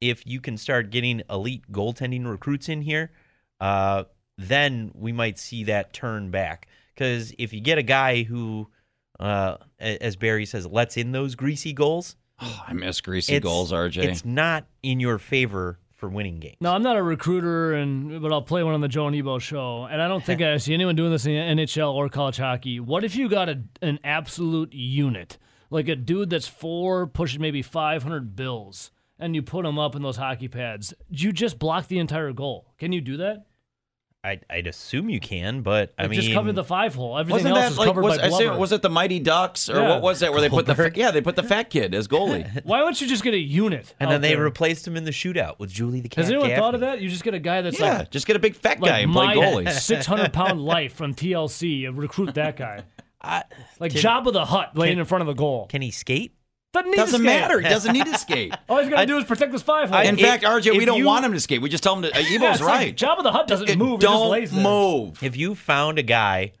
if 0.00 0.26
you 0.26 0.40
can 0.40 0.56
start 0.56 0.90
getting 0.90 1.22
elite 1.28 1.70
goaltending 1.72 2.30
recruits 2.30 2.68
in 2.68 2.82
here, 2.82 3.10
uh, 3.60 4.04
then 4.38 4.92
we 4.94 5.12
might 5.12 5.38
see 5.38 5.64
that 5.64 5.92
turn 5.92 6.30
back. 6.30 6.68
Because 6.94 7.34
if 7.38 7.52
you 7.52 7.60
get 7.60 7.78
a 7.78 7.82
guy 7.82 8.22
who, 8.22 8.68
uh, 9.18 9.56
as 9.80 10.16
Barry 10.16 10.46
says, 10.46 10.66
lets 10.66 10.96
in 10.96 11.12
those 11.12 11.34
greasy 11.34 11.72
goals, 11.72 12.16
Oh, 12.38 12.64
I 12.68 12.74
miss 12.74 13.00
greasy 13.00 13.40
goals, 13.40 13.72
RJ. 13.72 14.04
It's 14.04 14.24
not 14.24 14.66
in 14.82 15.00
your 15.00 15.18
favor 15.18 15.78
for 15.96 16.08
winning 16.08 16.38
games. 16.38 16.56
No, 16.60 16.72
I'm 16.72 16.82
not 16.82 16.96
a 16.96 17.02
recruiter, 17.02 17.72
and 17.72 18.20
but 18.22 18.32
I'll 18.32 18.42
play 18.42 18.62
one 18.62 18.74
on 18.74 18.80
the 18.80 18.88
Joe 18.88 19.10
Ebo 19.10 19.38
show. 19.38 19.84
And 19.84 20.00
I 20.00 20.08
don't 20.08 20.24
think 20.24 20.40
I 20.42 20.56
see 20.58 20.74
anyone 20.74 20.94
doing 20.94 21.10
this 21.10 21.26
in 21.26 21.32
NHL 21.32 21.92
or 21.92 22.08
college 22.08 22.36
hockey. 22.36 22.80
What 22.80 23.02
if 23.02 23.16
you 23.16 23.28
got 23.28 23.48
a, 23.48 23.62
an 23.82 23.98
absolute 24.04 24.72
unit, 24.72 25.38
like 25.70 25.88
a 25.88 25.96
dude 25.96 26.30
that's 26.30 26.46
four, 26.46 27.06
pushing 27.06 27.40
maybe 27.40 27.62
500 27.62 28.36
bills, 28.36 28.92
and 29.18 29.34
you 29.34 29.42
put 29.42 29.64
him 29.64 29.78
up 29.78 29.96
in 29.96 30.02
those 30.02 30.16
hockey 30.16 30.48
pads? 30.48 30.92
You 31.08 31.32
just 31.32 31.58
block 31.58 31.88
the 31.88 31.98
entire 31.98 32.32
goal. 32.32 32.74
Can 32.78 32.92
you 32.92 33.00
do 33.00 33.16
that? 33.16 33.46
I'd, 34.26 34.44
I'd 34.50 34.66
assume 34.66 35.08
you 35.08 35.20
can, 35.20 35.60
but 35.62 35.94
I 35.96 36.02
Like, 36.02 36.10
mean, 36.10 36.20
just 36.20 36.32
cover 36.34 36.52
the 36.52 36.64
five 36.64 36.94
hole. 36.94 37.16
Everything 37.16 37.44
Wasn't 37.44 37.54
else 37.56 37.64
that 37.64 37.70
is 37.72 37.78
like 37.78 37.86
covered 37.86 38.02
was, 38.02 38.18
by 38.18 38.24
I 38.24 38.30
say, 38.30 38.48
was 38.48 38.72
it 38.72 38.82
the 38.82 38.90
Mighty 38.90 39.20
Ducks 39.20 39.70
or 39.70 39.76
Yeah. 39.76 39.88
what 39.90 40.02
was 40.02 40.20
that 40.20 40.32
where 40.32 40.40
they 40.40 40.48
put 40.48 40.66
the 40.66 40.92
yeah 40.96 41.12
they 41.12 41.20
put 41.20 41.36
the 41.36 41.42
fat 41.44 41.70
kid 41.70 41.94
as 41.94 42.08
goalie? 42.08 42.46
Why 42.64 42.78
don't 42.80 43.00
you 43.00 43.06
just 43.06 43.22
get 43.22 43.34
a 43.34 43.38
unit? 43.38 43.94
and 44.00 44.10
then 44.10 44.20
they 44.20 44.34
there? 44.34 44.42
replaced 44.42 44.86
him 44.86 44.96
in 44.96 45.04
the 45.04 45.12
shootout 45.12 45.58
with 45.60 45.70
Julie 45.70 46.00
the 46.00 46.08
Cat. 46.08 46.24
Has 46.24 46.30
anyone 46.32 46.50
thought 46.56 46.74
of 46.74 46.80
that? 46.80 47.00
You 47.00 47.08
just 47.08 47.22
get 47.24 47.34
a 47.34 47.38
guy 47.38 47.62
that's 47.62 47.78
yeah, 47.78 47.98
like 47.98 48.10
just 48.10 48.26
get 48.26 48.34
a 48.36 48.40
big 48.40 48.56
fat 48.56 48.80
guy 48.80 48.86
like 48.90 49.02
and 49.04 49.12
play 49.12 49.26
my 49.26 49.36
goalies. 49.36 49.72
600 49.80 50.32
pound 50.32 50.60
life 50.60 50.94
from 50.94 51.14
TLC 51.14 51.86
and 51.86 51.96
recruit 51.96 52.34
that 52.34 52.56
guy. 52.56 52.82
I- 53.22 53.44
Like 53.78 53.92
Can- 53.92 54.00
Jabba 54.02 54.32
the 54.32 54.44
Hutt 54.44 54.76
laying 54.76 54.94
can- 54.94 54.98
in 55.00 55.04
front 55.04 55.22
of 55.22 55.26
the 55.28 55.34
goal. 55.34 55.66
Can 55.68 55.82
he 55.82 55.90
skate? 55.90 56.32
Doesn't 56.72 56.90
need 56.90 56.96
Doesn't 56.96 57.14
skate. 57.20 57.24
matter. 57.24 57.60
He 57.60 57.68
doesn't 57.68 57.92
need 57.92 58.04
to 58.06 58.18
skate. 58.18 58.54
All 58.68 58.78
he's 58.80 58.88
got 58.90 59.00
to 59.00 59.06
do 59.06 59.16
is 59.16 59.24
protect 59.24 59.52
this 59.52 59.62
five 59.62 59.88
hole. 59.88 60.00
In 60.00 60.18
If- 60.18 60.24
fact, 60.26 60.44
RJ, 60.44 60.76
we 60.76 60.84
don't 60.84 60.98
you- 60.98 61.06
want 61.06 61.24
him 61.24 61.32
to 61.32 61.40
skate. 61.40 61.62
We 61.62 61.68
just 61.70 61.82
tell 61.82 61.94
him 61.96 62.02
to. 62.02 62.14
Uh, 62.14 62.18
Yeah, 62.28 62.36
Ebo's 62.36 62.60
like 62.60 62.68
right. 62.68 62.96
Jabba 62.96 63.22
the 63.22 63.32
Hutt 63.32 63.46
doesn't 63.46 63.68
It- 63.70 63.78
move. 63.78 64.00
He 64.00 64.06
just 64.06 64.12
don't 64.12 64.30
lays 64.30 64.52
move. 64.52 65.22
If 65.22 65.36
you 65.36 65.54
found 65.54 65.98
a 65.98 66.02
guy 66.02 66.52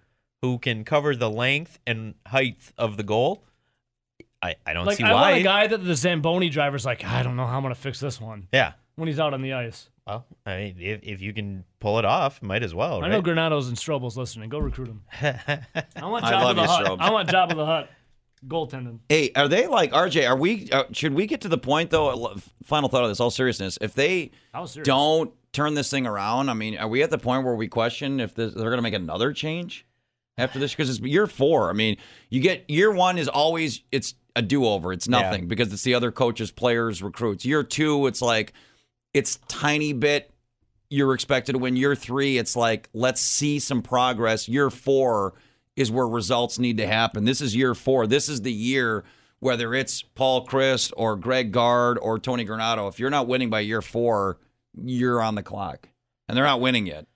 who 0.42 0.58
can 0.58 0.84
cover 0.84 1.14
the 1.16 1.28
length 1.30 1.78
and 1.86 2.14
height 2.26 2.56
of 2.78 2.96
the 2.96 3.02
goal, 3.02 3.42
I, 4.42 4.54
I 4.64 4.72
don't 4.74 4.86
Like 4.86 4.96
see 4.98 5.04
I 5.04 5.12
why. 5.12 5.20
want 5.32 5.40
a 5.40 5.42
guy 5.42 5.66
that 5.66 5.84
the 5.84 5.94
Zamboni 5.94 6.48
driver's 6.50 6.86
like, 6.86 7.04
I 7.04 7.22
don't 7.22 7.36
know 7.36 7.46
how 7.46 7.56
I'm 7.56 7.62
gonna 7.62 7.74
fix 7.74 8.00
this 8.00 8.20
one 8.20 8.48
yeah. 8.52 8.72
when 8.96 9.08
he's 9.08 9.18
out 9.18 9.34
on 9.34 9.42
the 9.42 9.54
ice. 9.54 9.88
Well, 10.06 10.24
I 10.44 10.56
mean, 10.58 10.76
if, 10.78 11.00
if 11.02 11.20
you 11.20 11.32
can 11.32 11.64
pull 11.80 11.98
it 11.98 12.04
off, 12.04 12.40
might 12.42 12.62
as 12.62 12.72
well. 12.72 13.02
I 13.02 13.08
know? 13.08 13.20
Granato's 13.22 13.66
and 13.68 13.76
Strobel's 13.76 14.16
listening. 14.16 14.48
Go 14.50 14.58
recruit 14.60 14.86
him. 14.88 15.02
I 15.20 16.04
want 16.06 16.24
I 16.24 16.30
Job 16.30 16.42
love 16.42 16.50
of 16.50 16.56
the 16.56 16.62
you, 16.62 16.68
Hut. 16.68 16.84
Strobel. 16.86 16.96
I 17.00 17.10
want 17.10 17.28
Jabba 17.28 17.56
the 17.56 17.66
Hutt. 17.66 17.90
Goaltending. 18.46 19.00
Hey, 19.08 19.30
are 19.34 19.48
they 19.48 19.66
like 19.66 19.92
RJ? 19.92 20.28
Are 20.28 20.36
we? 20.36 20.68
Uh, 20.70 20.84
should 20.92 21.14
we 21.14 21.26
get 21.26 21.40
to 21.42 21.48
the 21.48 21.58
point 21.58 21.90
though? 21.90 22.34
Final 22.64 22.88
thought 22.88 23.02
of 23.04 23.08
this, 23.10 23.20
all 23.20 23.30
seriousness. 23.30 23.78
If 23.80 23.94
they 23.94 24.30
don't 24.84 25.32
turn 25.52 25.74
this 25.74 25.90
thing 25.90 26.06
around, 26.06 26.50
I 26.50 26.54
mean, 26.54 26.76
are 26.76 26.88
we 26.88 27.02
at 27.02 27.10
the 27.10 27.18
point 27.18 27.44
where 27.44 27.54
we 27.54 27.66
question 27.68 28.20
if 28.20 28.34
this, 28.34 28.52
they're 28.54 28.64
going 28.64 28.76
to 28.76 28.82
make 28.82 28.94
another 28.94 29.32
change 29.32 29.86
after 30.38 30.58
this? 30.58 30.72
Because 30.72 30.90
it's 30.90 31.00
year 31.00 31.26
four. 31.26 31.70
I 31.70 31.72
mean, 31.72 31.96
you 32.28 32.40
get 32.40 32.68
year 32.68 32.92
one 32.92 33.18
is 33.18 33.28
always 33.28 33.82
it's 33.90 34.14
a 34.36 34.42
do 34.42 34.66
over. 34.66 34.92
It's 34.92 35.08
Yeah. 35.08 35.22
nothing 35.22 35.48
because 35.48 35.72
it's 35.72 35.82
the 35.82 35.94
other 35.94 36.12
coaches, 36.12 36.50
players, 36.50 37.02
recruits. 37.02 37.44
Year 37.46 37.62
two, 37.62 38.06
it's 38.06 38.20
like 38.20 38.52
it's 39.14 39.38
tiny 39.48 39.92
bit. 39.94 40.30
You're 40.90 41.14
expected 41.14 41.52
to 41.52 41.58
win. 41.58 41.74
Year 41.74 41.94
three, 41.96 42.36
it's 42.38 42.54
like 42.54 42.88
let's 42.92 43.20
see 43.22 43.58
some 43.58 43.80
progress. 43.82 44.46
Year 44.46 44.68
four 44.70 45.34
is 45.76 45.90
where 45.90 46.08
results 46.08 46.58
need 46.58 46.78
to 46.78 46.86
happen. 46.86 47.24
This 47.24 47.40
is 47.40 47.54
year 47.54 47.74
four. 47.74 48.06
This 48.06 48.28
is 48.28 48.42
the 48.42 48.52
year. 48.52 49.04
Whether 49.38 49.74
it's 49.74 50.00
Paul 50.02 50.46
Chryst 50.46 50.94
or 50.96 51.14
Greg 51.14 51.52
Gard 51.52 51.98
or 52.00 52.18
Tony 52.18 52.46
Granato, 52.46 52.88
if 52.88 52.98
you're 52.98 53.10
not 53.10 53.28
winning 53.28 53.50
by 53.50 53.60
year 53.60 53.82
four, 53.82 54.38
you're 54.82 55.20
on 55.20 55.34
the 55.34 55.42
clock, 55.42 55.90
and 56.26 56.36
they're 56.36 56.44
not 56.44 56.62
winning 56.62 56.86
yet. 56.86 57.06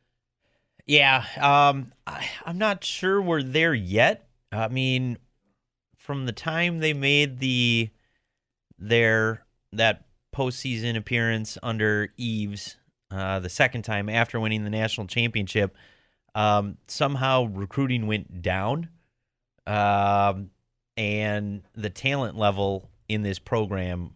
Yeah, 0.87 1.25
um, 1.41 1.93
I, 2.07 2.29
I'm 2.45 2.59
not 2.59 2.85
sure 2.85 3.23
we're 3.23 3.43
there 3.43 3.73
yet. 3.73 4.29
I 4.53 4.69
mean, 4.69 5.17
from 5.97 6.27
the 6.27 6.33
time 6.33 6.81
they 6.81 6.93
made 6.93 7.39
the 7.39 7.91
their 8.79 9.45
that 9.73 10.05
postseason 10.35 10.97
appearance 10.97 11.57
under 11.63 12.13
Eaves, 12.17 12.77
uh, 13.11 13.39
the 13.39 13.49
second 13.49 13.83
time 13.83 14.09
after 14.09 14.39
winning 14.39 14.65
the 14.65 14.71
national 14.71 15.07
championship, 15.07 15.75
um, 16.35 16.77
somehow 16.87 17.45
recruiting 17.45 18.07
went 18.07 18.43
down, 18.43 18.89
um, 19.67 20.51
and 20.97 21.63
the 21.75 21.91
talent 21.91 22.37
level 22.37 22.89
in 23.09 23.23
this 23.23 23.39
program 23.39 24.13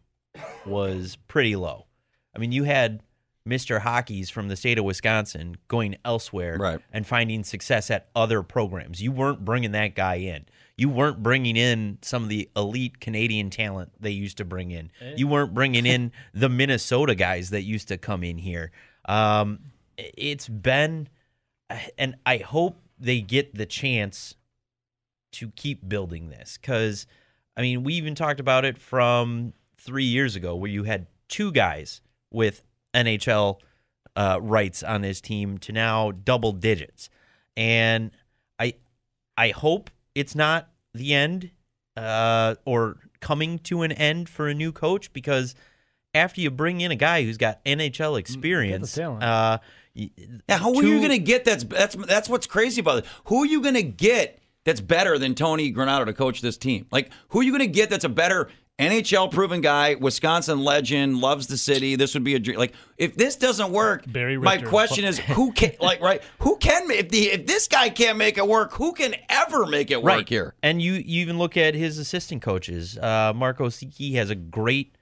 was 0.67 1.17
pretty 1.29 1.57
low. 1.57 1.87
I 2.35 2.39
mean, 2.39 2.53
you 2.53 2.65
had 2.65 3.01
Mr. 3.49 3.81
Hockey's 3.81 4.31
from 4.31 4.49
the 4.49 4.57
state 4.57 4.79
of 4.79 4.85
Wisconsin 4.85 5.57
going 5.69 5.97
elsewhere 6.05 6.57
Right. 6.59 6.81
and 6.93 7.07
finding 7.07 7.45
success 7.45 7.91
at 7.91 8.09
other 8.17 8.43
programs. 8.43 9.03
You 9.03 9.12
weren't 9.12 9.45
bringing 9.45 9.73
that 9.73 9.95
guy 9.95 10.17
in. 10.17 10.47
You 10.77 10.89
weren't 10.89 11.23
bringing 11.23 11.57
in 11.57 11.99
some 12.03 12.25
of 12.25 12.29
the 12.29 12.49
elite 12.57 12.99
Canadian 13.01 13.51
talent 13.51 13.93
they 14.01 14.11
used 14.11 14.39
to 14.39 14.45
bring 14.45 14.73
in. 14.73 14.91
You 15.17 15.29
weren't 15.29 15.55
bringing 15.55 15.87
in 15.87 16.11
the 16.33 16.49
Minnesota 16.49 17.15
guys 17.15 17.51
that 17.51 17.62
used 17.62 17.89
to 17.89 17.99
come 17.99 18.25
in 18.25 18.39
here. 18.39 18.73
Um, 19.05 19.61
it's 19.97 20.49
been, 20.49 21.09
and 21.99 22.17
I 22.27 22.39
hope 22.39 22.81
they 22.99 23.21
get 23.21 23.55
the 23.55 23.67
chance 23.67 24.35
to 25.33 25.51
keep 25.51 25.89
building 25.89 26.29
this 26.29 26.59
because, 26.61 27.07
I 27.57 27.62
mean, 27.62 27.83
we 27.85 27.95
even 27.95 28.15
talked 28.15 28.41
about 28.41 28.65
it 28.65 28.79
from 28.79 29.53
three 29.77 30.05
years 30.05 30.37
ago 30.37 30.55
where 30.55 30.71
you 30.71 30.85
had 30.85 31.07
two 31.29 31.53
guys 31.53 32.01
with 32.33 32.62
NHL 32.95 33.59
uh, 34.17 34.39
rights 34.41 34.83
on 34.83 35.03
this 35.03 35.21
team 35.21 35.59
to 35.59 35.73
now 35.73 36.12
double 36.12 36.53
digits, 36.53 37.11
and 37.57 38.12
I 38.59 38.75
I 39.37 39.49
hope 39.51 39.91
it's 40.15 40.35
not 40.35 40.69
the 40.95 41.12
end 41.15 41.51
uh, 41.97 42.55
or 42.65 42.99
coming 43.21 43.59
to 43.59 43.83
an 43.83 43.91
end 43.93 44.29
for 44.29 44.49
a 44.49 44.55
new 44.55 44.71
coach 44.71 45.12
because 45.12 45.55
after 46.15 46.41
you 46.41 46.51
bring 46.51 46.81
in 46.81 46.93
a 46.93 46.97
guy 46.97 47.25
who's 47.25 47.39
got 47.39 47.65
NHL 47.65 48.19
experience, 48.19 48.97
uh, 49.21 49.59
y- 49.95 50.11
Yeah, 50.49 50.59
who 50.59 50.81
are 50.81 50.85
you 50.85 50.99
going 50.99 51.11
to 51.11 51.19
get? 51.19 51.45
That's 51.45 51.65
that's 51.65 51.95
that's 51.95 52.29
what's 52.29 52.47
crazy 52.47 52.81
about 52.81 52.99
it. 52.99 53.07
Who 53.25 53.43
are 53.43 53.47
you 53.47 53.61
going 53.61 53.75
to 53.75 53.83
get 53.83 54.41
that's 54.65 54.81
better 54.81 55.19
than 55.19 55.35
Tony 55.35 55.73
Granato 55.73 56.07
to 56.07 56.13
coach 56.13 56.41
this 56.41 56.57
team? 56.57 56.87
Like, 56.91 57.11
who 57.29 57.41
are 57.41 57.43
you 57.43 57.51
going 57.51 57.61
to 57.61 57.67
get 57.67 57.91
that's 57.91 58.05
a 58.05 58.09
better 58.09 58.49
NHL 58.79 59.31
proven 59.31 59.61
guy, 59.61 59.95
Wisconsin 59.95 60.65
legend, 60.65 61.19
loves 61.19 61.47
the 61.47 61.57
city. 61.57 61.95
This 61.95 62.15
would 62.15 62.25
be 62.25 62.35
a 62.35 62.41
dream. 62.41 62.59
Like 62.59 62.75
if 62.99 63.15
this 63.15 63.37
doesn't 63.37 63.71
work, 63.71 64.05
Barry 64.07 64.37
my 64.37 64.59
question 64.59 65.05
is 65.05 65.17
who 65.19 65.53
can 65.53 65.73
like 65.81 66.01
right? 66.01 66.23
Who 66.41 66.57
can 66.57 66.91
if 66.91 67.09
the 67.09 67.27
if 67.27 67.47
this 67.47 67.69
guy 67.69 67.89
can't 67.89 68.19
make 68.19 68.37
it 68.37 68.47
work, 68.47 68.73
who 68.73 68.93
can 68.93 69.15
ever 69.29 69.67
make 69.67 69.93
it 69.93 70.03
work 70.03 70.13
right. 70.13 70.29
here? 70.29 70.55
And 70.63 70.83
you, 70.83 70.95
you 70.95 71.23
even 71.23 71.39
look 71.39 71.57
at 71.57 71.75
his 71.75 71.99
assistant 71.99 72.43
coaches. 72.43 72.99
Uh, 72.99 73.33
Mark 73.35 73.59
Osiecki 73.59 74.15
has 74.15 74.31
a 74.31 74.35
great 74.35 74.94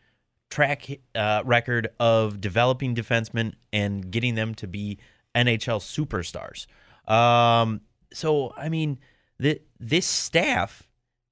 track 0.53 1.01
uh, 1.15 1.41
record 1.47 1.89
of 1.99 2.39
developing 2.39 2.95
defensemen 2.95 3.55
and 3.73 4.11
getting 4.11 4.35
them 4.35 4.55
to 4.55 4.67
be 4.67 4.99
NHL 5.35 5.81
superstars. 5.81 6.67
Um, 7.11 7.81
so, 8.13 8.53
I 8.55 8.69
mean, 8.69 8.99
the, 9.39 9.63
this 9.81 10.05
staff, 10.05 10.87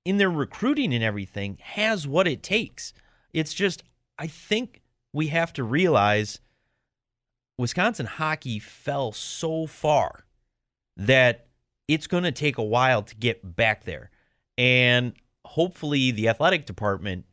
in 0.07 0.17
their 0.17 0.31
recruiting 0.31 0.95
and 0.95 1.05
everything, 1.05 1.59
has 1.61 2.09
what 2.09 2.27
it 2.27 2.43
takes. 2.43 2.95
It's 3.35 3.53
just, 3.53 3.83
I 4.19 4.27
think 4.27 4.81
we 5.13 5.27
have 5.27 5.53
to 5.53 5.65
realize 5.65 6.41
Wisconsin 7.59 8.07
hockey 8.07 8.59
fell 8.59 9.13
so 9.13 9.67
far 9.67 10.25
that 10.97 11.47
it's 11.89 12.07
going 12.07 12.25
to 12.25 12.33
take 12.33 12.57
a 12.57 12.65
while 12.65 13.03
to 13.03 13.15
get 13.17 13.55
back 13.55 13.85
there. 13.85 14.11
And 14.57 15.13
hopefully 15.45 16.11
the 16.11 16.31
athletic 16.31 16.65
department 16.65 17.27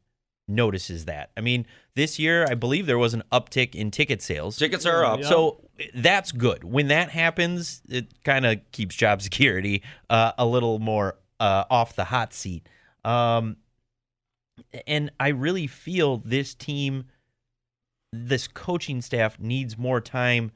notices 0.48 1.06
that. 1.06 1.32
I 1.36 1.42
mean, 1.42 1.66
this 1.96 2.20
year 2.20 2.46
I 2.50 2.56
believe 2.56 2.86
there 2.86 2.98
was 2.98 3.14
an 3.14 3.24
uptick 3.32 3.76
in 3.76 3.92
ticket 3.92 4.22
sales. 4.22 4.58
Tickets 4.58 4.86
are 4.86 5.04
up. 5.04 5.24
So 5.24 5.62
that's 5.94 6.32
good. 6.32 6.64
When 6.64 6.88
that 6.88 7.10
happens, 7.10 7.82
it 7.90 8.24
kind 8.24 8.46
of 8.46 8.60
keeps 8.72 8.96
job 8.96 9.22
security 9.22 9.84
uh, 10.10 10.32
a 10.38 10.46
little 10.46 10.80
more 10.80 11.18
uh, 11.40 11.66
off 11.70 11.96
the 11.96 12.06
hot 12.06 12.34
seat. 12.34 12.68
Um, 13.04 13.58
and 14.86 15.12
I 15.20 15.30
really 15.30 15.68
feel 15.68 16.18
this 16.18 16.56
team, 16.56 17.06
this 18.12 18.48
coaching 18.48 19.02
staff 19.02 19.40
needs 19.40 19.78
more 19.78 20.02
time 20.02 20.52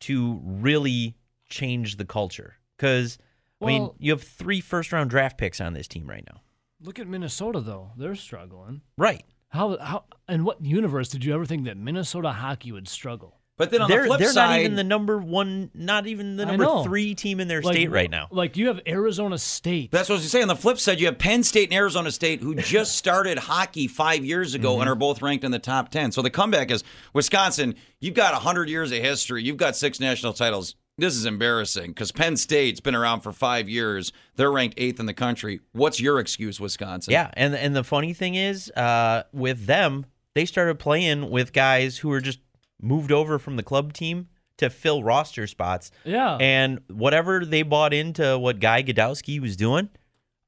to 0.00 0.40
really 0.44 1.16
change 1.48 1.96
the 1.96 2.04
culture. 2.04 2.56
Because, 2.76 3.18
I 3.60 3.66
mean, 3.66 3.90
you 3.98 4.12
have 4.12 4.22
three 4.22 4.60
first 4.60 4.92
round 4.92 5.10
draft 5.10 5.36
picks 5.36 5.60
on 5.60 5.72
this 5.72 5.88
team 5.88 6.08
right 6.08 6.24
now. 6.32 6.40
Look 6.82 6.98
at 6.98 7.06
Minnesota 7.06 7.60
though; 7.60 7.90
they're 7.96 8.14
struggling. 8.14 8.82
Right. 8.96 9.24
How 9.48 9.76
how 9.78 10.04
in 10.28 10.44
what 10.44 10.64
universe 10.64 11.08
did 11.08 11.24
you 11.24 11.34
ever 11.34 11.44
think 11.44 11.64
that 11.64 11.76
Minnesota 11.76 12.30
hockey 12.32 12.72
would 12.72 12.88
struggle? 12.88 13.36
But 13.56 13.70
then 13.70 13.82
on 13.82 13.90
they're 13.90 14.02
the 14.02 14.06
flip 14.06 14.20
side, 14.20 14.26
they're 14.26 14.32
side, 14.32 14.48
not 14.50 14.60
even 14.60 14.76
the 14.76 14.84
number 14.84 15.18
one, 15.18 15.70
not 15.74 16.06
even 16.06 16.36
the 16.38 16.46
number 16.46 16.82
three 16.82 17.14
team 17.14 17.40
in 17.40 17.48
their 17.48 17.60
Like, 17.60 17.74
state 17.74 17.90
right 17.90 18.10
now. 18.10 18.28
Like 18.30 18.56
you 18.56 18.68
have 18.68 18.80
Arizona 18.86 19.36
State. 19.36 19.90
That's 19.90 20.08
what 20.08 20.14
I 20.14 20.18
was 20.18 20.30
saying. 20.30 20.44
On 20.44 20.48
the 20.48 20.56
flip 20.56 20.78
side, 20.78 20.98
you 20.98 21.04
have 21.06 21.18
Penn 21.18 21.42
State 21.42 21.68
and 21.68 21.74
Arizona 21.76 22.10
State 22.10 22.40
who 22.40 22.54
just 22.56 22.96
started 22.96 23.36
hockey 23.36 23.86
five 23.86 24.24
years 24.24 24.54
ago 24.54 24.72
Mm-hmm. 24.72 24.80
and 24.80 24.88
are 24.90 24.94
both 24.94 25.20
ranked 25.20 25.44
in 25.44 25.50
the 25.50 25.58
top 25.58 25.90
10. 25.90 26.12
So 26.12 26.22
the 26.22 26.30
comeback 26.30 26.70
is 26.70 26.82
Wisconsin, 27.12 27.74
you've 27.98 28.14
got 28.14 28.32
100 28.32 28.70
years 28.70 28.92
of 28.92 28.98
history. 28.98 29.42
You've 29.42 29.58
got 29.58 29.76
six 29.76 30.00
national 30.00 30.32
titles. 30.32 30.74
This 31.00 31.16
is 31.16 31.24
embarrassing 31.26 31.88
because 31.90 32.12
Penn 32.12 32.36
State's 32.36 32.80
been 32.80 32.94
around 32.94 33.20
for 33.20 33.32
five 33.32 33.68
years. 33.68 34.12
They're 34.36 34.52
ranked 34.52 34.74
eighth 34.78 35.00
in 35.00 35.06
the 35.06 35.14
country. 35.14 35.60
What's 35.72 36.00
your 36.00 36.18
excuse, 36.18 36.60
Wisconsin? 36.60 37.12
Yeah, 37.12 37.30
and 37.34 37.54
and 37.54 37.74
the 37.74 37.84
funny 37.84 38.12
thing 38.12 38.34
is, 38.34 38.70
uh, 38.72 39.24
with 39.32 39.66
them, 39.66 40.06
they 40.34 40.44
started 40.44 40.78
playing 40.78 41.30
with 41.30 41.52
guys 41.52 41.98
who 41.98 42.08
were 42.08 42.20
just 42.20 42.40
moved 42.80 43.12
over 43.12 43.38
from 43.38 43.56
the 43.56 43.62
club 43.62 43.92
team 43.92 44.28
to 44.58 44.68
fill 44.70 45.02
roster 45.02 45.46
spots. 45.46 45.90
Yeah. 46.04 46.36
And 46.38 46.80
whatever 46.88 47.44
they 47.44 47.62
bought 47.62 47.94
into 47.94 48.38
what 48.38 48.60
Guy 48.60 48.82
Gadowsky 48.82 49.40
was 49.40 49.56
doing, 49.56 49.88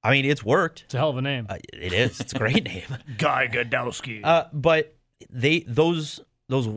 I 0.04 0.10
mean, 0.10 0.24
it's 0.24 0.44
worked. 0.44 0.82
it's 0.84 0.94
a 0.94 0.98
hell 0.98 1.10
of 1.10 1.16
a 1.16 1.22
name. 1.22 1.46
Uh, 1.48 1.56
it 1.72 1.92
is. 1.92 2.20
It's 2.20 2.34
a 2.34 2.38
great 2.38 2.64
name. 2.66 2.84
Guy 3.16 3.48
Gadowsky. 3.48 4.20
Uh, 4.22 4.44
but 4.52 4.94
they 5.30 5.60
those 5.60 6.20
those 6.48 6.68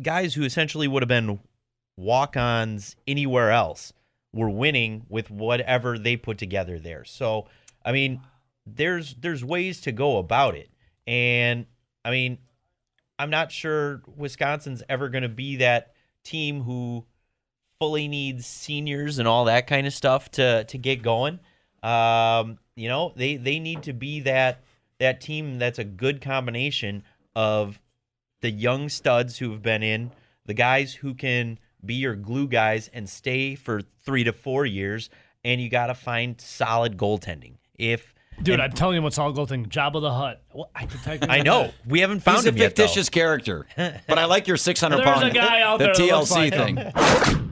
guys 0.00 0.34
who 0.34 0.44
essentially 0.44 0.86
would 0.86 1.02
have 1.02 1.08
been 1.08 1.40
walk-ons 2.02 2.96
anywhere 3.06 3.50
else 3.50 3.92
were 4.32 4.50
winning 4.50 5.04
with 5.08 5.30
whatever 5.30 5.98
they 5.98 6.16
put 6.16 6.38
together 6.38 6.78
there. 6.78 7.04
So, 7.04 7.46
I 7.84 7.92
mean, 7.92 8.20
there's 8.66 9.14
there's 9.14 9.44
ways 9.44 9.80
to 9.82 9.92
go 9.92 10.18
about 10.18 10.54
it. 10.54 10.70
And 11.06 11.66
I 12.04 12.10
mean, 12.10 12.38
I'm 13.18 13.30
not 13.30 13.52
sure 13.52 14.02
Wisconsin's 14.16 14.82
ever 14.88 15.08
going 15.08 15.22
to 15.22 15.28
be 15.28 15.56
that 15.56 15.94
team 16.24 16.62
who 16.62 17.04
fully 17.78 18.08
needs 18.08 18.46
seniors 18.46 19.18
and 19.18 19.26
all 19.26 19.46
that 19.46 19.66
kind 19.66 19.86
of 19.86 19.92
stuff 19.92 20.30
to 20.32 20.64
to 20.64 20.78
get 20.78 21.02
going. 21.02 21.40
Um, 21.82 22.58
you 22.76 22.88
know, 22.88 23.12
they 23.16 23.36
they 23.36 23.58
need 23.58 23.82
to 23.84 23.92
be 23.92 24.20
that 24.20 24.62
that 24.98 25.20
team 25.20 25.58
that's 25.58 25.78
a 25.78 25.84
good 25.84 26.20
combination 26.20 27.02
of 27.34 27.80
the 28.40 28.50
young 28.50 28.88
studs 28.88 29.38
who 29.38 29.50
have 29.52 29.62
been 29.62 29.82
in, 29.82 30.10
the 30.46 30.54
guys 30.54 30.94
who 30.94 31.14
can 31.14 31.58
be 31.84 31.94
your 31.94 32.14
glue 32.14 32.46
guys 32.48 32.88
and 32.92 33.08
stay 33.08 33.54
for 33.54 33.80
3 34.04 34.24
to 34.24 34.32
4 34.32 34.66
years 34.66 35.10
and 35.44 35.60
you 35.60 35.68
got 35.68 35.86
to 35.88 35.94
find 35.94 36.40
solid 36.40 36.96
goaltending. 36.96 37.54
If 37.76 38.14
Dude, 38.42 38.54
and- 38.54 38.62
I'm 38.62 38.72
telling 38.72 38.96
you 38.96 39.02
what's 39.02 39.18
all 39.18 39.32
goaltending. 39.32 39.68
Jabba 39.68 40.00
the 40.00 40.12
Hutt. 40.12 40.42
well, 40.52 40.70
I, 40.74 40.86
Protect 40.86 41.22
me 41.22 41.28
I 41.28 41.42
know 41.42 41.64
that. 41.64 41.74
we 41.86 42.00
haven't 42.00 42.20
found 42.20 42.38
He's 42.38 42.46
a 42.46 42.48
him 42.50 42.56
yet. 42.56 42.66
fictitious 42.76 43.08
character, 43.08 43.66
but 43.76 44.18
I 44.18 44.24
like 44.26 44.46
your 44.48 44.56
600 44.56 44.96
There's 44.96 45.04
pound 45.04 45.24
a 45.24 45.30
guy 45.30 45.60
out 45.60 45.78
the 45.78 45.84
there 45.86 45.94
that 45.94 46.06
looks 46.16 46.30
TLC 46.32 46.50
like 46.50 46.54
him. 46.54 46.76
thing. 47.34 47.48